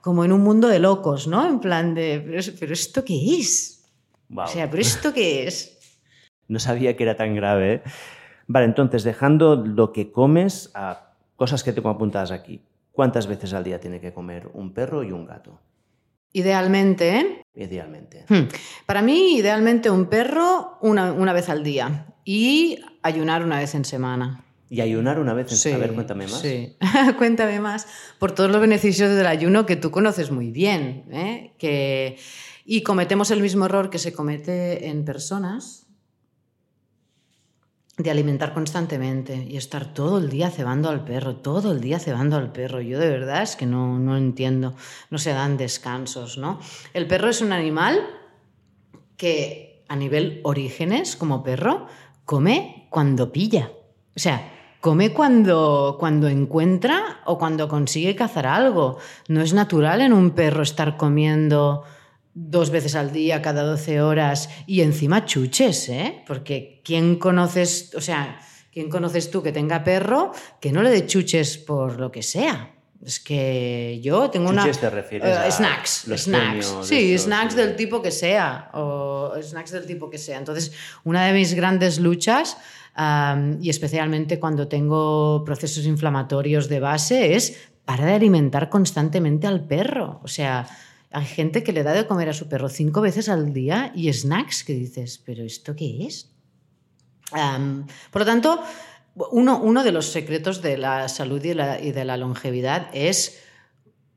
como 0.00 0.24
en 0.24 0.32
un 0.32 0.42
mundo 0.42 0.68
de 0.68 0.78
locos, 0.78 1.26
¿no? 1.26 1.46
En 1.48 1.58
plan 1.58 1.94
de, 1.94 2.22
pero, 2.24 2.38
es- 2.38 2.50
pero 2.52 2.72
¿esto 2.72 3.04
qué 3.04 3.38
es? 3.40 3.84
O 4.34 4.46
sea, 4.46 4.70
¿pero 4.70 4.80
esto 4.82 5.12
qué 5.12 5.46
es? 5.46 5.70
No 6.46 6.58
sabía 6.60 6.94
que 6.94 7.02
era 7.04 7.16
tan 7.16 7.34
grave. 7.34 7.72
¿eh? 7.74 7.82
Vale, 8.46 8.66
entonces, 8.66 9.02
dejando 9.02 9.56
lo 9.56 9.92
que 9.92 10.12
comes 10.12 10.70
a 10.74 11.14
cosas 11.36 11.64
que 11.64 11.72
tengo 11.72 11.88
apuntadas 11.88 12.30
aquí. 12.32 12.60
¿Cuántas 12.94 13.26
veces 13.26 13.52
al 13.52 13.64
día 13.64 13.80
tiene 13.80 14.00
que 14.00 14.12
comer 14.12 14.48
un 14.54 14.72
perro 14.72 15.02
y 15.02 15.10
un 15.10 15.26
gato? 15.26 15.60
Idealmente, 16.32 17.16
¿eh? 17.16 17.42
Idealmente. 17.56 18.24
Hmm. 18.28 18.48
Para 18.86 19.02
mí, 19.02 19.36
idealmente 19.36 19.90
un 19.90 20.06
perro 20.06 20.78
una, 20.80 21.12
una 21.12 21.32
vez 21.32 21.48
al 21.48 21.64
día 21.64 22.06
y 22.24 22.78
ayunar 23.02 23.44
una 23.44 23.58
vez 23.58 23.74
en 23.74 23.84
semana. 23.84 24.44
Y 24.70 24.80
ayunar 24.80 25.18
una 25.18 25.34
vez 25.34 25.50
en 25.50 25.58
Sí, 25.58 25.72
A 25.72 25.78
ver, 25.78 25.92
cuéntame 25.92 26.28
más. 26.28 26.40
Sí, 26.40 26.76
cuéntame 27.18 27.58
más. 27.58 27.88
Por 28.20 28.30
todos 28.30 28.48
los 28.48 28.60
beneficios 28.60 29.10
del 29.10 29.26
ayuno 29.26 29.66
que 29.66 29.74
tú 29.74 29.90
conoces 29.90 30.30
muy 30.30 30.52
bien. 30.52 31.04
¿eh? 31.10 31.52
Que... 31.58 32.16
Y 32.64 32.82
cometemos 32.82 33.32
el 33.32 33.40
mismo 33.40 33.66
error 33.66 33.90
que 33.90 33.98
se 33.98 34.12
comete 34.12 34.88
en 34.88 35.04
personas 35.04 35.83
de 37.96 38.10
alimentar 38.10 38.52
constantemente 38.52 39.46
y 39.48 39.56
estar 39.56 39.94
todo 39.94 40.18
el 40.18 40.28
día 40.28 40.50
cebando 40.50 40.88
al 40.88 41.04
perro, 41.04 41.36
todo 41.36 41.70
el 41.72 41.80
día 41.80 42.00
cebando 42.00 42.36
al 42.36 42.50
perro. 42.50 42.80
Yo 42.80 42.98
de 42.98 43.08
verdad 43.08 43.42
es 43.42 43.54
que 43.54 43.66
no, 43.66 43.98
no 43.98 44.16
entiendo, 44.16 44.74
no 45.10 45.18
se 45.18 45.32
dan 45.32 45.56
descansos, 45.56 46.36
¿no? 46.36 46.58
El 46.92 47.06
perro 47.06 47.28
es 47.28 47.40
un 47.40 47.52
animal 47.52 48.00
que 49.16 49.84
a 49.88 49.96
nivel 49.96 50.40
orígenes, 50.42 51.14
como 51.14 51.44
perro, 51.44 51.86
come 52.24 52.88
cuando 52.90 53.30
pilla. 53.30 53.70
O 54.16 54.18
sea, 54.18 54.50
come 54.80 55.12
cuando, 55.12 55.96
cuando 55.98 56.28
encuentra 56.28 57.20
o 57.26 57.38
cuando 57.38 57.68
consigue 57.68 58.16
cazar 58.16 58.46
algo. 58.46 58.98
No 59.28 59.40
es 59.40 59.54
natural 59.54 60.00
en 60.00 60.12
un 60.12 60.32
perro 60.32 60.62
estar 60.62 60.96
comiendo 60.96 61.84
dos 62.34 62.70
veces 62.70 62.94
al 62.96 63.12
día, 63.12 63.40
cada 63.42 63.62
12 63.62 64.02
horas, 64.02 64.48
y 64.66 64.80
encima 64.80 65.24
chuches, 65.24 65.88
¿eh? 65.88 66.22
Porque 66.26 66.80
¿quién 66.84 67.16
conoces, 67.16 67.94
o 67.94 68.00
sea, 68.00 68.40
quién 68.72 68.90
conoces 68.90 69.30
tú 69.30 69.42
que 69.42 69.52
tenga 69.52 69.84
perro 69.84 70.32
que 70.60 70.72
no 70.72 70.82
le 70.82 70.90
dé 70.90 71.06
chuches 71.06 71.58
por 71.58 72.00
lo 72.00 72.10
que 72.10 72.22
sea? 72.22 72.70
Es 73.04 73.20
que 73.20 74.00
yo 74.02 74.30
tengo 74.30 74.48
una... 74.48 74.62
Chuches 74.62 74.80
te 74.80 74.88
refieres 74.90 75.28
Eh, 75.28 75.32
a 75.32 75.50
snacks, 75.50 76.08
los 76.08 76.22
snacks. 76.22 76.74
Sí, 76.84 77.12
estos, 77.12 77.26
snacks 77.26 77.54
de- 77.54 77.66
del 77.66 77.76
tipo 77.76 78.00
que 78.00 78.10
sea, 78.10 78.70
o 78.72 79.34
snacks 79.42 79.72
del 79.72 79.84
tipo 79.86 80.08
que 80.08 80.16
sea. 80.18 80.38
Entonces, 80.38 80.72
una 81.04 81.26
de 81.26 81.34
mis 81.34 81.52
grandes 81.54 82.00
luchas, 82.00 82.56
y 83.60 83.68
especialmente 83.70 84.38
cuando 84.40 84.68
tengo 84.68 85.42
procesos 85.44 85.84
inflamatorios 85.84 86.68
de 86.68 86.80
base, 86.80 87.34
es 87.34 87.58
para 87.84 88.06
de 88.06 88.14
alimentar 88.14 88.70
constantemente 88.70 89.46
al 89.46 89.64
perro. 89.66 90.20
O 90.24 90.28
sea, 90.28 90.66
hay 91.14 91.24
gente 91.24 91.62
que 91.62 91.72
le 91.72 91.82
da 91.82 91.92
de 91.92 92.06
comer 92.06 92.28
a 92.28 92.32
su 92.34 92.48
perro 92.48 92.68
cinco 92.68 93.00
veces 93.00 93.28
al 93.28 93.52
día 93.54 93.92
y 93.94 94.12
snacks 94.12 94.64
que 94.64 94.74
dices, 94.74 95.22
pero 95.24 95.42
¿esto 95.44 95.74
qué 95.76 96.06
es? 96.06 96.30
Por 98.10 98.20
lo 98.22 98.26
tanto, 98.26 98.62
uno, 99.30 99.58
uno 99.60 99.82
de 99.84 99.92
los 99.92 100.06
secretos 100.06 100.60
de 100.60 100.76
la 100.76 101.08
salud 101.08 101.42
y, 101.42 101.54
la- 101.54 101.80
y 101.80 101.92
de 101.92 102.04
la 102.04 102.16
longevidad 102.16 102.88
es 102.92 103.40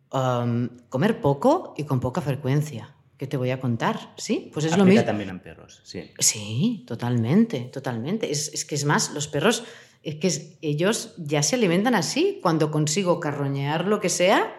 comer 0.09 1.21
poco 1.21 1.73
y 1.77 1.83
con 1.83 1.99
poca 1.99 2.21
frecuencia. 2.21 2.93
¿Qué 3.17 3.25
te 3.25 3.35
voy 3.37 3.49
a 3.49 3.59
contar? 3.59 4.13
¿Sí? 4.17 4.51
Pues 4.53 4.65
es 4.65 4.77
lo 4.77 4.85
mismo. 4.85 5.03
también 5.03 5.29
en 5.29 5.39
perros, 5.39 5.81
sí. 5.83 6.11
Sí, 6.19 6.83
totalmente, 6.87 7.61
totalmente. 7.61 8.31
Es, 8.31 8.53
es 8.53 8.63
que 8.63 8.75
es 8.75 8.85
más, 8.85 9.11
los 9.11 9.27
perros, 9.27 9.63
es 10.03 10.15
que 10.15 10.27
es- 10.27 10.57
ellos 10.61 11.13
ya 11.17 11.41
se 11.41 11.55
alimentan 11.55 11.95
así. 11.95 12.39
Cuando 12.43 12.69
consigo 12.69 13.19
carroñear 13.19 13.85
lo 13.87 13.99
que 13.99 14.09
sea 14.09 14.53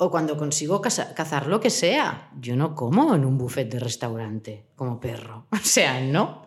o 0.00 0.10
cuando 0.10 0.36
consigo 0.36 0.80
caza- 0.80 1.12
cazar 1.14 1.46
lo 1.48 1.60
que 1.60 1.70
sea. 1.70 2.30
Yo 2.40 2.54
no 2.56 2.74
como 2.74 3.14
en 3.14 3.24
un 3.24 3.36
buffet 3.36 3.68
de 3.70 3.80
restaurante 3.80 4.66
como 4.76 4.98
perro. 5.00 5.46
O 5.52 5.56
sea, 5.62 6.00
no. 6.00 6.46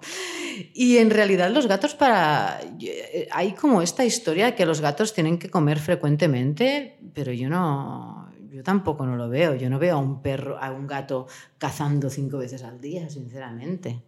Y 0.73 0.97
en 0.97 1.09
realidad 1.09 1.49
los 1.51 1.67
gatos 1.67 1.95
para... 1.95 2.59
eh, 2.81 3.27
Hay 3.31 3.53
como 3.53 3.81
esta 3.81 4.03
historia 4.05 4.45
de 4.47 4.55
que 4.55 4.65
los 4.65 4.81
gatos 4.81 5.13
tienen 5.13 5.37
que 5.37 5.49
comer 5.49 5.79
frecuentemente, 5.79 6.97
pero 7.13 7.31
yo 7.31 7.49
no... 7.49 8.29
Yo 8.51 8.63
tampoco 8.63 9.05
no 9.05 9.15
lo 9.15 9.29
veo. 9.29 9.55
Yo 9.55 9.69
no 9.69 9.79
veo 9.79 9.95
a 9.95 9.99
un 9.99 10.21
perro, 10.21 10.57
a 10.61 10.71
un 10.71 10.85
gato 10.87 11.27
cazando 11.57 12.09
cinco 12.09 12.37
veces 12.37 12.63
al 12.63 12.81
día, 12.81 13.09
sinceramente. 13.09 14.01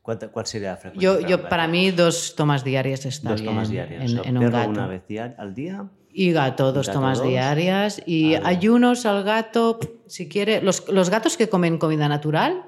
¿Cuánta- 0.00 0.28
¿Cuál 0.28 0.46
sería 0.46 0.70
la 0.70 0.76
frecuencia? 0.76 1.02
Yo, 1.10 1.16
para 1.20 1.28
yo 1.28 1.48
para 1.48 1.68
mí 1.68 1.90
dos 1.90 2.34
tomas 2.36 2.62
diarias 2.64 3.04
está 3.04 3.30
Dos 3.30 3.40
bien 3.42 3.52
tomas 3.52 3.68
diarias. 3.68 4.10
en, 4.10 4.18
O 4.18 4.22
sea, 4.22 4.30
en 4.30 4.38
un 4.38 4.44
perro 4.44 4.58
gato. 4.58 4.70
una 4.70 4.86
vez 4.86 5.02
al 5.36 5.54
día. 5.54 5.88
Y 6.20 6.32
gato, 6.32 6.72
dos 6.72 6.88
Gato, 6.88 6.98
tomas 6.98 7.18
dos. 7.18 7.28
diarias. 7.28 8.02
Y 8.04 8.32
Vale. 8.34 8.46
ayunos 8.46 9.06
al 9.06 9.22
gato, 9.22 9.78
si 10.08 10.28
quiere. 10.28 10.60
Los, 10.62 10.88
los 10.88 11.10
gatos 11.10 11.36
que 11.36 11.48
comen 11.48 11.78
comida 11.78 12.08
natural 12.08 12.64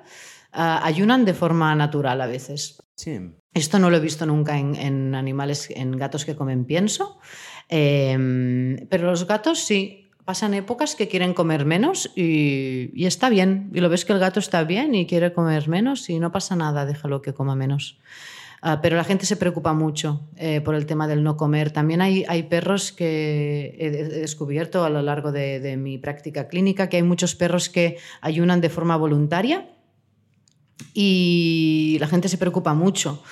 ah, 0.53 0.81
ayunan 0.85 1.25
de 1.25 1.35
forma 1.35 1.75
natural 1.75 2.21
a 2.21 2.29
veces. 2.29 2.81
Sí. 2.95 3.19
Esto 3.53 3.81
no 3.81 3.91
lo 3.91 3.97
he 3.97 4.01
visto 4.01 4.25
nunca 4.25 4.57
en, 4.57 4.77
en 4.77 5.17
animales, 5.17 5.69
en 5.75 5.97
gatos 5.97 6.25
que 6.25 6.37
comen 6.37 6.65
pienso. 6.65 7.19
Eh, 7.69 8.17
pero 8.89 9.11
los 9.11 9.27
gatos 9.27 9.59
sí. 9.59 9.97
Pasan 10.25 10.55
épocas 10.55 10.95
que 10.95 11.09
quieren 11.09 11.35
comer 11.35 11.65
menos 11.65 12.13
y, 12.15 12.91
y 12.95 13.07
está 13.07 13.31
bien. 13.31 13.73
Y 13.75 13.81
lo 13.81 13.89
ves 13.89 14.05
que 14.05 14.13
el 14.13 14.21
gato 14.21 14.39
está 14.39 14.63
bien 14.63 14.95
y 14.95 15.07
quiere 15.07 15.33
comer 15.33 15.67
menos 15.67 16.09
y 16.09 16.21
no 16.21 16.31
pasa 16.31 16.55
nada, 16.55 16.87
déjalo 16.87 17.21
que 17.21 17.33
coma 17.35 17.57
menos. 17.57 17.99
Ah, 18.63 18.81
pero 18.83 18.97
la 18.97 19.05
gente 19.05 19.25
se 19.25 19.37
preocupa 19.37 19.73
mucho 19.73 20.29
eh, 20.37 20.61
por 20.61 20.75
el 20.75 20.85
tema 20.85 21.09
del 21.09 21.23
no 21.23 21.37
comer. 21.39 21.71
También 21.71 22.03
hay, 22.03 22.43
perros 22.51 22.93
que 22.93 23.75
he, 23.79 23.91
descubierto 23.91 24.85
a 24.85 24.91
lo 24.91 25.01
largo 25.01 25.33
de, 25.33 25.77
mi 25.79 25.97
práctica 25.97 26.47
clínica 26.49 26.89
que 26.89 26.99
hay 26.99 27.03
muchos 27.03 27.35
perros 27.35 27.71
que 27.71 27.97
ayunan 28.21 28.61
de 28.61 28.69
forma 28.69 28.97
voluntaria 28.97 29.71
y 30.95 31.97
la 32.01 32.07
gente 32.07 32.29
se 32.29 32.39
preocupa 32.39 32.75
mucho. 32.75 33.23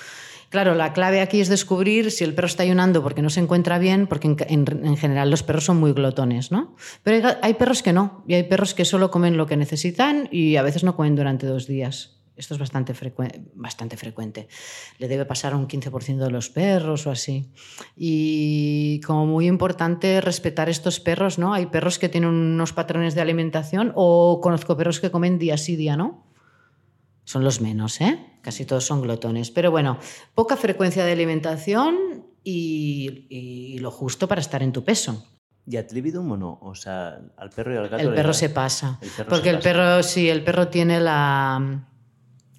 Claro, 0.49 0.73
la 0.73 0.93
clave 0.93 1.21
aquí 1.21 1.41
es 1.41 1.47
descubrir 1.47 2.09
si 2.09 2.23
el 2.23 2.33
perro 2.33 2.47
está 2.47 2.63
ayunando 2.63 3.03
porque 3.03 3.21
no 3.21 3.29
se 3.29 3.39
encuentra 3.39 3.77
bien, 3.77 4.07
porque 4.07 4.27
en, 4.29 4.37
en- 4.47 4.85
en 4.85 4.97
general 4.97 5.29
los 5.29 5.43
perros 5.43 5.65
son 5.65 5.77
muy 5.77 5.93
glotones, 5.93 6.51
¿no? 6.51 6.75
Pero 7.03 7.29
hay 7.43 7.53
perros 7.53 7.83
que 7.83 7.93
no, 7.93 8.23
y 8.27 8.33
hay 8.33 8.43
perros 8.43 8.73
que 8.73 8.83
solo 8.83 9.11
comen 9.11 9.37
lo 9.37 9.45
que 9.45 9.57
necesitan 9.57 10.27
y 10.31 10.55
a 10.55 10.63
veces 10.63 10.83
no 10.83 10.95
comen 10.95 11.15
durante 11.15 11.45
dos 11.45 11.67
días. 11.67 12.18
Esto 12.39 12.53
es 12.55 12.59
bastante, 12.59 12.93
frecue- 12.95 13.51
bastante 13.53 13.97
frecuente. 13.97 14.47
Le 14.97 15.07
debe 15.07 15.25
pasar 15.25 15.53
a 15.53 15.57
un 15.57 15.67
15% 15.67 16.17
de 16.25 16.31
los 16.31 16.49
perros 16.49 17.05
o 17.05 17.11
así. 17.11 17.51
Y 17.95 19.01
como 19.01 19.25
muy 19.25 19.45
importante 19.47 20.21
respetar 20.21 20.69
estos 20.69 20.99
perros, 20.99 21.37
¿no? 21.37 21.53
Hay 21.53 21.65
perros 21.67 21.99
que 21.99 22.09
tienen 22.09 22.29
unos 22.31 22.73
patrones 22.73 23.13
de 23.13 23.21
alimentación 23.21 23.91
o 23.95 24.39
conozco 24.41 24.75
perros 24.77 24.99
que 24.99 25.11
comen 25.11 25.37
día 25.37 25.57
sí, 25.57 25.75
día 25.75 25.97
no. 25.97 26.25
Son 27.25 27.43
los 27.43 27.61
menos, 27.61 28.01
¿eh? 28.01 28.17
Casi 28.41 28.65
todos 28.65 28.85
son 28.85 29.01
glotones. 29.01 29.51
Pero 29.51 29.69
bueno, 29.69 29.99
poca 30.33 30.55
frecuencia 30.55 31.05
de 31.05 31.11
alimentación 31.11 32.25
y, 32.43 33.27
y 33.29 33.79
lo 33.79 33.91
justo 33.91 34.27
para 34.27 34.41
estar 34.41 34.63
en 34.63 34.71
tu 34.71 34.83
peso. 34.83 35.27
¿Y 35.67 35.77
ad 35.77 35.91
libidum 35.91 36.31
o 36.31 36.37
no? 36.37 36.57
O 36.63 36.73
sea, 36.73 37.19
al 37.37 37.49
perro 37.51 37.73
y 37.75 37.77
al 37.77 37.89
gato. 37.89 38.01
El 38.01 38.15
perro 38.15 38.29
da- 38.29 38.33
se 38.33 38.49
pasa. 38.49 38.97
el 39.01 39.09
perro 39.09 39.29
porque 39.29 39.43
se 39.43 39.49
el 39.51 39.55
pasa. 39.57 39.69
perro, 39.69 40.03
sí, 40.03 40.29
el 40.29 40.43
perro 40.43 40.67
tiene 40.69 40.99
la. 40.99 41.85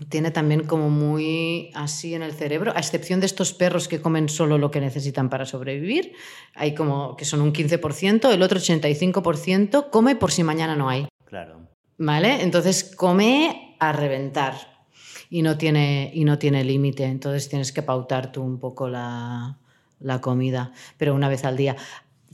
Tiene 0.09 0.31
también 0.31 0.65
como 0.65 0.89
muy 0.89 1.71
así 1.75 2.15
en 2.15 2.23
el 2.23 2.33
cerebro, 2.33 2.73
a 2.75 2.79
excepción 2.79 3.21
de 3.21 3.27
estos 3.27 3.53
perros 3.53 3.87
que 3.87 4.01
comen 4.01 4.29
solo 4.29 4.57
lo 4.57 4.71
que 4.71 4.81
necesitan 4.81 5.29
para 5.29 5.45
sobrevivir, 5.45 6.13
hay 6.55 6.75
como 6.75 7.17
que 7.17 7.25
son 7.25 7.43
un 7.43 7.53
15%, 7.53 8.33
el 8.33 8.43
otro 8.43 8.59
85% 8.59 9.91
come 9.91 10.17
por 10.17 10.33
si 10.33 10.43
mañana 10.43 10.75
no 10.75 10.89
hay. 10.89 11.07
Claro. 11.27 11.69
¿Vale? 11.99 12.43
Entonces 12.43 12.95
come 12.97 13.77
a 13.79 13.93
reventar 13.93 14.55
y 15.29 15.43
no 15.43 15.57
tiene, 15.57 16.11
y 16.13 16.25
no 16.25 16.39
tiene 16.39 16.65
límite. 16.65 17.05
Entonces 17.05 17.49
tienes 17.49 17.73
que 17.73 17.83
pautar 17.83 18.33
tú 18.33 18.43
un 18.43 18.59
poco 18.59 18.89
la, 18.89 19.59
la 20.01 20.21
comida, 20.21 20.73
pero 20.99 21.15
una 21.15 21.29
vez 21.29 21.45
al 21.45 21.57
día. 21.57 21.77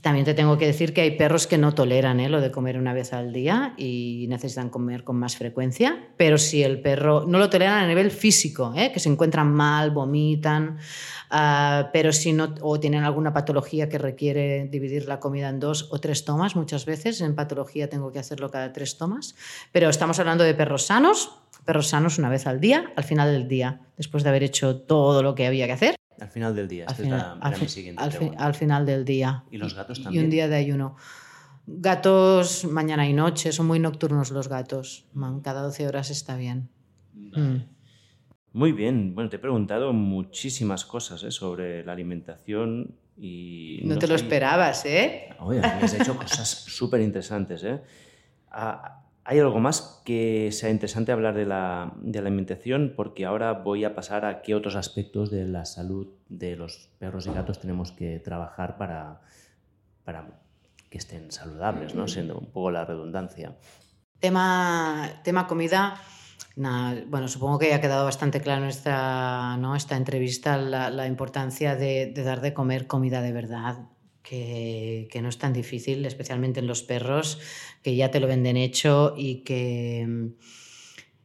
También 0.07 0.23
te 0.23 0.33
tengo 0.33 0.57
que 0.57 0.65
decir 0.65 0.93
que 0.93 1.01
hay 1.01 1.17
perros 1.17 1.47
que 1.47 1.57
no 1.57 1.75
toleran 1.75 2.21
¿eh? 2.21 2.29
lo 2.29 2.39
de 2.39 2.49
comer 2.49 2.77
una 2.77 2.93
vez 2.93 3.11
al 3.11 3.33
día 3.33 3.73
y 3.75 4.25
necesitan 4.29 4.69
comer 4.69 5.03
con 5.03 5.17
más 5.17 5.35
frecuencia, 5.35 6.07
pero 6.15 6.37
si 6.37 6.63
el 6.63 6.79
perro 6.79 7.25
no 7.27 7.39
lo 7.39 7.49
toleran 7.49 7.83
a 7.83 7.87
nivel 7.87 8.09
físico, 8.09 8.73
¿eh? 8.77 8.93
que 8.93 9.01
se 9.01 9.09
encuentran 9.09 9.51
mal, 9.51 9.91
vomitan, 9.91 10.77
ah, 11.29 11.89
pero 11.91 12.13
si 12.13 12.31
no, 12.31 12.55
o 12.61 12.79
tienen 12.79 13.03
alguna 13.03 13.33
patología 13.33 13.89
que 13.89 13.97
requiere 13.97 14.69
dividir 14.71 15.09
la 15.09 15.19
comida 15.19 15.49
en 15.49 15.59
dos 15.59 15.89
o 15.91 15.99
tres 15.99 16.23
tomas, 16.23 16.55
muchas 16.55 16.85
veces 16.85 17.19
en 17.19 17.35
patología 17.35 17.89
tengo 17.89 18.13
que 18.13 18.19
hacerlo 18.19 18.49
cada 18.49 18.71
tres 18.71 18.97
tomas, 18.97 19.35
pero 19.73 19.89
estamos 19.89 20.19
hablando 20.19 20.45
de 20.45 20.53
perros 20.53 20.85
sanos, 20.85 21.31
perros 21.65 21.89
sanos 21.89 22.17
una 22.17 22.29
vez 22.29 22.47
al 22.47 22.61
día, 22.61 22.93
al 22.95 23.03
final 23.03 23.33
del 23.33 23.49
día, 23.49 23.81
después 23.97 24.23
de 24.23 24.29
haber 24.29 24.43
hecho 24.43 24.77
todo 24.77 25.21
lo 25.21 25.35
que 25.35 25.47
había 25.47 25.65
que 25.65 25.73
hacer. 25.73 25.97
Al 26.19 26.29
final 26.29 26.55
del 26.55 26.67
día. 26.67 26.85
Al, 26.85 26.91
Esta 26.91 27.03
final, 27.03 27.19
es 27.19 27.25
la- 27.25 27.47
al 27.47 27.55
fi- 27.55 27.89
al 27.97 28.11
fi- 28.11 28.17
pregunta. 28.17 28.45
al 28.45 28.53
final 28.55 28.85
del 28.85 29.05
día. 29.05 29.43
¿Y 29.51 29.57
los 29.57 29.73
gatos 29.75 29.99
Y 29.99 30.03
también? 30.03 30.25
un 30.25 30.29
día 30.31 30.47
de 30.47 30.55
ayuno. 30.55 30.95
Gatos 31.65 32.65
mañana 32.65 33.07
y 33.07 33.13
noche, 33.13 33.51
son 33.51 33.67
muy 33.67 33.79
nocturnos 33.79 34.31
los 34.31 34.47
gatos. 34.47 35.05
Man, 35.13 35.41
Cada 35.41 35.61
12 35.61 35.85
horas 35.87 36.09
está 36.09 36.37
bien. 36.37 36.69
Mm. 37.13 37.57
Muy 38.53 38.71
bien. 38.71 39.13
Bueno, 39.13 39.29
te 39.29 39.35
he 39.35 39.39
preguntado 39.39 39.91
muchísimas 39.93 40.85
cosas 40.85 41.23
¿eh? 41.23 41.31
sobre 41.31 41.83
la 41.85 41.91
alimentación 41.91 42.95
y... 43.17 43.81
No, 43.83 43.97
te 43.99 44.07
lo 44.07 44.15
esperabas, 44.15 44.85
¿eh? 44.85 45.29
Oye, 45.39 45.59
me 45.59 45.65
has 45.67 45.93
hecho 45.93 46.15
cosas 46.15 46.47
súper 46.67 47.01
interesantes. 47.01 47.63
¿eh? 47.63 47.81
Ah, 48.49 49.03
¿Hay 49.29 49.39
algo 49.39 49.59
más 49.59 50.01
que 50.05 50.53
sea 50.53 50.69
interesante 50.69 51.11
hablar 51.11 51.35
de 51.35 51.45
la, 51.45 51.91
alimentación? 52.15 52.93
Porque 52.95 53.25
ahora 53.25 53.51
voy 53.51 53.83
a 53.83 53.93
pasar 53.93 54.23
a 54.23 54.41
qué 54.41 54.55
otros 54.55 54.77
aspectos 54.77 55.29
de 55.29 55.45
la 55.45 55.65
salud 55.65 56.07
de 56.29 56.55
los 56.55 56.87
perros 56.97 57.27
y 57.27 57.31
gatos 57.31 57.59
tenemos 57.59 57.91
que 57.91 58.19
trabajar 58.19 58.77
para, 58.77 59.19
para 60.05 60.39
que 60.89 60.97
estén 60.97 61.29
saludables, 61.29 61.93
¿no? 61.93 62.07
siendo 62.07 62.37
un 62.37 62.45
poco 62.45 62.71
la 62.71 62.85
redundancia. 62.85 63.57
Tema, 64.21 65.09
tema 65.25 65.45
comida. 65.45 65.99
Bueno, 66.55 67.27
supongo 67.27 67.59
que 67.59 67.67
ya 67.67 67.75
ha 67.75 67.81
quedado 67.81 68.05
bastante 68.05 68.39
claro 68.39 68.63
en 68.63 68.69
esta, 68.69 69.57
¿no? 69.57 69.75
esta 69.75 69.97
entrevista 69.97 70.55
la, 70.55 71.05
importancia 71.05 71.75
de 71.75 72.13
dar 72.13 72.39
de 72.39 72.53
comer 72.53 72.87
comida 72.87 73.21
de 73.21 73.33
verdad, 73.33 73.89
que, 74.27 75.19
no 75.21 75.29
es 75.29 75.37
tan 75.37 75.53
difícil, 75.53 76.05
especialmente 76.05 76.59
en 76.59 76.67
los 76.67 76.83
perros, 76.83 77.39
que 77.81 77.95
ya 77.95 78.11
te 78.11 78.19
lo 78.19 78.27
venden 78.27 78.57
hecho 78.57 79.13
y 79.17 79.43
que 79.43 80.05
mm, 80.07 80.25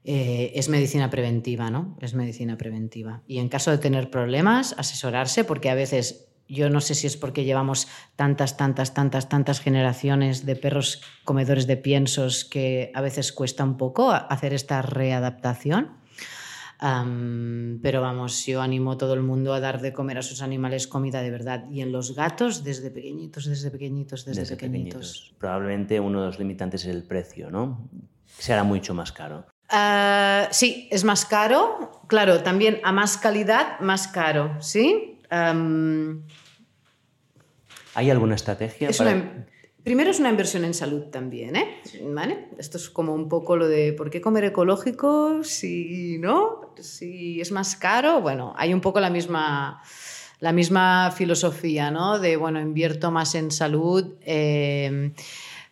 eh, 0.05 0.53
es 0.55 0.69
medicina 0.69 1.11
preventiva, 1.11 1.70
¿no? 1.70 1.97
Es 2.01 2.15
medicina 2.15 2.57
preventiva. 2.57 3.23
Y 3.27 3.39
en 3.39 3.49
caso 3.49 3.70
de 3.70 3.79
tener 3.79 4.11
problemas, 4.11 4.74
asesorarse, 4.79 5.45
porque 5.45 5.70
a 5.70 5.74
veces 5.74 6.29
yo 6.49 6.69
no 6.70 6.81
sé 6.81 6.95
si 6.95 7.07
es 7.07 7.16
porque 7.16 7.45
llevamos 7.45 7.89
tantas, 8.15 8.57
tantas, 8.57 8.95
tantas, 8.95 9.29
tantas 9.29 9.61
generaciones 9.61 10.45
de 10.45 10.57
perros 10.57 11.01
comedores 11.24 11.66
de 11.66 11.77
piensos 11.77 12.45
que 12.45 12.93
a 12.95 13.01
veces 13.01 13.33
cuesta 13.33 13.65
un 13.65 13.77
poco 13.77 14.12
hacer 14.12 14.53
esta 14.53 14.83
readaptación. 14.83 16.02
Pero 16.82 18.00
vamos, 18.00 18.44
yo 18.44 18.60
animo 18.60 18.92
a 18.92 18.98
todo 18.98 19.14
el 19.14 19.22
mundo 19.22 19.54
a 19.54 19.60
dar 19.60 19.80
de 19.80 19.92
comer 19.92 20.18
a 20.18 20.22
sus 20.22 20.42
animales 20.42 20.88
comida 20.88 21.22
de 21.22 21.30
verdad. 21.30 21.64
Y 21.70 21.80
en 21.80 21.92
los 21.92 22.16
gatos, 22.16 22.64
desde 22.64 22.90
pequeñitos, 22.90 23.44
desde 23.44 23.70
pequeñitos, 23.70 24.24
desde, 24.24 24.40
desde 24.40 24.56
pequeñitos. 24.56 24.92
pequeñitos. 25.12 25.34
Probablemente 25.38 26.00
uno 26.00 26.20
de 26.20 26.26
los 26.26 26.38
limitantes 26.40 26.82
es 26.84 26.88
el 26.94 27.04
precio, 27.04 27.50
¿no? 27.52 27.88
Será 28.26 28.64
mucho 28.64 28.94
más 28.94 29.12
caro. 29.12 29.46
Ah, 29.68 30.48
sí, 30.50 30.88
es 30.90 31.04
más 31.04 31.24
caro. 31.24 32.02
Claro, 32.09 32.42
también 32.42 32.80
a 32.82 32.90
más 32.90 33.16
calidad, 33.16 33.78
más 33.78 34.09
caro, 34.09 34.56
¿sí? 34.60 35.20
¿Hay 37.94 38.10
alguna 38.10 38.34
estrategia 38.34 38.88
es 38.88 38.98
para...? 38.98 39.12
una- 39.12 39.46
primero 39.84 40.10
es 40.10 40.20
una 40.20 40.30
inversión 40.30 40.64
en 40.64 40.74
salud 40.74 41.04
también, 41.04 41.56
¿eh? 41.56 41.80
¿Vale? 42.02 42.48
Esto 42.59 42.76
es 42.78 42.88
como 42.90 43.14
un 43.14 43.28
poco 43.28 43.56
lo 43.56 43.68
de 43.68 43.92
¿por 43.92 44.10
qué 44.10 44.20
comer 44.20 44.44
ecológico 44.44 45.42
si 45.44 46.18
no? 46.18 46.72
Si 46.80 47.40
es 47.40 47.52
más 47.52 47.76
caro. 47.76 48.20
Bueno, 48.20 48.54
hay 48.56 48.72
un 48.72 48.80
poco 48.80 49.00
la 49.00 49.10
misma, 49.10 49.82
la 50.40 50.52
misma 50.52 51.12
filosofía, 51.16 51.90
¿no? 51.90 52.18
De, 52.18 52.36
bueno, 52.36 52.60
invierto 52.60 53.10
más 53.10 53.34
en 53.34 53.50
salud. 53.50 54.14
Eh, 54.22 55.12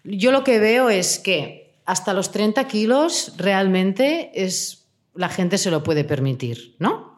yo 0.05 0.33
lo 0.33 0.45
que 0.45 0.59
veo 0.59 0.91
es 0.91 1.19
que 1.19 1.73
hasta 1.85 2.13
los 2.15 2.31
30 2.31 2.67
kilos 2.69 3.35
realmente 3.37 4.31
es, 4.35 4.87
la 5.15 5.29
gente 5.29 5.59
se 5.59 5.71
lo 5.71 5.83
puede 5.83 6.05
permitir, 6.05 6.77
¿no? 6.79 7.10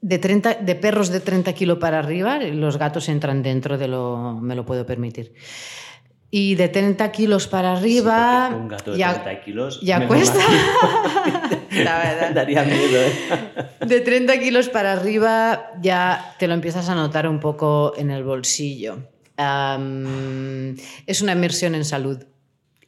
De, 0.00 0.18
30, 0.18 0.54
de 0.54 0.74
perros 0.76 1.10
de 1.10 1.20
30 1.20 1.52
kilos 1.54 1.78
para 1.78 1.98
arriba, 1.98 2.38
los 2.38 2.78
gatos 2.78 3.08
entran 3.08 3.42
dentro 3.42 3.78
de 3.78 3.88
lo 3.88 4.38
me 4.40 4.54
lo 4.54 4.64
puedo 4.64 4.86
permitir. 4.86 5.34
Y 6.30 6.56
de 6.56 6.68
30 6.68 7.10
kilos 7.10 7.46
para 7.46 7.72
arriba, 7.72 8.48
Sí, 8.50 8.54
un 8.54 8.68
gato 8.68 8.92
de 8.92 8.98
ya, 8.98 9.22
30 9.22 9.44
kilos 9.44 9.80
ya 9.80 10.06
cuesta. 10.06 10.38
La 11.70 11.98
verdad. 11.98 12.32
Daría 12.32 12.64
miedo, 12.64 13.00
¿eh? 13.00 13.12
De 13.86 14.00
30 14.00 14.38
kilos 14.38 14.68
para 14.68 14.92
arriba 14.92 15.72
ya 15.80 16.34
te 16.38 16.46
lo 16.46 16.54
empiezas 16.54 16.88
a 16.88 16.94
notar 16.94 17.26
un 17.26 17.40
poco 17.40 17.94
en 17.96 18.10
el 18.10 18.24
bolsillo. 18.24 18.98
Am, 19.38 20.76
es 21.06 21.22
una 21.22 21.32
inversión 21.32 21.74
en 21.74 21.84
salud. 21.84 22.18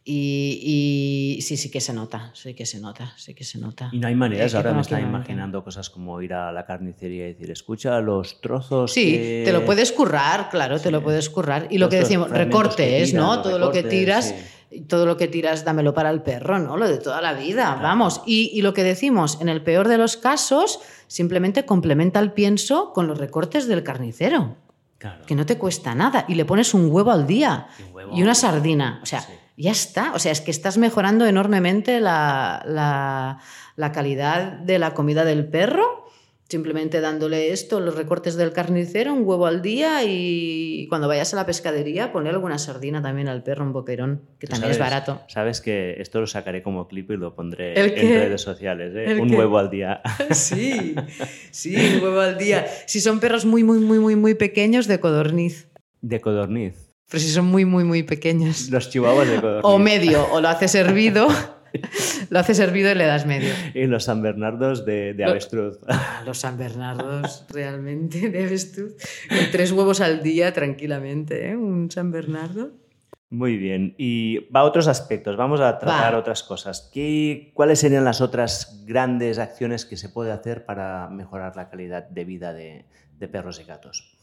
Y, 0.02 1.36
y 1.38 1.42
sí, 1.42 1.56
sí 1.56 1.70
que 1.70 1.80
se 1.80 1.92
nota, 1.92 2.30
sí 2.34 2.54
que 2.54 2.64
se 2.64 2.80
nota, 2.80 3.12
sí 3.16 3.34
que 3.34 3.44
se 3.44 3.58
nota. 3.58 3.90
Y 3.92 3.98
no 3.98 4.08
hay 4.08 4.14
maneras, 4.14 4.54
ahora 4.54 4.70
me 4.70 4.74
como 4.74 4.80
está 4.82 4.96
que 4.96 5.02
no, 5.02 5.08
imaginando 5.08 5.62
cosas 5.62 5.90
como 5.90 6.20
ir 6.22 6.32
a 6.32 6.50
la 6.52 6.64
carnicería 6.64 7.26
y 7.28 7.32
decir, 7.34 7.50
escucha 7.50 8.00
los 8.00 8.40
trozos 8.40 8.92
Sí, 8.92 9.12
que- 9.12 9.42
te 9.44 9.52
lo 9.52 9.64
puedes 9.64 9.92
currar, 9.92 10.48
claro, 10.50 10.80
te 10.80 10.90
lo 10.90 11.02
puedes 11.02 11.28
currar. 11.28 11.66
Y 11.70 11.78
lo 11.78 11.88
que 11.88 11.96
decimos, 11.96 12.30
recortes, 12.30 13.12
¿no? 13.14 13.42
Todo 13.42 13.58
lo 13.58 13.70
que 13.70 13.82
tiras, 13.82 14.34
sí. 14.70 14.80
todo 14.88 15.04
lo 15.04 15.16
que 15.18 15.28
tiras, 15.28 15.64
dámelo 15.66 15.92
para 15.92 16.10
el 16.10 16.22
perro, 16.22 16.58
¿no? 16.58 16.76
Lo 16.78 16.88
de 16.88 16.96
toda 16.98 17.20
la 17.20 17.34
vida, 17.34 17.78
vamos. 17.82 18.22
Y, 18.26 18.50
y 18.54 18.62
lo 18.62 18.72
que 18.72 18.82
decimos, 18.82 19.38
en 19.42 19.48
el 19.50 19.62
peor 19.62 19.86
de 19.88 19.98
los 19.98 20.16
casos, 20.16 20.80
simplemente 21.08 21.66
complementa 21.66 22.20
el 22.20 22.32
pienso 22.32 22.92
con 22.94 23.06
los 23.06 23.18
recortes 23.18 23.68
del 23.68 23.82
carnicero, 23.84 24.56
Claro. 24.98 25.24
que 25.26 25.34
no 25.34 25.46
te 25.46 25.56
cuesta 25.58 25.94
nada. 25.94 26.24
Y 26.28 26.34
le 26.34 26.44
pones 26.44 26.72
un 26.74 26.90
huevo 26.90 27.10
al 27.10 27.26
día 27.26 27.68
Y 27.78 27.82
un 27.84 27.94
huevo. 27.94 28.12
y 28.16 28.22
una 28.22 28.34
sardina. 28.34 29.00
O 29.02 29.06
sea, 29.06 29.20
Sí. 29.22 29.32
Ya 29.62 29.70
está. 29.72 30.12
O 30.14 30.18
sea, 30.18 30.32
es 30.32 30.40
que 30.40 30.50
estás 30.50 30.78
mejorando 30.78 31.26
enormemente 31.26 32.00
la, 32.00 32.62
la- 32.66 33.38
la 33.76 33.92
calidad 33.92 34.52
de 34.58 34.78
la 34.78 34.92
comida 34.94 35.24
del 35.24 35.46
perro. 35.46 36.06
Simplemente 36.48 37.00
dándole 37.00 37.52
esto, 37.52 37.78
los 37.78 37.94
recortes 37.94 38.34
del 38.34 38.52
carnicero, 38.52 39.14
un 39.14 39.22
huevo 39.24 39.46
al 39.46 39.62
día 39.62 40.02
y 40.04 40.84
cuando 40.88 41.06
vayas 41.06 41.32
a 41.32 41.36
la 41.36 41.46
pescadería, 41.46 42.10
ponle 42.10 42.30
alguna 42.30 42.58
sardina 42.58 43.00
también 43.00 43.28
al 43.28 43.44
perro, 43.44 43.64
un 43.64 43.72
boquerón, 43.72 44.22
que 44.40 44.48
también 44.48 44.72
es 44.72 44.78
barato. 44.80 45.20
Sabes 45.28 45.60
que 45.60 45.94
esto 46.00 46.20
lo 46.20 46.26
sacaré 46.26 46.60
como 46.64 46.88
clip 46.88 47.12
y 47.12 47.16
lo 47.16 47.36
pondré 47.36 47.74
¿El 47.80 47.96
en 47.96 48.18
redes 48.20 48.42
sociales, 48.42 48.92
¿eh? 48.96 49.12
¿El 49.12 49.20
Un 49.20 49.30
qué? 49.30 49.36
huevo 49.36 49.58
al 49.58 49.70
día. 49.70 50.02
Sí, 50.32 50.96
sí, 51.52 51.76
un 51.76 52.02
huevo 52.02 52.18
al 52.18 52.36
día. 52.36 52.66
Si 52.86 53.00
son 53.00 53.20
perros 53.20 53.44
muy, 53.46 53.62
muy, 53.62 53.78
muy, 53.78 54.00
muy, 54.00 54.16
muy 54.16 54.34
pequeños, 54.34 54.88
de 54.88 54.98
codorniz. 54.98 55.68
De 56.00 56.20
codorniz. 56.20 56.89
Pero 57.10 57.20
si 57.20 57.28
son 57.28 57.46
muy, 57.46 57.64
muy, 57.64 57.84
muy 57.84 58.02
pequeños. 58.04 58.70
Los 58.70 58.88
chihuahuas 58.90 59.28
de 59.28 59.40
codorniz. 59.40 59.64
O 59.64 59.78
medio, 59.78 60.30
o 60.32 60.40
lo 60.40 60.48
haces 60.48 60.74
hervido, 60.76 61.26
lo 62.30 62.38
haces 62.38 62.58
hervido 62.60 62.90
y 62.92 62.94
le 62.94 63.04
das 63.04 63.26
medio. 63.26 63.52
Y 63.74 63.86
los 63.86 64.04
San 64.04 64.22
Bernardos 64.22 64.84
de, 64.86 65.12
de 65.14 65.24
avestruz. 65.24 65.78
Ah, 65.88 66.22
Los 66.24 66.38
San 66.38 66.56
Bernardos, 66.56 67.46
realmente, 67.50 68.30
tú. 68.74 68.94
Con 69.28 69.50
tres 69.50 69.72
huevos 69.72 70.00
al 70.00 70.22
día, 70.22 70.52
tranquilamente, 70.52 71.50
¿eh? 71.50 71.56
Un 71.56 71.90
San 71.90 72.12
Bernardo. 72.12 72.70
Muy 73.28 73.56
bien. 73.56 73.94
Y 73.96 74.48
va 74.50 74.60
a 74.60 74.64
otros 74.64 74.88
aspectos. 74.88 75.36
Vamos 75.36 75.60
a 75.60 75.78
tratar 75.78 76.14
Va. 76.14 76.18
otras 76.18 76.42
cosas. 76.42 76.90
¿Qué, 76.92 77.52
¿Cuáles 77.54 77.78
serían 77.78 78.04
las 78.04 78.20
otras 78.20 78.84
grandes 78.86 79.38
acciones 79.38 79.84
que 79.84 79.96
se 79.96 80.08
puede 80.08 80.32
hacer 80.32 80.64
para 80.64 81.08
mejorar 81.08 81.54
la 81.54 81.70
calidad 81.70 82.08
de 82.08 82.24
vida 82.24 82.52
de, 82.52 82.86
de 83.18 83.28
perros 83.28 83.60
y 83.60 83.64
gatos? 83.64 84.16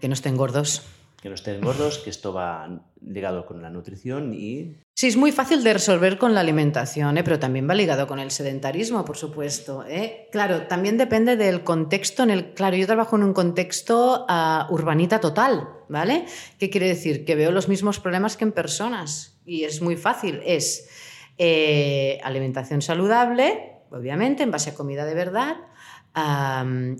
Que 0.00 0.08
no 0.08 0.14
estén 0.14 0.36
gordos. 0.36 0.82
Que 1.22 1.28
no 1.28 1.34
estén 1.34 1.60
gordos, 1.60 1.98
que 1.98 2.10
esto 2.10 2.32
va 2.32 2.82
ligado 3.02 3.44
con 3.46 3.60
la 3.60 3.70
nutrición 3.70 4.32
y 4.32 4.76
Sí, 5.00 5.06
es 5.06 5.16
muy 5.16 5.32
fácil 5.32 5.64
de 5.64 5.72
resolver 5.72 6.18
con 6.18 6.34
la 6.34 6.40
alimentación, 6.40 7.16
¿eh? 7.16 7.24
pero 7.24 7.38
también 7.38 7.66
va 7.66 7.72
ligado 7.72 8.06
con 8.06 8.18
el 8.18 8.30
sedentarismo, 8.30 9.02
por 9.02 9.16
supuesto. 9.16 9.82
¿eh? 9.88 10.28
Claro, 10.30 10.66
también 10.66 10.98
depende 10.98 11.38
del 11.38 11.64
contexto 11.64 12.22
en 12.22 12.28
el. 12.28 12.52
Claro, 12.52 12.76
yo 12.76 12.86
trabajo 12.86 13.16
en 13.16 13.22
un 13.22 13.32
contexto 13.32 14.26
ah, 14.28 14.66
urbanita 14.68 15.18
total, 15.18 15.70
¿vale? 15.88 16.26
¿Qué 16.58 16.68
quiere 16.68 16.86
decir? 16.86 17.24
Que 17.24 17.34
veo 17.34 17.50
los 17.50 17.66
mismos 17.66 17.98
problemas 17.98 18.36
que 18.36 18.44
en 18.44 18.52
personas. 18.52 19.40
Y 19.46 19.64
es 19.64 19.80
muy 19.80 19.96
fácil. 19.96 20.42
Es 20.44 20.90
eh, 21.38 22.20
alimentación 22.22 22.82
saludable, 22.82 23.78
obviamente, 23.90 24.42
en 24.42 24.50
base 24.50 24.68
a 24.68 24.74
comida 24.74 25.06
de 25.06 25.14
verdad. 25.14 25.56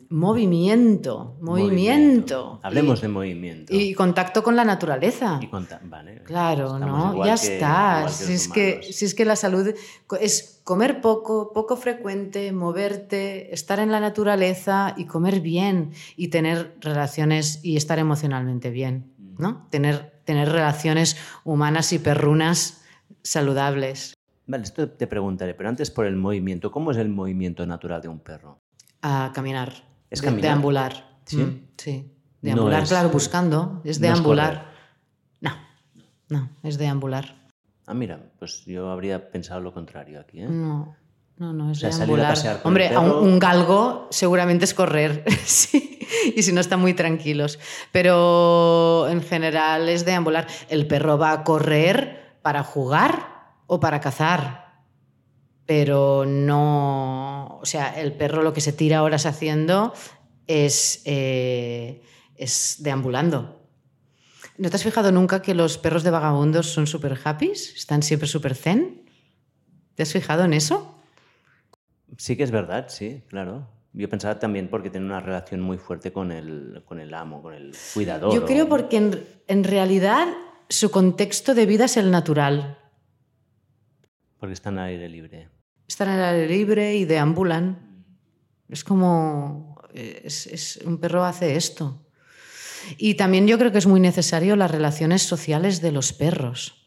Movimiento, 0.08 1.36
movimiento. 1.40 2.60
Hablemos 2.62 2.98
y, 2.98 3.02
de 3.02 3.08
movimiento. 3.08 3.74
y 3.74 3.94
contacto 3.94 4.42
con 4.42 4.56
la 4.56 4.64
naturaleza. 4.64 5.40
Y 5.42 5.48
vale, 5.88 6.22
Claro, 6.24 6.78
¿no? 6.78 7.24
Ya 7.24 7.36
que- 7.36 7.54
está. 7.54 8.08
Si 8.08 8.32
es, 8.32 8.48
que, 8.48 8.82
si 8.82 9.04
es 9.04 9.14
que 9.14 9.24
la 9.24 9.36
salud 9.36 9.74
es 10.20 10.60
comer 10.64 11.00
poco, 11.00 11.52
poco 11.52 11.76
frecuente, 11.76 12.52
moverte, 12.52 13.52
estar 13.54 13.80
en 13.80 13.90
la 13.90 14.00
naturaleza 14.00 14.94
y 14.96 15.06
comer 15.06 15.40
bien 15.40 15.92
y 16.16 16.28
tener 16.28 16.76
relaciones 16.80 17.60
y 17.64 17.76
estar 17.76 17.98
emocionalmente 17.98 18.70
bien, 18.70 19.12
Mm. 19.18 19.42
¿no? 19.42 19.66
Tener, 19.70 20.20
tener 20.24 20.48
relaciones 20.50 21.16
humanas 21.44 21.92
y 21.92 21.98
perrunas 21.98 22.82
saludables. 23.22 24.14
Vale, 24.46 24.64
esto 24.64 24.88
te 24.88 25.06
preguntaré, 25.06 25.54
pero 25.54 25.68
antes 25.68 25.90
por 25.90 26.06
el 26.06 26.16
movimiento. 26.16 26.70
¿Cómo 26.72 26.90
es 26.90 26.96
el 26.96 27.08
movimiento 27.08 27.66
natural 27.66 28.00
de 28.02 28.08
un 28.08 28.18
perro? 28.20 28.59
A 29.02 29.32
caminar. 29.34 29.72
¿Es 30.10 30.20
caminar? 30.22 30.42
Deambular. 30.52 31.18
¿Sí? 31.24 31.36
Mm, 31.38 31.66
sí. 31.76 32.12
No 32.42 32.46
Deambular, 32.54 32.82
es- 32.82 32.88
claro, 32.88 33.08
buscando. 33.10 33.80
Es 33.84 34.00
no 34.00 34.06
es 34.06 34.12
deambular. 34.14 34.70
No, 35.40 35.52
no, 36.28 36.48
es 36.62 36.78
deambular. 36.78 37.36
Ah, 37.86 37.94
mira, 37.94 38.20
pues 38.38 38.64
yo 38.64 38.90
habría 38.90 39.30
pensado 39.30 39.60
lo 39.60 39.72
contrario 39.74 40.20
aquí. 40.20 40.40
¿eh? 40.40 40.46
No, 40.48 40.94
no, 41.38 41.52
no, 41.52 41.72
es 41.72 41.82
a 41.82 41.88
deambular. 41.88 42.36
Hombre, 42.64 42.94
a 42.94 43.00
un, 43.00 43.10
un 43.10 43.38
galgo 43.40 44.06
seguramente 44.10 44.64
es 44.64 44.74
correr, 44.74 45.24
sí, 45.44 45.98
y 46.36 46.42
si 46.42 46.52
no 46.52 46.60
están 46.60 46.80
muy 46.80 46.94
tranquilos. 46.94 47.58
Pero 47.90 49.08
en 49.08 49.22
general 49.22 49.88
es 49.88 50.04
deambular. 50.04 50.46
El 50.68 50.86
perro 50.86 51.18
va 51.18 51.32
a 51.32 51.42
correr 51.44 52.38
para 52.42 52.62
jugar 52.62 53.54
o 53.66 53.80
para 53.80 54.00
cazar. 54.00 54.69
Pero 55.70 56.24
no. 56.26 57.60
O 57.62 57.64
sea, 57.64 58.00
el 58.00 58.12
perro 58.14 58.42
lo 58.42 58.52
que 58.52 58.60
se 58.60 58.72
tira 58.72 59.04
horas 59.04 59.24
haciendo 59.24 59.94
es, 60.48 61.00
eh, 61.04 62.02
es 62.34 62.78
deambulando. 62.80 63.68
¿No 64.58 64.68
te 64.68 64.74
has 64.74 64.82
fijado 64.82 65.12
nunca 65.12 65.42
que 65.42 65.54
los 65.54 65.78
perros 65.78 66.02
de 66.02 66.10
vagabundos 66.10 66.66
son 66.72 66.88
súper 66.88 67.16
happy? 67.22 67.52
Están 67.52 68.02
siempre 68.02 68.26
súper 68.26 68.56
zen. 68.56 69.08
¿Te 69.94 70.02
has 70.02 70.12
fijado 70.12 70.42
en 70.44 70.54
eso? 70.54 70.98
Sí 72.18 72.36
que 72.36 72.42
es 72.42 72.50
verdad, 72.50 72.86
sí, 72.88 73.22
claro. 73.28 73.68
Yo 73.92 74.08
pensaba 74.08 74.40
también 74.40 74.66
porque 74.70 74.90
tiene 74.90 75.06
una 75.06 75.20
relación 75.20 75.60
muy 75.60 75.78
fuerte 75.78 76.12
con 76.12 76.32
el, 76.32 76.82
con 76.84 76.98
el 76.98 77.14
amo, 77.14 77.42
con 77.42 77.54
el 77.54 77.76
cuidador. 77.94 78.34
Yo 78.34 78.42
o- 78.42 78.44
creo 78.46 78.68
porque 78.68 78.96
en, 78.96 79.24
en 79.46 79.62
realidad 79.62 80.26
su 80.68 80.90
contexto 80.90 81.54
de 81.54 81.66
vida 81.66 81.84
es 81.84 81.96
el 81.96 82.10
natural. 82.10 82.76
Porque 84.40 84.54
están 84.54 84.76
al 84.80 84.86
aire 84.88 85.08
libre. 85.08 85.48
Están 85.90 86.08
al 86.08 86.22
aire 86.22 86.46
libre 86.48 86.94
y 86.94 87.04
deambulan. 87.04 88.04
Es 88.68 88.84
como... 88.84 89.76
Es, 89.92 90.46
es- 90.46 90.76
un 90.84 90.98
perro 90.98 91.24
hace 91.24 91.56
esto. 91.56 92.06
Y 92.96 93.14
también 93.14 93.48
yo 93.48 93.58
creo 93.58 93.72
que 93.72 93.78
es 93.78 93.88
muy 93.88 93.98
necesario 93.98 94.54
las 94.54 94.70
relaciones 94.70 95.22
sociales 95.22 95.80
de 95.82 95.90
los 95.90 96.12
perros. 96.12 96.86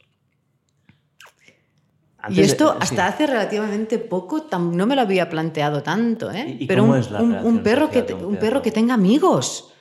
Antes 2.18 2.38
y 2.38 2.42
de- 2.42 2.48
esto 2.48 2.72
sí. 2.72 2.78
hasta 2.80 3.08
hace 3.08 3.28
relativamente 3.28 4.00
poco 4.00 4.50
tam- 4.50 4.72
no 4.72 4.86
me 4.88 4.96
lo 4.96 5.02
había 5.02 5.30
planteado 5.30 5.84
tanto, 5.84 6.32
¿eh? 6.32 6.56
¿Y- 6.58 6.64
y 6.64 6.68
Pero 6.68 6.86
un, 6.86 7.62
perro 7.62 7.90
que 7.90 8.04
te- 8.04 8.14
un 8.14 8.24
un 8.24 8.38
perro 8.38 8.62
que 8.62 8.72
tenga 8.72 8.94
amigos. 8.94 9.74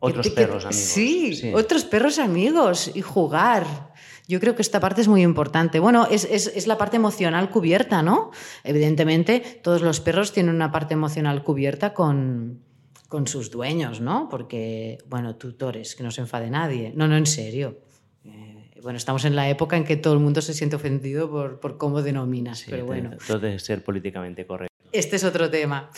Otros 0.00 0.26
Que- 0.26 0.32
perros 0.34 0.64
amigos. 0.64 0.84
Sí, 0.84 1.52
otros 1.54 1.84
perros 1.84 2.18
amigos 2.18 2.90
y 2.92 3.00
jugar. 3.00 3.92
Yo 4.28 4.40
creo 4.40 4.56
que 4.56 4.62
esta 4.62 4.80
parte 4.80 5.00
es 5.02 5.08
muy 5.08 5.22
importante. 5.22 5.78
Bueno, 5.78 6.06
es, 6.10 6.24
es- 6.24 6.48
es 6.54 6.66
la 6.66 6.76
parte 6.78 6.96
emocional 6.96 7.48
cubierta, 7.50 8.02
¿no? 8.02 8.30
Evidentemente, 8.64 9.60
todos 9.62 9.82
los 9.82 10.00
perros 10.00 10.32
tienen 10.32 10.54
una 10.54 10.72
parte 10.72 10.94
emocional 10.94 11.44
cubierta 11.44 11.94
con, 11.94 12.60
con 13.08 13.26
sus 13.28 13.50
dueños, 13.50 14.00
¿no? 14.00 14.28
Porque, 14.28 14.98
bueno, 15.08 15.36
tutores, 15.36 15.94
que 15.94 16.02
no 16.02 16.10
se 16.10 16.22
enfade 16.22 16.50
nadie. 16.50 16.92
No, 16.96 17.06
no, 17.06 17.16
en 17.16 17.26
serio. 17.26 17.78
Eh, 18.24 18.80
bueno, 18.82 18.96
estamos 18.96 19.24
en 19.24 19.36
la 19.36 19.48
época 19.48 19.76
en 19.76 19.84
que 19.84 19.96
todo 19.96 20.14
el 20.14 20.18
mundo 20.20 20.42
se 20.42 20.54
siente 20.54 20.74
ofendido 20.74 21.30
por, 21.30 21.60
por 21.60 21.78
cómo 21.78 22.02
denominas, 22.02 22.58
Sí, 22.58 22.66
pero 22.70 22.84
bueno. 22.84 23.10
Todo 23.26 23.38
debe 23.38 23.58
ser 23.60 23.84
políticamente 23.84 24.44
correcto. 24.44 24.74
Este 24.92 25.16
es 25.16 25.24
otro 25.24 25.50
tema. 25.50 25.90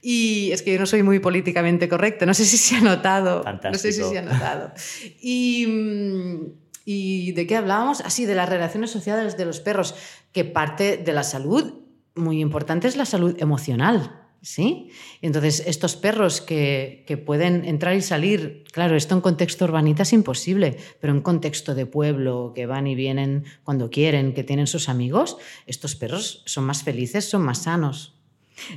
Y 0.00 0.50
es 0.52 0.62
que 0.62 0.72
yo 0.72 0.78
no 0.80 0.86
soy 0.86 1.02
muy 1.02 1.18
políticamente 1.18 1.88
correcto, 1.88 2.26
no 2.26 2.32
sé 2.34 2.44
si 2.44 2.56
se 2.56 2.76
ha 2.76 2.80
notado. 2.80 3.42
No 3.44 3.74
sé 3.74 3.92
si 3.92 4.00
Fantástico. 4.00 4.10
se 4.10 4.18
ha 4.18 4.22
notado. 4.22 4.72
Y, 5.20 5.66
mm, 5.66 6.65
¿y 6.86 7.32
de 7.32 7.46
qué 7.46 7.56
hablábamos? 7.56 8.00
Así, 8.00 8.24
de 8.24 8.34
las 8.34 8.48
relaciones 8.48 8.90
sociales 8.90 9.36
de 9.36 9.44
los 9.44 9.60
perros, 9.60 9.94
que 10.32 10.44
parte 10.44 10.96
de 10.96 11.12
la 11.12 11.24
salud 11.24 11.74
muy 12.14 12.40
importante 12.40 12.88
es 12.88 12.96
la 12.96 13.04
salud 13.04 13.36
emocional. 13.38 14.22
¿Sí? 14.42 14.90
Entonces, 15.22 15.64
estos 15.66 15.96
perros 15.96 16.40
que, 16.40 17.02
que 17.08 17.16
pueden 17.16 17.64
entrar 17.64 17.96
y 17.96 18.00
salir, 18.00 18.62
claro, 18.70 18.94
esto 18.94 19.16
en 19.16 19.20
contexto 19.20 19.64
urbanita 19.64 20.04
es 20.04 20.12
imposible, 20.12 20.76
pero 21.00 21.12
en 21.12 21.20
contexto 21.20 21.74
de 21.74 21.84
pueblo, 21.84 22.52
que 22.54 22.66
van 22.66 22.86
y 22.86 22.94
vienen 22.94 23.44
cuando 23.64 23.90
quieren, 23.90 24.34
que 24.34 24.44
tienen 24.44 24.68
sus 24.68 24.88
amigos, 24.88 25.36
estos 25.66 25.96
perros 25.96 26.44
son 26.46 26.62
más 26.62 26.84
felices, 26.84 27.28
son 27.28 27.42
más 27.42 27.62
sanos. 27.62 28.14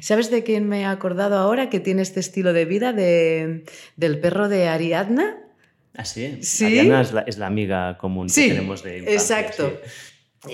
¿Sabes 0.01 0.31
de 0.31 0.43
quién 0.43 0.67
me 0.67 0.81
he 0.81 0.85
acordado 0.85 1.37
ahora 1.37 1.69
que 1.69 1.79
tiene 1.79 2.01
este 2.01 2.19
estilo 2.19 2.51
de 2.51 2.65
vida 2.65 2.91
de, 2.91 3.65
del 3.95 4.19
perro 4.19 4.49
de 4.49 4.67
Ariadna? 4.67 5.37
¿Ah, 5.99 6.05
sí? 6.05 6.41
Sí. 6.43 6.65
Ariana 6.65 7.01
es 7.01 7.11
la, 7.11 7.21
es 7.21 7.37
la 7.37 7.47
amiga 7.47 7.97
común 7.97 8.29
Sí, 8.29 8.43
que 8.43 8.49
tenemos 8.53 8.83
de 8.83 8.99
infancia, 8.99 9.39
exacto. 9.39 9.79
sí. 9.83 10.53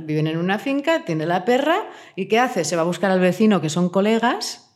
Viven 0.00 0.26
en 0.26 0.36
una 0.36 0.58
finca, 0.58 1.04
tiene 1.04 1.26
la 1.26 1.44
perra 1.44 1.88
y 2.16 2.26
¿qué 2.26 2.40
hace? 2.40 2.64
Se 2.64 2.74
va 2.74 2.82
a 2.82 2.84
buscar 2.84 3.12
al 3.12 3.20
vecino 3.20 3.60
que 3.60 3.68
son 3.70 3.88
colegas 3.88 4.66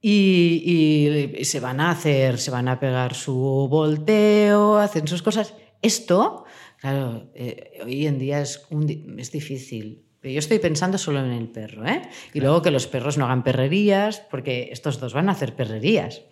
y, 0.00 0.62
y- 0.64 1.40
y 1.40 1.44
se 1.44 1.58
van 1.58 1.80
a 1.80 1.90
hacer, 1.90 2.38
se 2.38 2.52
van 2.52 2.68
a 2.68 2.78
pegar 2.78 3.14
su 3.14 3.34
volteo, 3.68 4.76
hacen 4.78 5.08
sus 5.08 5.22
cosas. 5.22 5.54
Esto, 5.82 6.44
claro, 6.78 7.28
eh, 7.34 7.80
hoy 7.84 8.06
en 8.06 8.18
día 8.20 8.40
es, 8.40 8.64
un 8.70 9.16
es 9.18 9.32
difícil. 9.32 10.04
Pero 10.20 10.32
yo 10.34 10.38
estoy 10.38 10.60
pensando 10.60 10.96
solo 10.98 11.18
en 11.18 11.32
el 11.32 11.48
perro, 11.48 11.84
¿eh? 11.86 12.02
Y 12.34 12.40
luego 12.40 12.62
que 12.62 12.70
los 12.70 12.86
perros 12.86 13.18
no 13.18 13.24
hagan 13.24 13.42
perrerías, 13.42 14.20
porque 14.30 14.68
estos 14.72 15.00
dos 15.00 15.12
van 15.14 15.28
a 15.28 15.32
hacer 15.32 15.54
perrerías. 15.56 16.22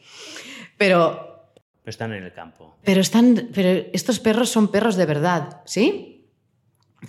Pero 0.79 1.34
Pero 1.85 1.91
están 1.91 2.15
en 2.15 2.25
el 2.25 2.33
campo. 2.33 2.79
pero, 2.83 3.03
están, 3.03 3.51
pero 3.53 3.87
estos 3.93 4.19
perros 4.19 4.49
son 4.49 4.69
perros 4.69 4.97
de 4.97 5.05
verdad, 5.05 5.61
¿sí? 5.67 6.31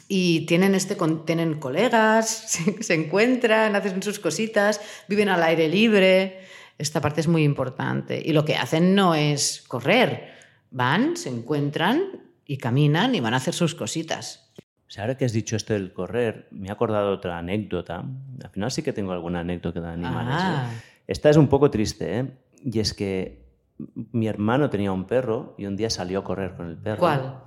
Y 0.10 0.46
tienen, 0.48 0.76
este, 0.76 0.98
tienen 1.26 1.60
colegas, 1.62 2.28
se, 2.48 2.84
se 2.84 2.94
encuentran, 2.94 3.74
hacen 3.74 4.04
sus 4.04 4.20
cositas, 4.20 4.82
viven 5.08 5.30
al 5.30 5.42
aire 5.44 5.70
libre. 5.70 6.40
Esta 6.78 7.00
parte 7.00 7.22
es 7.22 7.30
muy 7.30 7.44
importante. 7.44 8.22
Y 8.24 8.34
lo 8.34 8.44
que 8.44 8.58
hacen 8.58 8.96
no 8.96 9.16
es 9.16 9.64
correr. 9.66 10.34
Van, 10.72 11.16
se 11.16 11.30
encuentran 11.30 12.02
y 12.46 12.58
caminan 12.58 13.16
y 13.16 13.22
van 13.22 13.34
a 13.34 13.38
hacer 13.38 13.54
sus 13.54 13.76
cositas. 13.76 14.52
O 14.88 14.92
sea, 14.92 15.06
ahora 15.06 15.16
que 15.16 15.24
has 15.24 15.32
dicho 15.32 15.56
esto 15.56 15.74
del 15.74 15.94
correr, 15.94 16.50
me 16.52 16.68
he 16.68 16.72
acordado 16.72 17.14
otra 17.14 17.38
anécdota. 17.38 18.04
Al 18.44 18.50
final 18.50 18.72
sí 18.72 18.84
que 18.84 18.92
tengo 18.92 19.14
alguna 19.14 19.40
anécdota 19.40 19.80
de 19.80 19.88
animales. 19.88 20.36
Ah. 20.38 20.70
¿eh? 20.70 20.82
Esta 21.08 21.30
es 21.30 21.38
un 21.38 21.48
poco 21.48 21.72
triste, 21.72 22.20
¿eh? 22.20 22.26
Y 22.62 22.80
es 22.80 22.94
que 22.94 23.45
mi 23.78 24.28
hermano 24.28 24.70
tenía 24.70 24.92
un 24.92 25.06
perro 25.06 25.56
y 25.58 25.66
un 25.66 25.76
día 25.76 25.90
salió 25.90 26.20
a 26.20 26.24
correr 26.24 26.56
con 26.56 26.70
el 26.70 26.78
perro. 26.78 27.00
¿Cuál? 27.00 27.44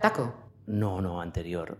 Taco. 0.00 0.34
No, 0.66 1.00
no, 1.00 1.20
anterior. 1.20 1.78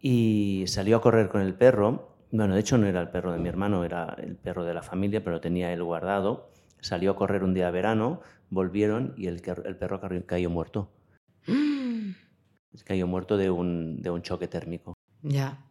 Y 0.00 0.64
salió 0.66 0.96
a 0.96 1.00
correr 1.00 1.28
con 1.28 1.40
el 1.40 1.54
perro. 1.54 2.16
Bueno, 2.30 2.54
de 2.54 2.60
hecho 2.60 2.78
no 2.78 2.86
era 2.86 3.00
el 3.00 3.08
perro 3.08 3.32
de 3.32 3.38
mi 3.38 3.48
hermano, 3.48 3.84
era 3.84 4.14
el 4.18 4.36
perro 4.36 4.64
de 4.64 4.74
la 4.74 4.82
familia, 4.82 5.22
pero 5.22 5.40
tenía 5.40 5.72
él 5.72 5.82
guardado. 5.82 6.50
Salió 6.80 7.12
a 7.12 7.16
correr 7.16 7.44
un 7.44 7.54
día 7.54 7.66
de 7.66 7.72
verano, 7.72 8.20
volvieron 8.50 9.14
y 9.16 9.26
el, 9.26 9.40
perro 9.40 10.00
cayó 10.26 10.50
muerto. 10.50 10.90
Cayó 12.84 13.06
muerto 13.06 13.36
de 13.36 13.50
un, 13.50 14.02
de 14.02 14.10
un 14.10 14.22
choque 14.22 14.48
térmico. 14.48 14.94
Ya, 15.22 15.64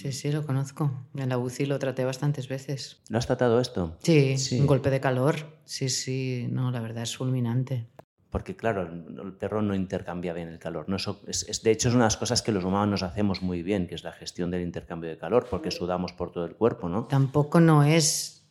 sí, 0.00 0.12
sí, 0.12 0.32
lo 0.32 0.44
conozco. 0.46 0.90
En 1.14 1.28
la 1.28 1.38
UCI 1.38 1.66
lo 1.66 1.78
traté 1.78 2.04
bastantes 2.04 2.48
veces. 2.48 3.00
¿Lo 3.08 3.18
has 3.18 3.26
tratado 3.26 3.60
esto? 3.60 3.96
Sí, 4.02 4.38
Sí. 4.38 4.58
un 4.60 4.66
golpe 4.66 4.90
de 4.90 5.00
calor. 5.00 5.36
Sí, 5.64 5.88
sí, 5.88 6.46
no, 6.50 6.70
la 6.70 6.80
verdad 6.80 7.02
es 7.02 7.16
fulminante. 7.16 7.86
Porque 8.30 8.54
claro, 8.54 8.82
el, 8.82 9.32
perro 9.32 9.60
no 9.60 9.74
intercambia 9.74 10.32
bien 10.32 10.48
el 10.48 10.58
calor. 10.60 10.88
No, 10.88 10.96
eso 10.96 11.20
es, 11.26 11.48
es- 11.48 11.62
de 11.64 11.72
hecho, 11.72 11.88
es 11.88 11.94
una 11.94 12.04
de 12.04 12.06
las 12.06 12.16
cosas 12.16 12.42
que 12.42 12.52
los 12.52 12.64
humanos 12.64 13.02
hacemos 13.02 13.42
muy 13.42 13.62
bien, 13.62 13.86
que 13.88 13.96
es 13.96 14.04
la 14.04 14.12
gestión 14.12 14.50
del 14.52 14.62
intercambio 14.62 15.10
de 15.10 15.18
calor, 15.18 15.48
porque 15.50 15.70
sudamos 15.72 16.12
por 16.12 16.30
todo 16.30 16.44
el 16.44 16.54
cuerpo, 16.54 16.88
¿no? 16.88 17.06
Tampoco 17.06 17.58
no 17.60 17.82
es. 17.82 18.46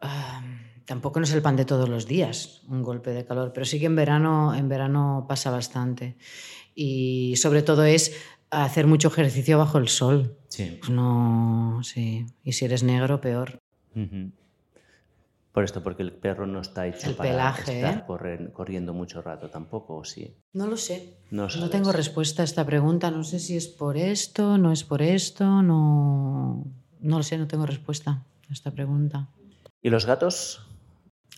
ah, 0.00 0.42
tampoco 0.86 1.20
no 1.20 1.24
es 1.24 1.32
el 1.32 1.42
pan 1.42 1.56
de 1.56 1.64
todos 1.64 1.88
los 1.88 2.06
días, 2.06 2.62
un 2.68 2.82
golpe 2.82 3.10
de 3.10 3.24
calor, 3.24 3.52
pero 3.52 3.66
sí 3.66 3.78
que 3.80 3.86
en 3.86 3.96
verano, 3.96 4.54
en 4.54 4.68
verano 4.68 5.26
pasa 5.28 5.50
bastante. 5.50 6.16
Y 6.74 7.34
sobre 7.36 7.62
todo 7.62 7.84
es 7.84 8.14
hacer 8.64 8.86
mucho 8.86 9.08
ejercicio 9.08 9.58
bajo 9.58 9.78
el 9.78 9.88
sol. 9.88 10.36
Sí. 10.48 10.76
Pues 10.80 10.90
no, 10.90 11.80
sí. 11.82 12.26
Y 12.44 12.52
si 12.52 12.64
eres 12.64 12.82
negro, 12.82 13.20
peor. 13.20 13.58
Por 15.52 15.64
esto, 15.64 15.82
porque 15.82 16.02
el 16.02 16.12
perro 16.12 16.46
no 16.46 16.60
está 16.60 16.86
hecho 16.86 17.08
El 17.08 17.14
para 17.16 17.30
pelaje, 17.30 17.76
estar 17.80 17.98
¿eh? 17.98 18.04
correr- 18.06 18.52
corriendo 18.52 18.92
mucho 18.92 19.22
rato 19.22 19.48
tampoco, 19.48 19.96
¿o 19.96 20.04
sí? 20.04 20.36
No 20.52 20.66
lo 20.66 20.76
sé. 20.76 21.14
No 21.30 21.48
No 21.48 21.70
tengo 21.70 21.92
respuesta 21.92 22.42
a 22.42 22.44
esta 22.44 22.66
pregunta. 22.66 23.10
No 23.10 23.24
sé 23.24 23.38
si 23.38 23.56
es 23.56 23.66
por 23.66 23.96
esto, 23.96 24.58
no 24.58 24.70
es 24.70 24.84
por 24.84 25.00
esto, 25.00 25.62
no. 25.62 26.66
No 27.00 27.16
lo 27.16 27.22
sé, 27.22 27.38
no 27.38 27.46
tengo 27.46 27.64
respuesta 27.64 28.22
a 28.50 28.52
esta 28.52 28.70
pregunta. 28.70 29.28
¿Y 29.80 29.88
los 29.88 30.04
gatos? 30.04 30.66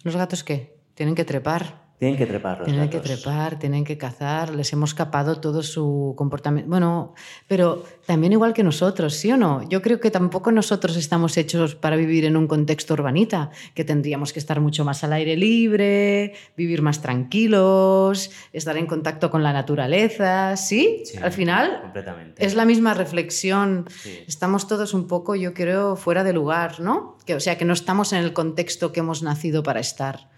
¿Los 0.03 0.17
gatos 0.17 0.43
qué? 0.43 0.77
Tienen 0.95 1.15
que 1.15 1.25
trepar. 1.25 1.88
Tienen 1.99 2.17
que 2.17 2.27
trepar 2.27 2.59
los 2.59 2.69
Tienen 2.69 2.89
que 2.91 3.01
trepar, 3.01 3.59
tienen 3.59 3.85
que 3.85 3.99
cazar, 3.99 4.55
les 4.55 4.73
hemos 4.73 4.95
capado 4.95 5.41
todo 5.41 5.65
su 5.65 6.15
comportamiento. 6.17 6.71
Bueno, 6.71 7.15
pero 7.49 7.85
también 8.07 8.33
igual 8.33 8.53
que 8.53 8.63
nosotros, 8.63 9.15
¿sí 9.15 9.33
o 9.33 9.37
no? 9.37 9.69
Yo 9.69 9.83
creo 9.83 9.99
que 9.99 10.13
tampoco 10.13 10.53
nosotros 10.53 10.97
estamos 10.97 11.37
hechos 11.37 11.75
para 11.75 11.97
vivir 11.97 12.25
en 12.25 12.37
un 12.37 12.47
contexto 12.47 12.95
urbanita, 12.95 13.51
que 13.75 13.85
tendríamos 13.85 14.33
que 14.33 14.39
estar 14.39 14.61
mucho 14.61 14.85
más 14.85 15.03
al 15.03 15.13
aire 15.13 15.37
libre, 15.37 16.35
vivir 16.57 16.83
más 16.83 17.03
tranquilos, 17.03 18.31
estar 18.53 18.77
en 18.77 18.87
contacto 18.87 19.29
con 19.29 19.43
la 19.43 19.53
naturaleza, 19.53 20.57
¿sí? 20.57 21.03
Sí, 21.05 21.19
Al 21.19 21.33
final 21.33 21.81
Completamente. 21.83 22.47
es 22.47 22.55
la 22.55 22.65
misma 22.65 22.95
reflexión. 22.95 23.87
Sí. 24.03 24.21
Estamos 24.29 24.69
todos 24.69 24.95
un 24.95 25.09
poco, 25.09 25.35
yo 25.35 25.53
creo, 25.53 25.97
fuera 25.97 26.23
de 26.23 26.33
lugar, 26.33 26.79
¿no? 26.79 27.19
Que, 27.27 27.35
o 27.35 27.41
sea, 27.41 27.59
que 27.59 27.65
no 27.65 27.73
estamos 27.73 28.13
en 28.13 28.21
el 28.21 28.33
contexto 28.33 28.93
que 28.93 29.01
hemos 29.01 29.25
nacido 29.25 29.65
para 29.65 29.81
estar. 29.81 30.38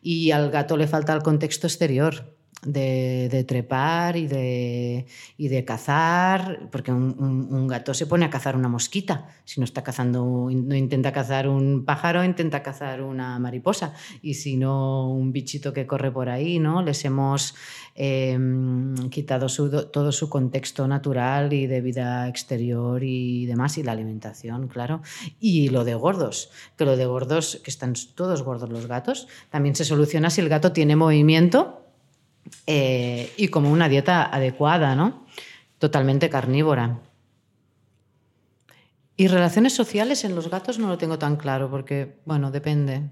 Y 0.00 0.30
al 0.30 0.50
gato 0.50 0.76
le 0.76 0.86
falta 0.86 1.12
el 1.14 1.22
contexto 1.22 1.66
exterior. 1.66 2.35
De, 2.62 3.44
trepar 3.46 4.16
y 4.16 4.26
de, 4.26 5.06
y 5.36 5.48
de 5.48 5.64
cazar, 5.64 6.68
porque 6.70 6.92
un, 6.92 7.66
gato 7.68 7.94
se 7.94 8.06
pone 8.06 8.24
a 8.24 8.30
cazar 8.30 8.56
una 8.56 8.68
mosquita, 8.68 9.28
si 9.44 9.60
no 9.60 9.64
está 9.64 9.82
cazando, 9.82 10.48
no 10.50 10.74
intenta 10.74 11.12
cazar 11.12 11.48
un 11.48 11.84
pájaro, 11.84 12.24
intenta 12.24 12.62
cazar 12.62 13.02
una 13.02 13.38
mariposa, 13.38 13.94
y 14.22 14.34
si 14.34 14.56
no 14.56 15.10
un 15.10 15.32
bichito 15.32 15.72
que 15.72 15.86
corre 15.86 16.10
por 16.10 16.28
ahí, 16.28 16.58
¿no? 16.58 16.82
Les 16.82 17.04
hemos 17.04 17.54
em, 17.94 18.94
quitado 19.10 19.46
todo 19.90 20.12
su 20.12 20.28
contexto 20.28 20.86
natural 20.86 21.52
y 21.52 21.66
de 21.66 21.80
vida 21.80 22.28
exterior 22.28 23.02
y 23.02 23.46
demás, 23.46 23.78
y 23.78 23.82
la 23.82 23.92
alimentación, 23.92 24.68
claro. 24.68 25.02
Y 25.40 25.68
lo 25.68 25.84
de 25.84 25.94
gordos, 25.94 26.50
que 26.76 26.84
lo 26.84 26.96
de 26.96 27.06
gordos, 27.06 27.60
que 27.62 27.70
están 27.70 27.94
todos 28.14 28.42
gordos 28.42 28.70
los 28.70 28.86
gatos, 28.86 29.28
también 29.50 29.74
se 29.74 29.84
soluciona 29.84 30.30
si 30.30 30.40
el 30.40 30.48
gato 30.48 30.72
tiene 30.72 30.96
movimiento 30.96 31.85
eh, 32.66 33.32
y 33.36 33.48
como 33.48 33.70
una 33.70 33.88
dieta 33.88 34.24
adecuada, 34.24 34.94
¿no? 34.94 35.26
Totalmente 35.78 36.28
carnívora. 36.30 37.00
Y 39.16 39.28
relaciones 39.28 39.72
sociales 39.72 40.24
en 40.24 40.34
los 40.34 40.50
gatos 40.50 40.78
no 40.78 40.88
lo 40.88 40.98
tengo 40.98 41.18
tan 41.18 41.36
claro 41.36 41.70
porque, 41.70 42.20
bueno, 42.26 42.50
depende. 42.50 43.10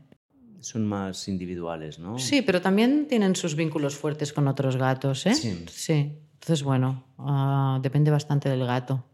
Son 0.61 0.87
más 0.87 1.29
individuales, 1.29 1.99
¿no? 1.99 2.19
Sí, 2.19 2.43
pero 2.43 2.61
también 2.61 3.07
tienen 3.09 3.37
sus 3.37 3.55
vínculos 3.55 3.97
fuertes 3.97 4.33
con 4.33 4.49
otros 4.49 4.77
gatos, 4.77 5.27
¿eh? 5.27 5.35
Sí. 5.35 5.65
sí. 5.71 6.19
Entonces, 6.35 6.63
bueno, 6.63 7.05
ah, 7.19 7.79
depende 7.83 8.11
bastante 8.11 8.51
del 8.51 8.67
gato. 8.67 9.05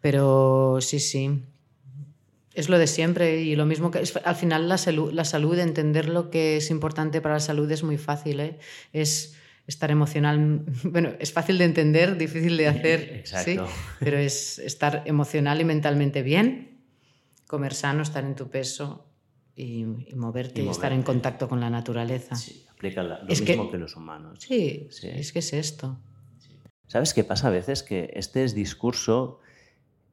Pero 0.00 0.78
sí, 0.80 1.00
sí. 1.00 1.42
Es 2.58 2.68
lo 2.68 2.76
de 2.76 2.88
siempre 2.88 3.40
y 3.40 3.54
lo 3.54 3.66
mismo 3.66 3.92
que 3.92 4.02
al 4.24 4.34
final 4.34 4.68
la 4.68 4.78
salud, 4.78 5.12
la 5.12 5.24
salud, 5.24 5.56
entender 5.60 6.08
lo 6.08 6.28
que 6.28 6.56
es 6.56 6.70
importante 6.70 7.20
para 7.20 7.34
la 7.34 7.40
salud 7.40 7.70
es 7.70 7.84
muy 7.84 7.98
fácil, 7.98 8.40
¿eh? 8.40 8.58
es 8.92 9.36
estar 9.68 9.92
emocional, 9.92 10.64
bueno, 10.82 11.12
es 11.20 11.32
fácil 11.32 11.56
de 11.58 11.66
entender, 11.66 12.18
difícil 12.18 12.56
de 12.56 12.66
hacer, 12.66 13.22
¿sí? 13.44 13.60
pero 14.00 14.18
es 14.18 14.58
estar 14.58 15.04
emocional 15.06 15.60
y 15.60 15.64
mentalmente 15.66 16.24
bien, 16.24 16.80
comer 17.46 17.74
sano, 17.74 18.02
estar 18.02 18.24
en 18.24 18.34
tu 18.34 18.50
peso 18.50 19.06
y, 19.54 19.84
moverte 20.16 20.60
y, 20.60 20.68
estar 20.68 20.92
en 20.92 21.04
contacto 21.04 21.48
con 21.48 21.60
la 21.60 21.70
naturaleza. 21.70 22.34
Sí, 22.34 22.66
aplica 22.68 23.04
lo 23.04 23.24
mismo 23.24 23.70
que, 23.70 23.78
los 23.78 23.94
humanos. 23.94 24.40
Sí, 24.40 24.88
sí, 24.90 25.06
es 25.06 25.32
que 25.32 25.38
es 25.38 25.52
esto. 25.52 25.96
¿Sabes 26.88 27.14
qué 27.14 27.22
pasa 27.22 27.46
a 27.46 27.50
veces? 27.50 27.84
Que 27.84 28.10
este 28.14 28.42
es 28.42 28.52
discurso 28.52 29.38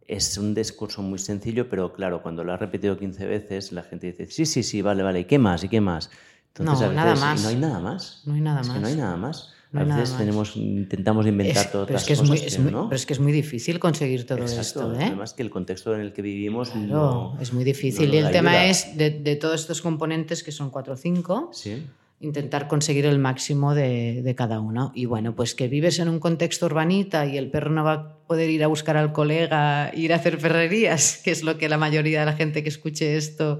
es 0.07 0.37
un 0.37 0.53
discurso 0.53 1.01
muy 1.01 1.19
sencillo, 1.19 1.69
pero 1.69 1.93
claro, 1.93 2.21
cuando 2.21 2.43
lo 2.43 2.53
has 2.53 2.59
repetido 2.59 2.97
15 2.97 3.25
veces, 3.25 3.71
la 3.71 3.83
gente 3.83 4.07
dice, 4.07 4.27
sí, 4.31 4.45
sí, 4.45 4.63
sí, 4.63 4.81
vale, 4.81 5.03
vale, 5.03 5.21
¿y 5.21 5.25
qué 5.25 5.39
más? 5.39 5.63
¿Y 5.63 5.69
qué 5.69 5.81
más? 5.81 6.09
Entonces, 6.57 6.87
no, 6.87 6.93
nada 6.93 7.15
más. 7.15 7.41
no 7.41 7.49
hay 7.49 7.55
nada 7.55 7.79
más. 7.79 8.21
No 8.25 8.33
hay 8.33 8.41
nada 8.41 8.57
más. 8.57 8.69
Que 8.69 8.79
no 8.79 8.87
hay 8.87 8.95
nada 8.95 9.17
más. 9.17 9.53
a 9.73 9.83
veces 9.83 10.17
tenemos, 10.17 10.55
intentamos 10.55 11.27
inventar 11.27 11.69
todo 11.69 11.83
otras 11.83 12.05
cosas. 12.07 12.29
Es 12.45 12.59
muy, 12.59 12.71
Pero 12.71 12.95
es 12.95 13.05
que 13.05 13.13
es 13.13 13.19
muy 13.19 13.31
difícil 13.31 13.79
conseguir 13.79 14.25
todo 14.25 14.43
esto. 14.43 14.93
¿eh? 14.93 15.05
Además 15.05 15.33
que 15.33 15.43
el 15.43 15.49
contexto 15.49 15.93
en 15.95 16.01
el 16.01 16.13
que 16.13 16.21
vivimos 16.21 16.69
claro, 16.69 17.35
es 17.41 17.51
muy 17.51 17.63
difícil. 17.63 18.13
y 18.13 18.17
el 18.17 18.31
tema 18.31 18.67
es 18.67 18.97
de, 18.97 19.09
de, 19.09 19.35
todos 19.35 19.59
estos 19.59 19.81
componentes 19.81 20.43
que 20.43 20.51
son 20.51 20.69
cuatro 20.69 20.93
o 20.93 20.97
cinco. 20.97 21.49
Sí 21.51 21.83
intentar 22.25 22.67
conseguir 22.67 23.05
el 23.05 23.19
máximo 23.19 23.73
de, 23.73 24.33
cada 24.37 24.59
uno. 24.59 24.91
Y 24.95 25.05
bueno, 25.05 25.35
pues 25.35 25.55
que 25.55 25.67
vives 25.67 25.99
en 25.99 26.09
un 26.09 26.19
contexto 26.19 26.65
urbanita 26.65 27.25
y 27.25 27.37
el 27.37 27.49
perro 27.49 27.71
no 27.71 27.83
va 27.83 27.93
a 27.93 28.17
poder 28.27 28.49
ir 28.49 28.63
a 28.63 28.67
buscar 28.67 28.97
al 28.97 29.13
colega, 29.13 29.91
ir 29.93 30.11
a 30.11 30.17
hacer 30.17 30.37
ferrerías, 30.37 31.17
que 31.23 31.31
es 31.31 31.43
lo 31.43 31.57
que 31.57 31.69
la 31.69 31.77
mayoría 31.77 32.21
de 32.21 32.25
la 32.25 32.33
gente 32.33 32.63
que 32.63 32.69
escuche 32.69 33.15
esto 33.15 33.59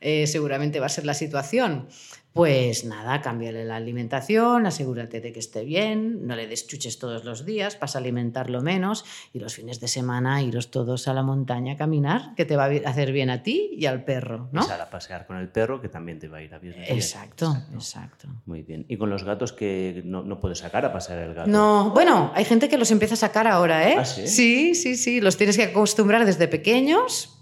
eh, 0.00 0.26
seguramente 0.26 0.80
va 0.80 0.86
a 0.86 0.90
ser 0.90 1.06
la 1.06 1.14
situación. 1.14 1.88
Pues 2.32 2.84
nada, 2.84 3.20
cámbiale 3.20 3.64
la 3.64 3.76
alimentación, 3.76 4.66
asegúrate 4.66 5.20
de 5.20 5.32
que 5.32 5.38
esté 5.38 5.64
bien, 5.64 6.26
no 6.26 6.34
le 6.34 6.46
des 6.46 6.66
chuches 6.66 6.98
todos 6.98 7.24
los 7.24 7.44
días, 7.44 7.76
pasa 7.76 7.98
a 7.98 8.00
alimentarlo 8.00 8.62
menos 8.62 9.04
y 9.32 9.38
los 9.38 9.54
fines 9.54 9.80
de 9.80 9.88
semana 9.88 10.42
iros 10.42 10.70
todos 10.70 11.08
a 11.08 11.14
la 11.14 11.22
montaña 11.22 11.74
a 11.74 11.76
caminar, 11.76 12.34
que 12.34 12.44
te 12.44 12.56
va 12.56 12.64
a 12.64 12.88
hacer 12.88 13.12
bien 13.12 13.28
a 13.30 13.42
ti 13.42 13.70
y 13.72 13.86
al 13.86 14.04
perro, 14.04 14.48
¿no? 14.52 14.62
a 14.62 14.90
pasear 14.90 15.26
con 15.26 15.36
el 15.36 15.48
perro, 15.48 15.80
que 15.80 15.88
también 15.88 16.18
te 16.18 16.28
va 16.28 16.38
a 16.38 16.42
ir 16.42 16.54
a 16.54 16.58
bien. 16.58 16.74
Exacto, 16.88 17.56
exacto. 17.74 18.28
Muy 18.46 18.62
bien. 18.62 18.84
¿Y 18.88 18.96
con 18.96 19.10
los 19.10 19.24
gatos 19.24 19.52
que 19.52 20.02
no, 20.04 20.22
no, 20.22 20.40
puedes 20.40 20.58
sacar 20.58 20.84
a 20.84 20.92
pasear 20.92 21.18
el 21.18 21.34
gato? 21.34 21.50
No, 21.50 21.90
bueno, 21.90 22.32
hay 22.34 22.44
gente 22.44 22.68
que 22.68 22.78
los 22.78 22.90
empieza 22.90 23.14
a 23.14 23.18
sacar 23.18 23.46
ahora, 23.46 23.88
¿eh? 23.90 23.96
¿Ah, 23.98 24.04
sí? 24.04 24.26
Sí, 24.26 24.74
sí, 24.74 24.96
sí, 24.96 25.20
los 25.20 25.36
tienes 25.36 25.56
que 25.56 25.64
acostumbrar 25.64 26.24
desde 26.24 26.48
pequeños 26.48 27.41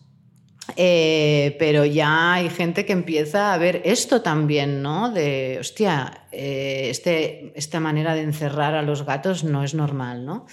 eh, 0.77 1.57
pero 1.59 1.85
ya 1.85 2.35
hay 2.35 2.49
gente 2.51 2.85
que 2.85 2.93
empieza 2.93 3.53
a 3.53 3.59
ver 3.59 3.83
esto 3.85 4.23
también, 4.23 4.83
¿no? 4.83 5.11
De, 5.11 5.59
hostia, 5.61 6.25
eh, 6.33 6.89
este, 6.91 7.53
esta 7.55 7.81
manera 7.81 8.15
de 8.15 8.23
encerrar 8.23 8.75
a 8.75 8.83
los 8.83 9.05
gatos 9.05 9.45
no 9.45 9.65
es 9.65 9.75
normal, 9.75 10.25
¿no? 10.25 10.47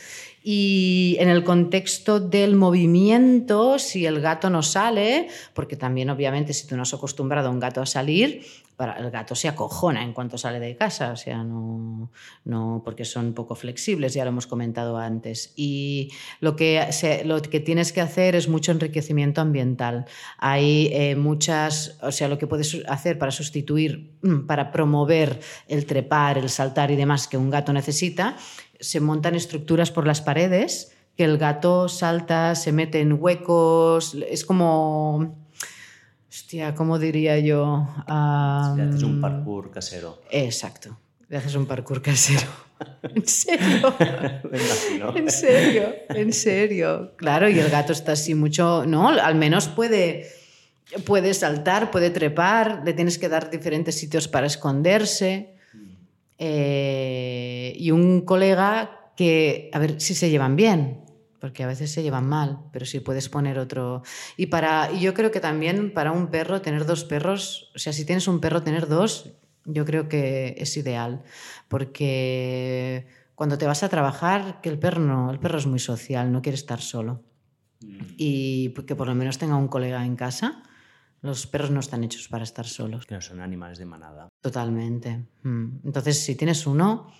Y 0.43 1.17
en 1.19 1.27
el 1.27 1.43
contexto 1.43 2.19
del 2.21 2.55
movimiento, 2.55 3.79
si 3.79 4.05
el 4.05 4.21
gato 4.21 4.49
no 4.49 4.63
sale, 4.63 5.27
porque 5.53 5.75
también 5.75 6.09
obviamente 6.09 6.53
si 6.53 6.67
tú 6.67 6.77
no 6.77 6.83
has 6.83 6.93
acostumbrado 6.93 7.49
a 7.49 7.51
un 7.51 7.59
gato 7.59 7.81
a 7.81 7.85
salir, 7.85 8.45
el 8.79 9.09
gato 9.09 9.33
se 9.33 9.47
acojona 9.47 10.03
en 10.03 10.13
cuanto 10.13 10.37
sale 10.37 10.59
de 10.59 10.75
casa, 10.75 11.11
o 11.11 11.15
sea, 11.15 11.43
no, 11.43 12.11
no 12.45 12.81
porque 12.85 13.05
son 13.05 13.33
poco 13.33 13.55
flexibles, 13.55 14.13
ya 14.13 14.23
lo 14.23 14.29
hemos 14.29 14.45
comentado 14.45 14.97
antes. 14.97 15.53
Y 15.55 16.11
lo 16.41 16.55
que, 16.55 16.87
lo 17.25 17.41
que 17.41 17.59
tienes 17.59 17.91
que 17.91 18.01
hacer 18.01 18.35
es 18.35 18.47
mucho 18.47 18.71
enriquecimiento 18.71 19.41
ambiental. 19.41 20.05
Hay 20.37 20.89
eh, 20.93 21.15
muchas, 21.15 21.97
o 22.01 22.11
sea, 22.11 22.27
lo 22.27 22.37
que 22.37 22.45
puedes 22.45 22.77
hacer 22.87 23.17
para 23.17 23.31
sustituir, 23.31 24.13
mm, 24.21 24.45
para 24.45 24.71
promover 24.71 25.39
el 25.67 25.85
trepar, 25.85 26.37
el 26.37 26.49
saltar 26.49 26.91
y 26.91 26.95
demás 26.95 27.27
que 27.27 27.37
un 27.37 27.49
gato 27.49 27.73
necesita, 27.73 28.37
se 28.79 28.99
montan 28.99 29.33
estructuras 29.33 29.89
por 29.89 30.05
las 30.05 30.21
paredes 30.21 30.93
que 31.15 31.23
el 31.23 31.39
gato 31.39 31.89
salta, 31.89 32.53
se 32.53 32.71
mete 32.71 33.01
en 33.01 33.13
huecos, 33.19 34.15
es 34.29 34.45
como 34.45 35.46
Hostia, 36.37 36.75
¿cómo 36.75 36.99
diría 36.99 37.39
yo? 37.39 37.87
le 38.07 38.83
haces 38.83 39.01
un 39.01 39.19
parkour 39.19 39.71
casero. 39.71 40.21
Exacto, 40.29 40.95
le 41.29 41.37
haces 41.37 41.55
un 41.55 41.65
parkour 41.65 41.99
casero. 41.99 42.47
¿En 43.01 43.27
serio? 43.27 43.95
En 45.15 45.31
serio, 45.31 45.95
en 46.09 46.31
serio. 46.31 47.13
Claro, 47.15 47.49
y 47.49 47.57
el 47.57 47.71
gato 47.71 47.91
está 47.91 48.11
así 48.11 48.35
mucho, 48.35 48.85
¿no? 48.85 49.09
Al 49.09 49.33
menos 49.33 49.67
puede, 49.67 50.27
puede 51.07 51.33
saltar, 51.33 51.89
puede 51.89 52.11
trepar, 52.11 52.83
le 52.85 52.93
tienes 52.93 53.17
que 53.17 53.29
dar 53.29 53.49
diferentes 53.49 53.97
sitios 53.97 54.27
para 54.27 54.45
esconderse. 54.45 55.55
Eh, 56.37 57.73
y 57.77 57.89
un 57.89 58.21
colega 58.21 59.11
que, 59.15 59.71
a 59.73 59.79
ver 59.79 59.99
si 59.99 60.13
se 60.13 60.29
llevan 60.29 60.55
bien, 60.55 61.01
porque 61.39 61.63
a 61.63 61.67
veces 61.67 61.91
se 61.91 62.03
llevan 62.03 62.27
mal, 62.27 62.59
pero 62.71 62.85
si 62.85 62.99
puedes 62.99 63.29
poner 63.29 63.59
otro. 63.59 64.03
Y, 64.35 64.47
para, 64.47 64.91
yo 64.93 65.13
creo 65.13 65.31
que 65.31 65.39
también 65.39 65.93
para 65.93 66.11
un 66.11 66.27
perro, 66.27 66.61
tener 66.61 66.85
dos 66.85 67.03
perros, 67.03 67.71
o 67.75 67.79
sea, 67.79 67.93
si 67.93 68.05
tienes 68.05 68.27
un 68.27 68.39
perro, 68.39 68.63
tener 68.63 68.87
dos, 68.87 69.31
yo 69.65 69.85
creo 69.85 70.07
que 70.07 70.55
es 70.57 70.75
ideal, 70.77 71.23
porque 71.67 73.07
cuando 73.35 73.57
te 73.57 73.67
vas 73.67 73.83
a 73.83 73.89
trabajar, 73.89 74.61
que 74.61 74.69
el 74.69 74.79
perro 74.79 74.99
no, 74.99 75.29
el 75.29 75.39
perro 75.39 75.59
es 75.59 75.67
muy 75.67 75.79
social, 75.79 76.31
no 76.31 76.41
quiere 76.41 76.55
estar 76.55 76.81
solo. 76.81 77.23
Mm. 77.81 77.97
Y 78.17 78.69
que 78.69 78.95
por 78.95 79.07
lo 79.07 79.13
menos 79.13 79.37
tenga 79.37 79.55
un 79.55 79.67
colega 79.67 80.03
en 80.03 80.15
casa. 80.15 80.63
Los 81.21 81.45
perros 81.45 81.69
no 81.69 81.79
están 81.79 82.03
hechos 82.03 82.27
para 82.29 82.43
estar 82.43 82.65
solos. 82.65 83.05
Que 83.05 83.13
no 83.13 83.21
son 83.21 83.41
animales 83.41 83.77
de 83.77 83.85
manada. 83.85 84.27
Totalmente. 84.41 85.27
Mm. 85.43 85.85
Entonces, 85.85 86.23
si 86.23 86.35
tienes 86.35 86.65
uno, 86.65 87.11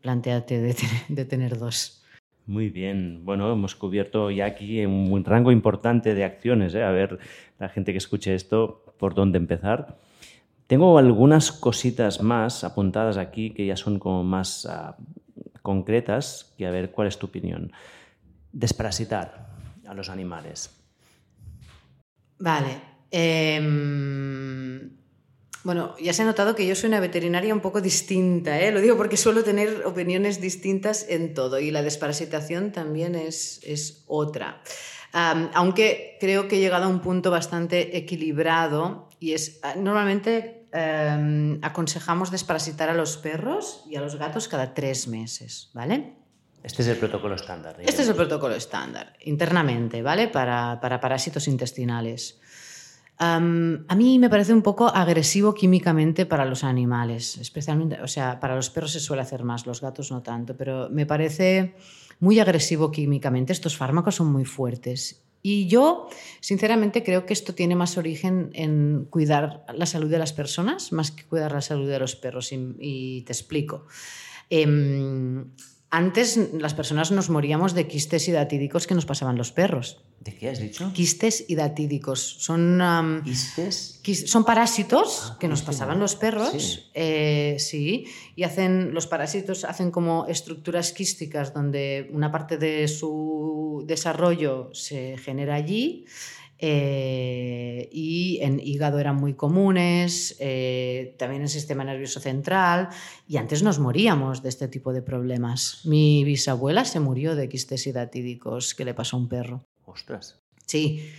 planteate 0.00 0.76
de 1.08 1.24
tener 1.24 1.58
dos. 1.58 2.03
Muy 2.46 2.68
bien. 2.68 3.24
Bueno, 3.24 3.50
hemos 3.52 3.74
cubierto 3.74 4.30
ya 4.30 4.46
aquí 4.46 4.84
un 4.84 5.24
rango 5.24 5.50
importante 5.50 6.14
de 6.14 6.24
acciones. 6.24 6.74
¿eh? 6.74 6.82
A 6.82 6.90
ver, 6.90 7.18
la 7.58 7.68
gente 7.68 7.92
que 7.92 7.98
escuche 7.98 8.34
esto, 8.34 8.94
por 8.98 9.14
dónde 9.14 9.38
empezar. 9.38 9.98
Tengo 10.66 10.98
algunas 10.98 11.52
cositas 11.52 12.22
más 12.22 12.64
apuntadas 12.64 13.16
aquí 13.16 13.50
que 13.50 13.66
ya 13.66 13.76
son 13.76 13.98
como 13.98 14.24
más 14.24 14.66
ah, 14.66 14.96
concretas, 15.62 16.54
y 16.58 16.64
a 16.64 16.70
ver 16.70 16.90
cuál 16.90 17.08
es 17.08 17.18
tu 17.18 17.26
opinión. 17.26 17.72
Desparasitar 18.52 19.48
a 19.86 19.94
los 19.94 20.10
animales. 20.10 20.70
Vale. 22.38 22.76
Em, 23.10 24.90
bueno, 25.64 25.96
ya 25.98 26.12
se 26.12 26.22
ha 26.22 26.26
notado 26.26 26.54
que 26.54 26.66
yo 26.66 26.74
soy 26.74 26.88
una 26.88 27.00
veterinaria 27.00 27.54
un 27.54 27.60
poco 27.60 27.80
distinta, 27.80 28.60
¿eh? 28.60 28.70
lo 28.70 28.82
digo 28.82 28.98
porque 28.98 29.16
suelo 29.16 29.42
tener 29.42 29.86
opiniones 29.86 30.38
distintas 30.38 31.06
en 31.08 31.32
todo 31.32 31.58
y 31.58 31.70
la 31.70 31.82
desparasitación 31.82 32.70
también 32.70 33.14
es, 33.14 33.60
es 33.64 34.04
otra. 34.06 34.62
aunque 35.12 36.18
creo 36.20 36.48
que 36.48 36.56
he 36.56 36.60
llegado 36.60 36.84
a 36.84 36.88
un 36.88 37.00
punto 37.00 37.30
bastante 37.30 37.96
equilibrado 37.96 39.08
y 39.18 39.32
es, 39.32 39.60
ah, 39.62 39.74
normalmente 39.74 40.66
em, 40.72 41.58
aconsejamos 41.62 42.30
desparasitar 42.30 42.90
a 42.90 42.94
los 42.94 43.16
perros 43.16 43.84
y 43.88 43.96
a 43.96 44.02
los 44.02 44.16
gatos 44.16 44.48
cada 44.48 44.74
tres 44.74 45.08
meses, 45.08 45.70
¿vale? 45.72 46.12
Este 46.62 46.82
es 46.82 46.88
el 46.88 46.96
protocolo 46.98 47.36
estándar. 47.36 47.76
Este 47.80 48.02
es 48.02 48.08
el 48.08 48.14
protocolo 48.14 48.54
estándar, 48.54 49.14
internamente, 49.20 50.02
¿vale? 50.02 50.28
Para, 50.28 50.78
para 50.80 51.00
parásitos 51.00 51.48
intestinales. 51.48 52.40
A 53.18 53.40
mí 53.40 54.18
me 54.18 54.28
parece 54.28 54.52
un 54.52 54.62
poco 54.62 54.88
agresivo 54.88 55.54
químicamente 55.54 56.26
para 56.26 56.44
los 56.44 56.64
animales, 56.64 57.36
especialmente, 57.38 58.00
o 58.02 58.08
sea, 58.08 58.40
para 58.40 58.56
los 58.56 58.70
perros 58.70 58.92
se 58.92 59.00
suele 59.00 59.22
hacer 59.22 59.44
más, 59.44 59.66
los 59.66 59.80
gatos 59.80 60.10
no 60.10 60.22
tanto, 60.22 60.56
pero 60.56 60.88
me 60.90 61.06
parece 61.06 61.74
muy 62.20 62.40
agresivo 62.40 62.90
químicamente. 62.90 63.52
Estos 63.52 63.76
fármacos 63.76 64.16
son 64.16 64.32
muy 64.32 64.44
fuertes. 64.44 65.22
Y 65.42 65.66
yo, 65.66 66.08
sinceramente, 66.40 67.04
creo 67.04 67.26
que 67.26 67.34
esto 67.34 67.54
tiene 67.54 67.76
más 67.76 67.98
origen 67.98 68.50
en 68.54 69.06
cuidar 69.10 69.66
la 69.74 69.84
salud 69.84 70.10
de 70.10 70.18
las 70.18 70.32
personas 70.32 70.90
más 70.90 71.10
que 71.10 71.24
cuidar 71.24 71.52
la 71.52 71.60
salud 71.60 71.86
de 71.86 71.98
los 71.98 72.16
perros. 72.16 72.50
Y, 72.50 73.22
te 73.26 73.32
explico. 73.32 73.86
Em, 74.48 75.50
antes 75.96 76.36
las 76.52 76.74
personas 76.74 77.12
nos 77.12 77.30
moríamos 77.30 77.72
de 77.72 77.86
quistes 77.86 78.26
hidatídicos 78.26 78.86
que 78.86 78.94
nos 78.94 79.06
pasaban 79.06 79.36
los 79.36 79.52
perros. 79.52 80.02
¿De 80.20 80.34
qué 80.34 80.48
has 80.48 80.58
dicho? 80.58 80.92
Quistes 80.92 81.44
hidatídicos. 81.48 82.36
Son, 82.40 83.22
¿Quistes? 83.22 84.00
son 84.26 84.44
parásitos 84.44 85.30
ah, 85.30 85.36
que 85.38 85.46
nos 85.46 85.62
pasaban 85.62 86.00
los 86.00 86.16
perros. 86.16 86.50
Sí. 86.58 86.80
Eh, 86.94 87.56
sí. 87.58 88.06
Y 88.34 88.42
hacen, 88.42 88.92
los 88.92 89.06
parásitos 89.06 89.64
hacen 89.64 89.90
como 89.90 90.26
estructuras 90.26 90.92
quísticas 90.92 91.54
donde 91.54 92.10
una 92.12 92.32
parte 92.32 92.58
de 92.58 92.88
su 92.88 93.84
desarrollo 93.86 94.70
se 94.72 95.16
genera 95.18 95.54
allí 95.54 96.06
eh, 96.66 97.90
y 97.92 98.38
en 98.40 98.58
hígado 98.58 98.98
eran 98.98 99.16
muy 99.16 99.34
comunes, 99.34 100.34
eh, 100.40 101.14
también 101.18 101.42
en 101.42 101.50
sistema 101.50 101.84
nervioso 101.84 102.20
central, 102.20 102.88
y 103.28 103.36
antes 103.36 103.62
nos 103.62 103.78
moríamos 103.78 104.42
de 104.42 104.48
este 104.48 104.66
tipo 104.68 104.94
de 104.94 105.02
problemas. 105.02 105.82
Mi 105.84 106.24
bisabuela 106.24 106.86
se 106.86 107.00
murió 107.00 107.36
de 107.36 107.50
quistes 107.50 107.86
hidatídicos 107.86 108.74
que 108.74 108.86
le 108.86 108.94
pasó 108.94 109.18
a 109.18 109.20
un 109.20 109.28
perro. 109.28 109.66
Ostras. 109.84 110.40
Sí. 110.64 111.12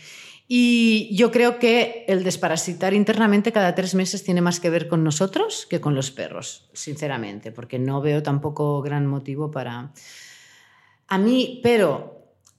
Y 0.47 1.15
yo 1.15 1.29
creo 1.29 1.59
que 1.59 2.05
el 2.07 2.23
desparasitar 2.23 2.95
internamente 2.95 3.51
cada 3.51 3.75
tres 3.75 3.93
meses 3.93 4.23
tiene 4.23 4.41
más 4.41 4.59
que 4.59 4.71
ver 4.71 4.87
con 4.87 5.03
nosotros 5.03 5.67
que 5.69 5.79
con 5.79 5.93
los 5.93 6.09
perros, 6.09 6.71
sinceramente, 6.73 7.51
porque 7.51 7.77
no 7.77 8.01
veo 8.01 8.23
tampoco 8.23 8.81
gran 8.81 9.05
motivo 9.05 9.51
para... 9.51 9.93
A 11.07 11.19
mí, 11.19 11.59
pero 11.61 12.14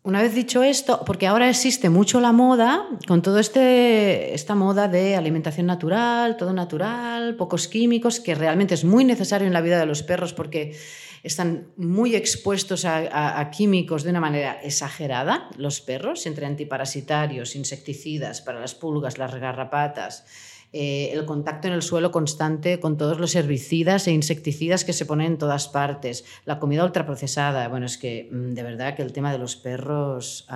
una 0.07 0.23
vez 0.23 0.37
dicho 0.37 0.63
esto, 0.63 1.03
porque 1.05 1.27
ahora 1.27 1.51
existe 1.51 1.91
mucho 1.91 2.21
la 2.21 2.31
moda, 2.31 2.87
con 3.09 3.23
toda 3.23 3.41
este, 3.41 4.35
esta 4.35 4.55
moda 4.55 4.87
de 4.87 5.17
alimentación 5.17 5.67
natural, 5.67 6.37
todo 6.37 6.53
natural, 6.53 7.35
pocos 7.35 7.67
químicos, 7.67 8.21
que 8.21 8.37
realmente 8.37 8.75
es 8.75 8.85
muy 8.85 9.05
necesario 9.05 9.49
en 9.49 9.53
la 9.53 9.61
vida 9.61 9.81
de 9.81 9.87
los 9.87 10.05
perros 10.05 10.33
porque 10.33 10.77
están 11.25 11.73
muy 11.77 12.15
expuestos 12.15 12.85
a, 12.85 13.51
químicos 13.51 14.05
de 14.05 14.11
una 14.11 14.21
manera 14.21 14.61
exagerada, 14.63 15.51
los 15.57 15.81
perros, 15.81 16.25
entre 16.27 16.47
antiparasitarios, 16.47 17.57
insecticidas 17.57 18.43
para 18.43 18.61
las 18.61 18.77
pulgas, 18.77 19.19
las 19.19 19.35
garrapatas 19.35 20.25
eh, 20.73 21.11
el 21.13 21.25
contacto 21.25 21.69
en 21.69 21.75
el 21.75 21.83
suelo 21.83 22.11
constante 22.11 22.81
con 22.81 22.97
todos 22.97 23.19
los 23.19 23.35
herbicidas 23.35 24.07
e 24.07 24.13
insecticidas 24.13 24.85
que 24.85 24.93
se 24.93 25.07
ponen 25.07 25.33
en 25.33 25.39
todas 25.39 25.69
partes, 25.69 26.25
la 26.45 26.59
comida 26.59 26.85
ultraprocesada. 26.85 27.69
Bueno, 27.69 27.87
es 27.87 27.99
que 27.99 28.29
mm, 28.31 28.55
de 28.55 28.63
verdad 28.63 28.95
que 28.95 29.03
el 29.03 29.13
tema 29.13 29.33
de 29.33 29.39
los 29.39 29.57
perros 29.57 30.47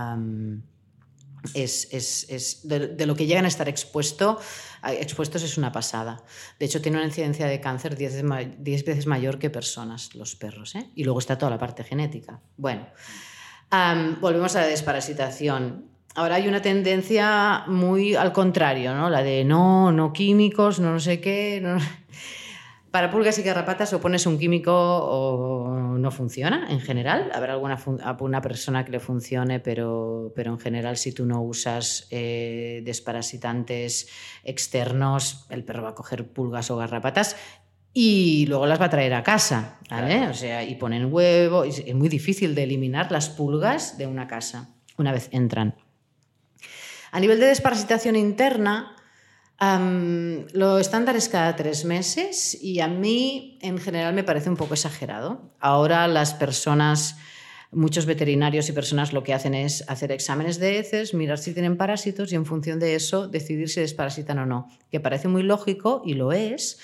es, 1.55 2.61
de, 2.65 3.07
lo 3.07 3.15
que 3.15 3.27
llegan 3.27 3.45
a 3.45 3.49
estar 3.49 3.69
expuesto, 3.69 4.39
expuestos 4.85 5.43
es 5.43 5.57
una 5.59 5.73
pasada. 5.73 6.23
De 6.59 6.67
hecho, 6.67 6.81
tiene 6.81 6.99
una 6.99 7.07
incidencia 7.07 7.47
de 7.47 7.61
cáncer 7.61 7.97
10 7.97 8.85
veces 8.85 9.07
mayor 9.07 9.39
que 9.39 9.51
personas, 9.51 10.15
los 10.15 10.37
perros. 10.37 10.75
¿eh? 10.75 10.91
Y 10.95 11.05
luego 11.05 11.19
está 11.19 11.39
toda 11.39 11.51
la 11.51 11.59
parte 11.59 11.85
genética. 11.85 12.41
Bueno, 12.57 12.87
volvemos 14.21 14.57
a 14.57 14.63
la 14.63 14.67
desparasitación 14.67 15.91
ahora 16.21 16.35
hay 16.35 16.49
una 16.49 16.61
tendencia 16.61 17.65
muy 17.67 18.15
al 18.15 18.33
contrario, 18.33 18.95
¿no? 18.95 19.09
La 19.09 19.23
de 19.23 19.43
no, 19.45 19.91
no 19.91 20.13
químicos, 20.13 20.79
no 20.79 20.93
no 20.93 21.01
sé 21.01 21.21
qué. 21.21 21.63
Para 22.91 23.11
pulgas 23.11 23.39
y 23.39 23.43
garrapatas 23.43 23.93
o 23.93 24.01
pones 24.01 24.27
un 24.27 24.37
químico 24.37 24.73
o 24.75 25.97
no 25.97 26.11
funciona 26.11 26.67
en 26.71 26.81
general. 26.81 27.31
Habrá 27.33 27.53
alguna 27.53 27.79
una 28.19 28.43
persona 28.43 28.85
que 28.85 28.91
le 28.91 29.01
funcione, 29.01 29.61
pero, 29.61 30.33
pero 30.35 30.51
en 30.51 30.59
general 30.59 30.97
si 30.97 31.13
tú 31.13 31.25
no 31.25 31.41
usas 31.41 32.09
eh, 32.11 32.83
desparasitantes 32.85 34.09
externos, 34.43 35.47
el 35.51 35.65
perro 35.65 35.85
va 35.85 35.91
a 35.91 35.95
coger 35.95 36.27
pulgas 36.27 36.71
o 36.71 36.77
garrapatas 36.77 37.37
y 37.95 38.45
luego 38.47 38.67
las 38.67 38.81
va 38.81 38.87
a 38.87 38.91
traer 38.91 39.15
a 39.15 39.23
casa, 39.23 39.79
¿vale? 39.89 40.27
O 40.29 40.35
sea, 40.35 40.65
y 40.65 40.75
ponen 40.75 41.13
huevo. 41.13 41.65
Es 41.65 41.95
muy 41.95 42.09
difícil 42.09 42.55
de 42.55 42.65
eliminar 42.65 43.11
las 43.11 43.31
pulgas 43.31 43.97
de 43.99 44.07
una 44.07 44.27
casa 44.27 44.75
una 44.99 45.13
vez 45.13 45.29
entran. 45.33 45.77
A 47.13 47.21
nivel 47.21 47.41
de 47.41 47.47
desparasitación 47.47 48.17
interna, 48.17 48.97
lo 50.53 50.79
estándar 50.79 51.17
es 51.17 51.29
cada 51.29 51.55
tres 51.57 51.85
meses 51.85 52.57
y 52.63 52.81
a 52.81 52.89
mí 52.89 53.59
en 53.61 53.79
general 53.79 54.15
me 54.15 54.25
parece 54.25 54.49
un 54.49 54.57
poco 54.57 54.75
exagerado. 54.75 55.53
Ahora 55.61 56.07
las 56.09 56.33
personas, 56.33 57.17
muchos 57.71 58.07
veterinarios 58.07 58.69
y 58.69 58.73
personas 58.73 59.13
lo 59.13 59.23
que 59.23 59.35
hacen 59.35 59.55
es 59.55 59.85
hacer 59.89 60.13
exámenes 60.13 60.59
de 60.59 60.79
heces, 60.79 61.13
mirar 61.13 61.39
si 61.39 61.53
tienen 61.53 61.77
parásitos 61.77 62.33
y 62.33 62.37
en 62.37 62.47
función 62.47 62.79
de 62.79 62.95
eso 62.95 63.29
decidir 63.29 63.69
si 63.69 63.81
desparasitan 63.81 64.39
o 64.39 64.47
no, 64.47 64.69
que 64.91 65.01
parece 65.01 65.29
muy 65.29 65.43
lógico 65.43 66.03
y 66.05 66.15
lo 66.15 66.33
es 66.33 66.79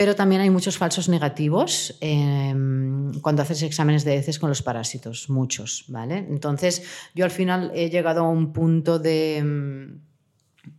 pero 0.00 0.16
también 0.16 0.40
hay 0.40 0.48
muchos 0.48 0.78
falsos 0.78 1.10
negativos 1.10 1.94
em, 2.00 3.12
cuando 3.20 3.42
haces 3.42 3.62
exámenes 3.62 4.02
de 4.02 4.16
heces 4.16 4.38
con 4.38 4.48
los 4.48 4.62
parásitos, 4.62 5.28
muchos, 5.28 5.84
¿vale? 5.88 6.16
Entonces, 6.16 6.84
yo 7.14 7.26
al 7.26 7.30
final 7.30 7.70
he 7.74 7.90
llegado 7.90 8.24
a 8.24 8.28
un 8.30 8.54
punto 8.54 8.98
de 8.98 9.36
em, 9.36 10.00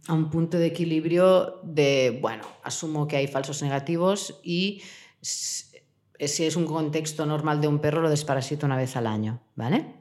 a 0.07 0.13
un 0.13 0.31
punto 0.31 0.57
de 0.57 0.65
equilibrio 0.65 1.59
de, 1.61 2.17
bueno, 2.19 2.45
asumo 2.63 3.07
que 3.07 3.17
hay 3.17 3.27
falsos 3.27 3.61
negativos 3.61 4.39
y 4.43 4.81
si 5.21 6.43
es 6.43 6.55
un 6.55 6.65
contexto 6.65 7.23
normal 7.27 7.61
de 7.61 7.67
un 7.67 7.77
perro 7.77 8.01
lo 8.01 8.09
desparasito 8.09 8.65
una 8.65 8.75
vez 8.75 8.95
al 8.95 9.05
año, 9.05 9.39
¿vale? 9.55 10.00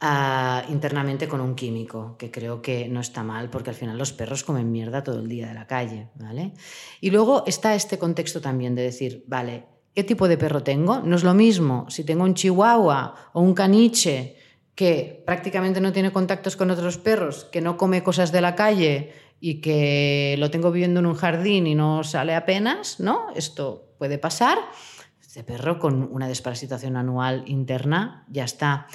Internamente 0.00 1.26
con 1.26 1.40
un 1.40 1.54
químico, 1.54 2.16
que 2.18 2.30
creo 2.30 2.62
que 2.62 2.88
no 2.88 3.00
está 3.00 3.22
mal 3.22 3.50
porque 3.50 3.70
al 3.70 3.76
final 3.76 3.98
los 3.98 4.12
perros 4.12 4.44
comen 4.44 4.70
mierda 4.70 5.02
todo 5.02 5.18
el 5.18 5.28
día 5.28 5.48
de 5.48 5.54
la 5.54 5.66
calle, 5.66 6.08
¿vale? 6.14 6.52
Y 7.00 7.10
luego 7.10 7.44
está 7.46 7.74
este 7.74 7.98
contexto 7.98 8.40
también 8.40 8.74
de 8.74 8.82
decir, 8.82 9.24
vale, 9.26 9.64
¿qué 9.94 10.04
tipo 10.04 10.28
de 10.28 10.38
perro 10.38 10.62
tengo? 10.62 11.00
No 11.00 11.16
es 11.16 11.24
lo 11.24 11.34
mismo 11.34 11.86
si 11.90 12.04
tengo 12.04 12.22
un 12.22 12.34
chihuahua 12.34 13.30
o 13.32 13.40
un 13.40 13.54
caniche 13.54 14.36
que 14.76 15.24
prácticamente 15.26 15.80
no 15.80 15.92
tiene 15.92 16.12
contactos 16.12 16.54
con 16.54 16.70
otros 16.70 16.98
perros, 16.98 17.46
que 17.46 17.60
no 17.60 17.76
come 17.76 18.04
cosas 18.04 18.30
de 18.30 18.40
la 18.40 18.54
calle 18.54 19.12
y 19.40 19.60
que 19.60 20.36
lo 20.38 20.52
tengo 20.52 20.70
viviendo 20.70 21.00
en 21.00 21.06
un 21.06 21.14
jardín 21.14 21.66
y 21.66 21.74
no 21.74 22.04
sale 22.04 22.36
apenas, 22.36 23.00
¿no? 23.00 23.26
Esto 23.34 23.94
puede 23.98 24.18
pasar. 24.18 24.58
Este 25.20 25.42
perro 25.42 25.80
con 25.80 26.08
una 26.12 26.28
desparasitación 26.28 26.96
anual 26.96 27.42
interna 27.46 28.24
ya 28.28 28.44
está. 28.44 28.86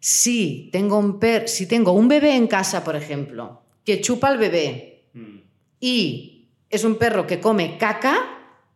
Si 0.00 0.68
tengo 0.72 0.98
un, 0.98 1.18
per 1.18 1.48
si 1.48 1.66
tengo 1.66 1.92
un 1.92 2.08
bebé 2.08 2.36
en 2.36 2.46
casa, 2.46 2.84
por 2.84 2.96
ejemplo, 2.96 3.62
que 3.84 4.00
chupa 4.00 4.28
al 4.28 4.38
bebé 4.38 5.08
mm. 5.14 5.38
y 5.80 6.48
es 6.70 6.84
un 6.84 6.96
perro 6.96 7.26
que 7.26 7.40
come 7.40 7.78
caca, 7.78 8.16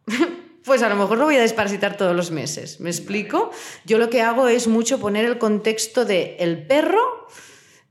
pues 0.65 0.83
a 0.83 0.89
lo 0.89 0.97
mejor 0.97 1.19
lo 1.19 1.25
voy 1.25 1.37
a 1.37 1.41
desparasitar 1.41 1.97
todos 1.97 2.17
los 2.17 2.31
meses. 2.31 2.81
¿Me 2.81 2.91
explico? 2.91 3.51
Yo 3.85 3.99
lo 3.99 4.11
que 4.11 4.23
hago 4.23 4.49
es 4.49 4.67
mucho 4.67 4.99
poner 4.99 5.25
el 5.25 5.39
contexto 5.39 6.05
del 6.05 6.37
el 6.39 6.67
perro 6.67 7.27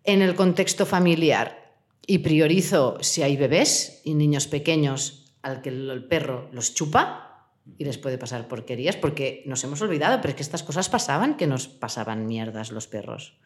en 0.04 0.22
el 0.22 0.36
contexto 0.36 0.86
familiar 0.86 1.76
y 2.08 2.20
priorizo 2.20 2.98
si 3.02 3.22
hay 3.22 3.38
bebés 3.38 4.02
y 4.04 4.16
niños 4.16 4.48
pequeños 4.48 5.32
al 5.42 5.62
que 5.62 5.70
el 5.70 6.06
perro 6.06 6.50
los 6.52 6.74
chupa 6.74 7.29
y 7.78 7.86
les 7.86 7.98
puede 7.98 8.18
pasar 8.18 8.48
porquerías 8.48 8.96
porque 8.96 9.44
nos 9.46 9.64
hemos 9.64 9.82
olvidado, 9.82 10.22
pero 10.22 10.30
es 10.30 10.36
que 10.36 10.44
estas 10.44 10.64
cosas 10.64 10.90
pasaban, 10.90 11.38
que 11.38 11.48
nos 11.48 11.68
pasaban 11.68 12.26
mierdas 12.26 12.72
los 12.72 12.88
perros. 12.88 13.38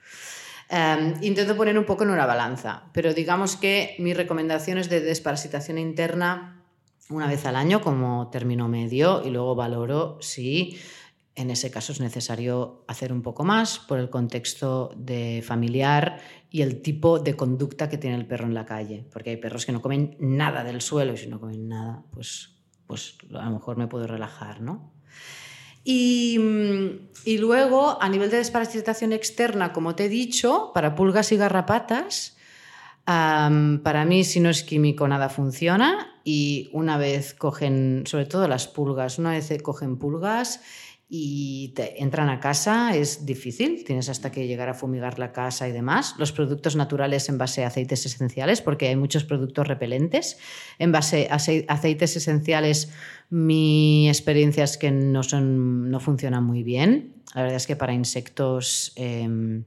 Em, 0.70 1.16
intento 1.22 1.56
poner 1.56 1.78
un 1.78 1.86
poco 1.86 2.04
en 2.04 2.10
una 2.10 2.26
balanza, 2.26 2.90
pero 2.94 3.14
digamos 3.14 3.58
que 3.58 3.95
mis 4.00 4.16
recomendaciones 4.16 4.90
de 4.90 5.02
desparasitación 5.02 5.78
interna 5.78 6.64
una 7.10 7.28
vez 7.28 7.45
al 7.45 7.56
año 7.56 7.82
como 7.82 8.30
término 8.30 8.68
medio 8.68 9.24
y 9.26 9.30
luego 9.30 9.56
valoro 9.56 10.18
si 10.22 10.80
en 11.36 11.50
ese 11.50 11.72
caso 11.72 11.91
es 11.91 12.00
necesario 12.00 12.84
hacer 12.88 13.12
un 13.12 13.22
poco 13.22 13.44
más 13.44 13.80
por 13.80 14.00
el 14.00 14.10
contexto 14.10 14.91
de 14.95 15.44
familiar 15.45 16.20
y 16.50 16.62
el 16.62 16.82
tipo 16.82 17.20
de 17.20 17.36
conducta 17.36 17.90
que 17.90 17.98
tiene 17.98 18.16
el 18.16 18.28
perro 18.28 18.45
en 18.45 18.54
la 18.54 18.66
calle, 18.66 19.06
porque 19.12 19.32
hay 19.32 19.38
perros 19.38 19.66
que 19.66 19.72
no 19.72 19.82
comen 19.82 20.16
nada 20.20 20.64
del 20.64 20.82
suelo 20.82 21.14
y 21.14 21.18
si 21.18 21.28
no 21.28 21.40
comen 21.40 21.68
nada, 21.68 22.04
pues 22.12 22.52
pues 22.94 23.15
a 23.34 23.45
lo 23.45 23.52
mejor 23.52 23.76
me 23.76 23.88
puedo 23.88 24.06
relajar, 24.06 24.61
¿no? 24.61 24.91
Y, 25.84 26.38
luego, 27.40 27.98
a 27.99 28.07
nivel 28.07 28.30
de 28.30 28.38
desparasitación 28.38 29.14
externa, 29.14 29.74
como 29.74 29.95
te 29.95 30.06
he 30.06 30.10
dicho, 30.10 30.70
para 30.76 30.94
pulgas 30.94 31.32
y 31.32 31.38
garrapatas, 31.38 32.38
para 33.03 34.06
mí, 34.06 34.24
si 34.24 34.40
no 34.40 34.52
es 34.52 34.61
químico, 34.61 35.07
nada 35.07 35.30
funciona. 35.30 36.22
Y 36.24 36.70
una 36.72 36.98
vez 36.98 37.34
cogen, 37.34 38.03
sobre 38.06 38.28
todo 38.28 38.48
las 38.48 38.68
pulgas, 38.68 39.18
una 39.18 39.32
vez 39.32 39.52
cogen 39.64 39.98
pulgas 39.98 40.61
y 41.15 41.68
te 41.76 42.02
entran 42.02 42.27
a 42.30 42.40
casa, 42.40 42.95
es 42.95 43.23
difícil, 43.23 43.84
tienes 43.84 44.10
hasta 44.10 44.31
que 44.31 44.48
llegar 44.48 44.68
a 44.69 44.73
fumigar 44.73 45.19
la 45.19 45.31
casa 45.31 45.69
y 45.69 45.72
demás. 45.72 46.15
Los 46.18 46.31
productos 46.31 46.76
naturales 46.76 47.30
en 47.30 47.38
base 47.38 47.64
a 47.64 47.68
aceites 47.68 48.03
esenciales, 48.07 48.61
porque 48.61 48.88
hay 48.88 48.95
muchos 48.95 49.23
productos 49.23 49.68
repelentes. 49.68 50.40
En 50.80 50.91
base 50.91 51.27
a 51.30 51.35
aceites 51.35 52.15
esenciales, 52.15 52.91
mi 53.30 54.10
experiencia 54.10 54.64
es 54.64 54.76
que 54.80 54.90
no, 54.90 55.22
son, 55.22 55.91
no 55.91 55.99
funcionan 55.99 56.45
muy 56.45 56.64
bien. 56.64 57.14
La 57.35 57.44
verdad 57.44 57.57
es 57.57 57.68
que 57.68 57.76
para 57.76 57.94
insectos... 57.94 58.91
Em, 58.95 59.65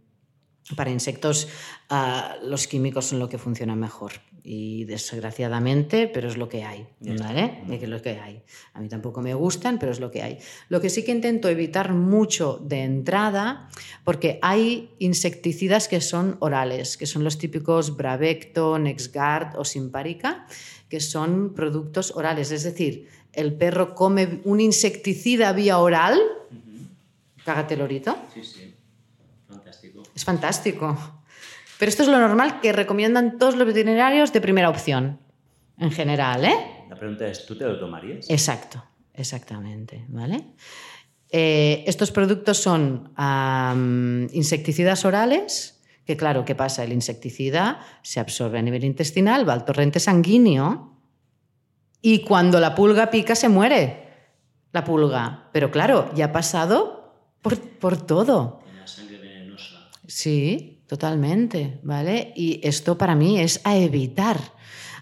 para 0.74 0.90
insectos 0.90 1.48
ah, 1.90 2.36
los 2.42 2.66
químicos 2.66 3.06
son 3.06 3.18
lo 3.20 3.28
que 3.28 3.38
funciona 3.38 3.76
mejor 3.76 4.12
y 4.48 4.84
desgraciadamente, 4.84 6.06
pero 6.06 6.28
es 6.28 6.36
lo 6.36 6.48
que 6.48 6.62
hay, 6.62 6.86
¿vale? 7.00 7.62
Es 7.68 7.88
lo 7.88 8.00
que 8.00 8.10
hay. 8.10 8.44
A 8.74 8.80
mí 8.80 8.88
tampoco 8.88 9.20
me 9.20 9.34
gustan, 9.34 9.80
pero 9.80 9.90
es 9.90 9.98
lo 9.98 10.12
que 10.12 10.22
hay. 10.22 10.38
Lo 10.68 10.80
que 10.80 10.88
sí 10.88 11.04
que 11.04 11.10
intento 11.10 11.48
evitar 11.48 11.92
mucho 11.92 12.60
de 12.62 12.84
entrada, 12.84 13.68
porque 14.04 14.38
hay 14.42 14.94
insecticidas 15.00 15.88
que 15.88 16.00
son 16.00 16.36
orales, 16.38 16.96
que 16.96 17.06
son 17.06 17.24
los 17.24 17.38
típicos 17.38 17.96
Bravecto, 17.96 18.78
Nexgard 18.78 19.58
o 19.58 19.64
Simparica, 19.64 20.46
que 20.88 21.00
son 21.00 21.52
productos 21.52 22.12
orales, 22.14 22.52
es 22.52 22.62
decir, 22.62 23.08
el 23.32 23.52
perro 23.54 23.96
come 23.96 24.40
un 24.44 24.60
insecticida 24.60 25.52
vía 25.54 25.78
oral, 25.78 26.20
cágate 27.44 27.76
lorito. 27.76 28.16
Sí, 28.32 28.44
sí. 28.44 28.75
Es 30.16 30.24
fantástico. 30.24 30.98
Pero 31.78 31.90
esto 31.90 32.02
es 32.02 32.08
lo 32.08 32.18
normal 32.18 32.60
que 32.60 32.72
recomiendan 32.72 33.38
todos 33.38 33.54
los 33.54 33.66
veterinarios 33.66 34.32
de 34.32 34.40
primera 34.40 34.70
opción, 34.70 35.20
en 35.78 35.90
general, 35.90 36.44
¿eh? 36.46 36.86
La 36.88 36.96
pregunta 36.96 37.26
es, 37.28 37.44
¿tú 37.44 37.54
te 37.54 37.64
lo 37.64 37.78
tomarías? 37.78 38.30
Exacto, 38.30 38.82
exactamente, 39.12 40.06
¿vale? 40.08 40.42
Eh, 41.30 41.84
estos 41.86 42.10
productos 42.12 42.56
son 42.56 43.12
insecticidas 44.32 45.04
orales, 45.04 45.82
que 46.06 46.16
claro, 46.16 46.46
¿qué 46.46 46.54
pasa? 46.54 46.82
El 46.82 46.92
insecticida 46.92 47.80
se 48.00 48.18
absorbe 48.20 48.58
a 48.58 48.62
nivel 48.62 48.84
intestinal, 48.84 49.46
va 49.46 49.52
al 49.52 49.66
torrente 49.66 50.00
sanguíneo 50.00 50.96
y 52.00 52.24
cuando 52.24 52.58
la 52.58 52.74
pulga 52.74 53.10
pica 53.10 53.34
se 53.34 53.50
muere 53.50 54.06
la 54.72 54.82
pulga. 54.82 55.50
Pero 55.52 55.70
claro, 55.70 56.10
ya 56.14 56.26
ha 56.26 56.32
pasado 56.32 57.12
por, 57.42 57.60
por 57.60 58.00
todo. 58.00 58.60
Sí, 60.06 60.76
Totalmente, 60.86 61.80
¿vale? 61.82 62.32
Y 62.36 62.60
esto 62.62 62.96
para 62.96 63.16
mí 63.16 63.40
es 63.40 63.60
a 63.64 63.76
evitar. 63.76 64.38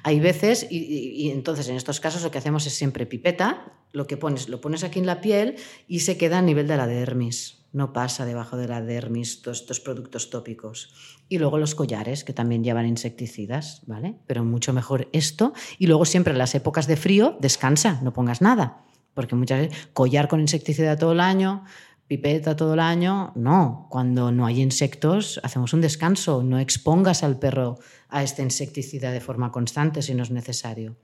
Hay 0.02 0.18
veces, 0.18 0.66
y, 0.70 1.30
entonces 1.30 1.68
en 1.68 1.76
estos 1.76 2.00
casos 2.00 2.22
lo 2.22 2.30
que 2.30 2.38
hacemos 2.38 2.66
es 2.66 2.74
siempre 2.74 3.06
pipeta, 3.06 3.72
lo 3.92 4.06
que 4.06 4.16
pones, 4.16 4.48
lo 4.48 4.60
pones 4.60 4.82
aquí 4.82 4.98
en 4.98 5.06
la 5.06 5.20
piel 5.20 5.56
y 5.86 6.00
se 6.00 6.16
queda 6.16 6.38
a 6.38 6.42
nivel 6.42 6.68
de 6.68 6.76
la 6.76 6.86
dermis. 6.86 7.66
No 7.72 7.92
pasa 7.92 8.24
debajo 8.24 8.56
de 8.56 8.68
la 8.68 8.80
dermis 8.80 9.42
todos 9.42 9.60
estos 9.60 9.80
productos 9.80 10.30
tópicos. 10.30 10.94
Y 11.28 11.38
luego 11.38 11.58
los 11.58 11.74
collares, 11.74 12.22
que 12.24 12.32
también 12.32 12.64
llevan 12.64 12.86
insecticidas, 12.86 13.82
¿vale? 13.86 14.14
Pero 14.26 14.44
mucho 14.44 14.72
mejor 14.72 15.08
esto. 15.12 15.52
Y 15.78 15.86
luego 15.86 16.04
siempre 16.04 16.32
en 16.32 16.38
las 16.38 16.54
épocas 16.54 16.86
de 16.86 16.96
frío, 16.96 17.36
descansa, 17.40 18.00
no 18.02 18.12
pongas 18.12 18.40
nada. 18.40 18.84
Porque 19.12 19.34
muchas 19.34 19.60
veces 19.60 19.88
collar 19.92 20.28
con 20.28 20.40
insecticida 20.40 20.96
todo 20.96 21.12
el 21.12 21.20
año, 21.20 21.64
pipeta 22.06 22.56
todo 22.56 22.74
el 22.74 22.80
año. 22.80 23.32
No, 23.34 23.86
cuando 23.90 24.30
no 24.30 24.46
hay 24.46 24.60
insectos 24.60 25.40
hacemos 25.42 25.72
un 25.72 25.80
descanso. 25.80 26.42
No 26.42 26.58
expongas 26.58 27.22
al 27.22 27.38
perro 27.38 27.78
a 28.08 28.22
este 28.22 28.42
insecticida 28.42 29.10
de 29.12 29.20
forma 29.20 29.50
constante 29.50 30.02
si 30.02 30.14
no 30.14 30.22
es 30.22 30.30
necesario. 30.30 30.96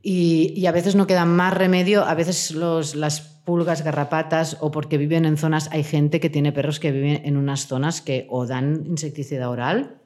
Y, 0.00 0.64
a 0.66 0.72
veces 0.72 0.94
no 0.94 1.06
queda 1.06 1.24
más 1.24 1.52
remedio, 1.52 2.04
a 2.04 2.14
veces 2.14 2.52
los, 2.52 2.94
las 2.94 3.20
pulgas, 3.20 3.82
garrapatas 3.82 4.56
o 4.60 4.70
porque 4.70 4.96
viven 4.96 5.24
en 5.24 5.36
zonas, 5.36 5.68
hay 5.72 5.82
gente 5.82 6.20
que 6.20 6.30
tiene 6.30 6.52
perros 6.52 6.78
que 6.78 6.92
viven 6.92 7.22
en 7.24 7.36
unas 7.36 7.66
zonas 7.66 8.00
que 8.00 8.26
o 8.30 8.46
dan 8.46 8.84
insecticida 8.86 9.50
oral 9.50 10.00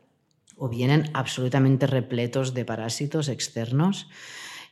o 0.56 0.68
vienen 0.68 1.10
absolutamente 1.12 1.86
repletos 1.86 2.54
de 2.54 2.64
parásitos 2.64 3.28
externos. 3.28 4.08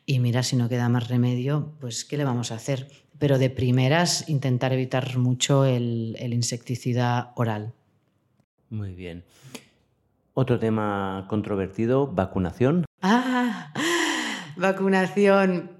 Y 0.06 0.20
mira, 0.20 0.42
si 0.42 0.56
no 0.56 0.68
queda 0.68 0.88
más 0.88 1.08
remedio, 1.08 1.74
pues 1.80 2.04
¿qué 2.04 2.16
le 2.16 2.24
vamos 2.24 2.50
a 2.50 2.56
hacer? 2.56 2.88
Pero 3.20 3.38
de 3.38 3.50
primeras 3.50 4.28
intentar 4.28 4.72
evitar 4.72 5.18
mucho 5.18 5.66
el, 5.66 6.16
insecticida 6.18 7.32
oral. 7.36 7.74
Muy 8.70 8.94
bien. 8.94 9.24
Otro 10.32 10.58
tema 10.58 11.26
controvertido, 11.28 12.06
vacunación. 12.06 12.86
Ah, 13.02 13.72
vacunación. 14.56 15.78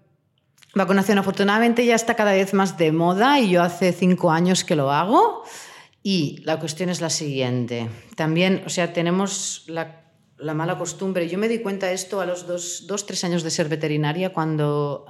Vacunación 0.75 1.19
afortunadamente 1.19 1.85
ya 1.87 1.95
está 1.95 2.15
cada 2.15 2.33
vez 2.33 2.53
más 2.53 2.77
de 2.77 2.93
moda 2.93 3.41
y 3.41 3.51
yo 3.51 3.63
hace 3.63 3.93
cinco 3.93 4.31
años 4.31 4.63
que 4.63 4.77
lo 4.77 4.93
hago. 4.93 5.43
Y 6.03 6.43
la 6.45 6.61
cuestión 6.61 6.91
es 6.91 7.01
la 7.01 7.11
siguiente. 7.11 7.89
También, 8.17 8.63
o 8.67 8.69
sea, 8.69 8.93
tenemos 8.93 9.65
la, 9.67 10.05
mala 10.55 10.77
costumbre. 10.77 11.27
Yo 11.29 11.39
me 11.39 11.49
di 11.49 11.61
cuenta 11.61 11.87
de 11.87 11.95
esto 11.95 12.21
a 12.21 12.27
los 12.27 12.47
dos, 12.47 12.85
dos 12.87 13.07
tres 13.07 13.25
años 13.25 13.43
de 13.43 13.51
ser 13.51 13.69
veterinaria 13.71 14.33
cuando... 14.35 15.07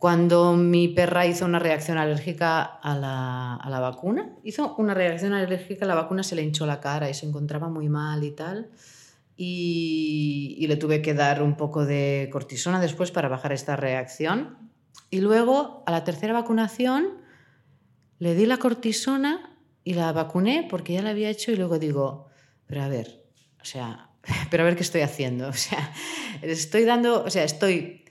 Cuando 0.00 0.54
mi 0.56 0.88
perra 0.88 1.26
hizo 1.26 1.44
una 1.44 1.58
reacción 1.58 1.98
alérgica 1.98 2.62
a 2.62 2.96
la, 2.96 3.80
vacuna, 3.80 4.34
hizo 4.42 4.74
una 4.76 4.94
reacción 4.94 5.34
alérgica 5.34 5.84
a 5.84 5.88
la 5.88 5.94
vacuna, 5.94 6.22
se 6.22 6.34
le 6.34 6.42
hinchó 6.42 6.64
la 6.64 6.80
cara 6.80 7.10
y 7.10 7.12
se 7.12 7.26
encontraba 7.26 7.68
muy 7.68 7.90
mal 7.90 8.24
y 8.24 8.30
tal. 8.30 8.70
Y, 9.36 10.64
le 10.66 10.76
tuve 10.76 11.02
que 11.02 11.12
dar 11.12 11.42
un 11.42 11.54
poco 11.54 11.84
de 11.84 12.30
cortisona 12.32 12.80
después 12.80 13.10
para 13.10 13.28
bajar 13.28 13.52
esta 13.52 13.76
reacción. 13.76 14.70
Y 15.10 15.20
luego, 15.20 15.82
a 15.84 15.90
la 15.90 16.02
tercera 16.02 16.32
vacunación, 16.32 17.18
le 18.18 18.34
di 18.34 18.46
la 18.46 18.56
cortisona 18.56 19.54
y 19.84 19.92
la 19.92 20.12
vacuné 20.12 20.66
porque 20.70 20.94
ya 20.94 21.02
la 21.02 21.10
había 21.10 21.28
hecho 21.28 21.52
y 21.52 21.56
luego 21.56 21.78
digo, 21.78 22.28
pero 22.64 22.84
a 22.84 22.88
ver, 22.88 23.22
o 23.60 23.66
sea, 23.66 24.08
pero 24.50 24.62
a 24.62 24.64
ver 24.64 24.76
qué 24.76 24.82
estoy 24.82 25.02
haciendo. 25.02 25.48
O 25.50 25.52
sea, 25.52 25.92
estoy 26.40 26.84
dando, 26.84 27.22
o 27.22 27.28
sea, 27.28 27.44
estoy 27.44 28.06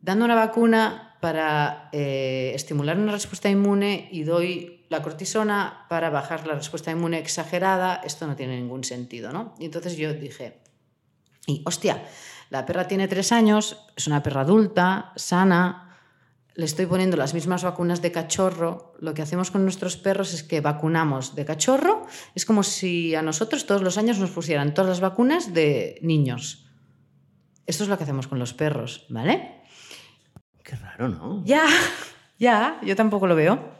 dando 0.00 0.24
una 0.24 0.34
vacuna 0.34 1.05
para 1.20 1.88
eh, 1.92 2.52
estimular 2.54 2.98
una 2.98 3.12
respuesta 3.12 3.48
inmune 3.48 4.08
y 4.12 4.24
doy 4.24 4.86
la 4.88 5.02
cortisona 5.02 5.86
para 5.88 6.10
bajar 6.10 6.46
la 6.46 6.54
respuesta 6.54 6.90
inmune 6.90 7.18
exagerada, 7.18 8.00
esto 8.04 8.26
no 8.26 8.36
tiene 8.36 8.56
ningún 8.56 8.84
sentido, 8.84 9.32
¿no? 9.32 9.54
Y 9.58 9.64
entonces 9.64 9.96
yo 9.96 10.12
dije, 10.14 10.60
y 11.46 11.62
hostia, 11.64 12.04
la 12.50 12.64
perra 12.66 12.86
tiene 12.86 13.08
tres 13.08 13.32
años, 13.32 13.76
es 13.96 14.06
una 14.06 14.22
perra 14.22 14.42
adulta, 14.42 15.12
sana, 15.16 15.86
le 16.54 16.64
estoy 16.64 16.86
poniendo 16.86 17.16
las 17.16 17.34
mismas 17.34 17.64
vacunas 17.64 18.00
de 18.00 18.12
cachorro, 18.12 18.94
lo 18.98 19.12
que 19.12 19.22
hacemos 19.22 19.50
con 19.50 19.62
nuestros 19.62 19.96
perros 19.96 20.32
es 20.32 20.42
que 20.42 20.60
vacunamos 20.60 21.34
de 21.34 21.44
cachorro, 21.44 22.06
es 22.34 22.46
como 22.46 22.62
si 22.62 23.14
a 23.14 23.22
nosotros 23.22 23.66
todos 23.66 23.82
los 23.82 23.98
años 23.98 24.18
nos 24.18 24.30
pusieran 24.30 24.72
todas 24.72 24.88
las 24.88 25.00
vacunas 25.00 25.52
de 25.52 25.98
niños. 26.02 26.66
Esto 27.66 27.82
es 27.82 27.90
lo 27.90 27.98
que 27.98 28.04
hacemos 28.04 28.28
con 28.28 28.38
los 28.38 28.54
perros, 28.54 29.06
¿vale? 29.10 29.62
Qué 30.66 30.74
raro, 30.76 31.08
¿no? 31.08 31.42
Ya, 31.44 31.64
ya, 32.38 32.80
yo 32.82 32.96
tampoco 32.96 33.26
lo 33.26 33.36
veo. 33.36 33.76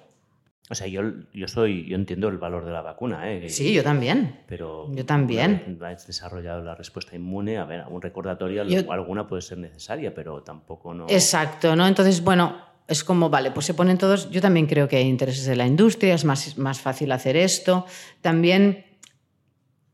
O 0.69 0.75
sea, 0.75 0.87
yo, 0.89 1.03
yo 1.33 1.47
soy, 1.47 1.87
yo 1.87 1.95
entiendo 1.95 2.29
el 2.29 2.39
valor 2.39 2.65
de 2.65 2.73
la 2.73 2.83
vacuna, 2.83 3.31
¿eh? 3.31 3.49
Sí, 3.49 3.73
yo 3.73 3.85
también. 3.85 4.41
Pero 4.49 4.93
yo 4.93 5.05
también. 5.07 5.79
Has 5.81 6.07
desarrollado 6.07 6.63
la 6.63 6.75
respuesta 6.75 7.15
inmune, 7.15 7.59
a 7.59 7.65
ver, 7.65 7.81
algún 7.81 8.03
recordatorio, 8.03 8.63
alguna 8.91 9.29
puede 9.29 9.43
ser 9.43 9.59
necesaria, 9.59 10.13
pero 10.13 10.43
tampoco 10.43 10.93
no. 10.93 11.07
Exacto, 11.09 11.77
¿no? 11.77 11.87
Entonces, 11.87 12.23
bueno, 12.23 12.57
es 12.89 13.05
como, 13.05 13.31
vale, 13.31 13.53
pues 13.53 13.67
se 13.67 13.75
ponen 13.75 13.97
todos. 13.97 14.29
Yo 14.31 14.41
también 14.41 14.67
creo 14.67 14.89
que 14.89 14.97
hay 14.97 15.07
intereses 15.07 15.47
de 15.47 15.55
la 15.55 15.67
industria, 15.67 16.15
es 16.15 16.25
más, 16.25 16.59
más 16.59 16.81
fácil 16.81 17.13
hacer 17.13 17.37
esto. 17.37 17.87
También 18.21 18.87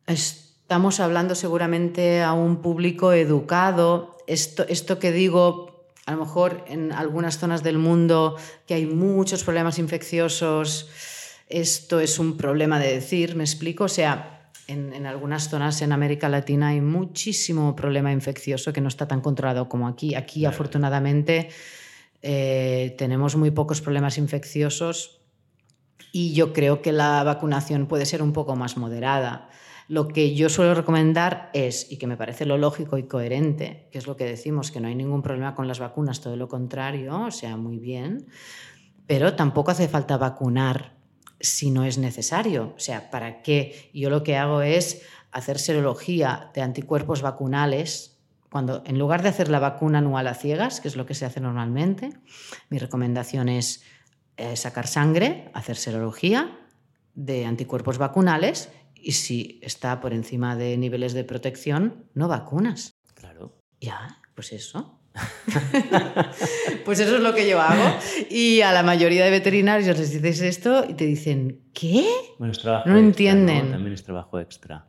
estamos 0.06 1.01
hablando 1.01 1.35
seguramente 1.35 2.23
a 2.23 2.32
un 2.32 2.62
público 2.62 3.12
educado. 3.12 4.16
Esto, 4.27 4.64
esto 4.69 4.98
que 4.98 5.12
digo 5.12 5.72
a 6.06 6.12
lo 6.12 6.18
mejor 6.18 6.64
en 6.66 6.92
algunas 6.92 7.38
zonas 7.38 7.62
del 7.62 7.78
mundo 7.78 8.36
que 8.66 8.74
hay 8.74 8.86
muchos 8.86 9.44
problemas 9.44 9.78
infecciosos, 9.78 10.88
esto 11.48 12.00
es 12.00 12.18
un 12.18 12.36
problema 12.36 12.78
de 12.78 12.92
decir, 12.92 13.36
¿me 13.36 13.44
explico? 13.44 13.84
O 13.84 13.88
sea, 13.88 14.50
en, 14.66 15.06
algunas 15.06 15.48
zonas 15.48 15.82
en 15.82 15.92
América 15.92 16.28
Latina 16.28 16.68
hay 16.68 16.80
muchísimo 16.80 17.76
problema 17.76 18.12
infeccioso 18.12 18.72
que 18.72 18.80
no 18.80 18.88
está 18.88 19.06
tan 19.06 19.20
controlado 19.20 19.68
como 19.68 19.86
aquí. 19.86 20.14
Aquí, 20.14 20.44
afortunadamente, 20.44 21.50
eh, 22.22 22.94
tenemos 22.98 23.36
muy 23.36 23.50
pocos 23.50 23.80
problemas 23.80 24.18
infecciosos 24.18 25.20
y 26.12 26.32
yo 26.34 26.52
creo 26.52 26.82
que 26.82 26.92
la 26.92 27.22
vacunación 27.24 27.86
puede 27.86 28.06
ser 28.06 28.22
un 28.22 28.32
poco 28.32 28.56
más 28.56 28.76
moderada. 28.76 29.48
Lo 29.88 30.09
que 30.09 30.34
yo 30.34 30.48
suelo 30.48 30.74
recomendar 30.74 31.50
es, 31.52 31.90
y 31.90 31.96
que 31.96 32.06
me 32.06 32.16
parece 32.16 32.46
lo 32.46 32.59
lógico 32.59 32.98
y 32.98 33.04
coherente, 33.04 33.88
que 33.90 33.98
es 33.98 34.06
lo 34.06 34.16
que 34.16 34.24
decimos, 34.24 34.70
que 34.70 34.80
no 34.80 34.88
hay 34.88 34.94
ningún 34.94 35.22
problema 35.22 35.54
con 35.54 35.68
las 35.68 35.78
vacunas, 35.78 36.20
todo 36.20 36.36
lo 36.36 36.48
contrario, 36.48 37.22
o 37.22 37.30
sea, 37.30 37.56
muy 37.56 37.78
bien, 37.78 38.26
pero 39.06 39.34
tampoco 39.34 39.70
hace 39.70 39.88
falta 39.88 40.16
vacunar 40.16 40.94
si 41.40 41.70
no 41.70 41.84
es 41.84 41.98
necesario. 41.98 42.72
O 42.76 42.78
sea, 42.78 43.10
¿para 43.10 43.42
qué? 43.42 43.90
Yo 43.92 44.10
lo 44.10 44.22
que 44.22 44.36
hago 44.36 44.62
es 44.62 45.02
hacer 45.32 45.59
serología 45.59 46.50
de 46.54 46.62
anticuerpos 46.62 47.22
vacunales 47.22 48.12
cuando 48.52 48.82
en 48.84 48.98
lugar 48.98 49.22
de 49.22 49.30
hacer 49.30 49.48
la 49.48 49.59
vacuna 49.59 49.98
anual 49.98 50.26
a 50.26 50.34
ciegas, 50.34 50.82
que 50.82 50.88
es 50.88 50.94
lo 50.94 51.06
que 51.06 51.14
se 51.14 51.24
hace 51.24 51.40
normalmente, 51.40 52.10
mi 52.68 52.78
recomendación 52.78 53.48
es 53.48 53.82
eh, 54.36 54.56
sacar 54.56 54.86
sangre, 54.86 55.50
hacer 55.54 55.76
serología 55.76 56.59
de 57.14 57.46
anticuerpos 57.46 57.96
vacunales 57.96 58.70
y 59.02 59.12
si 59.12 59.60
está 59.62 60.00
por 60.00 60.12
encima 60.12 60.56
de 60.56 60.76
niveles 60.76 61.12
de 61.12 61.24
protección, 61.24 62.06
no 62.14 62.28
vacunas. 62.28 62.94
Claro. 63.14 63.58
Ya, 63.80 64.18
pues 64.34 64.52
eso. 64.52 64.98
pues 66.84 67.00
eso 67.00 67.16
es 67.16 67.22
lo 67.22 67.34
que 67.34 67.48
yo 67.48 67.60
hago. 67.60 67.98
Y 68.30 68.62
a 68.62 68.72
la 68.72 68.82
mayoría 68.82 69.24
de 69.24 69.30
veterinarios 69.30 69.98
les 69.98 70.10
dices 70.10 70.40
esto 70.40 70.84
y 70.88 70.94
te 70.94 71.04
dicen, 71.04 71.60
¿qué? 71.74 72.06
Bueno, 72.38 72.52
es 72.52 72.58
trabajo 72.58 72.88
No 72.88 72.96
extra, 72.96 73.08
entienden. 73.08 73.70
También 73.72 73.92
es 73.92 74.04
trabajo 74.04 74.38
extra. 74.40 74.86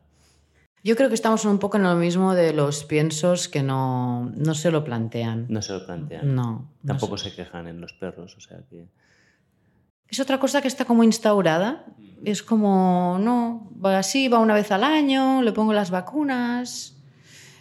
Yo 0.82 0.96
creo 0.96 1.08
que 1.08 1.14
estamos 1.14 1.44
un 1.46 1.58
poco 1.58 1.78
en 1.78 1.84
lo 1.84 1.94
mismo 1.94 2.34
de 2.34 2.52
los 2.52 2.84
piensos 2.84 3.48
que 3.48 3.62
no, 3.62 4.30
no 4.36 4.54
se 4.54 4.70
lo 4.70 4.84
plantean. 4.84 5.46
No 5.48 5.62
se 5.62 5.72
lo 5.72 5.84
plantean. 5.86 6.34
No. 6.34 6.74
no 6.82 6.86
Tampoco 6.86 7.16
sé. 7.16 7.30
se 7.30 7.36
quejan 7.36 7.66
en 7.68 7.80
los 7.80 7.92
perros, 7.94 8.36
o 8.36 8.40
sea 8.40 8.58
que... 8.68 8.86
Es 10.14 10.20
otra 10.20 10.38
cosa 10.38 10.62
que 10.62 10.68
está 10.68 10.84
como 10.84 11.02
instaurada. 11.02 11.86
Es 12.24 12.44
como, 12.44 13.18
no, 13.20 13.68
va 13.84 13.98
así, 13.98 14.28
va 14.28 14.38
una 14.38 14.54
vez 14.54 14.70
al 14.70 14.84
año, 14.84 15.42
le 15.42 15.50
pongo 15.50 15.72
las 15.72 15.90
vacunas. 15.90 16.96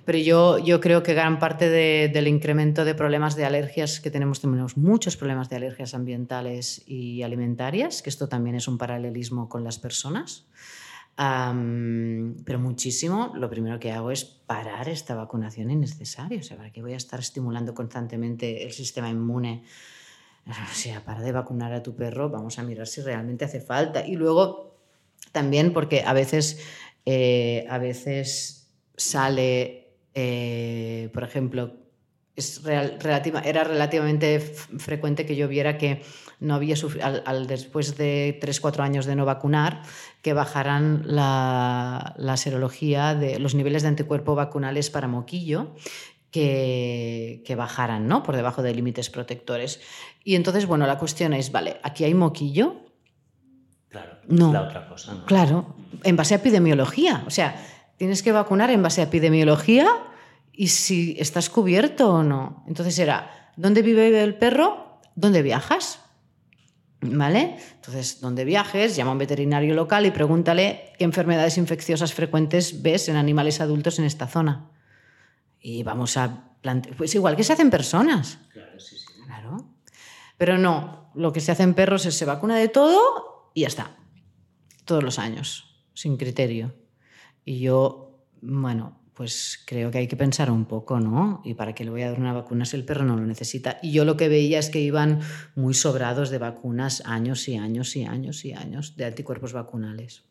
Pero 0.05 0.19
yo, 0.19 0.59
yo 0.59 0.79
creo 0.79 1.01
que 1.01 1.15
gran 1.15 1.39
parte 1.39 1.67
de- 1.67 2.11
del 2.13 2.27
incremento 2.27 2.85
de 2.85 2.93
problemas 2.93 3.35
de 3.35 3.45
alergias 3.45 3.99
que 3.99 4.11
tenemos, 4.11 4.39
tenemos 4.39 4.77
muchos 4.77 5.17
problemas 5.17 5.49
de 5.49 5.55
alergias 5.55 5.95
ambientales 5.95 6.83
y 6.85 7.23
alimentarias, 7.23 8.03
que 8.03 8.11
esto 8.11 8.29
también 8.29 8.55
es 8.55 8.67
un 8.67 8.77
paralelismo 8.77 9.49
con 9.49 9.63
las 9.63 9.79
personas. 9.79 10.45
Pero 11.15 12.59
muchísimo, 12.59 13.33
lo 13.35 13.49
primero 13.49 13.79
que 13.79 13.91
hago 13.91 14.11
es 14.11 14.25
parar 14.25 14.89
esta 14.89 15.15
vacunación 15.15 15.71
innecesaria. 15.71 16.39
O 16.39 16.43
sea, 16.43 16.57
¿para 16.57 16.71
qué 16.71 16.83
voy 16.83 16.93
a 16.93 16.97
estar 16.97 17.19
estimulando 17.19 17.73
constantemente 17.73 18.63
el 18.63 18.73
sistema 18.73 19.09
inmune? 19.09 19.63
O 20.45 20.73
sea, 20.73 21.03
para 21.03 21.21
de 21.21 21.31
vacunar 21.31 21.71
a 21.73 21.83
tu 21.83 21.95
perro, 21.95 22.29
vamos 22.29 22.59
a 22.59 22.63
mirar 22.63 22.87
si 22.87 23.01
realmente 23.01 23.45
hace 23.45 23.61
falta. 23.61 24.05
Y 24.05 24.15
luego 24.15 24.75
también 25.31 25.73
porque 25.73 26.03
a 26.05 26.13
veces, 26.13 26.59
eh, 27.05 27.65
a 27.69 27.77
veces 27.77 28.69
sale, 28.97 29.93
eh, 30.13 31.09
por 31.13 31.23
ejemplo, 31.23 31.77
es 32.35 32.63
relativa, 32.63 33.41
era 33.41 33.63
relativamente 33.63 34.39
frecuente 34.39 35.25
que 35.25 35.35
yo 35.35 35.47
viera 35.47 35.77
que 35.77 36.01
no 36.39 36.55
había 36.55 36.75
al, 37.01 37.21
al 37.25 37.47
después 37.47 37.95
de 37.95 38.39
3-4 38.41 38.79
años 38.79 39.05
de 39.05 39.15
no 39.15 39.23
vacunar, 39.23 39.83
que 40.23 40.33
bajaran 40.33 41.03
la, 41.05 42.15
la 42.17 42.37
serología 42.37 43.13
de 43.13 43.39
los 43.39 43.53
niveles 43.53 43.83
de 43.83 43.89
anticuerpo 43.89 44.33
vacunales 44.33 44.89
para 44.89 45.07
moquillo, 45.07 45.75
que, 46.31 47.43
que 47.45 47.55
bajaran 47.55 48.07
¿no? 48.07 48.23
por 48.23 48.35
debajo 48.35 48.63
de 48.63 48.73
límites 48.73 49.11
protectores. 49.11 49.79
Y 50.23 50.35
entonces, 50.35 50.65
bueno, 50.65 50.87
la 50.87 50.97
cuestión 50.97 51.33
es, 51.33 51.51
vale, 51.51 51.79
aquí 51.83 52.03
hay 52.03 52.13
moquillo, 52.13 52.79
Claro, 53.89 54.17
No. 54.27 54.51
la 54.51 54.61
otra 54.63 54.87
cosa, 54.87 55.13
¿no? 55.13 55.25
Claro, 55.25 55.75
en 56.03 56.15
base 56.15 56.33
a 56.33 56.37
epidemiología. 56.37 57.23
O 57.27 57.29
sea, 57.29 57.55
tienes 57.97 58.23
que 58.23 58.31
vacunar 58.31 58.71
en 58.71 58.81
base 58.81 59.01
a 59.01 59.03
epidemiología 59.03 59.87
y 60.51 60.69
si 60.69 61.15
estás 61.19 61.49
cubierto 61.49 62.09
o 62.11 62.23
no. 62.23 62.63
Entonces 62.67 62.97
era, 62.97 63.51
¿dónde 63.55 63.83
vive 63.83 64.23
el 64.23 64.35
perro? 64.35 64.99
¿Dónde 65.15 65.43
viajas? 65.43 65.99
¿Vale? 67.01 67.57
Entonces, 67.75 68.19
donde 68.21 68.45
viajes, 68.45 68.95
llama 68.95 69.11
a 69.11 69.13
un 69.13 69.19
veterinario 69.19 69.75
local 69.75 70.05
y 70.05 70.11
pregúntale 70.11 70.93
qué 70.97 71.03
enfermedades 71.03 71.57
infecciosas 71.57 72.13
frecuentes 72.13 72.81
ves 72.81 73.09
en 73.09 73.17
animales 73.17 73.61
adultos 73.61 73.99
en 73.99 74.05
esta 74.05 74.25
zona. 74.25 74.71
Y 75.59 75.83
vamos 75.83 76.17
a 76.17 76.55
plantear, 76.61 76.95
pues 76.95 77.13
igual 77.13 77.35
que 77.35 77.43
se 77.43 77.53
hacen 77.53 77.69
personas. 77.69 78.39
Claro, 78.51 78.79
sí, 78.79 78.97
sí. 78.97 79.05
Claro. 79.25 79.65
Pero 80.43 80.57
no, 80.57 81.09
lo 81.15 81.31
que 81.31 81.39
se 81.39 81.53
hace 81.53 81.63
en 81.63 81.73
perros 81.73 82.05
es 82.05 82.17
se 82.17 82.25
vacuna 82.25 82.57
de 82.57 82.67
todo 82.67 83.49
y 83.53 83.61
ya 83.61 83.67
está. 83.67 83.95
Todos 84.83 85.01
los 85.01 85.17
años, 85.17 85.87
sin 85.93 86.17
criterio. 86.17 86.75
Y 87.45 87.59
yo, 87.59 88.27
bueno, 88.41 88.99
pues 89.13 89.63
creo 89.65 89.89
que 89.89 89.99
hay 89.99 90.09
que 90.09 90.17
pensar 90.17 90.51
un 90.51 90.65
poco, 90.65 90.99
¿no? 90.99 91.41
Y 91.45 91.53
para 91.53 91.73
qué 91.73 91.85
le 91.85 91.91
voy 91.91 92.01
a 92.01 92.09
dar 92.09 92.19
una 92.19 92.33
vacuna 92.33 92.65
si 92.65 92.75
el 92.75 92.83
perro 92.83 93.05
no 93.05 93.15
lo 93.15 93.25
necesita. 93.25 93.79
Y 93.81 93.93
yo 93.93 94.03
lo 94.03 94.17
que 94.17 94.27
veía 94.27 94.59
es 94.59 94.69
que 94.69 94.81
iban 94.81 95.21
muy 95.55 95.73
sobrados 95.73 96.29
de 96.29 96.39
vacunas 96.39 97.03
años 97.05 97.47
y 97.47 97.55
años 97.55 97.95
y 97.95 98.03
años 98.03 98.43
y 98.43 98.51
años 98.51 98.97
de 98.97 99.05
anticuerpos 99.05 99.53
vacunales. 99.53 100.25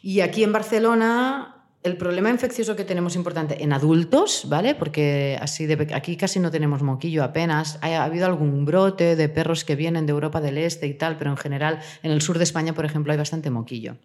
Y 0.00 0.20
aquí 0.20 0.44
en 0.44 0.52
Barcelona 0.52 1.57
el 1.82 1.96
problema 1.96 2.30
infeccioso 2.30 2.74
que 2.76 2.84
tenemos 2.84 3.14
importante 3.14 3.62
en 3.62 3.72
adultos, 3.72 4.44
¿vale? 4.48 4.74
Porque 4.74 5.38
así 5.40 5.66
de 5.66 5.94
aquí 5.94 6.16
casi 6.16 6.40
no 6.40 6.50
tenemos 6.50 6.82
moquillo 6.82 7.22
apenas. 7.22 7.78
Ha, 7.82 7.88
ha 7.88 8.04
habido 8.04 8.26
algún 8.26 8.64
brote 8.64 9.16
de 9.16 9.28
perros 9.28 9.64
que 9.64 9.76
vienen 9.76 10.06
de 10.06 10.12
Europa 10.12 10.40
del 10.40 10.58
Este 10.58 10.86
y 10.86 10.94
tal, 10.94 11.16
pero 11.16 11.30
en 11.30 11.36
general 11.36 11.80
en 12.02 12.10
el 12.10 12.20
sur 12.20 12.38
de 12.38 12.44
España, 12.44 12.74
por 12.74 12.84
ejemplo, 12.84 13.12
hay 13.12 13.18
bastante 13.18 13.50
moquillo. 13.50 13.96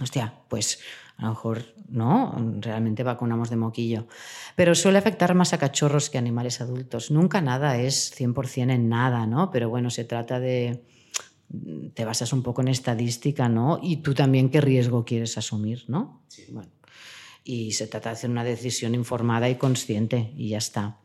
Hostia, 0.00 0.34
pues 0.48 0.80
a 1.16 1.22
lo 1.22 1.28
mejor 1.30 1.62
no, 1.88 2.34
realmente 2.60 3.04
vacunamos 3.04 3.50
de 3.50 3.56
moquillo. 3.56 4.08
Pero 4.56 4.74
suele 4.74 4.98
afectar 4.98 5.34
más 5.34 5.52
a 5.52 5.58
cachorros 5.58 6.10
que 6.10 6.18
a 6.18 6.20
animales 6.20 6.60
adultos. 6.60 7.10
Nunca 7.12 7.40
nada 7.40 7.78
es 7.78 8.12
100% 8.18 8.72
en 8.72 8.88
nada, 8.88 9.26
¿no? 9.26 9.50
Pero 9.50 9.68
bueno, 9.68 9.90
se 9.90 10.04
trata 10.04 10.40
de... 10.40 10.84
Te 11.94 12.04
basas 12.04 12.32
un 12.32 12.42
poco 12.42 12.62
en 12.62 12.68
estadística, 12.68 13.48
¿no? 13.48 13.78
Y 13.80 13.98
tú 13.98 14.14
también 14.14 14.50
qué 14.50 14.60
riesgo 14.60 15.04
quieres 15.04 15.38
asumir, 15.38 15.84
¿no? 15.86 16.24
Bueno, 16.50 16.70
y 17.44 17.72
se 17.72 17.86
trata 17.86 18.08
de 18.08 18.14
hacer 18.14 18.30
una 18.30 18.42
decisión 18.42 18.94
informada 18.94 19.48
y 19.48 19.56
consciente 19.56 20.32
y 20.36 20.48
ya 20.48 20.58
está. 20.58 20.98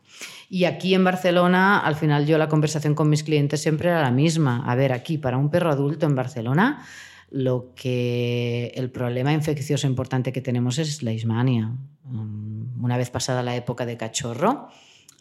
Y 0.48 0.64
aquí 0.64 0.94
en 0.94 1.04
Barcelona, 1.04 1.78
al 1.78 1.94
final 1.94 2.26
yo 2.26 2.38
la 2.38 2.48
conversación 2.48 2.94
con 2.94 3.08
mis 3.08 3.22
clientes 3.22 3.62
siempre 3.62 3.90
era 3.90 4.02
la 4.02 4.10
misma. 4.10 4.64
A 4.66 4.74
ver, 4.74 4.92
aquí 4.92 5.18
para 5.18 5.36
un 5.36 5.50
perro 5.50 5.70
adulto 5.70 6.06
en 6.06 6.14
Barcelona, 6.14 6.84
lo 7.30 7.72
que 7.76 8.72
el 8.74 8.90
problema 8.90 9.32
infeccioso 9.32 9.86
importante 9.86 10.32
que 10.32 10.40
tenemos 10.40 10.78
es 10.78 11.02
la 11.02 11.12
ismania. 11.12 11.72
Mm, 12.04 12.82
Una 12.84 12.96
vez 12.96 13.10
pasada 13.10 13.42
la 13.42 13.54
época 13.54 13.86
de 13.86 13.96
cachorro, 13.96 14.68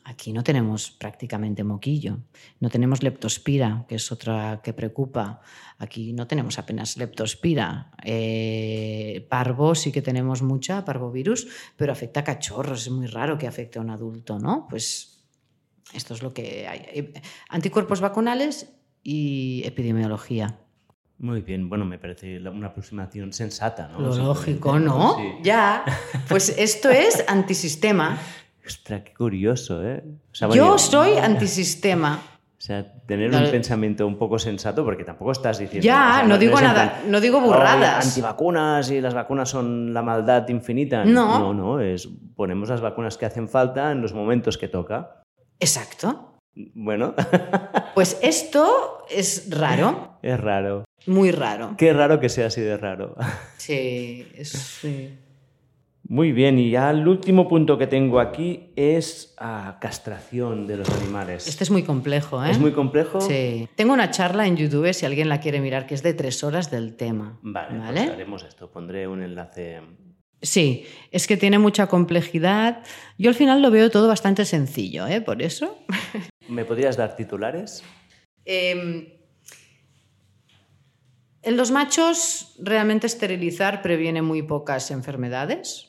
aquí 0.09 0.33
no 0.33 0.43
tenemos 0.43 0.91
prácticamente 0.91 1.63
moquillo. 1.63 2.17
No 2.59 2.69
tenemos 2.69 3.03
leptospira, 3.03 3.85
que 3.87 3.95
es 3.95 4.11
otra 4.11 4.59
que 4.63 4.73
preocupa. 4.73 5.41
Aquí 5.77 6.13
no 6.13 6.27
tenemos 6.27 6.57
apenas 6.57 6.97
leptospira. 6.97 7.91
Eh, 8.03 9.25
parvo 9.29 9.75
sí 9.75 9.91
que 9.91 10.01
tenemos 10.01 10.41
mucha, 10.41 10.83
parvovirus, 10.83 11.47
pero 11.77 11.91
afecta 11.91 12.21
a 12.21 12.23
cachorros. 12.23 12.81
Es 12.81 12.91
muy 12.91 13.07
raro 13.07 13.37
que 13.37 13.47
afecte 13.47 13.79
a 13.79 13.81
un 13.81 13.91
adulto, 13.91 14.39
¿no? 14.39 14.67
Pues 14.69 15.23
esto 15.93 16.13
es 16.13 16.23
lo 16.23 16.33
que 16.33 16.67
hay. 16.67 16.79
Eh, 16.93 17.21
Anticuerpos 17.49 18.01
vacunales 18.01 18.73
y 19.03 19.61
epidemiología. 19.65 20.59
Muy 21.19 21.41
bien, 21.41 21.67
bueno, 21.67 21.83
me 21.83 21.99
parece 21.99 22.39
una 22.39 22.67
aproximación 22.67 23.33
sensata, 23.33 23.89
¿no? 23.89 23.99
Lo 23.99 24.15
lógico, 24.15 24.79
¿no? 24.79 25.17
Sí. 25.17 25.23
Ya. 25.43 25.83
Pues 26.29 26.57
esto 26.57 26.89
es 26.89 27.25
antisistema. 27.27 28.17
Ostras, 28.69 29.01
qué 29.03 29.13
curioso, 29.13 29.83
¿eh? 29.83 30.03
O 30.31 30.35
sea, 30.35 30.47
Yo 30.49 30.77
soy 30.77 31.17
antisistema. 31.17 32.19
O 32.57 32.61
sea, 32.61 32.85
tener 33.07 33.31
No, 33.31 33.37
un 33.39 33.49
pensamiento 33.51 34.05
un 34.05 34.17
poco 34.17 34.37
sensato, 34.37 34.83
porque 34.83 35.03
tampoco 35.05 35.31
estás 35.31 35.57
diciendo. 35.59 35.83
Ya, 35.85 36.09
o 36.11 36.13
sea, 36.19 36.27
no 36.27 36.37
digo 36.37 36.53
es 36.55 36.59
en 36.61 36.67
nada, 36.67 36.99
plan, 36.99 37.11
no 37.11 37.21
digo 37.21 37.39
"Ay, 37.39 37.45
burradas". 37.45 38.05
antivacunas 38.05 38.91
y 38.91 38.99
las 39.01 39.13
vacunas 39.13 39.49
son 39.49 39.93
la 39.93 40.01
maldad 40.03 40.47
infinita. 40.49 41.05
No. 41.05 41.39
No, 41.39 41.53
no, 41.53 41.79
es 41.79 42.09
ponemos 42.35 42.69
las 42.69 42.81
vacunas 42.81 43.17
que 43.17 43.25
hacen 43.25 43.47
falta 43.47 43.91
en 43.91 44.01
los 44.01 44.13
momentos 44.13 44.57
que 44.57 44.67
toca. 44.67 45.23
Exacto. 45.59 46.35
Bueno, 46.73 47.15
Pues 47.95 48.19
esto 48.21 49.05
es 49.09 49.47
raro, 49.49 50.17
es 50.21 50.37
raro. 50.39 50.83
muy 51.07 51.31
raro. 51.31 51.75
Qué 51.77 51.93
raro 51.93 52.19
que 52.19 52.27
sea 52.29 52.47
así 52.47 52.59
de 52.61 52.75
raro. 52.77 53.15
Sí, 53.57 54.27
es, 54.35 54.49
sí. 54.51 55.17
Muy 56.09 56.31
bien, 56.31 56.57
y 56.57 56.71
ya 56.71 56.89
el 56.89 57.07
último 57.07 57.47
punto 57.47 57.77
que 57.77 57.85
tengo 57.85 58.19
aquí 58.19 58.71
es 58.75 59.35
ah, 59.37 59.77
castración 59.79 60.65
de 60.65 60.77
los 60.77 60.89
animales. 60.89 61.47
Este 61.47 61.63
es 61.63 61.69
muy 61.69 61.83
complejo, 61.83 62.43
¿eh? 62.43 62.49
¿Es 62.49 62.57
muy 62.57 62.71
complejo? 62.71 63.21
Sí. 63.21 63.69
Tengo 63.75 63.93
una 63.93 64.09
charla 64.09 64.47
en 64.47 64.57
YouTube, 64.57 64.91
si 64.91 65.05
alguien 65.05 65.29
la 65.29 65.39
quiere 65.39 65.61
mirar, 65.61 65.85
que 65.85 65.93
es 65.93 66.01
de 66.01 66.15
tres 66.15 66.43
horas 66.43 66.71
del 66.71 66.95
tema. 66.95 67.37
Vale, 67.43 67.77
¿Vale? 67.77 68.01
pues 68.01 68.09
haremos 68.09 68.43
esto. 68.43 68.71
Pondré 68.71 69.07
un 69.07 69.21
enlace. 69.21 69.81
Sí, 70.41 70.83
es 71.11 71.27
que 71.27 71.37
tiene 71.37 71.59
mucha 71.59 71.85
complejidad. 71.85 72.81
Yo 73.19 73.29
al 73.29 73.35
final 73.35 73.61
lo 73.61 73.69
veo 73.69 73.91
todo 73.91 74.07
bastante 74.07 74.45
sencillo, 74.45 75.05
¿eh? 75.05 75.21
Por 75.21 75.43
eso. 75.43 75.77
¿Me 76.49 76.65
podrías 76.65 76.97
dar 76.97 77.15
titulares? 77.15 77.83
Eh, 78.45 79.15
en 81.43 81.55
los 81.55 81.69
machos, 81.69 82.55
realmente 82.57 83.05
esterilizar 83.05 83.83
previene 83.83 84.23
muy 84.23 84.41
pocas 84.41 84.89
enfermedades. 84.89 85.88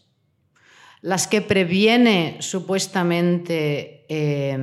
Las 1.03 1.27
que 1.27 1.41
previene 1.41 2.37
supuestamente. 2.41 4.05
eh, 4.09 4.57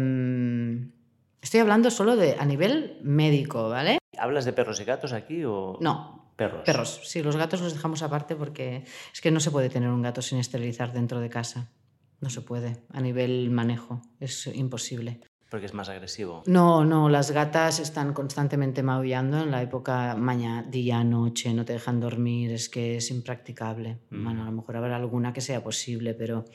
estoy 1.42 1.60
hablando 1.60 1.90
solo 1.90 2.16
de 2.16 2.36
a 2.40 2.46
nivel 2.46 3.00
médico, 3.04 3.70
¿vale? 3.70 3.98
¿Hablas 4.18 4.46
de 4.46 4.54
perros 4.54 4.80
y 4.80 4.84
gatos 4.84 5.14
aquí 5.14 5.44
o...? 5.46 5.78
No, 5.82 6.32
Perros. 6.36 6.64
perros. 6.66 7.00
Sí, 7.04 7.24
los 7.24 7.36
gatos 7.36 7.62
los 7.62 7.74
dejamos 7.74 8.02
aparte 8.04 8.36
porque 8.36 8.84
es 9.14 9.22
que 9.22 9.32
no 9.32 9.40
se 9.40 9.52
puede 9.52 9.70
tener 9.70 9.90
un 9.90 10.02
gato 10.02 10.22
sin 10.22 10.38
esterilizar 10.38 10.92
dentro 10.94 11.20
de 11.20 11.30
casa. 11.30 11.72
No 12.20 12.30
se 12.30 12.42
puede, 12.42 12.78
a 12.92 13.00
nivel 13.02 13.50
manejo, 13.52 14.02
es 14.20 14.48
imposible. 14.48 15.22
Porque 15.50 15.66
es 15.66 15.74
más 15.74 15.88
agresivo. 15.90 16.44
No, 16.46 16.84
no, 16.84 17.08
las 17.08 17.32
gatas 17.32 17.80
están 17.80 18.14
constantemente 18.14 18.84
maullando 18.84 19.42
en 19.42 19.52
la 19.52 19.62
época 19.62 20.16
mañana, 20.16 20.64
día, 20.64 21.04
noche, 21.04 21.54
no 21.54 21.64
te 21.64 21.74
dejan 21.74 22.00
dormir, 22.00 22.52
es 22.52 22.68
que 22.68 22.98
es 22.98 23.12
impracticable. 23.12 24.00
Mm. 24.10 24.24
Bueno, 24.24 24.44
a 24.44 24.46
lo 24.46 24.52
mejor 24.52 24.78
habrá 24.78 24.98
alguna 24.98 25.32
que 25.32 25.42
sea 25.42 25.64
posible, 25.64 26.14
pero 26.14 26.46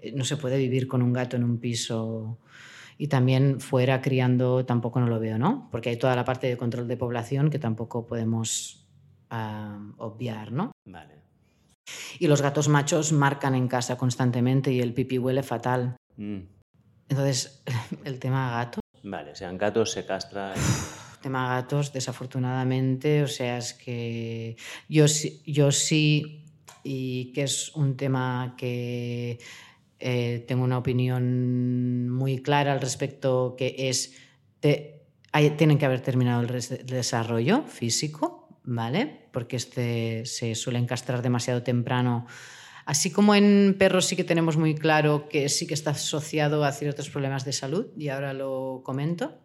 eh, 0.00 0.12
no 0.12 0.24
se 0.24 0.36
puede 0.36 0.56
vivir 0.56 0.88
con 0.88 1.02
un 1.02 1.12
gato 1.12 1.36
en 1.36 1.44
un 1.44 1.58
piso 1.58 2.38
y 2.96 3.08
también 3.08 3.60
fuera 3.60 4.02
criando 4.02 4.66
tampoco 4.66 5.00
no 5.00 5.06
lo 5.06 5.18
veo, 5.18 5.38
¿no? 5.38 5.68
Porque 5.70 5.88
hay 5.88 5.96
toda 5.96 6.14
la 6.14 6.24
parte 6.24 6.48
de 6.48 6.56
control 6.58 6.86
de 6.86 6.98
población 6.98 7.48
que 7.48 7.58
tampoco 7.58 8.06
podemos 8.06 8.86
obviar, 9.96 10.50
¿no? 10.52 10.72
Vale. 10.84 11.14
Y 12.18 12.26
los 12.26 12.42
gatos 12.42 12.68
machos 12.68 13.12
marcan 13.12 13.54
en 13.54 13.68
casa 13.68 13.96
constantemente 13.96 14.72
y 14.72 14.80
el 14.80 14.92
pipí 14.92 15.18
huele 15.18 15.42
fatal. 15.42 15.96
Mm. 16.16 16.59
Entonces, 17.10 17.62
el 18.04 18.18
tema 18.18 18.50
gato, 18.52 18.80
Vale, 19.02 19.34
sean 19.34 19.58
gatos, 19.58 19.92
se 19.92 20.04
castra. 20.06 20.54
tema 21.22 21.48
gatos, 21.48 21.92
desafortunadamente, 21.92 23.22
o 23.22 23.26
sea, 23.28 23.58
es 23.58 23.74
que 23.74 24.56
yo, 24.88 25.08
sí- 25.08 25.42
yo 25.46 25.72
sí, 25.72 26.44
y 26.84 27.32
que 27.32 27.42
es 27.42 27.74
un 27.74 27.96
tema 27.96 28.54
que 28.56 29.38
eh, 29.98 30.44
tengo 30.48 30.64
una 30.64 30.78
opinión 30.78 32.08
muy 32.10 32.40
clara 32.42 32.72
al 32.72 32.80
respecto, 32.80 33.54
que 33.58 33.74
es, 33.90 34.14
te- 34.60 35.02
hay- 35.32 35.50
tienen 35.50 35.76
que 35.78 35.86
haber 35.86 36.00
terminado 36.00 36.40
el, 36.42 36.48
res- 36.48 36.70
el 36.70 36.86
desarrollo 36.86 37.64
físico, 37.64 38.48
¿vale? 38.64 39.26
Porque 39.32 39.56
este, 39.56 40.24
se 40.26 40.54
suelen 40.54 40.86
castrar 40.86 41.20
demasiado 41.22 41.62
temprano. 41.62 42.26
Así 42.86 43.10
como 43.10 43.34
en 43.34 43.76
perros 43.78 44.06
sí 44.06 44.16
que 44.16 44.24
tenemos 44.24 44.56
muy 44.56 44.74
claro 44.74 45.28
que 45.28 45.48
sí 45.48 45.66
que 45.66 45.74
está 45.74 45.90
asociado 45.90 46.64
a 46.64 46.72
ciertos 46.72 47.10
problemas 47.10 47.44
de 47.44 47.52
salud, 47.52 47.86
y 47.96 48.08
ahora 48.08 48.32
lo 48.32 48.82
comento. 48.84 49.38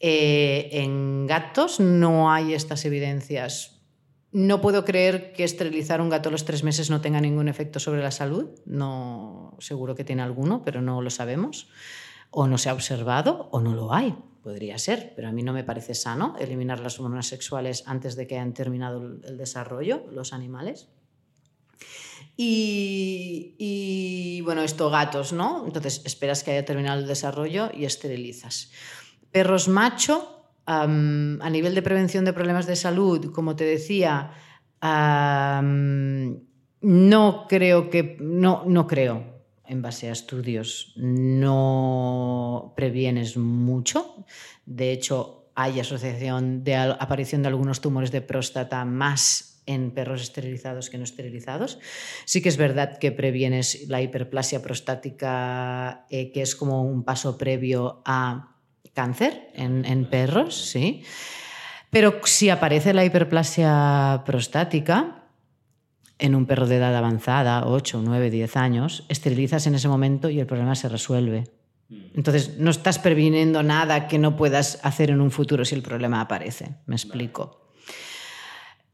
Eh, 0.00 0.68
en 0.72 1.26
gatos 1.26 1.80
no 1.80 2.30
hay 2.30 2.54
estas 2.54 2.84
evidencias. 2.84 3.82
No 4.30 4.60
puedo 4.60 4.84
creer 4.84 5.32
que 5.32 5.42
esterilizar 5.44 6.00
un 6.00 6.10
gato 6.10 6.28
a 6.28 6.32
los 6.32 6.44
tres 6.44 6.62
meses 6.62 6.90
no 6.90 7.00
tenga 7.00 7.20
ningún 7.20 7.48
efecto 7.48 7.80
sobre 7.80 8.02
la 8.02 8.10
salud. 8.10 8.50
No, 8.66 9.56
seguro 9.58 9.94
que 9.94 10.04
tiene 10.04 10.22
alguno, 10.22 10.62
pero 10.64 10.82
no 10.82 11.00
lo 11.02 11.10
sabemos. 11.10 11.68
O 12.30 12.46
no 12.46 12.58
se 12.58 12.68
ha 12.68 12.74
observado 12.74 13.48
o 13.52 13.60
no 13.60 13.74
lo 13.74 13.92
hay. 13.94 14.14
Podría 14.42 14.78
ser, 14.78 15.14
pero 15.16 15.28
a 15.28 15.32
mí 15.32 15.42
no 15.42 15.52
me 15.54 15.64
parece 15.64 15.94
sano 15.94 16.36
eliminar 16.38 16.78
las 16.80 17.00
hormonas 17.00 17.26
sexuales 17.26 17.82
antes 17.86 18.16
de 18.16 18.26
que 18.26 18.34
hayan 18.36 18.52
terminado 18.52 19.02
el- 19.02 19.36
desarrollo, 19.38 20.04
los 20.12 20.32
animales. 20.34 20.88
Y, 22.40 24.40
bueno, 24.44 24.62
esto 24.62 24.90
gatos, 24.90 25.32
¿no? 25.32 25.64
Entonces 25.66 26.02
esperas 26.04 26.44
que 26.44 26.52
haya 26.52 26.64
terminado 26.64 27.00
el 27.00 27.08
desarrollo 27.08 27.68
y 27.74 27.84
esterilizas. 27.84 28.70
Perros 29.32 29.66
macho, 29.66 30.44
a 30.64 30.86
nivel 30.86 31.74
de 31.74 31.82
prevención 31.82 32.24
de 32.24 32.32
problemas 32.32 32.66
de 32.66 32.76
salud, 32.76 33.32
como 33.32 33.56
te 33.56 33.64
decía, 33.64 34.30
no 36.80 37.46
creo 37.48 37.90
que, 37.90 38.16
no, 38.20 38.62
no 38.66 38.86
creo, 38.86 39.42
en 39.66 39.82
base 39.82 40.08
a 40.08 40.12
estudios, 40.12 40.92
no 40.96 42.72
previenes 42.76 43.36
mucho. 43.36 44.24
De 44.64 44.92
hecho, 44.92 45.50
hay 45.56 45.80
asociación 45.80 46.62
de 46.62 46.76
aparición 46.76 47.42
de 47.42 47.48
algunos 47.48 47.80
tumores 47.80 48.12
de 48.12 48.20
próstata 48.20 48.84
más 48.84 49.47
en 49.68 49.90
perros 49.92 50.22
esterilizados 50.22 50.88
que 50.88 50.96
no 50.96 51.04
esterilizados. 51.04 51.78
Sí 52.24 52.42
que 52.42 52.48
es 52.48 52.56
verdad 52.56 52.98
que 52.98 53.12
previenes 53.12 53.86
la 53.88 54.00
hiperplasia 54.00 54.62
prostática, 54.62 56.06
eh, 56.10 56.32
que 56.32 56.42
es 56.42 56.56
como 56.56 56.82
un 56.82 57.04
paso 57.04 57.36
previo 57.36 58.02
a 58.06 58.56
cáncer 58.94 59.50
en, 59.54 59.84
en 59.84 60.08
perros, 60.08 60.56
sí. 60.56 61.04
Pero 61.90 62.20
si 62.24 62.48
aparece 62.48 62.94
la 62.94 63.04
hiperplasia 63.04 64.22
prostática 64.24 65.26
en 66.18 66.34
un 66.34 66.46
perro 66.46 66.66
de 66.66 66.76
edad 66.76 66.96
avanzada, 66.96 67.66
8, 67.66 68.02
9, 68.04 68.30
10 68.30 68.56
años, 68.56 69.04
esterilizas 69.08 69.66
en 69.66 69.74
ese 69.74 69.88
momento 69.88 70.30
y 70.30 70.40
el 70.40 70.46
problema 70.46 70.74
se 70.74 70.88
resuelve. 70.88 71.44
Entonces, 72.14 72.58
no 72.58 72.70
estás 72.70 72.98
previniendo 72.98 73.62
nada 73.62 74.08
que 74.08 74.18
no 74.18 74.36
puedas 74.36 74.78
hacer 74.82 75.10
en 75.10 75.20
un 75.20 75.30
futuro 75.30 75.64
si 75.64 75.74
el 75.74 75.82
problema 75.82 76.20
aparece. 76.20 76.76
Me 76.86 76.96
explico. 76.96 77.67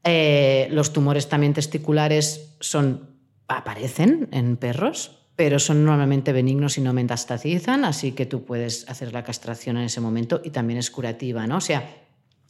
Eh, 0.07 0.67
los 0.69 0.93
tumores 0.93 1.27
también 1.27 1.53
testiculares 1.53 2.55
son, 2.59 3.09
aparecen 3.47 4.29
en 4.31 4.55
perros, 4.55 5.17
pero 5.35 5.57
son 5.57 5.83
normalmente 5.83 6.31
benignos 6.31 6.77
y 6.77 6.81
no 6.81 6.93
metastatizan, 6.93 7.83
así 7.83 8.11
que 8.11 8.27
tú 8.27 8.45
puedes 8.45 8.87
hacer 8.87 9.11
la 9.11 9.23
castración 9.23 9.77
en 9.77 9.85
ese 9.85 10.01
momento 10.01 10.41
y 10.43 10.51
también 10.51 10.77
es 10.77 10.91
curativa, 10.91 11.47
¿no? 11.47 11.57
O 11.57 11.61
sea, 11.61 11.89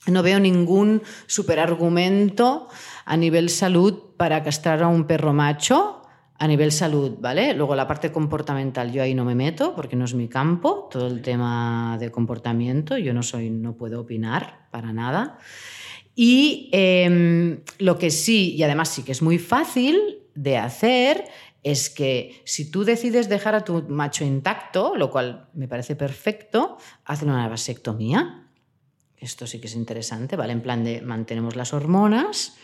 no 0.07 0.21
veo 0.21 0.39
ningún 0.39 1.01
superargumento 1.27 2.67
a 3.05 3.15
nivel 3.15 3.49
salud 3.49 4.15
para 4.17 4.43
castrar 4.43 4.83
a 4.83 4.87
un 4.87 5.05
perro 5.05 5.33
macho 5.33 6.01
a 6.37 6.47
nivel 6.47 6.71
salud, 6.73 7.17
¿vale? 7.19 7.53
Luego 7.53 7.75
la 7.75 7.87
parte 7.87 8.11
comportamental 8.11 8.91
yo 8.91 9.01
ahí 9.01 9.15
no 9.15 9.23
me 9.23 9.35
meto 9.35 9.73
porque 9.73 9.95
no 9.95 10.03
es 10.03 10.13
mi 10.13 10.27
campo, 10.27 10.89
todo 10.91 11.07
el 11.07 11.21
tema 11.21 11.97
de 11.99 12.11
comportamiento, 12.11 12.97
yo 12.97 13.13
no 13.13 13.23
soy, 13.23 13.49
no 13.49 13.77
puedo 13.77 14.01
opinar 14.01 14.67
para 14.71 14.91
nada. 14.91 15.39
Y 16.15 16.69
eh, 16.71 17.59
lo 17.79 17.97
que 17.97 18.09
sí, 18.09 18.55
y 18.55 18.63
además 18.63 18.89
sí 18.89 19.03
que 19.03 19.11
es 19.11 19.21
muy 19.21 19.37
fácil 19.37 20.19
de 20.33 20.57
hacer, 20.57 21.25
es 21.65 21.89
que 21.89 22.41
si 22.45 22.69
tú 22.69 22.85
decides 22.85 23.27
dejar 23.27 23.55
a 23.55 23.63
tu 23.65 23.83
macho 23.89 24.23
intacto, 24.23 24.95
lo 24.95 25.09
cual 25.09 25.49
me 25.53 25.67
parece 25.67 25.95
perfecto, 25.95 26.77
hazle 27.05 27.31
una 27.31 27.49
vasectomía. 27.49 28.47
Esto 29.17 29.47
sí 29.47 29.59
que 29.59 29.67
es 29.67 29.75
interesante, 29.75 30.35
¿vale? 30.35 30.53
En 30.53 30.61
plan 30.61 30.83
de 30.83 31.01
mantenemos 31.01 31.55
las 31.55 31.73
hormonas, 31.73 32.55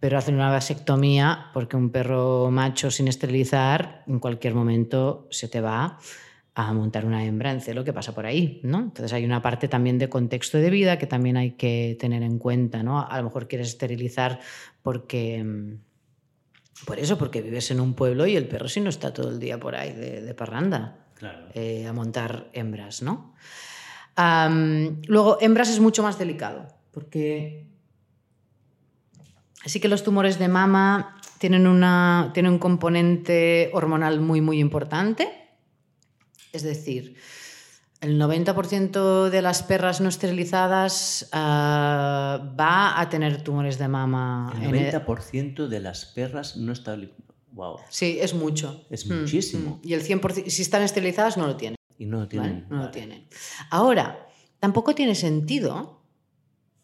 pero 0.00 0.18
hacen 0.18 0.34
una 0.34 0.50
vasectomía 0.50 1.50
porque 1.54 1.76
un 1.76 1.90
perro 1.90 2.50
macho 2.50 2.90
sin 2.90 3.08
esterilizar 3.08 4.04
en 4.06 4.18
cualquier 4.18 4.54
momento 4.54 5.28
se 5.30 5.48
te 5.48 5.60
va 5.60 5.98
a 6.54 6.72
montar 6.74 7.06
una 7.06 7.24
hembra 7.24 7.50
en 7.50 7.60
celo 7.60 7.82
que 7.84 7.92
pasa 7.92 8.14
por 8.14 8.26
ahí, 8.26 8.60
¿no? 8.62 8.78
Entonces 8.80 9.12
hay 9.12 9.24
una 9.24 9.40
parte 9.40 9.68
también 9.68 9.98
de 9.98 10.08
contexto 10.08 10.58
de 10.58 10.68
vida 10.70 10.98
que 10.98 11.06
también 11.06 11.36
hay 11.36 11.52
que 11.52 11.96
tener 11.98 12.22
en 12.22 12.38
cuenta, 12.38 12.82
¿no? 12.82 13.00
A 13.00 13.16
lo 13.18 13.24
mejor 13.24 13.48
quieres 13.48 13.68
esterilizar 13.68 14.40
porque 14.82 15.42
mm, 15.42 16.84
por 16.84 16.98
eso, 16.98 17.16
porque 17.16 17.40
vives 17.40 17.70
en 17.70 17.80
un 17.80 17.94
pueblo 17.94 18.26
y 18.26 18.36
el 18.36 18.48
perro 18.48 18.68
si 18.68 18.80
no 18.80 18.90
está 18.90 19.12
todo 19.12 19.30
el 19.30 19.38
día 19.38 19.58
por 19.58 19.74
ahí 19.74 19.92
de, 19.92 20.20
de 20.20 20.34
parranda 20.34 20.98
Claro. 21.22 21.46
eh, 21.54 21.86
a 21.86 21.92
montar 21.92 22.48
hembras, 22.52 23.00
¿no? 23.02 23.34
Luego, 25.06 25.38
hembras 25.40 25.70
es 25.70 25.80
mucho 25.80 26.02
más 26.02 26.18
delicado, 26.18 26.66
porque 26.90 27.66
sí 29.64 29.80
que 29.80 29.88
los 29.88 30.02
tumores 30.02 30.38
de 30.38 30.48
mama 30.48 31.16
tienen, 31.38 31.66
una, 31.66 32.30
tienen 32.34 32.52
un 32.52 32.58
componente 32.58 33.70
hormonal 33.72 34.20
muy, 34.20 34.40
muy 34.40 34.58
importante. 34.58 35.41
Es 36.52 36.62
decir, 36.62 37.16
el 38.00 38.20
90% 38.20 39.30
de 39.30 39.42
las 39.42 39.62
perras 39.62 40.00
no 40.00 40.08
esterilizadas 40.08 41.28
ah, 41.32 42.54
va 42.58 43.00
a 43.00 43.08
tener 43.08 43.42
tumores 43.42 43.78
de 43.78 43.88
mama. 43.88 44.52
El 44.56 44.68
en 44.68 44.74
ed- 44.74 44.94
90% 45.06 45.68
de 45.68 45.80
las 45.80 46.06
perras 46.06 46.56
no 46.56 46.72
está... 46.72 46.96
Wow. 47.52 47.76
Sí, 47.90 48.18
es 48.20 48.34
mucho. 48.34 48.86
Es 48.90 49.06
Mm, 49.06 49.20
muchísimo. 49.20 49.80
mm. 49.82 49.86
Y 49.88 49.92
el 49.94 50.02
100%, 50.02 50.48
si 50.48 50.62
están 50.62 50.82
esterilizadas, 50.82 51.36
no 51.36 51.46
lo 51.46 51.56
tienen. 51.56 51.76
Y 51.98 52.06
no 52.06 52.12
lo 52.12 52.26
¿vale? 52.26 52.28
tienen. 52.30 52.66
No 52.70 52.78
lo 52.84 52.90
tienen. 52.90 53.28
Ahora, 53.70 54.26
tampoco 54.58 54.94
tiene 54.94 55.14
sentido, 55.14 56.02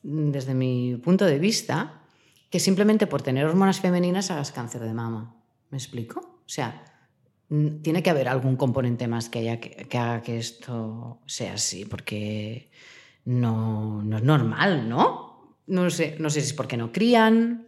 mm, 0.02 0.30
desde 0.30 0.54
mi 0.54 0.96
punto 1.02 1.24
de 1.24 1.38
vista, 1.38 2.02
que 2.50 2.60
simplemente 2.60 3.06
por 3.06 3.22
tener 3.22 3.46
hormonas 3.46 3.80
femeninas 3.80 4.30
hagas 4.30 4.52
cáncer 4.52 4.82
de 4.82 4.92
mama. 4.92 5.34
¿Me 5.70 5.78
explico? 5.78 6.20
O 6.20 6.48
sea, 6.48 6.84
tiene 7.82 8.02
que 8.02 8.10
haber 8.10 8.28
algún 8.28 8.56
componente 8.56 9.08
más 9.08 9.28
que, 9.28 9.38
haya 9.40 9.60
que, 9.60 9.70
que 9.70 9.98
haga 9.98 10.22
que 10.22 10.38
esto 10.38 11.20
sea 11.26 11.54
así, 11.54 11.84
porque 11.84 12.70
no, 13.24 14.02
no 14.02 14.18
es 14.18 14.22
normal, 14.22 14.88
¿no? 14.88 15.56
No 15.66 15.90
sé, 15.90 16.16
no 16.18 16.30
sé 16.30 16.40
si 16.40 16.48
es 16.48 16.52
porque 16.52 16.76
no 16.76 16.92
crían, 16.92 17.66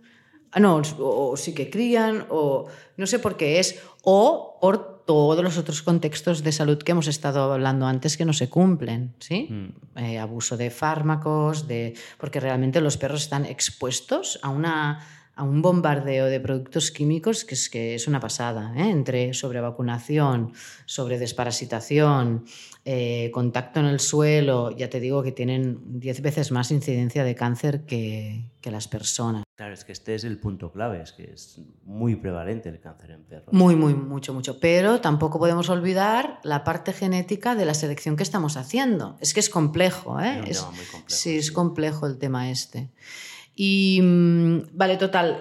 ah, 0.52 0.60
no, 0.60 0.76
o, 0.76 1.30
o 1.30 1.36
sí 1.36 1.54
que 1.54 1.70
crían, 1.70 2.26
o 2.28 2.66
no 2.96 3.06
sé 3.06 3.18
por 3.18 3.36
qué 3.36 3.58
es, 3.58 3.80
o 4.02 4.58
por 4.60 5.00
todos 5.10 5.42
los 5.42 5.58
otros 5.58 5.82
contextos 5.82 6.44
de 6.44 6.52
salud 6.52 6.78
que 6.78 6.92
hemos 6.92 7.08
estado 7.08 7.52
hablando 7.52 7.86
antes 7.86 8.16
que 8.16 8.24
no 8.24 8.32
se 8.32 8.48
cumplen, 8.48 9.14
¿sí? 9.18 9.48
Mm. 9.50 9.98
Eh, 9.98 10.18
abuso 10.18 10.56
de 10.56 10.70
fármacos, 10.70 11.66
de, 11.66 11.94
porque 12.16 12.38
realmente 12.38 12.80
los 12.80 12.96
perros 12.96 13.22
están 13.22 13.44
expuestos 13.44 14.38
a 14.42 14.50
una, 14.50 15.04
a 15.40 15.42
un 15.42 15.62
bombardeo 15.62 16.26
de 16.26 16.38
productos 16.38 16.90
químicos 16.90 17.46
que 17.46 17.54
es, 17.54 17.70
que 17.70 17.94
es 17.94 18.06
una 18.06 18.20
pasada, 18.20 18.74
¿eh? 18.76 18.90
entre 18.90 19.32
sobrevacunación, 19.32 20.52
sobre 20.84 21.18
desparasitación, 21.18 22.44
eh, 22.84 23.30
contacto 23.32 23.80
en 23.80 23.86
el 23.86 24.00
suelo, 24.00 24.70
ya 24.76 24.90
te 24.90 25.00
digo 25.00 25.22
que 25.22 25.32
tienen 25.32 25.98
10 25.98 26.20
veces 26.20 26.52
más 26.52 26.70
incidencia 26.70 27.24
de 27.24 27.34
cáncer 27.34 27.86
que, 27.86 28.50
que, 28.60 28.70
las 28.70 28.86
personas. 28.86 29.44
Claro, 29.56 29.72
es 29.72 29.82
que 29.86 29.92
este 29.92 30.14
es 30.14 30.24
el 30.24 30.38
punto 30.38 30.72
clave, 30.72 31.00
es 31.00 31.12
que 31.12 31.32
es 31.32 31.58
muy 31.84 32.16
prevalente 32.16 32.68
el 32.68 32.78
cáncer 32.78 33.12
en 33.12 33.24
perros. 33.24 33.54
Muy, 33.54 33.76
muy, 33.76 33.94
mucho, 33.94 34.34
mucho. 34.34 34.60
Pero 34.60 35.00
tampoco 35.00 35.38
podemos 35.38 35.70
olvidar 35.70 36.38
la 36.42 36.64
parte 36.64 36.92
genética 36.92 37.54
de 37.54 37.64
la 37.64 37.72
selección 37.72 38.16
que 38.16 38.24
estamos 38.24 38.58
haciendo. 38.58 39.16
Es 39.20 39.32
que 39.32 39.40
es 39.40 39.48
complejo, 39.48 40.20
¿eh? 40.20 40.42
Es, 40.46 40.62
muy 40.66 40.84
complejo, 40.84 41.04
sí, 41.06 41.38
es 41.38 41.50
complejo 41.50 42.06
el 42.06 42.18
tema 42.18 42.50
este. 42.50 42.90
Y 43.62 44.00
mm, 44.00 44.68
vale, 44.72 44.96
total, 44.96 45.38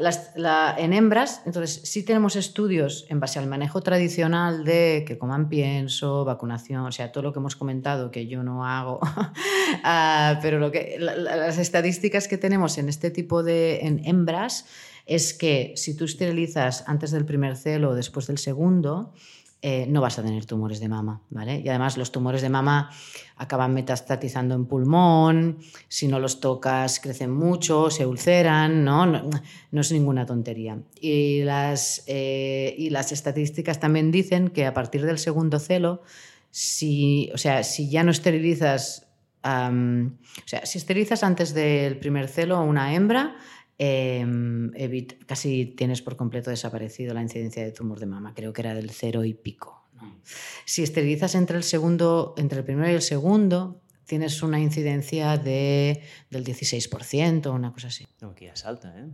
en 0.77 0.91
hembras, 0.91 1.41
entonces 1.45 1.79
sí 1.85 2.03
tenemos 2.03 2.35
estudios 2.35 3.05
en 3.07 3.21
base 3.21 3.39
al 3.39 3.47
manejo 3.47 3.79
tradicional 3.79 4.65
de 4.65 5.05
que 5.07 5.17
coman 5.17 5.47
pienso, 5.47 6.25
vacunación, 6.25 6.81
o 6.81 6.91
sea, 6.91 7.13
todo 7.13 7.23
lo 7.23 7.31
que 7.31 7.39
hemos 7.39 7.55
comentado 7.55 8.11
que 8.11 8.27
yo 8.27 8.43
no 8.43 8.65
hago, 8.65 8.99
uh, 9.01 10.41
pero 10.41 10.59
lo 10.59 10.69
que, 10.69 10.97
la, 10.99 11.15
las 11.15 11.57
estadísticas 11.59 12.27
que 12.27 12.37
tenemos 12.37 12.77
en 12.77 12.89
este 12.89 13.09
tipo 13.09 13.41
de 13.41 13.87
en 13.87 14.01
hembras 14.03 14.65
es 15.05 15.33
que 15.33 15.71
si 15.77 15.95
tú 15.95 16.03
esterilizas 16.03 16.83
antes 16.87 17.11
del 17.11 17.23
primer 17.23 17.55
celo 17.55 17.91
o 17.91 17.95
después 17.95 18.27
del 18.27 18.37
segundo, 18.37 19.13
eh, 19.61 19.85
no 19.89 19.99
vas 19.99 20.17
a 20.17 20.23
tener 20.23 20.45
tumores 20.45 20.79
de 20.79 20.87
mama, 20.87 21.21
¿vale? 21.29 21.59
Y 21.59 21.67
además 21.67 21.97
los 21.97 22.13
tumores 22.13 22.41
de 22.41 22.47
mama 22.47 22.89
acaban 23.35 23.73
metastatizando 23.73 24.55
en 24.55 24.65
pulmón, 24.65 25.57
si 25.89 26.07
no 26.07 26.17
los 26.19 26.39
tocas 26.39 27.01
crecen 27.01 27.31
mucho, 27.31 27.89
se 27.89 28.05
ulceran, 28.05 28.85
¿no? 28.85 29.05
No, 29.05 29.81
es 29.81 29.91
ninguna 29.91 30.25
tontería. 30.25 30.79
Y 31.01 31.43
las, 31.43 32.03
eh, 32.07 32.73
y 32.77 32.89
las 32.89 33.11
estadísticas 33.11 33.81
también 33.81 34.11
dicen 34.11 34.47
que 34.47 34.65
a 34.65 34.73
partir 34.73 35.05
del 35.05 35.19
segundo 35.19 35.59
celo, 35.59 36.03
si, 36.51 37.29
o 37.33 37.37
sea, 37.37 37.63
si 37.63 37.89
ya 37.89 38.03
no 38.03 38.11
esterilizas, 38.11 39.07
o 39.43 40.47
sea, 40.47 40.65
si 40.65 40.77
esterilizas 40.77 41.21
antes 41.23 41.53
del 41.53 41.97
primer 41.97 42.29
celo 42.29 42.55
a 42.55 42.61
una 42.61 42.93
hembra, 42.93 43.35
eh, 43.79 45.07
casi 45.25 45.65
tienes 45.65 46.01
por 46.01 46.17
completo 46.17 46.49
desaparecido 46.49 47.13
la 47.13 47.21
incidencia 47.21 47.63
de 47.63 47.71
tumor 47.71 47.99
de 47.99 48.05
mama, 48.05 48.33
creo 48.35 48.51
que 48.53 48.61
era 48.61 48.75
del 48.75 48.91
cero 48.91 49.23
y 49.23 49.33
pico. 49.33 49.87
¿no? 49.93 50.21
Si 50.65 50.83
esterilizas 50.83 51.33
entre 51.35 51.57
el, 51.57 51.63
segundo, 51.63 52.35
entre 52.37 52.59
el 52.59 52.65
primero 52.65 52.91
y 52.91 52.95
el 52.95 53.01
segundo, 53.01 53.81
tienes 54.05 54.43
una 54.43 54.59
incidencia 54.59 55.37
de, 55.37 56.03
del 56.29 56.43
16%, 56.43 57.53
una 57.53 57.71
cosa 57.71 57.87
así. 57.87 58.05
No, 58.21 58.35
que 58.35 58.45
ya 58.45 58.53
es 58.53 58.65
alta, 58.65 58.93
¿eh? 58.99 59.07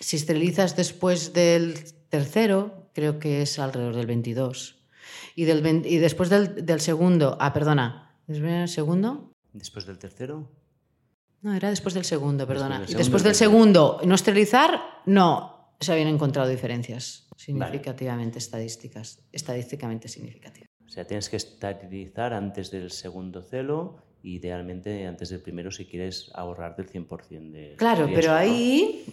Si 0.00 0.16
esterilizas 0.16 0.74
después 0.74 1.32
del 1.32 1.74
tercero, 2.08 2.90
creo 2.92 3.20
que 3.20 3.42
es 3.42 3.60
alrededor 3.60 3.94
del 3.94 4.08
22%. 4.08 4.74
Y, 5.36 5.44
del, 5.44 5.86
y 5.86 5.98
después 5.98 6.28
del, 6.28 6.66
del, 6.66 6.80
segundo, 6.80 7.36
ah, 7.40 7.52
perdona, 7.52 8.16
¿después 8.26 8.50
del 8.50 8.68
segundo? 8.68 9.32
Después 9.52 9.86
del 9.86 9.98
tercero. 9.98 10.50
No, 11.42 11.54
era 11.54 11.70
después 11.70 11.94
del 11.94 12.04
segundo, 12.04 12.46
perdona. 12.46 12.80
Después 12.80 12.88
del 12.88 12.94
segundo, 12.94 12.98
y 12.98 13.04
después 13.04 13.22
del 13.24 13.34
segundo, 13.34 14.00
no 14.04 14.14
esterilizar, 14.14 14.80
no 15.06 15.74
se 15.80 15.92
habían 15.92 16.08
encontrado 16.08 16.48
diferencias 16.48 17.26
significativamente 17.36 18.34
vale. 18.34 18.38
estadísticas, 18.38 19.18
estadísticamente 19.32 20.08
significativas. 20.08 20.68
O 20.86 20.88
sea, 20.88 21.04
tienes 21.06 21.28
que 21.28 21.36
esterilizar 21.36 22.32
antes 22.32 22.70
del 22.70 22.90
segundo 22.90 23.42
celo, 23.42 23.96
idealmente 24.22 25.06
antes 25.06 25.30
del 25.30 25.40
primero 25.40 25.72
si 25.72 25.86
quieres 25.86 26.30
ahorrar 26.34 26.76
del 26.76 26.88
100% 26.88 27.50
de 27.50 27.74
Claro, 27.76 28.06
riesgo, 28.06 28.20
pero 28.20 28.34
ahí 28.34 29.04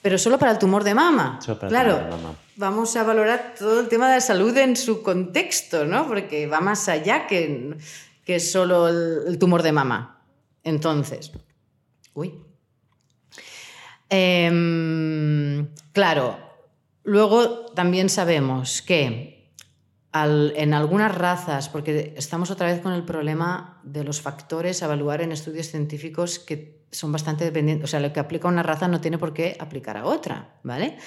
pero 0.00 0.16
solo 0.16 0.38
para 0.38 0.52
el 0.52 0.58
tumor 0.58 0.82
de 0.84 0.94
mama. 0.94 1.38
Solo 1.42 1.58
para 1.58 1.68
claro, 1.68 1.90
el 1.90 1.96
tumor 1.96 2.16
de 2.16 2.22
mama. 2.22 2.38
vamos 2.56 2.96
a 2.96 3.02
valorar 3.02 3.54
todo 3.58 3.80
el 3.80 3.88
tema 3.88 4.08
de 4.08 4.14
la 4.14 4.20
salud 4.20 4.56
en 4.56 4.76
su 4.76 5.02
contexto, 5.02 5.84
¿no? 5.84 6.06
Porque 6.06 6.46
va 6.46 6.60
más 6.60 6.88
allá 6.88 7.26
que, 7.26 7.76
que 8.24 8.40
solo 8.40 8.88
el, 8.88 9.24
el 9.26 9.38
tumor 9.38 9.62
de 9.62 9.72
mama. 9.72 10.22
Entonces, 10.62 11.32
Uy. 12.14 12.34
Eh, 14.10 15.66
claro, 15.92 16.38
luego 17.02 17.66
también 17.74 18.08
sabemos 18.08 18.82
que 18.82 19.52
en 20.12 20.74
algunas 20.74 21.12
razas, 21.12 21.68
porque 21.68 22.14
estamos 22.16 22.50
otra 22.52 22.68
vez 22.68 22.80
con 22.80 22.92
el 22.92 23.02
problema 23.02 23.80
de 23.82 24.04
los 24.04 24.20
factores 24.20 24.80
a 24.82 24.86
evaluar 24.86 25.22
en 25.22 25.32
estudios 25.32 25.66
científicos 25.66 26.38
que 26.38 26.84
son 26.92 27.10
bastante 27.10 27.44
dependientes, 27.44 27.84
o 27.84 27.90
sea, 27.90 27.98
lo 27.98 28.12
que 28.12 28.20
aplica 28.20 28.46
una 28.46 28.62
raza 28.62 28.86
no 28.86 29.00
tiene 29.00 29.18
por 29.18 29.34
qué 29.34 29.56
aplicar 29.58 29.96
a 29.96 30.04
otra, 30.04 30.60
¿vale? 30.62 30.98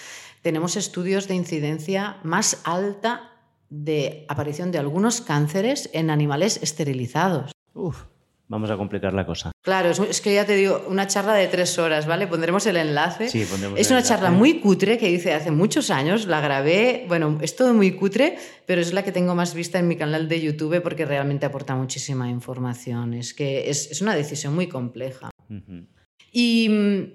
Tenemos 0.41 0.75
estudios 0.75 1.29
de 1.29 1.35
incidencia 1.35 2.17
más 2.23 2.59
alta 2.65 3.31
de 3.69 4.25
aparición 4.27 4.71
de 4.71 4.79
algunos 4.79 5.21
cánceres 5.21 5.89
en 5.93 6.09
animales 6.09 6.59
esterilizados. 6.61 7.53
Uf 7.73 8.03
vamos 8.47 8.69
a 8.71 8.77
complicar 8.77 9.13
la 9.13 9.25
cosa. 9.25 9.51
Claro, 9.61 9.89
es, 9.89 10.21
que 10.21 10.33
ya 10.33 10.45
te 10.45 10.55
digo, 10.55 10.85
una 10.87 11.07
charla 11.07 11.33
de 11.33 11.47
tres 11.47 11.77
horas, 11.77 12.05
¿vale? 12.05 12.27
Pondremos 12.27 12.65
el 12.65 12.77
enlace. 12.77 13.29
Sí, 13.29 13.45
pondremos 13.45 13.79
es 13.79 13.87
el 13.87 13.93
una 13.93 13.99
enlace. 13.99 14.13
charla 14.13 14.31
muy 14.31 14.59
cutre 14.59 14.97
que 14.97 15.09
hice 15.09 15.33
hace 15.33 15.51
muchos 15.51 15.89
años, 15.89 16.25
la 16.25 16.39
grabé, 16.41 17.05
bueno, 17.07 17.37
es 17.41 17.55
todo 17.55 17.73
muy 17.73 17.91
cutre, 17.91 18.37
pero 18.65 18.81
es 18.81 18.93
la 18.93 19.03
que 19.03 19.11
tengo 19.11 19.35
más 19.35 19.53
vista 19.53 19.79
en 19.79 19.87
mi 19.87 19.95
canal 19.95 20.27
de 20.27 20.41
YouTube 20.41 20.81
porque 20.81 21.05
realmente 21.05 21.45
aporta 21.45 21.75
muchísima 21.75 22.29
información. 22.29 23.13
Es 23.13 23.33
que 23.33 23.69
es, 23.69 23.91
es 23.91 24.01
una 24.01 24.15
decisión 24.15 24.55
muy 24.55 24.67
compleja. 24.67 25.29
Uh 25.49 25.53
-huh. 25.53 25.87
Y... 26.31 27.13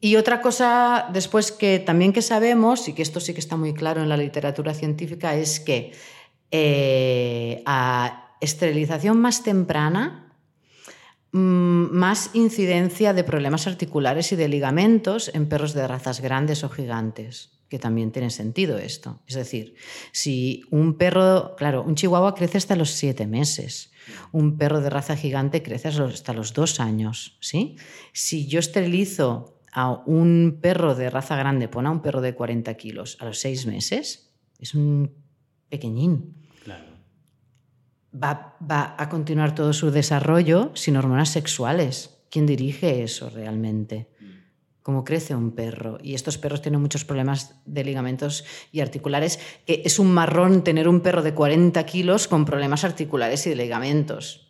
Y 0.00 0.14
otra 0.14 0.40
cosa 0.40 1.08
después 1.12 1.50
que 1.50 1.80
también 1.80 2.12
que 2.12 2.22
sabemos, 2.22 2.86
y 2.86 2.92
que 2.92 3.02
esto 3.02 3.18
sí 3.18 3.34
que 3.34 3.40
está 3.40 3.56
muy 3.56 3.74
claro 3.74 4.00
en 4.00 4.08
la 4.08 4.16
literatura 4.16 4.72
científica, 4.72 5.34
es 5.34 5.58
que 5.58 5.90
eh, 6.52 7.64
a 7.66 8.27
esterilización 8.40 9.20
más 9.20 9.42
temprana, 9.42 10.32
más 11.30 12.30
incidencia 12.32 13.12
de 13.12 13.24
problemas 13.24 13.66
articulares 13.66 14.32
y 14.32 14.36
de 14.36 14.48
ligamentos 14.48 15.30
en 15.34 15.48
perros 15.48 15.74
de 15.74 15.86
razas 15.86 16.20
grandes 16.20 16.64
o 16.64 16.68
gigantes, 16.68 17.60
que 17.68 17.78
también 17.78 18.12
tiene 18.12 18.30
sentido 18.30 18.78
esto. 18.78 19.20
Es 19.26 19.34
decir, 19.34 19.74
si 20.12 20.62
un 20.70 20.96
perro, 20.96 21.54
claro, 21.56 21.82
un 21.82 21.96
chihuahua 21.96 22.34
crece 22.34 22.56
hasta 22.56 22.76
los 22.76 22.90
siete 22.90 23.26
meses, 23.26 23.92
un 24.32 24.56
perro 24.56 24.80
de 24.80 24.88
raza 24.88 25.16
gigante 25.16 25.62
crece 25.62 25.88
hasta 25.88 26.32
los 26.32 26.54
dos 26.54 26.80
años, 26.80 27.36
¿sí? 27.40 27.76
Si 28.12 28.46
yo 28.46 28.58
esterilizo 28.58 29.60
a 29.72 29.92
un 30.06 30.58
perro 30.62 30.94
de 30.94 31.10
raza 31.10 31.36
grande, 31.36 31.68
pon 31.68 31.86
a 31.86 31.90
un 31.90 32.00
perro 32.00 32.22
de 32.22 32.34
40 32.34 32.72
kilos 32.74 33.18
a 33.20 33.26
los 33.26 33.38
seis 33.38 33.66
meses, 33.66 34.32
es 34.58 34.74
un 34.74 35.12
pequeñín. 35.68 36.47
Va, 38.14 38.56
a 38.96 39.08
continuar 39.08 39.54
todo 39.54 39.72
su 39.72 39.90
desarrollo 39.90 40.70
sin 40.74 40.96
hormonas 40.96 41.28
sexuales. 41.28 42.18
¿Quién 42.30 42.46
dirige 42.46 43.02
eso 43.02 43.30
realmente? 43.30 44.08
¿Cómo 44.82 45.04
crece 45.04 45.34
un 45.34 45.52
perro? 45.52 45.98
Y 46.02 46.14
estos 46.14 46.38
perros 46.38 46.62
tienen 46.62 46.80
muchos 46.80 47.04
problemas 47.04 47.60
de 47.66 47.84
ligamentos 47.84 48.46
y 48.72 48.80
articulares, 48.80 49.38
es 49.66 49.98
un 49.98 50.10
marrón 50.10 50.64
tener 50.64 50.88
un 50.88 51.00
perro 51.00 51.22
de 51.22 51.34
40 51.34 51.84
kilos 51.84 52.26
con 52.26 52.46
problemas 52.46 52.84
articulares 52.84 53.46
y 53.46 53.50
de 53.50 53.56
ligamentos. 53.56 54.48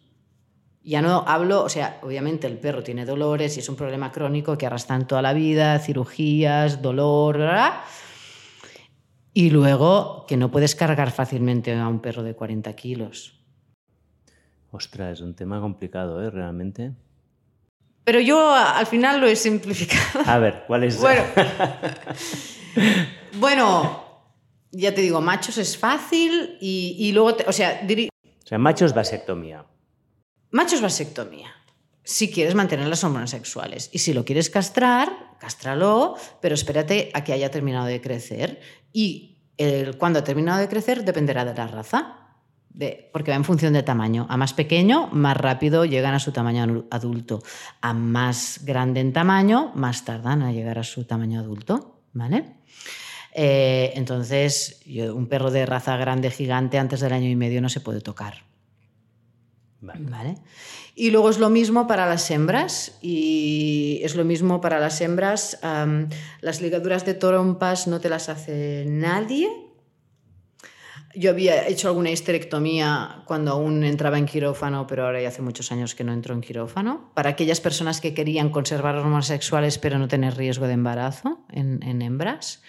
Ya 0.84 1.02
no 1.02 1.24
hablo, 1.26 1.64
o 1.64 1.68
sea, 1.68 1.98
obviamente 2.02 2.46
el 2.46 2.56
perro 2.58 2.84
tiene 2.84 3.04
dolores 3.04 3.56
y 3.56 3.60
es 3.60 3.68
un 3.68 3.74
problema 3.74 4.12
crónico 4.12 4.56
que 4.56 4.66
arrastran 4.66 5.08
toda 5.08 5.22
la 5.22 5.32
vida, 5.32 5.80
cirugías, 5.80 6.80
dolor, 6.80 7.38
¿verdad? 7.38 7.80
Y 9.34 9.50
luego 9.50 10.24
que 10.28 10.36
no 10.36 10.52
puedes 10.52 10.76
cargar 10.76 11.10
fácilmente 11.10 11.74
a 11.74 11.88
un 11.88 12.00
perro 12.00 12.22
de 12.22 12.34
40 12.34 12.72
kilos. 12.74 13.37
Ostras, 14.70 15.18
es 15.18 15.20
un 15.20 15.34
tema 15.34 15.60
complicado, 15.60 16.22
¿eh? 16.22 16.30
Realmente. 16.30 16.92
Pero 18.04 18.20
yo 18.20 18.54
al 18.54 18.86
final 18.86 19.20
lo 19.20 19.26
he 19.26 19.36
simplificado. 19.36 20.24
A 20.26 20.38
ver, 20.38 20.64
¿cuál 20.66 20.84
es? 20.84 21.00
Bueno, 21.00 21.22
bueno 23.38 24.08
ya 24.70 24.94
te 24.94 25.00
digo, 25.00 25.20
machos 25.20 25.58
es 25.58 25.76
fácil 25.76 26.56
y, 26.60 26.96
y 26.98 27.12
luego, 27.12 27.34
te, 27.34 27.44
o 27.48 27.52
sea, 27.52 27.82
diri... 27.82 28.08
o 28.08 28.46
sea, 28.46 28.58
machos 28.58 28.94
vasectomía. 28.94 29.66
Machos 30.50 30.80
vasectomía. 30.80 31.54
Si 32.02 32.30
quieres 32.30 32.54
mantener 32.54 32.88
las 32.88 33.04
hormonas 33.04 33.30
sexuales. 33.30 33.90
Y 33.92 33.98
si 33.98 34.14
lo 34.14 34.24
quieres 34.24 34.48
castrar, 34.48 35.36
cástralo, 35.38 36.16
pero 36.40 36.54
espérate 36.54 37.10
a 37.12 37.22
que 37.22 37.34
haya 37.34 37.50
terminado 37.50 37.86
de 37.86 38.00
crecer. 38.00 38.60
Y 38.92 39.42
el, 39.58 39.98
cuando 39.98 40.20
ha 40.20 40.24
terminado 40.24 40.58
de 40.60 40.68
crecer 40.68 41.04
dependerá 41.04 41.44
de 41.44 41.54
la 41.54 41.66
raza. 41.66 42.27
De, 42.78 43.10
porque 43.12 43.32
va 43.32 43.36
en 43.36 43.42
función 43.44 43.72
de 43.72 43.82
tamaño. 43.82 44.24
A 44.30 44.36
más 44.36 44.54
pequeño, 44.54 45.08
más 45.08 45.36
rápido 45.36 45.84
llegan 45.84 46.14
a 46.14 46.20
su 46.20 46.30
tamaño 46.30 46.86
adulto. 46.92 47.42
A 47.80 47.92
más 47.92 48.60
grande 48.64 49.00
en 49.00 49.12
tamaño, 49.12 49.72
más 49.74 50.04
tardan 50.04 50.42
a 50.42 50.52
llegar 50.52 50.78
a 50.78 50.84
su 50.84 51.04
tamaño 51.04 51.40
adulto. 51.40 52.02
¿Vale? 52.12 52.44
Eh, 53.34 53.92
entonces, 53.96 54.80
yo, 54.86 55.16
un 55.16 55.26
perro 55.26 55.50
de 55.50 55.66
raza 55.66 55.96
grande, 55.96 56.30
gigante, 56.30 56.78
antes 56.78 57.00
del 57.00 57.12
año 57.12 57.28
y 57.28 57.34
medio 57.34 57.60
no 57.60 57.68
se 57.68 57.80
puede 57.80 58.00
tocar. 58.00 58.44
Vale. 59.80 60.36
Y 60.94 61.10
luego 61.10 61.30
es 61.30 61.38
lo 61.38 61.50
mismo 61.50 61.86
para 61.86 62.06
las 62.06 62.30
hembras 62.30 62.98
y 63.00 64.00
es 64.02 64.16
lo 64.16 64.24
mismo 64.24 64.60
para 64.60 64.80
las 64.80 65.00
hembras. 65.00 65.58
las 66.40 66.60
ligaduras 66.60 67.04
de 67.04 67.14
trompas 67.14 67.86
no 67.86 68.00
te 68.00 68.08
las 68.08 68.28
hace 68.28 68.84
nadie. 68.86 69.48
Yo 71.14 71.30
había 71.30 71.66
hecho 71.66 71.88
alguna 71.88 72.10
histerectomía 72.10 73.22
cuando 73.24 73.52
aún 73.52 73.82
entraba 73.82 74.18
en 74.18 74.26
quirófano, 74.26 74.86
pero 74.86 75.06
ahora 75.06 75.22
ya 75.22 75.28
hace 75.28 75.40
muchos 75.40 75.72
años 75.72 75.94
que 75.94 76.04
no 76.04 76.12
entro 76.12 76.34
en 76.34 76.42
quirófano. 76.42 77.10
Para 77.14 77.30
aquellas 77.30 77.60
personas 77.60 78.00
que 78.00 78.12
querían 78.12 78.50
conservar 78.50 78.96
hormonas 78.96 79.26
sexuales 79.26 79.78
pero 79.78 79.98
no 79.98 80.08
tener 80.08 80.36
riesgo 80.36 80.66
de 80.66 80.74
embarazo 80.74 81.40
en, 81.50 82.02
hembras. 82.02 82.62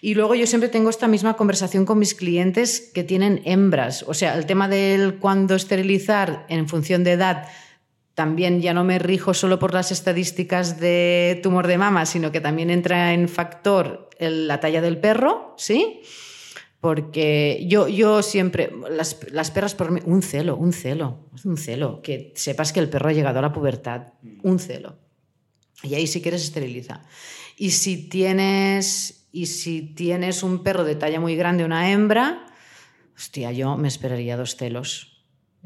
Y 0.00 0.14
luego 0.14 0.34
yo 0.34 0.46
siempre 0.46 0.68
tengo 0.68 0.90
esta 0.90 1.08
misma 1.08 1.34
conversación 1.34 1.84
con 1.84 1.98
mis 1.98 2.14
clientes 2.14 2.90
que 2.92 3.04
tienen 3.04 3.42
hembras. 3.44 4.04
O 4.06 4.14
sea, 4.14 4.36
el 4.36 4.46
tema 4.46 4.68
del 4.68 5.18
cuándo 5.18 5.54
esterilizar 5.54 6.46
en 6.48 6.68
función 6.68 7.04
de 7.04 7.12
edad, 7.12 7.48
también 8.14 8.60
ya 8.60 8.74
no 8.74 8.82
me 8.82 8.98
rijo 8.98 9.34
solo 9.34 9.60
por 9.60 9.72
las 9.72 9.92
estadísticas 9.92 10.80
de 10.80 11.38
tumor 11.42 11.68
de 11.68 11.78
mama, 11.78 12.06
sino 12.06 12.32
que 12.32 12.40
también 12.40 12.70
entra 12.70 13.12
en 13.12 13.28
factor 13.28 14.10
la 14.18 14.58
talla 14.58 14.80
del 14.80 14.98
perro, 14.98 15.54
¿sí? 15.56 16.02
Porque 16.80 17.64
yo, 17.68 17.88
yo 17.88 18.22
siempre, 18.22 18.70
las, 18.90 19.18
las 19.32 19.50
perras 19.50 19.74
por 19.74 19.90
mí, 19.90 20.00
un 20.04 20.22
celo, 20.22 20.56
un 20.56 20.72
celo, 20.72 21.28
un 21.44 21.56
celo, 21.56 22.02
que 22.02 22.32
sepas 22.36 22.72
que 22.72 22.80
el 22.80 22.88
perro 22.88 23.08
ha 23.08 23.12
llegado 23.12 23.40
a 23.40 23.42
la 23.42 23.52
pubertad, 23.52 24.12
un 24.42 24.58
celo. 24.58 24.96
Y 25.82 25.94
ahí 25.94 26.06
si 26.06 26.22
quieres 26.22 26.42
esteriliza. 26.44 27.02
Y 27.56 27.70
si 27.70 28.08
tienes 28.08 29.18
y 29.32 29.46
si 29.46 29.82
tienes 29.82 30.42
un 30.42 30.62
perro 30.62 30.84
de 30.84 30.96
talla 30.96 31.20
muy 31.20 31.36
grande, 31.36 31.64
una 31.64 31.90
hembra, 31.90 32.46
hostia, 33.16 33.52
yo 33.52 33.76
me 33.76 33.88
esperaría 33.88 34.36
dos 34.36 34.56
celos. 34.56 35.07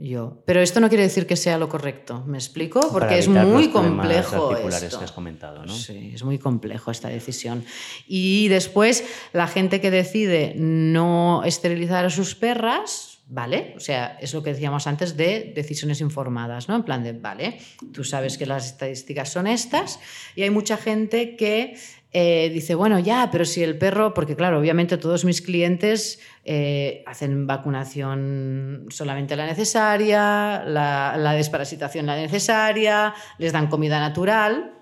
Yo. 0.03 0.43
Pero 0.47 0.61
esto 0.61 0.81
no 0.81 0.89
quiere 0.89 1.05
decir 1.05 1.29
que 1.29 1.37
sea 1.37 1.59
lo 1.59 1.69
correcto, 1.69 2.25
¿me 2.27 2.37
explico? 2.37 2.81
Porque 2.91 3.19
es 3.19 3.29
muy 3.29 3.69
complejo. 3.71 4.57
Esto. 4.57 4.99
Que 4.99 5.05
has 5.05 5.13
comentado, 5.13 5.65
¿no? 5.65 5.73
Sí, 5.73 6.11
es 6.13 6.25
muy 6.25 6.39
complejo 6.39 6.91
esta 6.91 7.09
decisión. 7.09 7.65
Y 8.09 8.49
después, 8.49 9.05
la 9.33 9.47
gente 9.47 9.81
que 9.81 9.93
decide 9.93 10.55
no 10.57 11.45
esterilizar 11.45 12.05
a 12.05 12.11
sus 12.11 12.35
perras, 12.35 13.21
¿vale? 13.29 13.75
O 13.77 13.81
sea, 13.81 14.19
es 14.21 14.35
lo 14.35 14.43
que 14.43 14.53
decíamos 14.53 14.89
antes 14.89 15.17
de 15.17 15.53
decisiones 15.55 16.01
informadas, 16.01 16.69
¿no? 16.69 16.75
En 16.75 16.83
plan 16.83 17.05
de, 17.05 17.13
vale, 17.13 17.59
tú 17.93 18.03
sabes 18.03 18.37
que 18.37 18.47
las 18.47 18.67
estadísticas 18.67 19.31
son 19.31 19.47
estas, 19.47 20.01
y 20.35 20.43
hay 20.43 20.51
mucha 20.51 20.77
gente 20.77 21.37
que 21.37 21.77
eh, 22.15 22.51
dice, 22.53 22.75
bueno, 22.75 22.99
ya, 22.99 23.31
pero 23.33 23.47
si 23.47 23.63
el 23.63 23.79
perro, 23.79 24.13
porque 24.13 24.37
claro, 24.37 24.59
obviamente 24.59 24.99
todos 24.99 25.25
mis 25.25 25.41
clientes 25.41 26.21
eh, 26.45 27.03
hacen 27.07 27.47
vacunación 27.47 28.87
solamente 28.91 29.35
la 29.35 29.47
necesaria, 29.47 30.63
la, 30.67 31.33
desparasitación 31.35 32.05
la 32.05 32.17
necesaria, 32.17 33.15
les 33.39 33.53
dan 33.53 33.69
comida 33.69 33.99
natural. 33.99 34.75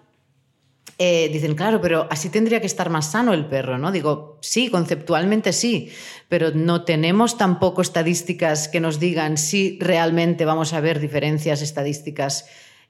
Eh, 0.99 1.31
dicen, 1.33 1.55
claro, 1.55 1.81
pero 1.81 2.09
así 2.11 2.31
tendría 2.31 2.61
que 2.61 2.67
estar 2.67 2.91
más 2.91 3.13
sano 3.13 3.33
el 3.33 3.47
perro, 3.47 3.79
¿no? 3.79 3.93
Digo, 3.93 4.39
sí, 4.43 4.69
conceptualmente 4.69 5.53
sí, 5.53 5.93
pero 6.29 6.51
no 6.51 6.85
tenemos 6.85 7.39
tampoco 7.39 7.81
estadísticas 7.81 8.69
que 8.69 8.81
nos 8.81 8.99
digan 8.99 9.39
si 9.39 9.79
realmente 9.81 10.45
vamos 10.45 10.73
a 10.73 10.81
ver 10.81 10.99
diferencias 10.99 11.63
estadísticas 11.63 12.47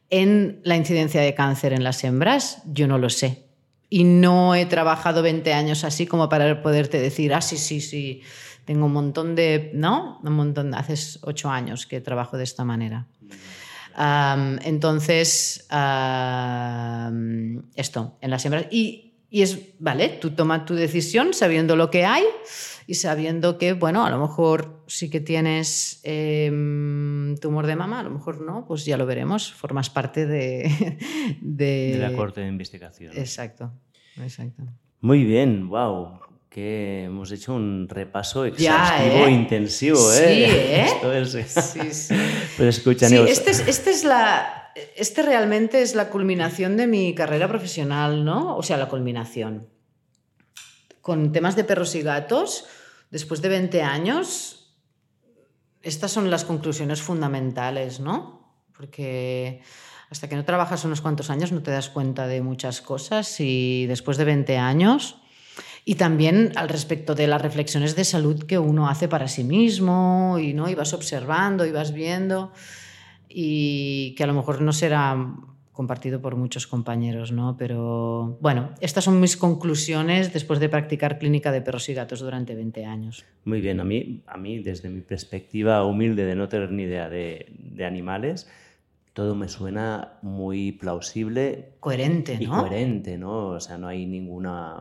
en 0.08 0.60
la 0.64 0.76
incidencia 0.76 1.20
de 1.20 1.34
cáncer 1.34 1.74
en 1.74 1.84
las 1.84 2.02
hembras. 2.02 2.62
Yo 2.64 2.88
no 2.88 2.96
lo 2.96 3.10
sé 3.10 3.49
y 3.90 4.04
no 4.04 4.54
he 4.54 4.64
trabajado 4.66 5.20
20 5.20 5.52
años 5.52 5.82
así 5.82 6.06
como 6.06 6.28
para 6.28 6.62
poderte 6.62 7.00
decir, 7.00 7.34
ah, 7.34 7.40
sí, 7.40 7.58
sí, 7.58 7.80
sí, 7.80 8.22
tengo 8.64 8.86
un 8.86 8.92
montón 8.92 9.34
de, 9.34 9.72
¿no? 9.74 10.20
Un 10.22 10.32
montón, 10.32 10.74
hace 10.74 10.94
ocho 11.22 11.50
años 11.50 11.86
que 11.86 12.00
trabajo 12.00 12.36
de 12.36 12.44
esta 12.44 12.64
manera. 12.64 13.08
entonces, 14.64 15.66
esto, 17.74 18.16
en 18.20 18.30
las 18.30 18.44
hembras. 18.44 18.66
Y, 18.70 19.14
y, 19.28 19.42
es, 19.42 19.58
vale, 19.80 20.08
tú 20.20 20.30
tomas 20.30 20.64
tu 20.64 20.74
decisión 20.74 21.34
sabiendo 21.34 21.74
lo 21.74 21.90
que 21.90 22.04
hay 22.04 22.22
y 22.86 22.94
sabiendo 22.94 23.58
que, 23.58 23.72
bueno, 23.72 24.04
a 24.04 24.10
lo 24.10 24.18
mejor 24.18 24.84
sí 24.86 25.10
que 25.10 25.20
tienes 25.20 26.00
em, 26.02 27.36
tumor 27.36 27.66
de 27.66 27.76
mama, 27.76 28.00
a 28.00 28.02
lo 28.02 28.10
mejor 28.10 28.40
no, 28.40 28.64
pues 28.66 28.84
ya 28.84 28.96
lo 28.96 29.06
veremos, 29.06 29.52
formas 29.52 29.90
parte 29.90 30.26
de... 30.26 30.98
De, 31.40 31.96
la 31.98 32.12
corte 32.12 32.40
de 32.40 32.48
investigación. 32.48 33.16
Exacto, 33.16 33.72
exacto. 34.16 34.64
Muy 35.00 35.24
bien, 35.24 35.68
wow 35.68 36.20
que 36.50 37.04
hemos 37.04 37.30
hecho 37.30 37.54
un 37.54 37.88
repaso 37.88 38.44
exhaustivo 38.44 39.26
¿eh? 39.26 39.30
intensivo, 39.30 40.12
¿eh? 40.12 40.16
Sí, 40.16 40.44
¿eh? 40.44 40.84
Esto 40.86 41.12
es... 41.12 41.30
Sí, 41.48 41.92
sí. 41.92 42.14
Pero 42.56 42.68
escucha, 42.68 43.08
sí, 43.08 43.16
este, 43.16 43.52
es, 43.52 43.68
este, 43.68 43.90
es 43.90 44.04
la, 44.04 44.72
este 44.96 45.22
realmente 45.22 45.80
es 45.80 45.94
la 45.94 46.10
culminación 46.10 46.76
de 46.76 46.88
mi 46.88 47.14
carrera 47.14 47.48
profesional, 47.48 48.24
¿no? 48.24 48.56
O 48.56 48.64
sea, 48.64 48.76
la 48.76 48.88
culminación. 48.88 49.68
Con 51.00 51.32
temas 51.32 51.56
de 51.56 51.64
perros 51.64 51.94
y 51.94 52.02
gatos, 52.02 52.66
después 53.10 53.42
de 53.42 53.48
20 53.48 53.82
años, 53.82 54.76
estas 55.82 56.10
son 56.10 56.30
las 56.30 56.44
conclusiones 56.44 57.00
fundamentales, 57.00 58.00
¿no? 58.00 58.54
Porque 58.76 59.62
hasta 60.10 60.28
que 60.28 60.36
no 60.36 60.44
trabajas 60.44 60.84
unos 60.84 61.00
cuantos 61.00 61.30
años 61.30 61.52
no 61.52 61.62
te 61.62 61.70
das 61.70 61.88
cuenta 61.88 62.26
de 62.26 62.42
muchas 62.42 62.80
cosas 62.80 63.40
y 63.40 63.86
después 63.86 64.16
de 64.16 64.24
20 64.24 64.58
años... 64.58 65.16
Y 65.82 65.94
también 65.94 66.52
al 66.56 66.68
respecto 66.68 67.14
de 67.14 67.26
las 67.26 67.40
reflexiones 67.40 67.96
de 67.96 68.04
salud 68.04 68.44
que 68.44 68.58
uno 68.58 68.88
hace 68.88 69.08
para 69.08 69.28
sí 69.28 69.44
mismo 69.44 70.36
y, 70.38 70.52
¿no? 70.52 70.68
y 70.68 70.74
vas 70.74 70.92
observando 70.92 71.64
y 71.64 71.72
vas 71.72 71.92
viendo 71.92 72.52
y 73.28 74.14
que 74.14 74.24
a 74.24 74.26
lo 74.26 74.34
mejor 74.34 74.60
no 74.60 74.72
será 74.72 75.16
compartido 75.72 76.20
por 76.20 76.36
muchos 76.36 76.66
compañeros, 76.66 77.32
¿no? 77.32 77.56
Pero 77.56 78.38
bueno, 78.40 78.70
estas 78.80 79.04
son 79.04 79.20
mis 79.20 79.36
conclusiones 79.36 80.32
después 80.32 80.60
de 80.60 80.68
practicar 80.68 81.18
clínica 81.18 81.52
de 81.52 81.62
perros 81.62 81.88
y 81.88 81.94
gatos 81.94 82.20
durante 82.20 82.54
20 82.54 82.84
años. 82.84 83.24
Muy 83.44 83.60
bien, 83.60 83.80
a 83.80 83.84
mí, 83.84 84.22
a 84.26 84.36
mí 84.36 84.58
desde 84.58 84.88
mi 84.88 85.00
perspectiva 85.00 85.84
humilde 85.84 86.24
de 86.24 86.34
no 86.34 86.48
tener 86.48 86.70
ni 86.72 86.82
idea 86.82 87.08
de, 87.08 87.52
de 87.58 87.84
animales, 87.84 88.48
todo 89.12 89.34
me 89.34 89.48
suena 89.48 90.18
muy 90.22 90.72
plausible. 90.72 91.74
Coherente, 91.80 92.36
¿no? 92.36 92.42
Y 92.42 92.46
coherente, 92.46 93.18
¿no? 93.18 93.48
O 93.48 93.60
sea, 93.60 93.78
no 93.78 93.88
hay 93.88 94.06
ninguna 94.06 94.76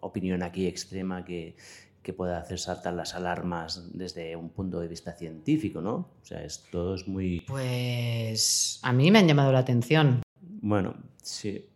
opinión 0.00 0.42
aquí 0.42 0.66
extrema 0.66 1.24
que, 1.24 1.56
que 2.02 2.12
pueda 2.12 2.38
hacer 2.38 2.58
saltar 2.58 2.94
las 2.94 3.14
alarmas 3.14 3.90
desde 3.92 4.34
un 4.34 4.48
punto 4.48 4.80
de 4.80 4.88
vista 4.88 5.12
científico, 5.12 5.80
¿no? 5.80 5.94
O 5.94 6.24
sea, 6.24 6.42
es, 6.42 6.64
todo 6.70 6.94
es 6.94 7.06
muy... 7.06 7.40
Pues 7.46 8.80
a 8.82 8.92
mí 8.92 9.10
me 9.10 9.18
han 9.18 9.28
llamado 9.28 9.52
la 9.52 9.58
atención. 9.58 10.22
Bueno, 10.68 10.96
sí, 11.22 11.66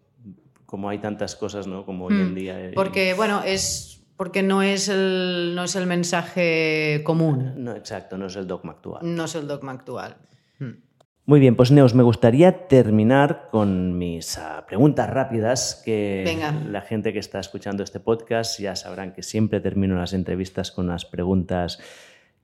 como 0.66 0.90
hay 0.90 0.98
tantas 0.98 1.34
cosas, 1.34 1.66
¿no? 1.66 1.86
Como 1.86 2.04
hoy 2.04 2.14
en 2.14 2.32
mm, 2.32 2.34
día. 2.34 2.60
Eh, 2.60 2.72
porque, 2.74 3.14
bueno, 3.14 3.42
es 3.42 4.04
porque 4.18 4.42
no 4.42 4.60
es, 4.60 4.90
el, 4.90 5.54
no 5.54 5.64
es 5.64 5.76
el 5.76 5.86
mensaje 5.86 7.00
común. 7.02 7.54
No, 7.56 7.74
exacto, 7.74 8.18
no 8.18 8.26
es 8.26 8.36
el 8.36 8.46
dogma 8.46 8.72
actual. 8.72 9.00
No 9.02 9.24
es 9.24 9.34
el 9.34 9.48
dogma 9.48 9.72
actual. 9.72 10.18
Mm. 10.58 10.72
Muy 11.24 11.40
bien, 11.40 11.56
pues 11.56 11.70
Neos, 11.70 11.94
me 11.94 12.02
gustaría 12.02 12.68
terminar 12.68 13.48
con 13.50 13.96
mis 13.96 14.36
ah, 14.36 14.66
preguntas 14.66 15.08
rápidas, 15.08 15.80
que 15.82 16.38
la 16.68 16.82
gente 16.82 17.14
que 17.14 17.18
está 17.18 17.40
escuchando 17.40 17.82
este 17.82 17.98
podcast 17.98 18.60
ya 18.60 18.76
sabrán 18.76 19.14
que 19.14 19.22
siempre 19.22 19.60
termino 19.60 19.96
las 19.96 20.12
entrevistas 20.12 20.70
con 20.70 20.84
unas 20.84 21.06
preguntas 21.06 21.78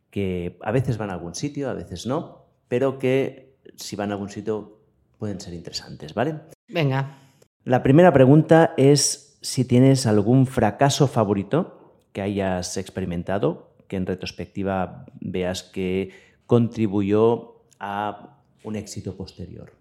que 0.08 0.56
a 0.62 0.72
veces 0.72 0.96
van 0.96 1.10
a 1.10 1.14
algún 1.14 1.34
sitio, 1.34 1.68
a 1.68 1.74
veces 1.74 2.06
no, 2.06 2.46
pero 2.68 2.98
que 2.98 3.58
si 3.76 3.96
van 3.96 4.12
a 4.12 4.14
algún 4.14 4.30
sitio 4.30 4.77
pueden 5.18 5.40
ser 5.40 5.54
interesantes, 5.54 6.14
¿vale? 6.14 6.36
Venga. 6.68 7.18
La 7.64 7.82
primera 7.82 8.12
pregunta 8.12 8.74
es 8.76 9.38
si 9.42 9.64
tienes 9.64 10.06
algún 10.06 10.46
fracaso 10.46 11.06
favorito 11.06 11.94
que 12.12 12.22
hayas 12.22 12.76
experimentado, 12.76 13.74
que 13.88 13.96
en 13.96 14.06
retrospectiva 14.06 15.06
veas 15.20 15.62
que 15.62 16.12
contribuyó 16.46 17.62
a 17.78 18.38
un 18.64 18.76
éxito 18.76 19.16
posterior. 19.16 19.72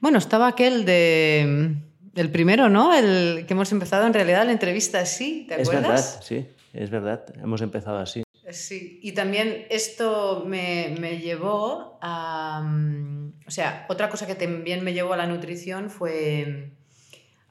Bueno, 0.00 0.18
estaba 0.18 0.48
aquel 0.48 0.84
de 0.84 1.76
el 2.14 2.30
primero, 2.30 2.68
¿no? 2.68 2.94
El 2.94 3.46
que 3.46 3.54
hemos 3.54 3.70
empezado 3.72 4.06
en 4.06 4.14
realidad 4.14 4.44
la 4.44 4.52
entrevista 4.52 5.00
así, 5.00 5.46
¿te 5.46 5.54
acuerdas? 5.54 5.74
Es 5.74 5.82
verdad, 5.82 6.22
sí, 6.22 6.48
es 6.72 6.90
verdad. 6.90 7.24
Hemos 7.40 7.62
empezado 7.62 7.98
así. 7.98 8.22
Sí, 8.52 9.00
y 9.02 9.12
también 9.12 9.66
esto 9.70 10.44
me, 10.46 10.94
me 10.98 11.18
llevó 11.18 11.98
a... 12.00 12.62
Mm, 12.64 13.32
o 13.46 13.50
sea, 13.50 13.86
otra 13.88 14.08
cosa 14.08 14.26
que 14.26 14.34
también 14.34 14.84
me 14.84 14.92
llevó 14.92 15.12
a 15.12 15.16
la 15.16 15.26
nutrición 15.26 15.90
fue 15.90 16.72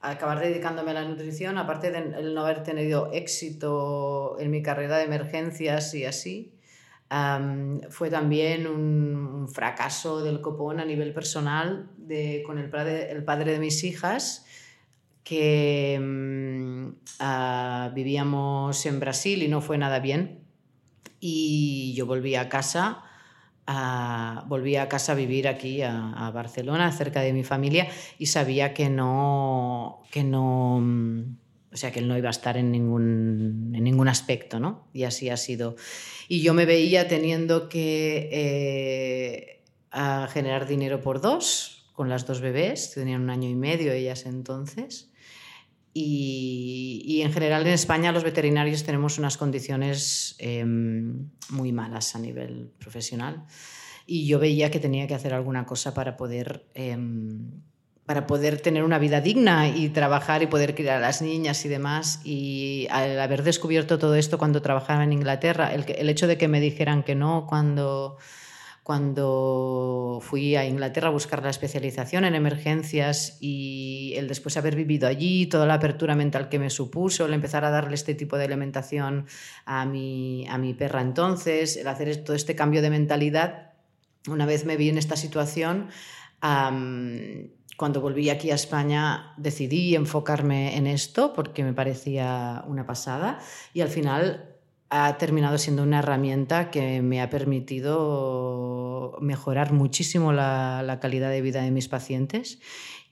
acabar 0.00 0.40
dedicándome 0.40 0.92
a 0.92 0.94
la 0.94 1.04
nutrición, 1.04 1.58
aparte 1.58 1.90
de 1.90 2.22
no 2.22 2.40
haber 2.40 2.62
tenido 2.62 3.10
éxito 3.12 4.36
en 4.40 4.50
mi 4.50 4.62
carrera 4.62 4.96
de 4.96 5.04
emergencias 5.04 5.94
y 5.94 6.04
así, 6.04 6.54
fue 7.90 8.08
también 8.08 8.66
un, 8.66 9.48
fracaso 9.48 10.22
del 10.22 10.40
copón 10.40 10.80
a 10.80 10.84
nivel 10.84 11.12
personal 11.12 11.90
de, 11.96 12.42
con 12.46 12.58
el 12.58 12.70
padre, 12.70 13.10
el 13.10 13.24
padre 13.24 13.52
de 13.52 13.58
mis 13.58 13.82
hijas, 13.84 14.46
que 15.24 15.98
mm, 16.00 16.88
ah, 17.18 17.90
vivíamos 17.94 18.86
en 18.86 19.00
Brasil 19.00 19.42
y 19.42 19.48
no 19.48 19.60
fue 19.60 19.76
nada 19.76 19.98
bien. 19.98 20.49
Y 21.20 21.92
yo 21.94 22.06
volví 22.06 22.34
a 22.34 22.48
casa 22.48 23.04
volví 24.46 24.76
a 24.76 24.88
casa 24.88 25.12
a 25.12 25.14
vivir 25.14 25.48
aquí 25.48 25.82
a, 25.82 26.30
Barcelona, 26.34 26.90
cerca 26.92 27.20
de 27.20 27.32
mi 27.32 27.44
familia, 27.44 27.88
y 28.18 28.26
sabía 28.26 28.74
que 28.74 28.88
no, 28.88 30.02
que 30.10 30.24
no, 30.24 30.76
o 30.76 31.76
sea, 31.76 31.92
que 31.92 32.00
él 32.00 32.08
no 32.08 32.16
iba 32.16 32.28
a 32.28 32.30
estar 32.30 32.56
en 32.56 32.70
ningún, 32.72 33.72
en 33.74 33.84
ningún 33.84 34.08
aspecto, 34.08 34.58
¿no? 34.58 34.88
Y 34.92 35.04
así 35.04 35.28
ha 35.28 35.36
sido. 35.36 35.76
Y 36.28 36.42
yo 36.42 36.54
me 36.54 36.66
veía 36.66 37.08
teniendo 37.08 37.68
que 37.68 38.28
eh, 38.32 39.62
generar 40.30 40.66
dinero 40.66 41.00
por 41.00 41.20
dos, 41.20 41.90
con 41.92 42.08
las 42.08 42.26
dos 42.26 42.40
bebés, 42.40 42.92
tenían 42.94 43.22
un 43.22 43.30
año 43.30 43.48
y 43.48 43.54
medio 43.54 43.92
ellas 43.92 44.26
entonces. 44.26 45.09
Y, 45.92 47.20
en 47.22 47.32
general 47.32 47.66
en 47.66 47.72
España 47.72 48.12
los 48.12 48.24
veterinarios 48.24 48.84
tenemos 48.84 49.18
unas 49.18 49.36
condiciones 49.36 50.36
em, 50.38 51.28
muy 51.50 51.72
malas 51.72 52.14
a 52.14 52.18
nivel 52.18 52.70
profesional 52.78 53.44
y 54.06 54.26
yo 54.26 54.38
veía 54.38 54.70
que 54.70 54.80
tenía 54.80 55.06
que 55.06 55.14
hacer 55.14 55.34
alguna 55.34 55.66
cosa 55.66 55.94
para 55.94 56.16
poder, 56.16 56.66
em, 56.74 57.62
para 58.06 58.26
poder 58.26 58.60
tener 58.60 58.82
una 58.82 58.98
vida 58.98 59.20
digna 59.20 59.68
y 59.68 59.88
trabajar 59.90 60.42
y 60.42 60.46
poder 60.46 60.74
criar 60.74 60.96
a 60.96 61.00
las 61.00 61.22
niñas 61.22 61.64
y 61.64 61.68
demás. 61.68 62.20
Y 62.24 62.88
al 62.90 63.20
haber 63.20 63.44
descubierto 63.44 63.98
todo 63.98 64.16
esto 64.16 64.38
cuando 64.38 64.62
trabajaba 64.62 65.04
en 65.04 65.12
Inglaterra, 65.12 65.72
el, 65.74 65.84
el 65.88 66.08
hecho 66.08 66.26
de 66.26 66.38
que 66.38 66.48
me 66.48 66.60
dijeran 66.60 67.04
que 67.04 67.14
no 67.14 67.46
cuando 67.48 68.16
cuando 68.82 70.20
fui 70.22 70.56
a 70.56 70.64
Inglaterra 70.64 71.08
a 71.08 71.12
buscar 71.12 71.42
la 71.42 71.50
especialización 71.50 72.24
en 72.24 72.34
emergencias 72.34 73.38
y 73.40 74.14
el 74.16 74.26
después 74.26 74.56
haber 74.56 74.74
vivido 74.74 75.06
allí, 75.06 75.46
toda 75.46 75.66
la 75.66 75.74
apertura 75.74 76.14
mental 76.14 76.48
que 76.48 76.58
me 76.58 76.70
supuso, 76.70 77.26
el 77.26 77.34
empezar 77.34 77.64
a 77.64 77.70
darle 77.70 77.94
este 77.94 78.14
tipo 78.14 78.36
de 78.38 78.44
alimentación 78.44 79.26
a 79.64 79.84
mi, 79.84 80.46
a 80.48 80.58
mi 80.58 80.74
perra. 80.74 81.02
Entonces, 81.02 81.76
el 81.76 81.86
hacer 81.88 82.24
todo 82.24 82.34
este 82.34 82.56
cambio 82.56 82.82
de 82.82 82.90
mentalidad, 82.90 83.72
una 84.26 84.46
vez 84.46 84.64
me 84.64 84.76
vi 84.76 84.88
en 84.88 84.98
esta 84.98 85.16
situación, 85.16 85.88
cuando 86.40 88.00
volví 88.00 88.28
aquí 88.30 88.50
a 88.50 88.54
España 88.54 89.34
decidí 89.36 89.94
enfocarme 89.94 90.76
en 90.76 90.86
esto 90.86 91.32
porque 91.32 91.64
me 91.64 91.72
parecía 91.72 92.64
una 92.66 92.86
pasada 92.86 93.38
y 93.72 93.82
al 93.82 93.88
final 93.88 94.49
ha 94.90 95.16
terminado 95.18 95.56
siendo 95.56 95.84
una 95.84 96.00
herramienta 96.00 96.70
que 96.70 97.00
me 97.00 97.22
ha 97.22 97.30
permitido 97.30 99.16
mejorar 99.20 99.72
muchísimo 99.72 100.32
la, 100.32 100.98
calidad 101.00 101.30
de 101.30 101.40
vida 101.40 101.62
de 101.62 101.70
mis 101.70 101.88
pacientes 101.88 102.58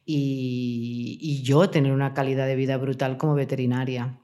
y, 0.05 1.19
y, 1.21 1.43
yo 1.43 1.71
tener 1.71 1.93
una 1.93 2.15
calidad 2.15 2.47
de 2.47 2.57
vida 2.57 2.77
brutal 2.79 3.17
como 3.17 3.35
veterinaria. 3.35 4.19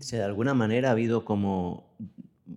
Si 0.00 0.16
de 0.16 0.24
alguna 0.24 0.52
manera 0.52 0.88
ha 0.88 0.92
habido 0.92 1.24
como 1.24 1.96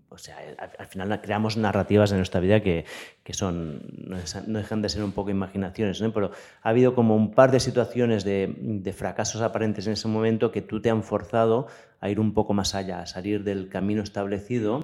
o 0.09 0.17
sea, 0.17 0.37
al, 0.77 0.87
final 0.87 1.21
creamos 1.21 1.57
narrativas 1.57 2.11
en 2.11 2.17
nuestra 2.17 2.39
vida 2.39 2.61
que, 2.61 2.85
que 3.23 3.33
son, 3.33 3.81
no, 3.97 4.17
dejan 4.57 4.81
de 4.81 4.89
ser 4.89 5.03
un 5.03 5.11
poco 5.11 5.29
imaginaciones, 5.29 6.01
¿no? 6.01 6.13
pero 6.13 6.31
ha 6.61 6.69
habido 6.69 6.95
como 6.95 7.15
un 7.15 7.31
par 7.31 7.51
de 7.51 7.59
situaciones 7.59 8.23
de, 8.23 8.53
de, 8.57 8.93
fracasos 8.93 9.41
aparentes 9.41 9.87
en 9.87 9.93
ese 9.93 10.07
momento 10.07 10.51
que 10.51 10.61
tú 10.61 10.81
te 10.81 10.89
han 10.89 11.03
forzado 11.03 11.67
a 11.99 12.09
ir 12.09 12.19
un 12.19 12.33
poco 12.33 12.53
más 12.53 12.75
allá, 12.75 13.01
a 13.01 13.05
salir 13.05 13.43
del 13.43 13.69
camino 13.69 14.03
establecido 14.03 14.83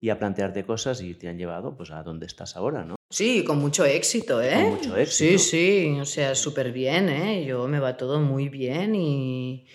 y 0.00 0.10
a 0.10 0.18
plantearte 0.18 0.64
cosas 0.64 1.02
y 1.02 1.14
te 1.14 1.28
han 1.28 1.36
llevado 1.36 1.76
pues, 1.76 1.90
a 1.90 2.02
donde 2.02 2.26
estás 2.26 2.56
ahora, 2.56 2.84
¿no? 2.84 2.96
Sí, 3.10 3.44
con 3.44 3.58
mucho 3.58 3.84
éxito, 3.84 4.42
¿eh? 4.42 4.54
Con 4.54 4.74
mucho 4.74 4.96
éxito. 4.96 5.38
Sí, 5.38 5.50
sí, 5.50 5.98
o 6.00 6.04
sea, 6.04 6.34
súper 6.34 6.72
bien, 6.72 7.08
¿eh? 7.08 7.44
Yo 7.44 7.68
me 7.68 7.78
va 7.78 7.96
todo 7.96 8.18
muy 8.20 8.48
bien 8.48 8.94
y 8.94 9.66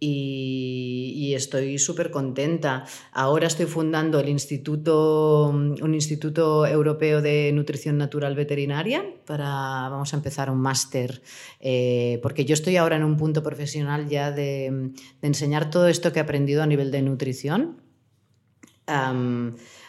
y, 0.00 1.34
estoy 1.34 1.78
súper 1.78 2.10
contenta. 2.10 2.84
Ahora 3.12 3.46
estoy 3.46 3.66
fundando 3.66 4.18
el 4.18 4.28
instituto, 4.28 5.48
un 5.48 5.94
Instituto 5.94 6.66
Europeo 6.66 7.22
de 7.22 7.52
Nutrición 7.52 7.98
Natural 7.98 8.34
Veterinaria 8.34 9.04
para, 9.26 9.44
vamos 9.90 10.12
a 10.12 10.16
empezar 10.16 10.50
un 10.50 10.60
máster, 10.60 11.22
eh, 11.60 12.18
porque 12.22 12.44
yo 12.44 12.54
estoy 12.54 12.76
ahora 12.78 12.96
en 12.96 13.04
un 13.04 13.16
punto 13.16 13.42
profesional 13.42 14.08
ya 14.08 14.32
de, 14.32 14.92
enseñar 15.22 15.70
todo 15.70 15.86
esto 15.86 16.12
que 16.12 16.18
he 16.18 16.22
aprendido 16.22 16.62
a 16.62 16.66
nivel 16.66 16.90
de 16.90 17.02
nutrición. 17.02 17.82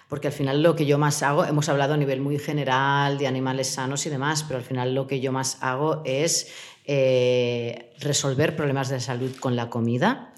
porque 0.10 0.28
al 0.28 0.34
final 0.34 0.62
lo 0.62 0.76
que 0.76 0.86
yo 0.86 0.98
más 0.98 1.24
hago, 1.24 1.46
hemos 1.46 1.70
hablado 1.70 1.94
a 1.94 1.98
nivel 1.98 2.20
muy 2.20 2.38
general 2.38 3.18
de 3.18 3.28
animales 3.28 3.68
sanos 3.68 4.06
y 4.06 4.10
demás, 4.10 4.44
pero 4.44 4.60
al 4.60 4.66
final 4.66 4.94
lo 4.94 5.08
que 5.08 5.22
yo 5.22 5.32
más 5.32 5.58
hago 5.62 6.02
es 6.04 6.52
eh, 6.86 7.94
resolver 8.00 8.56
problemas 8.56 8.90
de 8.90 9.00
salud 9.00 9.36
con 9.40 9.56
la 9.56 9.70
comida, 9.70 10.34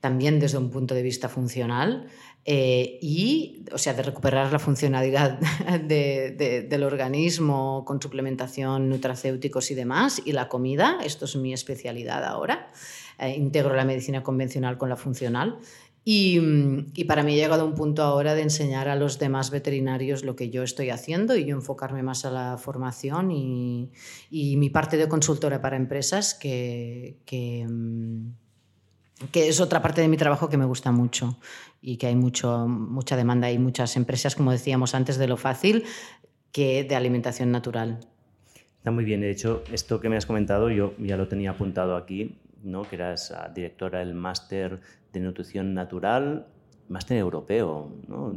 también 0.00 0.38
desde 0.38 0.58
un 0.58 0.70
punto 0.70 0.94
de 0.94 1.02
vista 1.02 1.28
funcional. 1.28 2.08
Eh, 2.50 2.98
y, 3.02 3.66
o 3.72 3.76
sea, 3.76 3.92
de 3.92 4.02
recuperar 4.02 4.50
la 4.50 4.58
funcionalidad 4.58 5.38
del 5.82 6.82
organismo 6.82 7.84
con 7.84 8.00
suplementación, 8.00 8.88
nutracéuticos 8.88 9.70
y 9.70 9.74
demás, 9.74 10.22
y 10.24 10.32
la 10.32 10.48
comida, 10.48 10.98
esto 11.04 11.26
es 11.26 11.36
mi 11.36 11.52
especialidad 11.52 12.24
ahora. 12.24 12.70
Eh, 13.18 13.34
integro 13.36 13.74
la 13.74 13.84
medicina 13.84 14.22
convencional 14.22 14.78
con 14.78 14.88
la 14.88 14.96
funcional 14.96 15.58
y, 16.10 17.04
para 17.04 17.22
mí 17.22 17.34
he 17.34 17.36
llegado 17.36 17.66
un 17.66 17.74
punto 17.74 18.02
ahora 18.02 18.34
de 18.34 18.40
enseñar 18.40 18.88
a 18.88 18.96
los 18.96 19.18
demás 19.18 19.50
veterinarios 19.50 20.24
lo 20.24 20.36
que 20.36 20.48
yo 20.48 20.62
estoy 20.62 20.88
haciendo 20.88 21.36
y 21.36 21.44
yo 21.44 21.54
enfocarme 21.54 22.02
más 22.02 22.24
a 22.24 22.30
la 22.30 22.56
formación 22.56 23.30
y, 23.30 23.90
mi 24.30 24.70
parte 24.70 24.96
de 24.96 25.06
consultora 25.06 25.60
para 25.60 25.76
empresas, 25.76 26.32
que, 26.32 27.18
mm, 27.68 28.28
que, 29.30 29.48
es 29.48 29.60
otra 29.60 29.82
parte 29.82 30.00
de 30.00 30.08
mi 30.08 30.16
trabajo 30.16 30.48
que 30.48 30.56
me 30.56 30.64
gusta 30.64 30.92
mucho 30.92 31.38
y 31.82 31.98
que 31.98 32.06
hay 32.06 32.16
mucho, 32.16 32.66
mucha 32.66 33.14
demanda 33.14 33.52
y 33.52 33.58
muchas 33.58 33.94
empresas, 33.98 34.34
como 34.34 34.50
decíamos 34.50 34.94
antes, 34.94 35.18
de 35.18 35.28
lo 35.28 35.36
fácil 35.36 35.84
que 36.52 36.84
de 36.84 36.96
alimentación 36.96 37.52
natural. 37.52 38.00
Está 38.78 38.90
muy 38.92 39.04
bien. 39.04 39.20
De 39.20 39.30
hecho, 39.30 39.62
esto 39.70 40.00
que 40.00 40.08
me 40.08 40.16
has 40.16 40.24
comentado 40.24 40.70
yo 40.70 40.94
ya 40.98 41.18
lo 41.18 41.28
tenía 41.28 41.50
apuntado 41.50 41.96
aquí, 41.96 42.38
¿no? 42.62 42.88
que 42.88 42.96
eras 42.96 43.30
ah, 43.30 43.52
directora 43.54 43.98
del 43.98 44.14
máster 44.14 44.80
de 45.12 45.20
nutrición 45.20 45.74
natural, 45.74 46.46
máster 46.88 47.18
europeo, 47.18 47.92
¿no? 48.08 48.36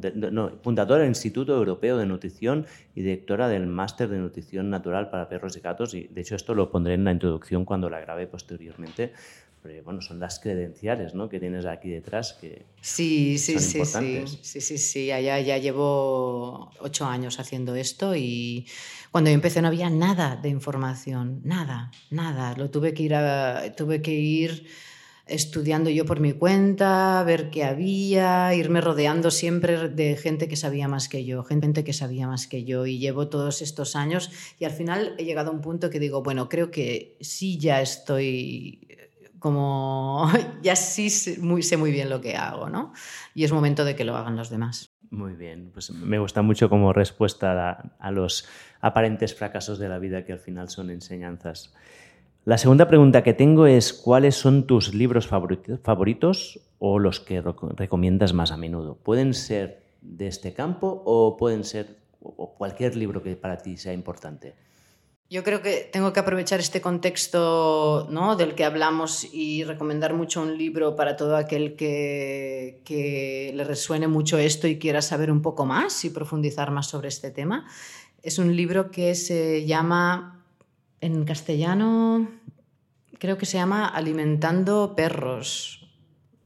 fundadora 0.61 1.01
del 1.01 1.09
Instituto 1.09 1.55
Europeo 1.55 1.97
de 1.97 2.05
Nutrición 2.05 2.65
y 2.95 3.01
directora 3.01 3.47
del 3.47 3.65
máster 3.67 4.09
de 4.09 4.17
nutrición 4.17 4.69
natural 4.69 5.09
para 5.09 5.29
perros 5.29 5.55
y 5.57 5.61
gatos. 5.61 5.93
Y 5.93 6.07
de 6.07 6.21
hecho 6.21 6.35
esto 6.35 6.53
lo 6.53 6.69
pondré 6.69 6.95
en 6.95 7.03
la 7.03 7.11
introducción 7.11 7.65
cuando 7.65 7.89
la 7.89 7.99
grabe 7.99 8.27
posteriormente. 8.27 9.13
Pero 9.63 9.83
bueno, 9.83 10.01
son 10.01 10.19
las 10.19 10.39
credenciales 10.39 11.13
¿no? 11.13 11.29
que 11.29 11.39
tienes 11.39 11.65
aquí 11.65 11.89
detrás 11.89 12.33
que 12.33 12.65
sí, 12.81 13.37
sí, 13.37 13.53
son 13.53 13.61
sí, 13.61 13.77
importantes. 13.77 14.31
Sí, 14.31 14.39
sí, 14.41 14.61
sí, 14.61 14.77
sí. 14.79 15.05
Ya, 15.05 15.39
ya 15.39 15.57
llevo 15.59 16.71
ocho 16.79 17.05
años 17.05 17.39
haciendo 17.39 17.75
esto 17.75 18.15
y 18.15 18.65
cuando 19.11 19.29
yo 19.29 19.35
empecé 19.35 19.61
no 19.61 19.67
había 19.67 19.91
nada 19.91 20.35
de 20.35 20.49
información, 20.49 21.41
nada, 21.43 21.91
nada. 22.09 22.55
Lo 22.57 22.71
tuve 22.71 22.95
que 22.95 23.03
ir 23.03 23.13
a, 23.13 23.71
tuve 23.75 24.01
que 24.01 24.13
ir 24.13 24.65
estudiando 25.31 25.89
yo 25.89 26.05
por 26.05 26.19
mi 26.19 26.33
cuenta, 26.33 27.23
ver 27.23 27.49
qué 27.49 27.63
había, 27.63 28.53
irme 28.53 28.81
rodeando 28.81 29.31
siempre 29.31 29.89
de 29.89 30.15
gente 30.17 30.47
que 30.47 30.55
sabía 30.55 30.87
más 30.87 31.09
que 31.09 31.25
yo, 31.25 31.43
gente 31.43 31.83
que 31.83 31.93
sabía 31.93 32.27
más 32.27 32.47
que 32.47 32.63
yo. 32.63 32.85
Y 32.85 32.99
llevo 32.99 33.29
todos 33.29 33.61
estos 33.61 33.95
años 33.95 34.31
y 34.59 34.65
al 34.65 34.71
final 34.71 35.15
he 35.17 35.25
llegado 35.25 35.51
a 35.51 35.53
un 35.53 35.61
punto 35.61 35.89
que 35.89 35.99
digo, 35.99 36.21
bueno, 36.21 36.49
creo 36.49 36.71
que 36.71 37.17
sí 37.21 37.57
ya 37.57 37.81
estoy 37.81 38.87
como, 39.39 40.29
ya 40.61 40.75
sí 40.75 41.09
sé 41.09 41.39
muy, 41.39 41.91
bien 41.91 42.09
lo 42.09 42.21
que 42.21 42.35
hago, 42.35 42.69
¿no? 42.69 42.93
Y 43.33 43.43
es 43.43 43.51
momento 43.51 43.85
de 43.85 43.95
que 43.95 44.05
lo 44.05 44.15
hagan 44.15 44.35
los 44.35 44.49
demás. 44.49 44.91
Muy 45.09 45.33
bien, 45.33 45.71
pues 45.73 45.91
me 45.91 46.19
gusta 46.19 46.41
mucho 46.41 46.69
como 46.69 46.93
respuesta 46.93 47.91
a 47.99 48.11
los 48.11 48.47
aparentes 48.79 49.35
fracasos 49.35 49.77
de 49.77 49.89
la 49.89 49.99
vida 49.99 50.23
que 50.23 50.31
al 50.31 50.39
final 50.39 50.69
son 50.69 50.89
enseñanzas. 50.89 51.73
La 52.43 52.57
segunda 52.57 52.87
pregunta 52.87 53.21
que 53.21 53.35
tengo 53.35 53.67
es, 53.67 53.93
¿cuáles 53.93 54.35
son 54.35 54.65
tus 54.65 54.95
libros 54.95 55.27
favoritos 55.27 56.59
o 56.79 56.97
los 56.97 57.19
que 57.19 57.43
recomiendas 57.75 58.33
más 58.33 58.51
a 58.51 58.57
menudo? 58.57 58.95
¿Pueden 58.95 59.35
ser 59.35 59.83
de 60.01 60.27
este 60.27 60.51
campo 60.53 61.03
o 61.05 61.37
pueden 61.37 61.63
ser 61.63 61.97
cualquier 62.57 62.95
libro 62.95 63.21
que 63.21 63.35
para 63.35 63.57
ti 63.57 63.77
sea 63.77 63.93
importante? 63.93 64.55
Yo 65.29 65.43
creo 65.43 65.61
que 65.61 65.87
tengo 65.93 66.11
que 66.13 66.19
aprovechar 66.19 66.59
este 66.59 66.81
contexto 66.81 68.07
del 68.35 68.55
que 68.55 68.65
hablamos 68.65 69.31
y 69.31 69.63
recomendar 69.63 70.15
mucho 70.15 70.41
un 70.41 70.57
libro 70.57 70.95
para 70.95 71.15
todo 71.15 71.37
aquel 71.37 71.75
que, 71.75 72.81
que, 72.83 73.51
le 73.53 73.63
resuene 73.63 74.07
mucho 74.07 74.39
esto 74.39 74.67
y 74.67 74.79
quiera 74.79 75.03
saber 75.03 75.31
un 75.31 75.43
poco 75.43 75.65
más 75.67 76.03
y 76.05 76.09
profundizar 76.09 76.71
más 76.71 76.87
sobre 76.87 77.07
este 77.07 77.29
tema. 77.29 77.65
Es 78.23 78.39
un 78.39 78.55
libro 78.55 78.89
que 78.91 79.13
se 79.15 79.65
llama 79.65 80.40
en 81.01 81.25
castellano 81.25 82.29
creo 83.19 83.37
que 83.37 83.45
se 83.45 83.57
llama 83.57 83.87
Alimentando 83.87 84.95
perros 84.95 85.81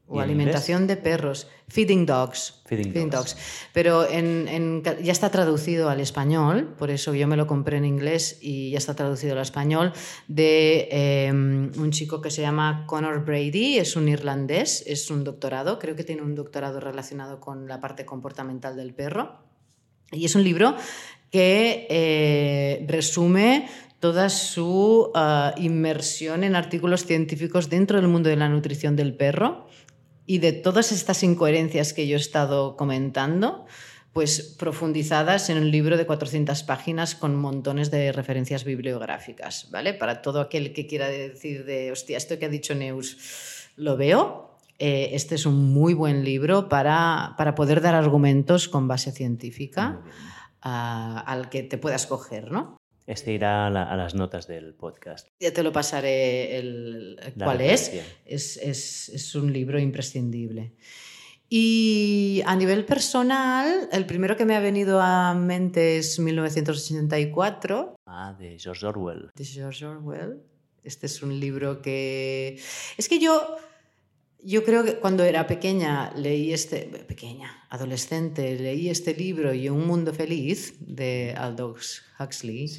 o 0.07 0.19
alimentación 0.19 0.87
de 0.87 0.97
perros. 0.97 1.47
Feeding 1.67 2.05
Dogs. 2.05 2.61
Feeding, 2.65 3.09
dogs. 3.09 3.35
Pero 3.73 4.07
ya 4.07 5.11
está 5.11 5.31
traducido 5.31 5.89
al 5.89 5.99
español, 5.99 6.75
por 6.77 6.91
eso 6.91 7.15
yo 7.15 7.27
me 7.27 7.37
lo 7.37 7.47
compré 7.47 7.77
en 7.77 7.85
inglés 7.85 8.37
y 8.41 8.69
ya 8.69 8.77
está 8.77 8.95
traducido 8.95 9.33
al 9.33 9.41
español, 9.41 9.93
de 10.27 10.87
em, 10.91 11.71
un 11.77 11.91
chico 11.91 12.21
que 12.21 12.29
se 12.29 12.41
llama 12.41 12.85
Conor 12.85 13.25
Brady, 13.25 13.79
es 13.79 13.95
un 13.95 14.07
irlandés, 14.07 14.83
es 14.85 15.09
un 15.09 15.23
doctorado, 15.23 15.79
creo 15.79 15.95
que 15.95 16.03
tiene 16.03 16.21
un 16.21 16.35
doctorado 16.35 16.79
relacionado 16.79 17.39
con 17.39 17.67
la 17.67 17.79
parte 17.79 18.05
comportamental 18.05 18.75
del 18.75 18.93
perro. 18.93 19.39
Y 20.11 20.25
es 20.25 20.35
un 20.35 20.43
libro 20.43 20.75
que 21.31 21.87
eh, 21.89 22.85
resume 22.87 23.67
toda 24.05 24.29
su 24.29 25.09
ah, 25.15 25.55
inmersión 25.57 26.43
en 26.43 26.55
artículos 26.55 27.07
científicos 27.07 27.71
dentro 27.71 27.99
del 27.99 28.07
mundo 28.07 28.29
de 28.29 28.35
la 28.35 28.47
nutrición 28.47 28.95
del 28.95 29.15
perro 29.15 29.65
y 30.27 30.37
de 30.37 30.51
todas 30.51 30.91
estas 30.91 31.23
incoherencias 31.23 31.91
que 31.91 32.07
yo 32.07 32.15
he 32.15 32.19
estado 32.19 32.77
comentando, 32.77 33.65
pues 34.13 34.55
profundizadas 34.59 35.49
en 35.49 35.57
un 35.57 35.71
libro 35.71 35.97
de 35.97 36.05
400 36.05 36.61
páginas 36.61 37.15
con 37.15 37.35
montones 37.35 37.89
de 37.89 38.11
referencias 38.11 38.63
bibliográficas, 38.63 39.71
¿vale? 39.71 39.95
Para 39.95 40.21
todo 40.21 40.39
aquel 40.39 40.71
que 40.71 40.85
quiera 40.85 41.07
decir 41.07 41.65
de, 41.65 41.91
hostia, 41.91 42.17
esto 42.17 42.37
que 42.37 42.45
ha 42.45 42.49
dicho 42.49 42.75
Neus, 42.75 43.71
lo 43.75 43.97
veo. 43.97 44.59
Eh, 44.77 45.09
este 45.13 45.33
es 45.33 45.47
un 45.47 45.73
muy 45.73 45.95
buen 45.95 46.23
libro 46.23 46.69
para, 46.69 47.33
para 47.39 47.55
poder 47.55 47.81
dar 47.81 47.95
argumentos 47.95 48.69
con 48.69 48.87
base 48.87 49.11
científica 49.11 50.03
al 50.61 51.49
que 51.49 51.63
te 51.63 51.79
puedas 51.79 52.05
coger, 52.05 52.51
¿no? 52.51 52.77
Este 53.07 53.33
irá 53.33 53.67
a, 53.67 53.95
las 53.95 54.15
notas 54.15 54.47
del 54.47 54.73
podcast. 54.73 55.27
Ya 55.39 55.53
te 55.53 55.61
lo 55.61 55.71
pasaré 55.71 56.57
el, 56.57 57.19
cuál 57.37 57.61
es. 57.61 57.91
Es, 58.25 58.57
es. 58.57 59.09
es, 59.09 59.35
un 59.35 59.53
libro 59.53 59.79
imprescindible. 59.79 60.73
Y 61.47 62.41
a 62.47 62.55
nivel 62.55 62.85
personal, 62.85 63.87
el 63.91 64.07
primero 64.07 64.35
que 64.35 64.45
me 64.45 64.55
ha 64.55 64.59
venido 64.59 64.99
a 64.99 65.35
mente 65.35 65.97
es 65.97 66.19
1984. 66.19 67.95
Ah, 68.07 68.35
de 68.37 68.57
George 68.57 68.85
Orwell. 68.87 69.29
De 69.35 69.45
George 69.45 69.85
Orwell. 69.85 70.41
Este 70.83 71.05
es 71.05 71.21
un 71.21 71.39
libro 71.39 71.81
que... 71.81 72.59
Es 72.97 73.07
que 73.07 73.19
yo 73.19 73.57
yo 74.45 74.63
creo 74.63 74.83
que 74.83 74.97
cuando 74.97 75.23
era 75.23 75.47
pequeña 75.47 76.11
leí 76.15 76.53
este, 76.53 76.81
pequeña, 77.07 77.65
adolescente, 77.69 78.57
leí 78.59 78.89
este 78.89 79.15
libro 79.15 79.53
y 79.53 79.69
Un 79.69 79.87
Mundo 79.87 80.13
Feliz 80.13 80.75
de 80.79 81.33
Aldous 81.35 82.03
Huxley. 82.19 82.69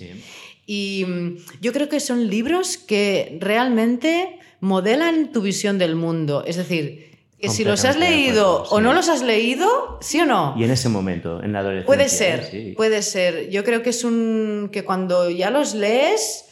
Y 0.65 1.05
mm, 1.07 1.37
yo 1.61 1.73
creo 1.73 1.89
que 1.89 1.99
son 1.99 2.29
libros 2.29 2.79
que 2.79 3.37
realmente 3.41 4.39
modelan 4.61 5.33
tu 5.33 5.43
visión 5.43 5.77
del 5.77 5.97
mundo. 5.97 6.45
Es 6.47 6.55
decir, 6.55 7.19
que 7.39 7.49
si 7.49 7.65
los 7.65 7.85
has 7.85 7.97
leído 7.97 8.63
o 8.71 8.81
no 8.81 8.95
los 8.95 9.09
has 9.09 9.23
leído, 9.23 9.99
¿sí 10.01 10.21
o 10.21 10.27
no? 10.27 10.55
Y 10.57 10.63
en 10.63 10.71
ese 10.71 10.89
momento, 10.89 11.43
en 11.43 11.53
la 11.53 11.59
adolescencia. 11.59 11.87
Puede 11.87 12.09
ser, 12.09 12.75
puede 12.77 13.03
ser. 13.03 13.51
Yo 13.51 13.65
creo 13.65 13.83
que 13.83 13.91
es 13.91 14.05
un. 14.05 14.71
que 14.73 14.85
cuando 14.85 15.29
ya 15.31 15.51
los 15.51 15.75
lees, 15.75 16.45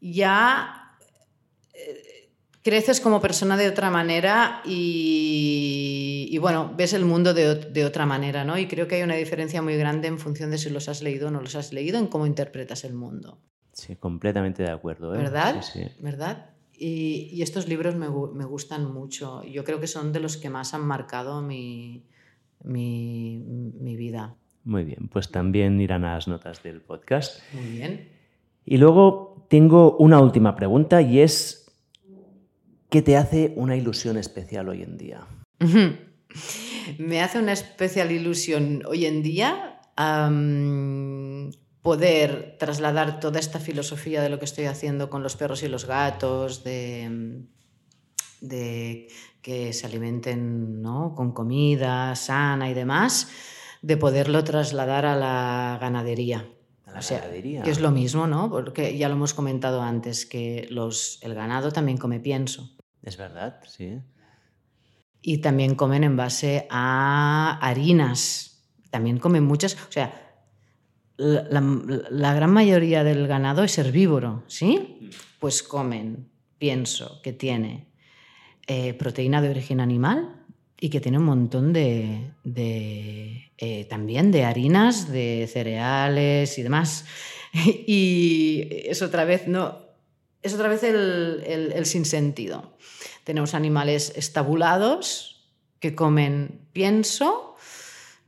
ya 0.00 0.83
creces 2.64 2.98
como 2.98 3.20
persona 3.20 3.58
de 3.58 3.68
otra 3.68 3.90
manera 3.90 4.62
y, 4.64 6.36
bueno, 6.40 6.72
ves 6.74 6.94
el 6.94 7.04
mundo 7.04 7.34
de, 7.34 7.84
otra 7.84 8.06
manera, 8.06 8.42
¿no? 8.44 8.58
Y 8.58 8.66
creo 8.66 8.88
que 8.88 8.96
hay 8.96 9.02
una 9.02 9.16
diferencia 9.16 9.60
muy 9.60 9.76
grande 9.76 10.08
en 10.08 10.18
función 10.18 10.50
de 10.50 10.56
si 10.56 10.70
los 10.70 10.88
has 10.88 11.02
leído 11.02 11.28
o 11.28 11.30
no 11.30 11.42
los 11.42 11.54
has 11.56 11.74
leído, 11.74 11.98
en 11.98 12.06
cómo 12.06 12.26
interpretas 12.26 12.84
el 12.84 12.94
mundo. 12.94 13.38
Sí, 13.72 13.96
completamente 13.96 14.62
de 14.62 14.70
acuerdo. 14.70 15.14
¿eh? 15.14 15.18
¿Verdad? 15.18 15.62
¿Verdad? 16.00 16.50
Y, 16.72 17.42
estos 17.42 17.68
libros 17.68 17.96
me, 17.96 18.08
gustan 18.08 18.90
mucho. 18.90 19.44
Yo 19.44 19.62
creo 19.62 19.78
que 19.78 19.86
son 19.86 20.14
de 20.14 20.20
los 20.20 20.38
que 20.38 20.48
más 20.48 20.72
han 20.72 20.86
marcado 20.86 21.42
mi, 21.42 22.06
mi, 22.62 23.42
mi 23.44 23.94
vida. 23.94 24.36
Muy 24.64 24.84
bien, 24.84 25.10
pues 25.12 25.30
también 25.30 25.78
irán 25.82 26.06
a 26.06 26.14
las 26.14 26.28
notas 26.28 26.62
del 26.62 26.80
podcast. 26.80 27.42
Muy 27.52 27.72
bien. 27.72 28.08
Y 28.64 28.78
luego 28.78 29.46
tengo 29.50 29.98
una 29.98 30.18
última 30.20 30.56
pregunta 30.56 31.02
y 31.02 31.20
es 31.20 31.63
¿Qué 32.94 33.02
te 33.02 33.16
hace 33.16 33.52
una 33.56 33.74
ilusión 33.74 34.16
especial 34.16 34.68
hoy 34.68 34.84
en 34.84 34.96
día? 34.96 35.26
Me 36.98 37.22
hace 37.22 37.40
una 37.40 37.52
especial 37.52 38.12
ilusión 38.12 38.84
hoy 38.86 39.06
en 39.06 39.20
día 39.20 39.80
poder 41.82 42.54
trasladar 42.56 43.18
toda 43.18 43.40
esta 43.40 43.58
filosofía 43.58 44.22
de 44.22 44.28
lo 44.28 44.38
que 44.38 44.44
estoy 44.44 44.66
haciendo 44.66 45.10
con 45.10 45.24
los 45.24 45.34
perros 45.34 45.64
y 45.64 45.68
los 45.68 45.86
gatos, 45.86 46.62
de, 46.62 47.48
que 49.42 49.72
se 49.72 49.86
alimenten 49.86 50.80
con 51.16 51.32
comida 51.32 52.14
sana 52.14 52.70
y 52.70 52.74
demás, 52.74 53.28
de 53.82 53.96
poderlo 53.96 54.44
trasladar 54.44 55.04
a 55.04 55.16
la 55.16 55.78
ganadería. 55.80 56.48
A 56.86 56.92
la 56.92 57.00
ganadería. 57.00 57.62
Que 57.62 57.72
es 57.72 57.80
lo 57.80 57.90
mismo, 57.90 58.28
¿no? 58.28 58.48
Porque 58.48 58.96
ya 58.96 59.08
lo 59.08 59.16
hemos 59.16 59.34
comentado 59.34 59.82
antes, 59.82 60.26
que 60.26 60.68
los, 60.70 61.18
el 61.22 61.34
ganado 61.34 61.72
también 61.72 61.98
come 61.98 62.20
pienso. 62.20 62.70
Es 63.04 63.16
verdad, 63.16 63.60
sí. 63.66 64.00
Y 65.22 65.38
también 65.38 65.74
comen 65.74 66.04
en 66.04 66.16
base 66.16 66.66
a 66.70 67.58
harinas. 67.60 68.62
También 68.90 69.18
comen 69.18 69.44
muchas. 69.44 69.74
O 69.88 69.92
sea, 69.92 70.24
la, 71.16 72.34
gran 72.34 72.50
mayoría 72.50 73.04
del 73.04 73.26
ganado 73.26 73.62
es 73.62 73.78
herbívoro, 73.78 74.42
¿sí? 74.46 75.10
Pues 75.38 75.62
comen, 75.62 76.28
pienso, 76.58 77.20
que 77.22 77.32
tiene 77.32 77.86
eh, 78.66 78.94
proteína 78.94 79.40
de 79.40 79.50
origen 79.50 79.80
animal 79.80 80.44
y 80.80 80.90
que 80.90 81.00
tiene 81.00 81.18
un 81.18 81.24
montón 81.24 81.72
de, 81.72 82.32
eh, 82.44 83.86
también 83.88 84.32
de 84.32 84.44
harinas, 84.44 85.10
de 85.10 85.48
cereales 85.52 86.58
y 86.58 86.62
demás. 86.62 87.04
Y 87.86 88.66
es 88.86 89.00
otra 89.00 89.24
vez, 89.24 89.46
no, 89.46 89.78
es 90.42 90.54
otra 90.54 90.68
vez 90.68 90.82
el, 90.82 91.42
el, 91.46 91.86
sinsentido. 91.86 92.73
Tenemos 93.24 93.54
animales 93.54 94.12
estabulados 94.16 95.50
que 95.80 95.94
comen 95.94 96.60
pienso, 96.72 97.56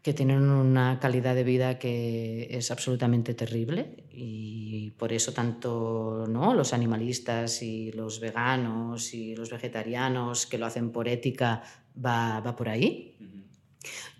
que 0.02 0.14
tienen 0.14 0.42
una 0.42 0.98
calidad 1.00 1.34
de 1.34 1.44
vida 1.44 1.78
que 1.78 2.48
es 2.50 2.70
absolutamente 2.70 3.34
terrible 3.34 4.04
y 4.10 4.92
por 4.92 5.12
eso 5.12 5.32
tanto 5.32 6.26
¿no? 6.28 6.54
los 6.54 6.72
animalistas 6.72 7.62
y 7.62 7.92
los 7.92 8.20
veganos 8.20 9.14
y 9.14 9.34
los 9.34 9.50
vegetarianos 9.50 10.46
que 10.46 10.58
lo 10.58 10.66
hacen 10.66 10.90
por 10.90 11.08
ética 11.08 11.62
va, 12.04 12.40
va 12.40 12.54
por 12.54 12.68
ahí. 12.68 13.16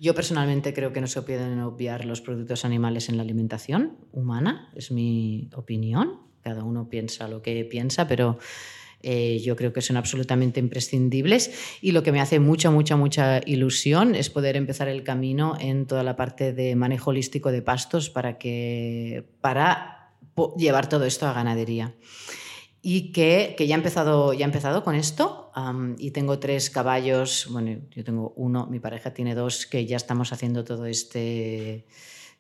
Yo 0.01 0.15
personalmente 0.15 0.73
creo 0.73 0.93
que 0.93 1.01
no 1.01 1.07
se 1.07 1.23
pueden 1.23 1.61
obviar 1.61 2.05
los 2.05 2.21
productos 2.21 2.65
animales 2.65 3.09
en 3.09 3.17
la 3.17 3.23
alimentación 3.23 3.97
humana, 4.13 4.73
es 4.75 4.91
mi 4.91 5.51
opinión 5.55 6.27
cada 6.47 6.63
uno 6.63 6.89
piensa 6.89 7.27
lo 7.27 7.43
que 7.43 7.65
piensa, 7.65 8.07
pero 8.07 8.39
eh, 9.03 9.41
yo 9.45 9.57
creo 9.57 9.73
que 9.73 9.83
son 9.83 9.97
absolutamente 9.97 10.61
imprescindibles 10.61 11.79
y 11.81 11.93
lo 11.93 12.03
que 12.03 12.13
me 12.13 12.21
hace 12.21 12.41
mucha, 12.41 12.71
mucha, 12.71 12.97
mucha 12.97 13.41
ilusión 13.47 14.15
es 14.15 14.31
poder 14.31 14.57
empezar 14.57 14.89
el 14.89 15.03
camino 15.05 15.57
en 15.61 15.87
toda 15.87 16.03
la 16.03 16.17
parte 16.17 16.53
de 16.53 16.77
manejo 16.77 17.11
holístico 17.11 17.53
de 17.53 17.63
pastos 17.63 18.11
para, 18.11 18.39
que, 18.39 19.25
para 19.41 20.15
llevar 20.57 20.89
todo 20.89 21.05
esto 21.05 21.27
a 21.27 21.33
ganadería. 21.33 21.95
Y 22.83 23.11
que, 23.11 23.55
que 23.59 23.67
ya, 23.67 23.75
he 23.75 23.79
empezado, 23.79 24.33
ya 24.33 24.45
he 24.45 24.49
empezado 24.49 24.85
con 24.85 24.95
esto 24.95 25.51
y 25.99 26.13
tengo 26.13 26.39
tres 26.39 26.71
caballos, 26.71 27.49
bueno, 27.51 27.81
yo 27.91 28.05
tengo 28.05 28.33
uno, 28.37 28.67
mi 28.67 28.79
pareja 28.79 29.13
tiene 29.13 29.35
dos, 29.35 29.67
que 29.67 29.87
ya 29.87 29.97
estamos 29.97 30.33
haciendo 30.33 30.63
todo 30.65 30.87
este 30.87 31.87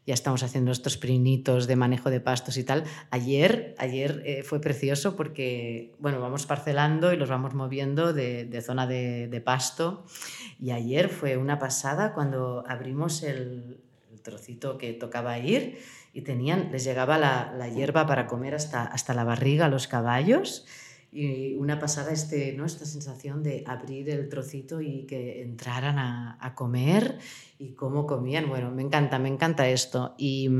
ya 0.07 0.15
estamos 0.15 0.45
haciendo 0.45 0.71
estos 0.71 0.97
prinitos 0.97 1.67
de 1.67 1.75
manejo 1.75 2.11
de 2.11 2.21
pastos 2.21 2.57
y 2.57 2.65
tal. 2.65 2.85
Ayer, 3.11 3.75
ayer 3.79 4.23
eh, 4.25 4.43
fue 4.45 4.61
precioso 4.61 5.17
porque, 5.17 5.95
bueno, 5.99 6.21
vamos 6.21 6.47
parcelando 6.47 7.13
y 7.13 7.17
los 7.17 7.29
vamos 7.29 7.55
moviendo 7.55 8.13
de, 8.13 8.63
zona 8.65 8.87
de, 8.87 9.43
pasto. 9.45 10.05
Y 10.61 10.71
ayer 10.71 11.09
fue 11.09 11.37
una 11.37 11.59
pasada 11.59 12.15
cuando 12.15 12.65
abrimos 12.69 13.23
el, 13.23 13.83
trocito 14.23 14.77
que 14.77 14.93
tocaba 14.93 15.39
ir 15.39 15.79
y 16.13 16.23
tenían, 16.23 16.73
les 16.73 16.83
llegaba 16.83 17.17
la, 17.17 17.55
la, 17.57 17.69
hierba 17.69 18.07
para 18.09 18.27
comer 18.27 18.57
hasta, 18.57 18.83
hasta 18.83 19.15
la 19.15 19.23
barriga 19.23 19.67
a 19.67 19.69
los 19.69 19.87
caballos 19.87 20.67
y 21.13 21.55
una 21.55 21.79
pasada 21.79 22.13
este, 22.13 22.53
¿no? 22.53 22.67
esta 22.67 22.85
sensación 22.85 23.43
de 23.43 23.65
abrir 23.67 24.11
el 24.11 24.29
trocito 24.29 24.81
y 24.81 25.07
que 25.07 25.43
entraran 25.43 25.99
a, 25.99 26.39
a 26.41 26.55
comer 26.55 27.19
y 27.59 27.73
cómo 27.73 28.07
comían. 28.07 28.49
Bueno, 28.49 28.71
me 28.71 28.83
encanta, 28.83 29.19
me 29.19 29.29
encanta 29.29 29.69
esto 29.69 30.15
y, 30.19 30.51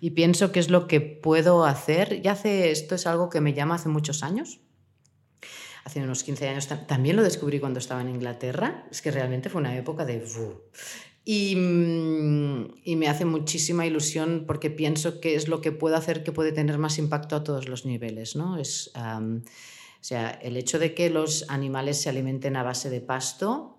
y, 0.00 0.10
pienso 0.10 0.52
que 0.52 0.60
es 0.60 0.70
lo 0.70 0.86
que 0.86 1.00
puedo 1.00 1.64
hacer. 1.64 2.22
Ya 2.22 2.32
hace, 2.32 2.70
esto 2.70 2.94
es 2.94 3.06
algo 3.06 3.30
que 3.30 3.40
me 3.40 3.54
llama 3.54 3.76
hace 3.76 3.88
muchos 3.88 4.22
años. 4.22 4.60
Hace 5.84 6.02
unos 6.02 6.24
15 6.24 6.48
años 6.48 6.68
también 6.86 7.16
lo 7.16 7.22
descubrí 7.22 7.58
cuando 7.58 7.78
estaba 7.78 8.00
en 8.02 8.10
Inglaterra. 8.10 8.86
Es 8.90 9.02
que 9.02 9.10
realmente 9.10 9.48
fue 9.48 9.60
una 9.60 9.76
época 9.76 10.04
de... 10.04 10.24
Y, 11.24 11.52
y, 12.84 12.96
me 12.96 13.08
hace 13.08 13.24
muchísima 13.24 13.86
ilusión 13.86 14.44
porque 14.46 14.70
pienso 14.70 15.20
que 15.20 15.34
es 15.34 15.48
lo 15.48 15.60
que 15.60 15.70
puedo 15.70 15.94
hacer 15.96 16.24
que 16.24 16.32
puede 16.32 16.50
tener 16.50 16.78
más 16.78 16.98
impacto 16.98 17.36
a 17.36 17.44
todos 17.44 17.68
los 17.68 17.84
niveles. 17.84 18.36
¿no? 18.36 18.58
Es, 18.58 18.90
o 20.00 20.04
sea, 20.04 20.30
el 20.42 20.56
hecho 20.56 20.78
de 20.78 20.94
que 20.94 21.10
los 21.10 21.44
animales 21.48 22.00
se 22.00 22.08
alimenten 22.08 22.56
a 22.56 22.62
base 22.62 22.88
de 22.88 23.00
pasto, 23.00 23.76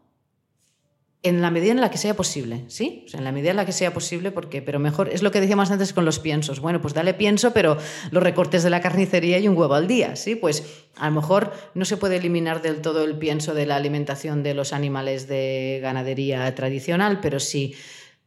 en 1.24 1.42
la 1.42 1.52
medida 1.52 1.72
en 1.72 1.82
la 1.82 1.92
que 1.92 2.00
sea 2.00 2.16
posible, 2.16 2.64
¿sí? 2.68 3.04
O 3.06 3.10
sea, 3.10 3.20
en 3.20 3.24
la 3.24 3.32
medida 3.32 3.52
en 3.52 3.58
la 3.58 3.66
que 3.66 3.72
sea 3.72 3.94
posible, 3.94 4.32
porque, 4.32 4.62
pero 4.64 4.80
mejor, 4.80 5.10
es 5.10 5.22
lo 5.22 5.30
que 5.30 5.40
decíamos 5.40 5.70
antes 5.70 5.94
con 5.94 6.04
los 6.04 6.18
piensos. 6.18 6.60
Bueno, 6.60 6.82
pues 6.82 6.96
dale 6.96 7.14
pienso, 7.14 7.54
pero 7.54 7.78
los 8.10 8.24
recortes 8.24 8.64
de 8.64 8.72
la 8.72 8.82
carnicería 8.82 9.38
y 9.38 9.48
un 9.48 9.56
huevo 9.56 9.76
al 9.76 9.88
día, 9.88 10.16
¿sí? 10.16 10.36
Pues 10.36 10.64
a 10.96 11.10
lo 11.10 11.16
mejor 11.16 11.54
no 11.76 11.86
se 11.86 11.98
puede 11.98 12.18
eliminar 12.18 12.64
del 12.64 12.82
todo 12.82 13.04
el 13.04 13.18
pienso 13.18 13.54
de 13.54 13.68
la 13.68 13.76
alimentación 13.76 14.42
de 14.42 14.56
los 14.56 14.74
animales 14.74 15.28
de 15.28 15.80
ganadería 15.82 16.54
tradicional, 16.56 17.20
pero 17.22 17.40
si 17.40 17.76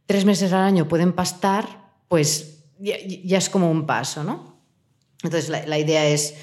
tres 0.07 0.25
meses 0.25 0.53
al 0.53 0.63
año 0.63 0.87
pueden 0.87 1.15
pastar, 1.15 1.95
pues 2.07 2.65
ya, 2.79 2.97
es 3.39 3.51
como 3.51 3.71
un 3.71 3.87
paso, 3.87 4.23
¿no? 4.23 4.63
Entonces 5.23 5.49
la, 5.49 5.79
idea 5.79 6.07
es 6.07 6.35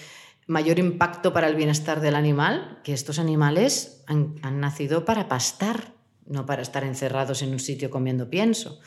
mayor 0.51 0.79
impacto 0.79 1.33
para 1.33 1.47
el 1.47 1.55
bienestar 1.55 2.01
del 2.01 2.15
animal, 2.15 2.79
que 2.83 2.93
estos 2.93 3.19
animales 3.19 4.03
han, 4.05 4.35
nacido 4.59 5.05
para 5.05 5.27
pastar, 5.27 5.93
no 6.25 6.45
para 6.45 6.61
estar 6.61 6.83
encerrados 6.83 7.41
en 7.41 7.53
un 7.53 7.59
sitio 7.59 7.89
comiendo 7.89 8.29
pienso. 8.29 8.79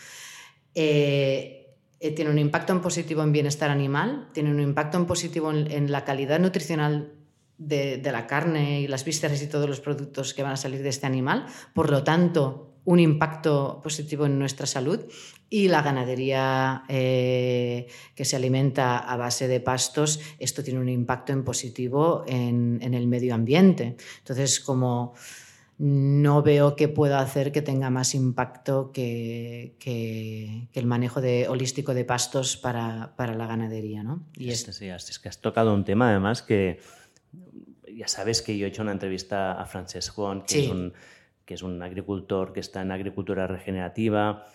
Eh, 0.75 1.75
eh, 2.01 2.11
tiene 2.11 2.31
un 2.31 2.39
impacto 2.39 2.73
en 2.73 2.83
positivo 2.83 3.23
en 3.23 3.33
bienestar 3.33 3.71
animal, 3.71 4.29
tiene 4.33 4.51
un 4.51 4.61
impacto 4.61 4.99
en 4.99 5.07
positivo 5.07 5.51
en, 5.51 5.91
la 5.91 6.05
calidad 6.05 6.39
nutricional 6.39 7.15
de, 7.57 7.97
de, 7.97 8.13
la 8.13 8.27
carne 8.27 8.83
y 8.83 8.87
las 8.87 9.05
vísceras 9.05 9.41
y 9.41 9.47
todos 9.47 9.69
los 9.69 9.81
productos 9.81 10.35
que 10.35 10.43
van 10.43 10.53
a 10.53 10.57
salir 10.57 10.83
de 10.83 10.91
este 10.91 11.07
animal. 11.07 11.47
Por 11.73 11.91
lo 11.91 12.05
tanto, 12.05 12.64
un 12.85 13.01
impacto 13.01 13.81
positivo 13.83 14.27
en 14.27 14.39
nuestra 14.39 14.67
salud 14.67 15.01
y 15.49 15.69
la 15.69 15.83
ganadería 15.83 16.85
eh, 16.89 17.87
que 18.15 18.25
se 18.25 18.37
alimenta 18.37 18.99
a 18.99 19.17
base 19.17 19.49
de 19.49 19.61
pastos, 19.61 20.21
esto 20.39 20.63
tiene 20.63 20.81
un 20.81 20.89
impacto 20.89 21.33
en 21.33 21.45
positivo 21.45 22.25
en, 22.27 22.81
el 22.83 23.07
medio 23.07 23.35
ambiente. 23.35 23.97
Entonces, 24.19 24.61
como 24.61 25.15
no 25.79 26.43
veo 26.43 26.77
que 26.77 26.89
pueda 26.89 27.21
hacer 27.21 27.53
que 27.53 27.63
tenga 27.63 27.91
más 27.91 28.15
impacto 28.15 28.93
que, 28.93 29.77
el 30.73 30.87
manejo 30.87 31.21
de, 31.21 31.49
holístico 31.49 31.95
de 31.95 32.05
pastos 32.05 32.57
para, 32.57 33.13
la 33.17 33.47
ganadería. 33.47 34.03
¿no? 34.03 34.27
Y 34.37 34.51
es, 34.51 34.69
es 34.69 35.19
que 35.19 35.29
has 35.29 35.41
tocado 35.41 35.75
un 35.75 35.85
tema 35.85 36.11
además 36.11 36.43
que 36.43 36.81
ya 37.97 38.09
sabes 38.09 38.43
que 38.43 38.57
yo 38.59 38.67
he 38.67 38.69
hecho 38.69 38.83
una 38.83 38.93
entrevista 38.93 39.53
a 39.53 39.67
Francesc 39.67 40.15
Juan, 40.15 40.43
que 40.43 40.65
es 40.65 40.71
un 40.71 40.93
que 41.45 41.55
es 41.55 41.63
un 41.63 41.83
agricultor 41.83 42.53
que 42.53 42.61
está 42.61 42.83
en 42.83 42.93
agricultura 42.93 43.47
regenerativa. 43.47 44.47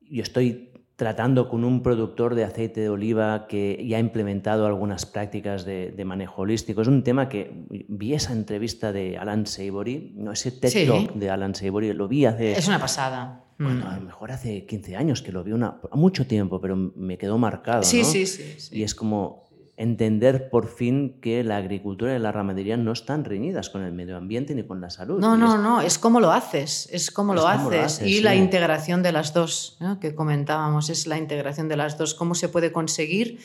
Yo 0.00 0.22
estoy 0.22 0.70
tratando 1.00 1.48
con 1.48 1.64
un 1.64 1.82
productor 1.82 2.34
de 2.34 2.44
aceite 2.44 2.82
de 2.82 2.90
oliva 2.90 3.46
que 3.48 3.82
ya 3.88 3.96
ha 3.96 4.00
implementado 4.00 4.66
algunas 4.66 5.06
prácticas 5.06 5.64
de, 5.64 5.94
manejo 6.04 6.42
holístico. 6.42 6.82
Es 6.82 6.88
un 6.88 7.02
tema 7.02 7.30
que 7.30 7.50
vi 7.88 8.12
esa 8.12 8.34
entrevista 8.34 8.92
de 8.92 9.16
Alan 9.16 9.46
Savory, 9.46 10.12
no 10.16 10.32
ese 10.32 10.52
TED 10.52 10.86
Talk 10.86 11.14
de 11.14 11.30
Alan 11.30 11.54
Savory, 11.54 11.94
lo 11.94 12.06
vi 12.06 12.26
hace... 12.26 12.52
Es 12.52 12.68
una 12.68 12.78
pasada. 12.78 13.44
Bueno, 13.58 13.88
a 13.88 13.96
lo 13.96 14.02
mejor 14.02 14.30
hace 14.30 14.66
15 14.66 14.96
años 14.96 15.22
que 15.22 15.32
lo 15.32 15.42
vi, 15.42 15.52
una, 15.52 15.80
mucho 15.92 16.26
tiempo, 16.26 16.60
pero 16.60 16.76
me 16.76 17.16
quedó 17.16 17.38
marcado. 17.38 17.82
Sí, 17.82 18.04
sí, 18.04 18.26
sí, 18.26 18.56
sí. 18.58 18.78
Y 18.78 18.82
es 18.82 18.94
como, 18.94 19.49
entender 19.80 20.50
por 20.50 20.68
fin 20.68 21.18
que 21.22 21.42
la 21.42 21.56
agricultura 21.56 22.14
y 22.14 22.18
la 22.18 22.30
ramadería 22.30 22.76
no 22.76 22.92
están 22.92 23.24
reñidas 23.24 23.70
con 23.70 23.82
el 23.82 23.92
medio 23.92 24.18
ambiente 24.18 24.54
ni 24.54 24.62
con 24.62 24.80
la 24.80 24.90
salud. 24.90 25.18
No, 25.18 25.38
no, 25.38 25.56
no, 25.56 25.80
es 25.80 25.98
cómo 25.98 26.20
lo 26.20 26.32
haces, 26.32 26.86
es 26.92 27.10
cómo 27.10 27.34
lo, 27.34 27.48
haces. 27.48 28.02
y 28.02 28.20
la 28.20 28.34
integración 28.34 29.02
de 29.02 29.12
las 29.12 29.32
dos, 29.32 29.78
que 30.00 30.14
comentábamos, 30.14 30.90
es 30.90 31.06
la 31.06 31.16
integración 31.16 31.68
de 31.68 31.76
las 31.76 31.96
dos. 31.96 32.14
¿Cómo 32.14 32.34
se 32.34 32.50
puede 32.50 32.72
conseguir 32.72 33.40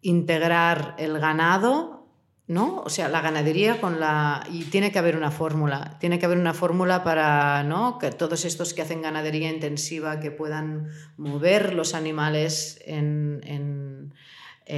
integrar 0.00 0.96
el 0.98 1.18
ganado? 1.20 2.02
¿no? 2.48 2.82
O 2.84 2.90
sea, 2.90 3.08
la 3.08 3.20
ganadería 3.20 3.80
con 3.80 4.00
la... 4.00 4.44
Y 4.50 4.64
tiene 4.64 4.90
que 4.90 4.98
haber 4.98 5.16
una 5.16 5.30
fórmula, 5.30 5.96
tiene 6.00 6.18
que 6.18 6.26
haber 6.26 6.38
una 6.38 6.52
fórmula 6.52 7.04
para 7.04 7.62
¿no? 7.62 7.98
que 7.98 8.10
todos 8.10 8.44
estos 8.44 8.74
que 8.74 8.82
hacen 8.82 9.00
ganadería 9.00 9.50
intensiva, 9.50 10.18
que 10.18 10.32
puedan 10.32 10.88
mover 11.16 11.72
los 11.72 11.94
animales 11.94 12.82
en 12.84 13.40
en, 13.44 14.14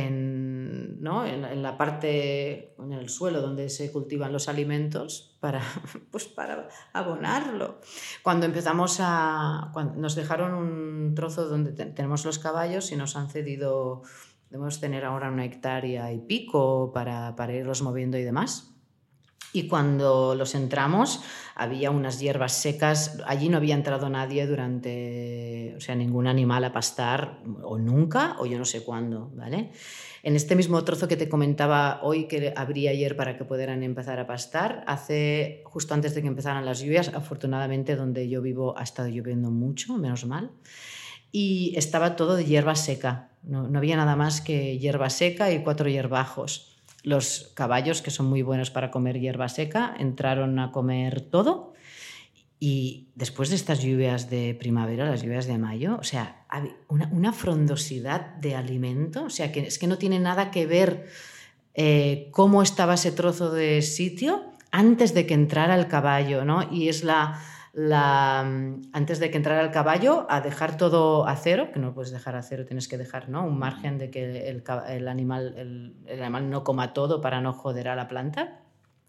¿no? 0.03 1.25
en, 1.25 1.63
la 1.63 1.79
parte, 1.79 2.75
en 2.79 2.93
el 2.93 3.09
suelo 3.09 3.41
donde 3.41 3.69
se 3.69 3.93
cultivan 3.93 4.33
los 4.33 4.49
alimentos 4.49 5.37
para, 5.41 5.63
pues 6.11 6.25
para 6.25 6.69
abonarlo. 6.93 7.81
Cuando 8.23 8.47
empezamos 8.47 8.99
a... 9.01 9.73
nos 9.97 10.15
dejaron 10.15 10.55
un 10.55 11.15
trozo 11.15 11.49
donde 11.49 11.73
tenemos 11.73 12.25
los 12.25 12.39
caballos 12.39 12.91
y 12.93 12.97
nos 12.97 13.17
han 13.17 13.29
cedido, 13.29 14.03
debemos 14.51 14.81
tener 14.81 15.05
ahora 15.05 15.31
una 15.31 15.45
hectárea 15.45 16.13
y 16.13 16.19
pico 16.19 16.93
para, 16.93 17.37
para 17.37 17.55
irlos 17.55 17.83
moviendo 17.83 18.19
y 18.19 18.25
demás. 18.25 18.74
Y 19.57 19.69
cuando 19.69 20.35
los 20.35 20.57
entramos, 20.57 21.21
había 21.55 21.93
unas 21.93 22.19
hierbas 22.19 22.55
secas. 22.55 23.19
Allí 23.25 23.49
no 23.49 23.59
había 23.59 23.77
entrado 23.77 24.09
nadie 24.09 24.49
durante, 24.49 25.75
o 25.77 25.81
sea, 25.81 25.95
ningún 25.95 26.27
animal 26.27 26.65
a 26.65 26.73
pastar, 26.73 27.39
o 27.63 27.79
nunca, 27.79 28.35
o 28.41 28.47
yo 28.47 28.59
no 28.59 28.65
sé 28.65 28.83
cuándo, 28.83 29.31
¿vale? 29.37 29.71
En 30.25 30.35
este 30.35 30.57
mismo 30.57 30.83
trozo 30.83 31.07
que 31.07 31.17
te 31.17 31.29
comentaba 31.29 32.01
hoy 32.03 32.27
que 32.27 32.53
habría 32.57 32.91
ayer 32.91 33.15
para 33.15 33.39
que 33.39 33.45
pudieran 33.45 33.85
empezar 33.85 34.19
a 34.19 34.27
pastar, 34.27 34.83
hace 34.89 35.63
justo 35.67 35.95
antes 35.95 36.17
de 36.17 36.23
que 36.23 36.27
empezaran 36.27 36.67
las 36.67 36.81
lluvias, 36.81 37.13
afortunadamente 37.15 37.95
donde 37.95 38.29
yo 38.29 38.43
vivo 38.43 38.77
ha 38.77 38.83
estado 38.83 39.09
lloviendo 39.09 39.53
mucho, 39.53 39.97
menos 39.97 40.27
mal, 40.27 40.51
y 41.31 41.75
estaba 41.77 42.17
todo 42.17 42.35
de 42.35 42.45
hierba 42.45 42.75
seca. 42.75 43.29
No, 43.45 43.69
no 43.69 43.79
había 43.79 43.95
nada 43.95 44.17
más 44.17 44.41
que 44.41 44.79
hierba 44.81 45.11
seca 45.11 45.53
y 45.53 45.63
cuatro 45.63 45.89
hierbajos. 45.89 46.74
Los 47.05 47.53
caballos, 47.55 48.03
que 48.03 48.11
son 48.11 48.27
muy 48.27 48.43
buenos 48.43 48.73
para 48.73 48.91
comer 48.91 49.21
hierba 49.21 49.49
seca, 49.49 49.95
entraron 49.97 50.59
a 50.59 50.73
comer 50.73 51.21
todo. 51.21 51.73
Y 52.59 53.11
después 53.15 53.51
de 53.51 53.57
estas 53.57 53.81
lluvias 53.83 54.31
de 54.31 54.57
primavera, 54.59 55.09
las 55.09 55.23
lluvias 55.23 55.47
de 55.47 55.59
mayo, 55.59 55.99
o 56.01 56.03
sea, 56.03 56.45
una, 56.89 57.09
una 57.13 57.33
frondosidad 57.33 58.35
de 58.37 58.57
alimento, 58.57 59.25
o 59.25 59.31
sea, 59.31 59.53
que 59.53 59.61
es 59.61 59.79
que 59.79 59.87
no 59.87 59.99
tiene 59.99 60.19
nada 60.19 60.51
que 60.51 60.67
ver 60.67 61.07
eh, 61.75 62.29
cómo 62.33 62.63
estaba 62.63 62.95
ese 62.95 63.13
trozo 63.13 63.53
de 63.53 63.83
sitio 63.83 64.43
antes 64.71 65.15
de 65.15 65.27
que 65.27 65.35
entrara 65.35 65.75
el 65.77 65.89
caballo, 65.89 66.45
¿no? 66.45 66.73
Y 66.73 66.89
es 66.89 67.05
la, 67.05 67.41
la, 67.75 68.41
antes 68.93 69.19
de 69.19 69.31
que 69.31 69.37
entrara 69.37 69.63
el 69.63 69.73
caballo, 69.73 70.27
a 70.31 70.41
dejar 70.41 70.77
todo 70.77 71.27
a 71.27 71.35
cero, 71.35 71.71
que 71.73 71.81
no 71.81 71.93
puedes 71.93 72.13
dejar 72.13 72.37
a 72.37 72.43
cero, 72.43 72.65
tienes 72.67 72.87
que 72.87 72.97
dejar 72.97 73.29
¿no? 73.29 73.45
un 73.45 73.59
margen 73.59 73.99
de 73.99 74.11
que 74.11 74.49
el, 74.49 75.09
animal, 75.09 75.55
el, 76.07 76.23
animal 76.23 76.51
no 76.51 76.63
coma 76.63 76.93
todo 76.93 77.21
para 77.21 77.41
no 77.41 77.53
joder 77.53 77.89
a 77.89 77.97
la 77.97 78.07
planta 78.07 78.61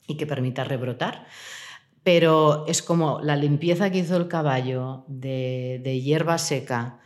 y 0.08 0.18
que 0.18 0.26
permita 0.26 0.64
rebrotar. 0.64 1.28
Pero 2.04 2.66
es 2.68 2.82
como 2.82 3.20
la 3.22 3.36
limpieza 3.36 3.92
que 3.92 4.00
hizo 4.00 4.18
el 4.18 4.28
caballo 4.28 5.06
de, 5.08 6.02
hierba 6.04 6.40
seca, 6.40 7.00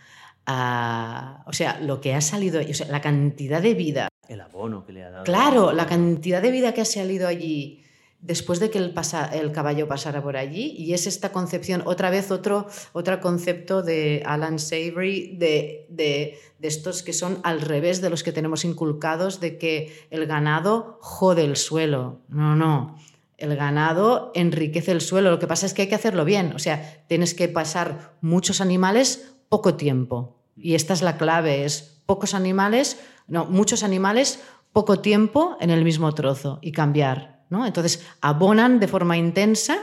o 0.47 1.53
sea, 1.53 1.79
lo 1.81 1.99
que 1.99 2.15
ha 2.15 2.21
salido, 2.21 2.61
o 2.61 2.73
sea, 2.73 2.87
la 2.87 3.01
cantidad 3.01 3.61
de 3.61 3.73
vida. 3.73 4.07
El 4.29 4.41
abono 4.41 4.85
que 4.85 4.93
le 4.93 5.03
ha 5.03 5.09
dado. 5.09 5.23
Claro, 5.25 5.73
la 5.73 5.85
cantidad 5.85 6.41
de 6.41 6.51
vida 6.51 6.73
que 6.73 6.81
ha 6.81 6.85
salido 6.85 7.27
allí 7.27 7.83
después 8.21 8.59
de 8.59 8.69
que 8.69 8.77
el, 8.79 9.51
caballo 9.51 9.87
pasara 9.87 10.21
por 10.21 10.37
allí. 10.37 10.73
Y 10.77 10.93
es 10.93 11.07
esta 11.07 11.31
concepción, 11.31 11.83
otra 11.85 12.09
vez 12.09 12.31
otro, 12.31 12.67
otro 12.93 13.19
concepto 13.19 13.81
de 13.81 14.23
Alan 14.25 14.59
Savory, 14.59 15.35
de, 15.37 15.85
de, 15.89 16.39
estos 16.61 17.03
que 17.03 17.13
son 17.13 17.39
al 17.43 17.61
revés 17.61 18.01
de 18.01 18.09
los 18.09 18.23
que 18.23 18.31
tenemos 18.31 18.65
inculcados, 18.65 19.39
de 19.39 19.57
que 19.57 20.07
el 20.09 20.25
ganado 20.25 20.97
jode 21.01 21.45
el 21.45 21.55
suelo. 21.55 22.19
No, 22.27 22.55
no. 22.55 22.97
El 23.37 23.55
ganado 23.55 24.31
enriquece 24.35 24.91
el 24.91 24.99
suelo. 24.99 25.31
Lo 25.31 25.39
que 25.39 25.47
pasa 25.47 25.65
es 25.65 25.73
que 25.73 25.83
hay 25.83 25.87
que 25.87 25.95
hacerlo 25.95 26.25
bien. 26.25 26.53
O 26.53 26.59
sea, 26.59 27.05
tienes 27.07 27.33
que 27.33 27.47
pasar 27.47 28.17
muchos 28.19 28.59
animales 28.59 29.33
poco 29.47 29.75
tiempo. 29.75 30.35
Y 30.57 30.75
esta 30.75 30.93
es 30.93 31.01
la 31.01 31.17
clave, 31.17 31.63
es 31.63 32.01
pocos 32.05 32.33
animales, 32.33 32.99
no, 33.27 33.45
muchos 33.45 33.83
animales, 33.83 34.41
poco 34.73 34.99
tiempo 34.99 35.55
en 35.61 35.69
el 35.69 35.85
mismo 35.85 36.13
trozo 36.13 36.59
y 36.61 36.73
cambiar. 36.73 37.38
Entonces, 37.51 38.05
abonan 38.21 38.79
de 38.79 38.87
forma 38.87 39.17
intensa 39.17 39.79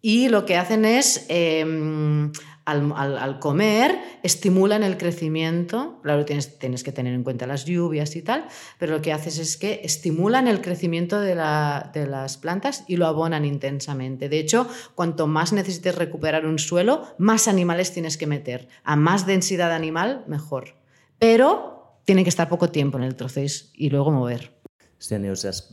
y 0.00 0.28
lo 0.28 0.46
que 0.46 0.56
hacen 0.56 0.84
es, 0.84 1.26
em, 1.28 2.30
al, 2.64 3.38
comer, 3.40 3.98
estimulan 4.22 4.82
el 4.82 4.96
crecimiento. 4.96 6.00
Claro, 6.02 6.24
tienes, 6.24 6.58
tienes, 6.58 6.84
que 6.84 6.92
tener 6.92 7.14
en 7.14 7.24
cuenta 7.24 7.46
las 7.46 7.64
lluvias 7.64 8.14
y 8.16 8.22
tal, 8.22 8.46
pero 8.78 8.92
lo 8.92 9.02
que 9.02 9.12
haces 9.12 9.38
es 9.38 9.56
que 9.56 9.80
estimulan 9.84 10.48
el 10.48 10.60
crecimiento 10.60 11.20
de, 11.20 11.34
de 11.34 12.06
las 12.06 12.38
plantas 12.38 12.84
y 12.86 12.96
lo 12.96 13.06
abonan 13.06 13.44
intensamente. 13.44 14.28
De 14.28 14.38
hecho, 14.38 14.68
cuanto 14.94 15.26
más 15.26 15.52
necesites 15.52 15.94
recuperar 15.94 16.46
un 16.46 16.58
suelo, 16.58 17.04
más 17.18 17.48
animales 17.48 17.92
tienes 17.92 18.16
que 18.16 18.26
meter. 18.26 18.68
A 18.84 18.96
más 18.96 19.26
densidad 19.26 19.72
animal, 19.72 20.24
mejor. 20.26 20.76
Pero 21.18 22.00
tiene 22.04 22.22
que 22.22 22.30
estar 22.30 22.48
poco 22.48 22.70
tiempo 22.70 22.98
en 22.98 23.04
el 23.04 23.16
trocés 23.16 23.70
y 23.74 23.90
luego 23.90 24.12
mover 24.12 24.55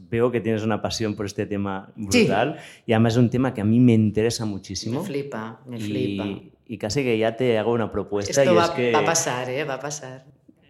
veo 0.09 0.31
que 0.31 0.41
tienes 0.41 0.63
una 0.63 0.81
pasión 0.81 1.15
por 1.15 1.25
este 1.25 1.45
tema 1.45 1.91
brutal 1.95 2.57
y 2.85 2.93
además 2.93 3.13
es 3.13 3.19
un 3.19 3.29
tema 3.29 3.53
que 3.53 3.61
a 3.61 3.63
mí 3.65 3.79
me 3.79 3.93
interesa 3.93 4.45
muchísimo. 4.45 5.01
Me 5.01 5.07
flipa, 5.07 5.61
me 5.65 5.77
y, 5.77 5.81
flipa. 5.81 6.25
Y 6.65 6.77
casi 6.77 7.03
que 7.03 7.17
ya 7.17 7.35
te 7.35 7.57
hago 7.57 7.73
una 7.73 7.91
propuesta. 7.91 8.41
Esto 8.41 8.53
y 8.53 8.55
va, 8.55 8.65
es 8.65 8.69
que, 8.71 8.91
va 8.91 8.99
a 8.99 9.05
pasar, 9.05 9.49
¿eh? 9.49 9.63
Va 9.63 9.75
a 9.75 9.79
pasar. 9.79 10.25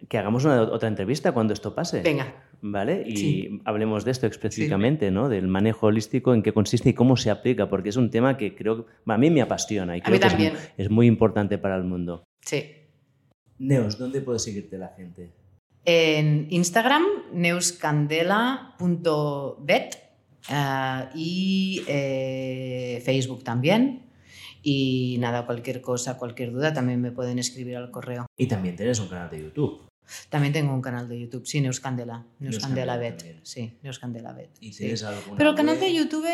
Que 0.08 0.18
hagamos 0.18 0.44
una, 0.44 0.62
otra 0.62 0.88
entrevista 0.88 1.32
cuando 1.32 1.52
esto 1.52 1.74
pase. 1.74 2.02
Venga. 2.02 2.34
¿Vale? 2.66 3.04
Y 3.06 3.60
hablemos 3.66 4.04
de 4.06 4.10
esto 4.10 4.26
específicamente, 4.26 5.10
¿no? 5.10 5.28
Del 5.28 5.48
manejo 5.48 5.86
holístico, 5.86 6.32
en 6.32 6.42
qué 6.42 6.52
consiste 6.52 6.88
y 6.90 6.94
cómo 6.94 7.16
se 7.16 7.30
aplica, 7.30 7.68
porque 7.68 7.90
es 7.90 7.96
un 7.96 8.10
tema 8.10 8.38
que 8.38 8.54
creo 8.54 8.86
a 9.06 9.18
mí 9.18 9.28
me 9.30 9.42
apasiona 9.42 9.96
y 9.98 10.00
creo 10.00 10.18
que 10.18 10.46
es, 10.46 10.72
es 10.78 10.90
muy 10.90 11.06
importante 11.06 11.58
para 11.58 11.76
el 11.76 11.84
mundo. 11.84 12.24
Sí. 12.40 12.64
Neos, 13.58 13.98
¿dónde 13.98 14.22
puede 14.22 14.38
seguirte 14.38 14.78
la 14.78 14.88
gente? 14.88 15.30
En 15.86 16.46
Instagram, 16.50 17.04
neuscandela.bet 18.78 19.96
eh, 20.50 21.08
y 21.14 21.82
eh, 21.86 23.02
Facebook 23.04 23.44
también. 23.44 24.02
Y 24.62 25.16
nada, 25.18 25.44
cualquier 25.44 25.80
cosa, 25.82 26.16
cualquier 26.16 26.50
duda, 26.52 26.72
también 26.72 27.00
me 27.00 27.12
pueden 27.12 27.38
escribir 27.38 27.76
al 27.76 27.90
correo. 27.90 28.26
Y 28.36 28.46
también 28.46 28.76
tienes 28.76 28.98
un 28.98 29.08
canal 29.08 29.28
de 29.30 29.42
YouTube. 29.42 29.82
También 30.30 30.52
tengo 30.52 30.72
un 30.74 30.80
canal 30.82 31.08
de 31.08 31.18
YouTube, 31.20 31.46
sí, 31.46 31.60
Neuscandela. 31.60 32.24
Neuscandela 32.38 32.96
Bet. 32.96 33.18
también. 33.18 33.40
Sí, 33.42 33.78
Neuscandela 33.82 34.32
Bet. 34.32 34.50
¿Y 34.60 34.72
sí. 34.72 34.90
Pero 35.36 35.50
el 35.50 35.56
canal 35.56 35.78
de? 35.80 35.92
YouTube, 35.94 36.26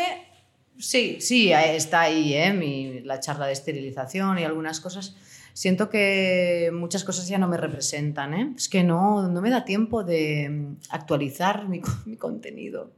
sí, 0.77 1.17
sí, 1.19 1.51
está 1.51 2.01
ahí, 2.01 2.33
¿eh? 2.33 2.53
Mi- 2.53 3.01
la 3.01 3.19
charla 3.19 3.47
de 3.47 3.53
esterilización 3.53 4.39
y 4.39 4.43
algunas 4.43 4.79
cosas. 4.79 5.15
Siento 5.53 5.89
que 5.89 6.71
muchas 6.73 7.03
cosas 7.03 7.27
ya 7.27 7.37
no 7.37 7.47
me 7.47 7.57
representan, 7.57 8.33
¿eh? 8.33 8.53
Es 8.55 8.69
que 8.69 8.83
no, 8.83 9.27
no 9.27 9.41
me 9.41 9.49
da 9.49 9.65
tiempo 9.65 10.03
de 10.03 10.49
mm, 10.49 10.77
actualizar 10.89 11.67
mi, 11.67 11.81
co- 11.81 11.91
mi 12.05 12.17
contenido. 12.17 12.93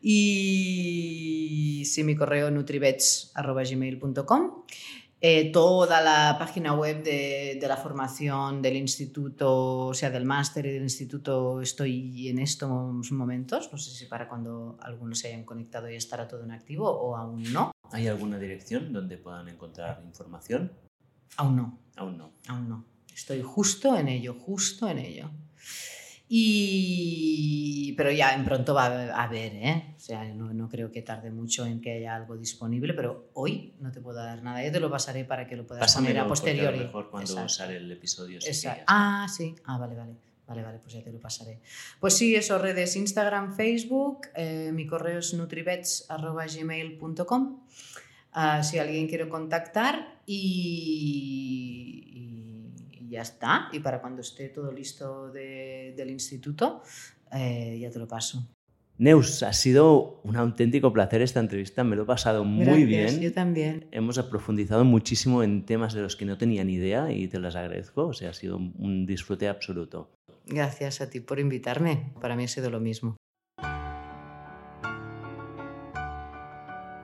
Y 0.00 1.84
sí, 1.86 2.04
mi 2.04 2.14
correo 2.16 2.50
nutrivets.gmail.com. 2.50 4.62
Eh, 5.24 5.52
toda 5.52 6.00
la 6.00 6.34
página 6.36 6.74
web 6.74 7.04
de, 7.04 7.56
de 7.60 7.68
la 7.68 7.76
formación 7.76 8.60
del 8.60 8.74
instituto, 8.76 9.86
o 9.86 9.94
sea, 9.94 10.10
del 10.10 10.24
máster 10.24 10.66
y 10.66 10.72
del 10.72 10.82
instituto, 10.82 11.60
estoy 11.62 12.26
en 12.28 12.40
estos 12.40 13.12
momentos. 13.12 13.68
No 13.70 13.78
sé 13.78 13.92
si 13.92 14.06
para 14.06 14.28
cuando 14.28 14.76
algunos 14.80 15.20
se 15.20 15.28
hayan 15.28 15.44
conectado 15.44 15.88
ya 15.88 15.96
estará 15.96 16.26
todo 16.26 16.42
en 16.42 16.50
activo 16.50 16.90
o 16.90 17.14
aún 17.16 17.44
no. 17.52 17.70
¿Hay 17.92 18.08
alguna 18.08 18.36
dirección 18.40 18.92
donde 18.92 19.16
puedan 19.16 19.48
encontrar 19.48 20.02
información? 20.04 20.72
Aún 21.36 21.56
no, 21.56 21.78
Aún 21.96 22.18
no. 22.18 22.32
aún 22.48 22.68
no. 22.68 22.84
Estoy 23.14 23.40
justo 23.42 23.96
en 23.96 24.08
ello, 24.08 24.34
justo 24.34 24.88
en 24.88 24.98
ello. 24.98 25.30
Y... 26.28 27.92
Pero 27.96 28.10
ya 28.10 28.34
en 28.34 28.44
pronto 28.44 28.74
va 28.74 28.86
a 28.86 29.22
haber, 29.24 29.54
¿eh? 29.54 29.94
O 29.96 30.00
sea, 30.00 30.24
no, 30.32 30.52
no 30.54 30.68
creo 30.68 30.90
que 30.90 31.02
tarde 31.02 31.30
mucho 31.30 31.64
en 31.66 31.80
que 31.82 31.92
haya 31.92 32.16
algo 32.16 32.36
disponible, 32.38 32.94
pero 32.94 33.30
hoy 33.34 33.74
no 33.80 33.92
te 33.92 34.00
puedo 34.00 34.16
dar 34.18 34.42
nada. 34.42 34.64
Yo 34.64 34.72
te 34.72 34.80
lo 34.80 34.90
pasaré 34.90 35.24
para 35.26 35.46
que 35.46 35.56
lo 35.56 35.66
puedas 35.66 35.94
poner 35.94 36.18
a 36.18 36.22
Pásamelo, 36.22 36.24
porque 36.24 36.24
a 36.24 36.28
posteriori. 36.28 36.78
lo 36.78 36.84
mejor 36.86 37.10
cuando 37.10 37.30
Exacto. 37.32 37.52
sale 37.52 37.76
el 37.76 37.92
episodio. 37.92 38.38
Exacto. 38.44 38.84
Ah, 38.86 39.26
sí. 39.34 39.54
Ah, 39.64 39.76
vale, 39.78 39.94
vale. 39.94 40.16
Vale, 40.46 40.62
vale, 40.62 40.78
pues 40.80 40.92
ya 40.94 41.02
te 41.02 41.12
lo 41.12 41.20
pasaré. 41.20 41.60
Pues 42.00 42.14
sí, 42.16 42.34
eso, 42.34 42.58
redes 42.58 42.96
Instagram, 42.96 43.54
Facebook, 43.54 44.28
eh, 44.34 44.70
mi 44.72 44.86
correo 44.86 45.18
es 45.20 45.32
nutribets.gmail.com 45.34 47.60
ah, 48.32 48.62
si 48.62 48.78
alguien 48.78 49.06
quiere 49.08 49.28
contactar 49.28 50.11
y, 50.26 52.02
y- 52.14 53.04
y 53.04 53.08
ya 53.08 53.22
está. 53.22 53.68
Y 53.72 53.80
para 53.80 54.00
cuando 54.00 54.20
esté 54.22 54.48
todo 54.48 54.72
listo 54.72 55.30
de- 55.30 55.94
del 55.96 56.10
instituto, 56.10 56.82
eh, 57.32 57.78
ya 57.80 57.90
te 57.90 57.98
lo 57.98 58.06
paso. 58.08 58.48
Neus, 58.98 59.42
ha 59.42 59.52
sido 59.52 60.20
un 60.22 60.36
auténtico 60.36 60.92
placer 60.92 61.22
esta 61.22 61.40
entrevista. 61.40 61.82
Me 61.82 61.96
lo 61.96 62.02
he 62.02 62.06
pasado 62.06 62.44
muy 62.44 62.64
Gracias, 62.84 62.86
bien. 62.86 63.20
Yo 63.20 63.32
también. 63.32 63.86
Hemos 63.90 64.18
profundizado 64.24 64.84
muchísimo 64.84 65.42
en 65.42 65.64
temas 65.64 65.92
de 65.94 66.02
los 66.02 66.14
que 66.14 66.24
no 66.24 66.38
tenía 66.38 66.62
ni 66.62 66.74
idea 66.74 67.10
y 67.10 67.26
te 67.26 67.40
las 67.40 67.56
agradezco. 67.56 68.06
O 68.08 68.12
sea, 68.12 68.30
ha 68.30 68.34
sido 68.34 68.56
un 68.58 68.74
un 68.78 69.06
disfrute 69.06 69.48
absoluto. 69.48 70.10
Gracias 70.46 71.00
a 71.00 71.08
ti 71.10 71.20
por 71.20 71.40
invitarme. 71.40 72.12
Para 72.20 72.36
mí 72.36 72.44
ha 72.44 72.48
sido 72.48 72.70
lo 72.70 72.80
mismo. 72.80 73.16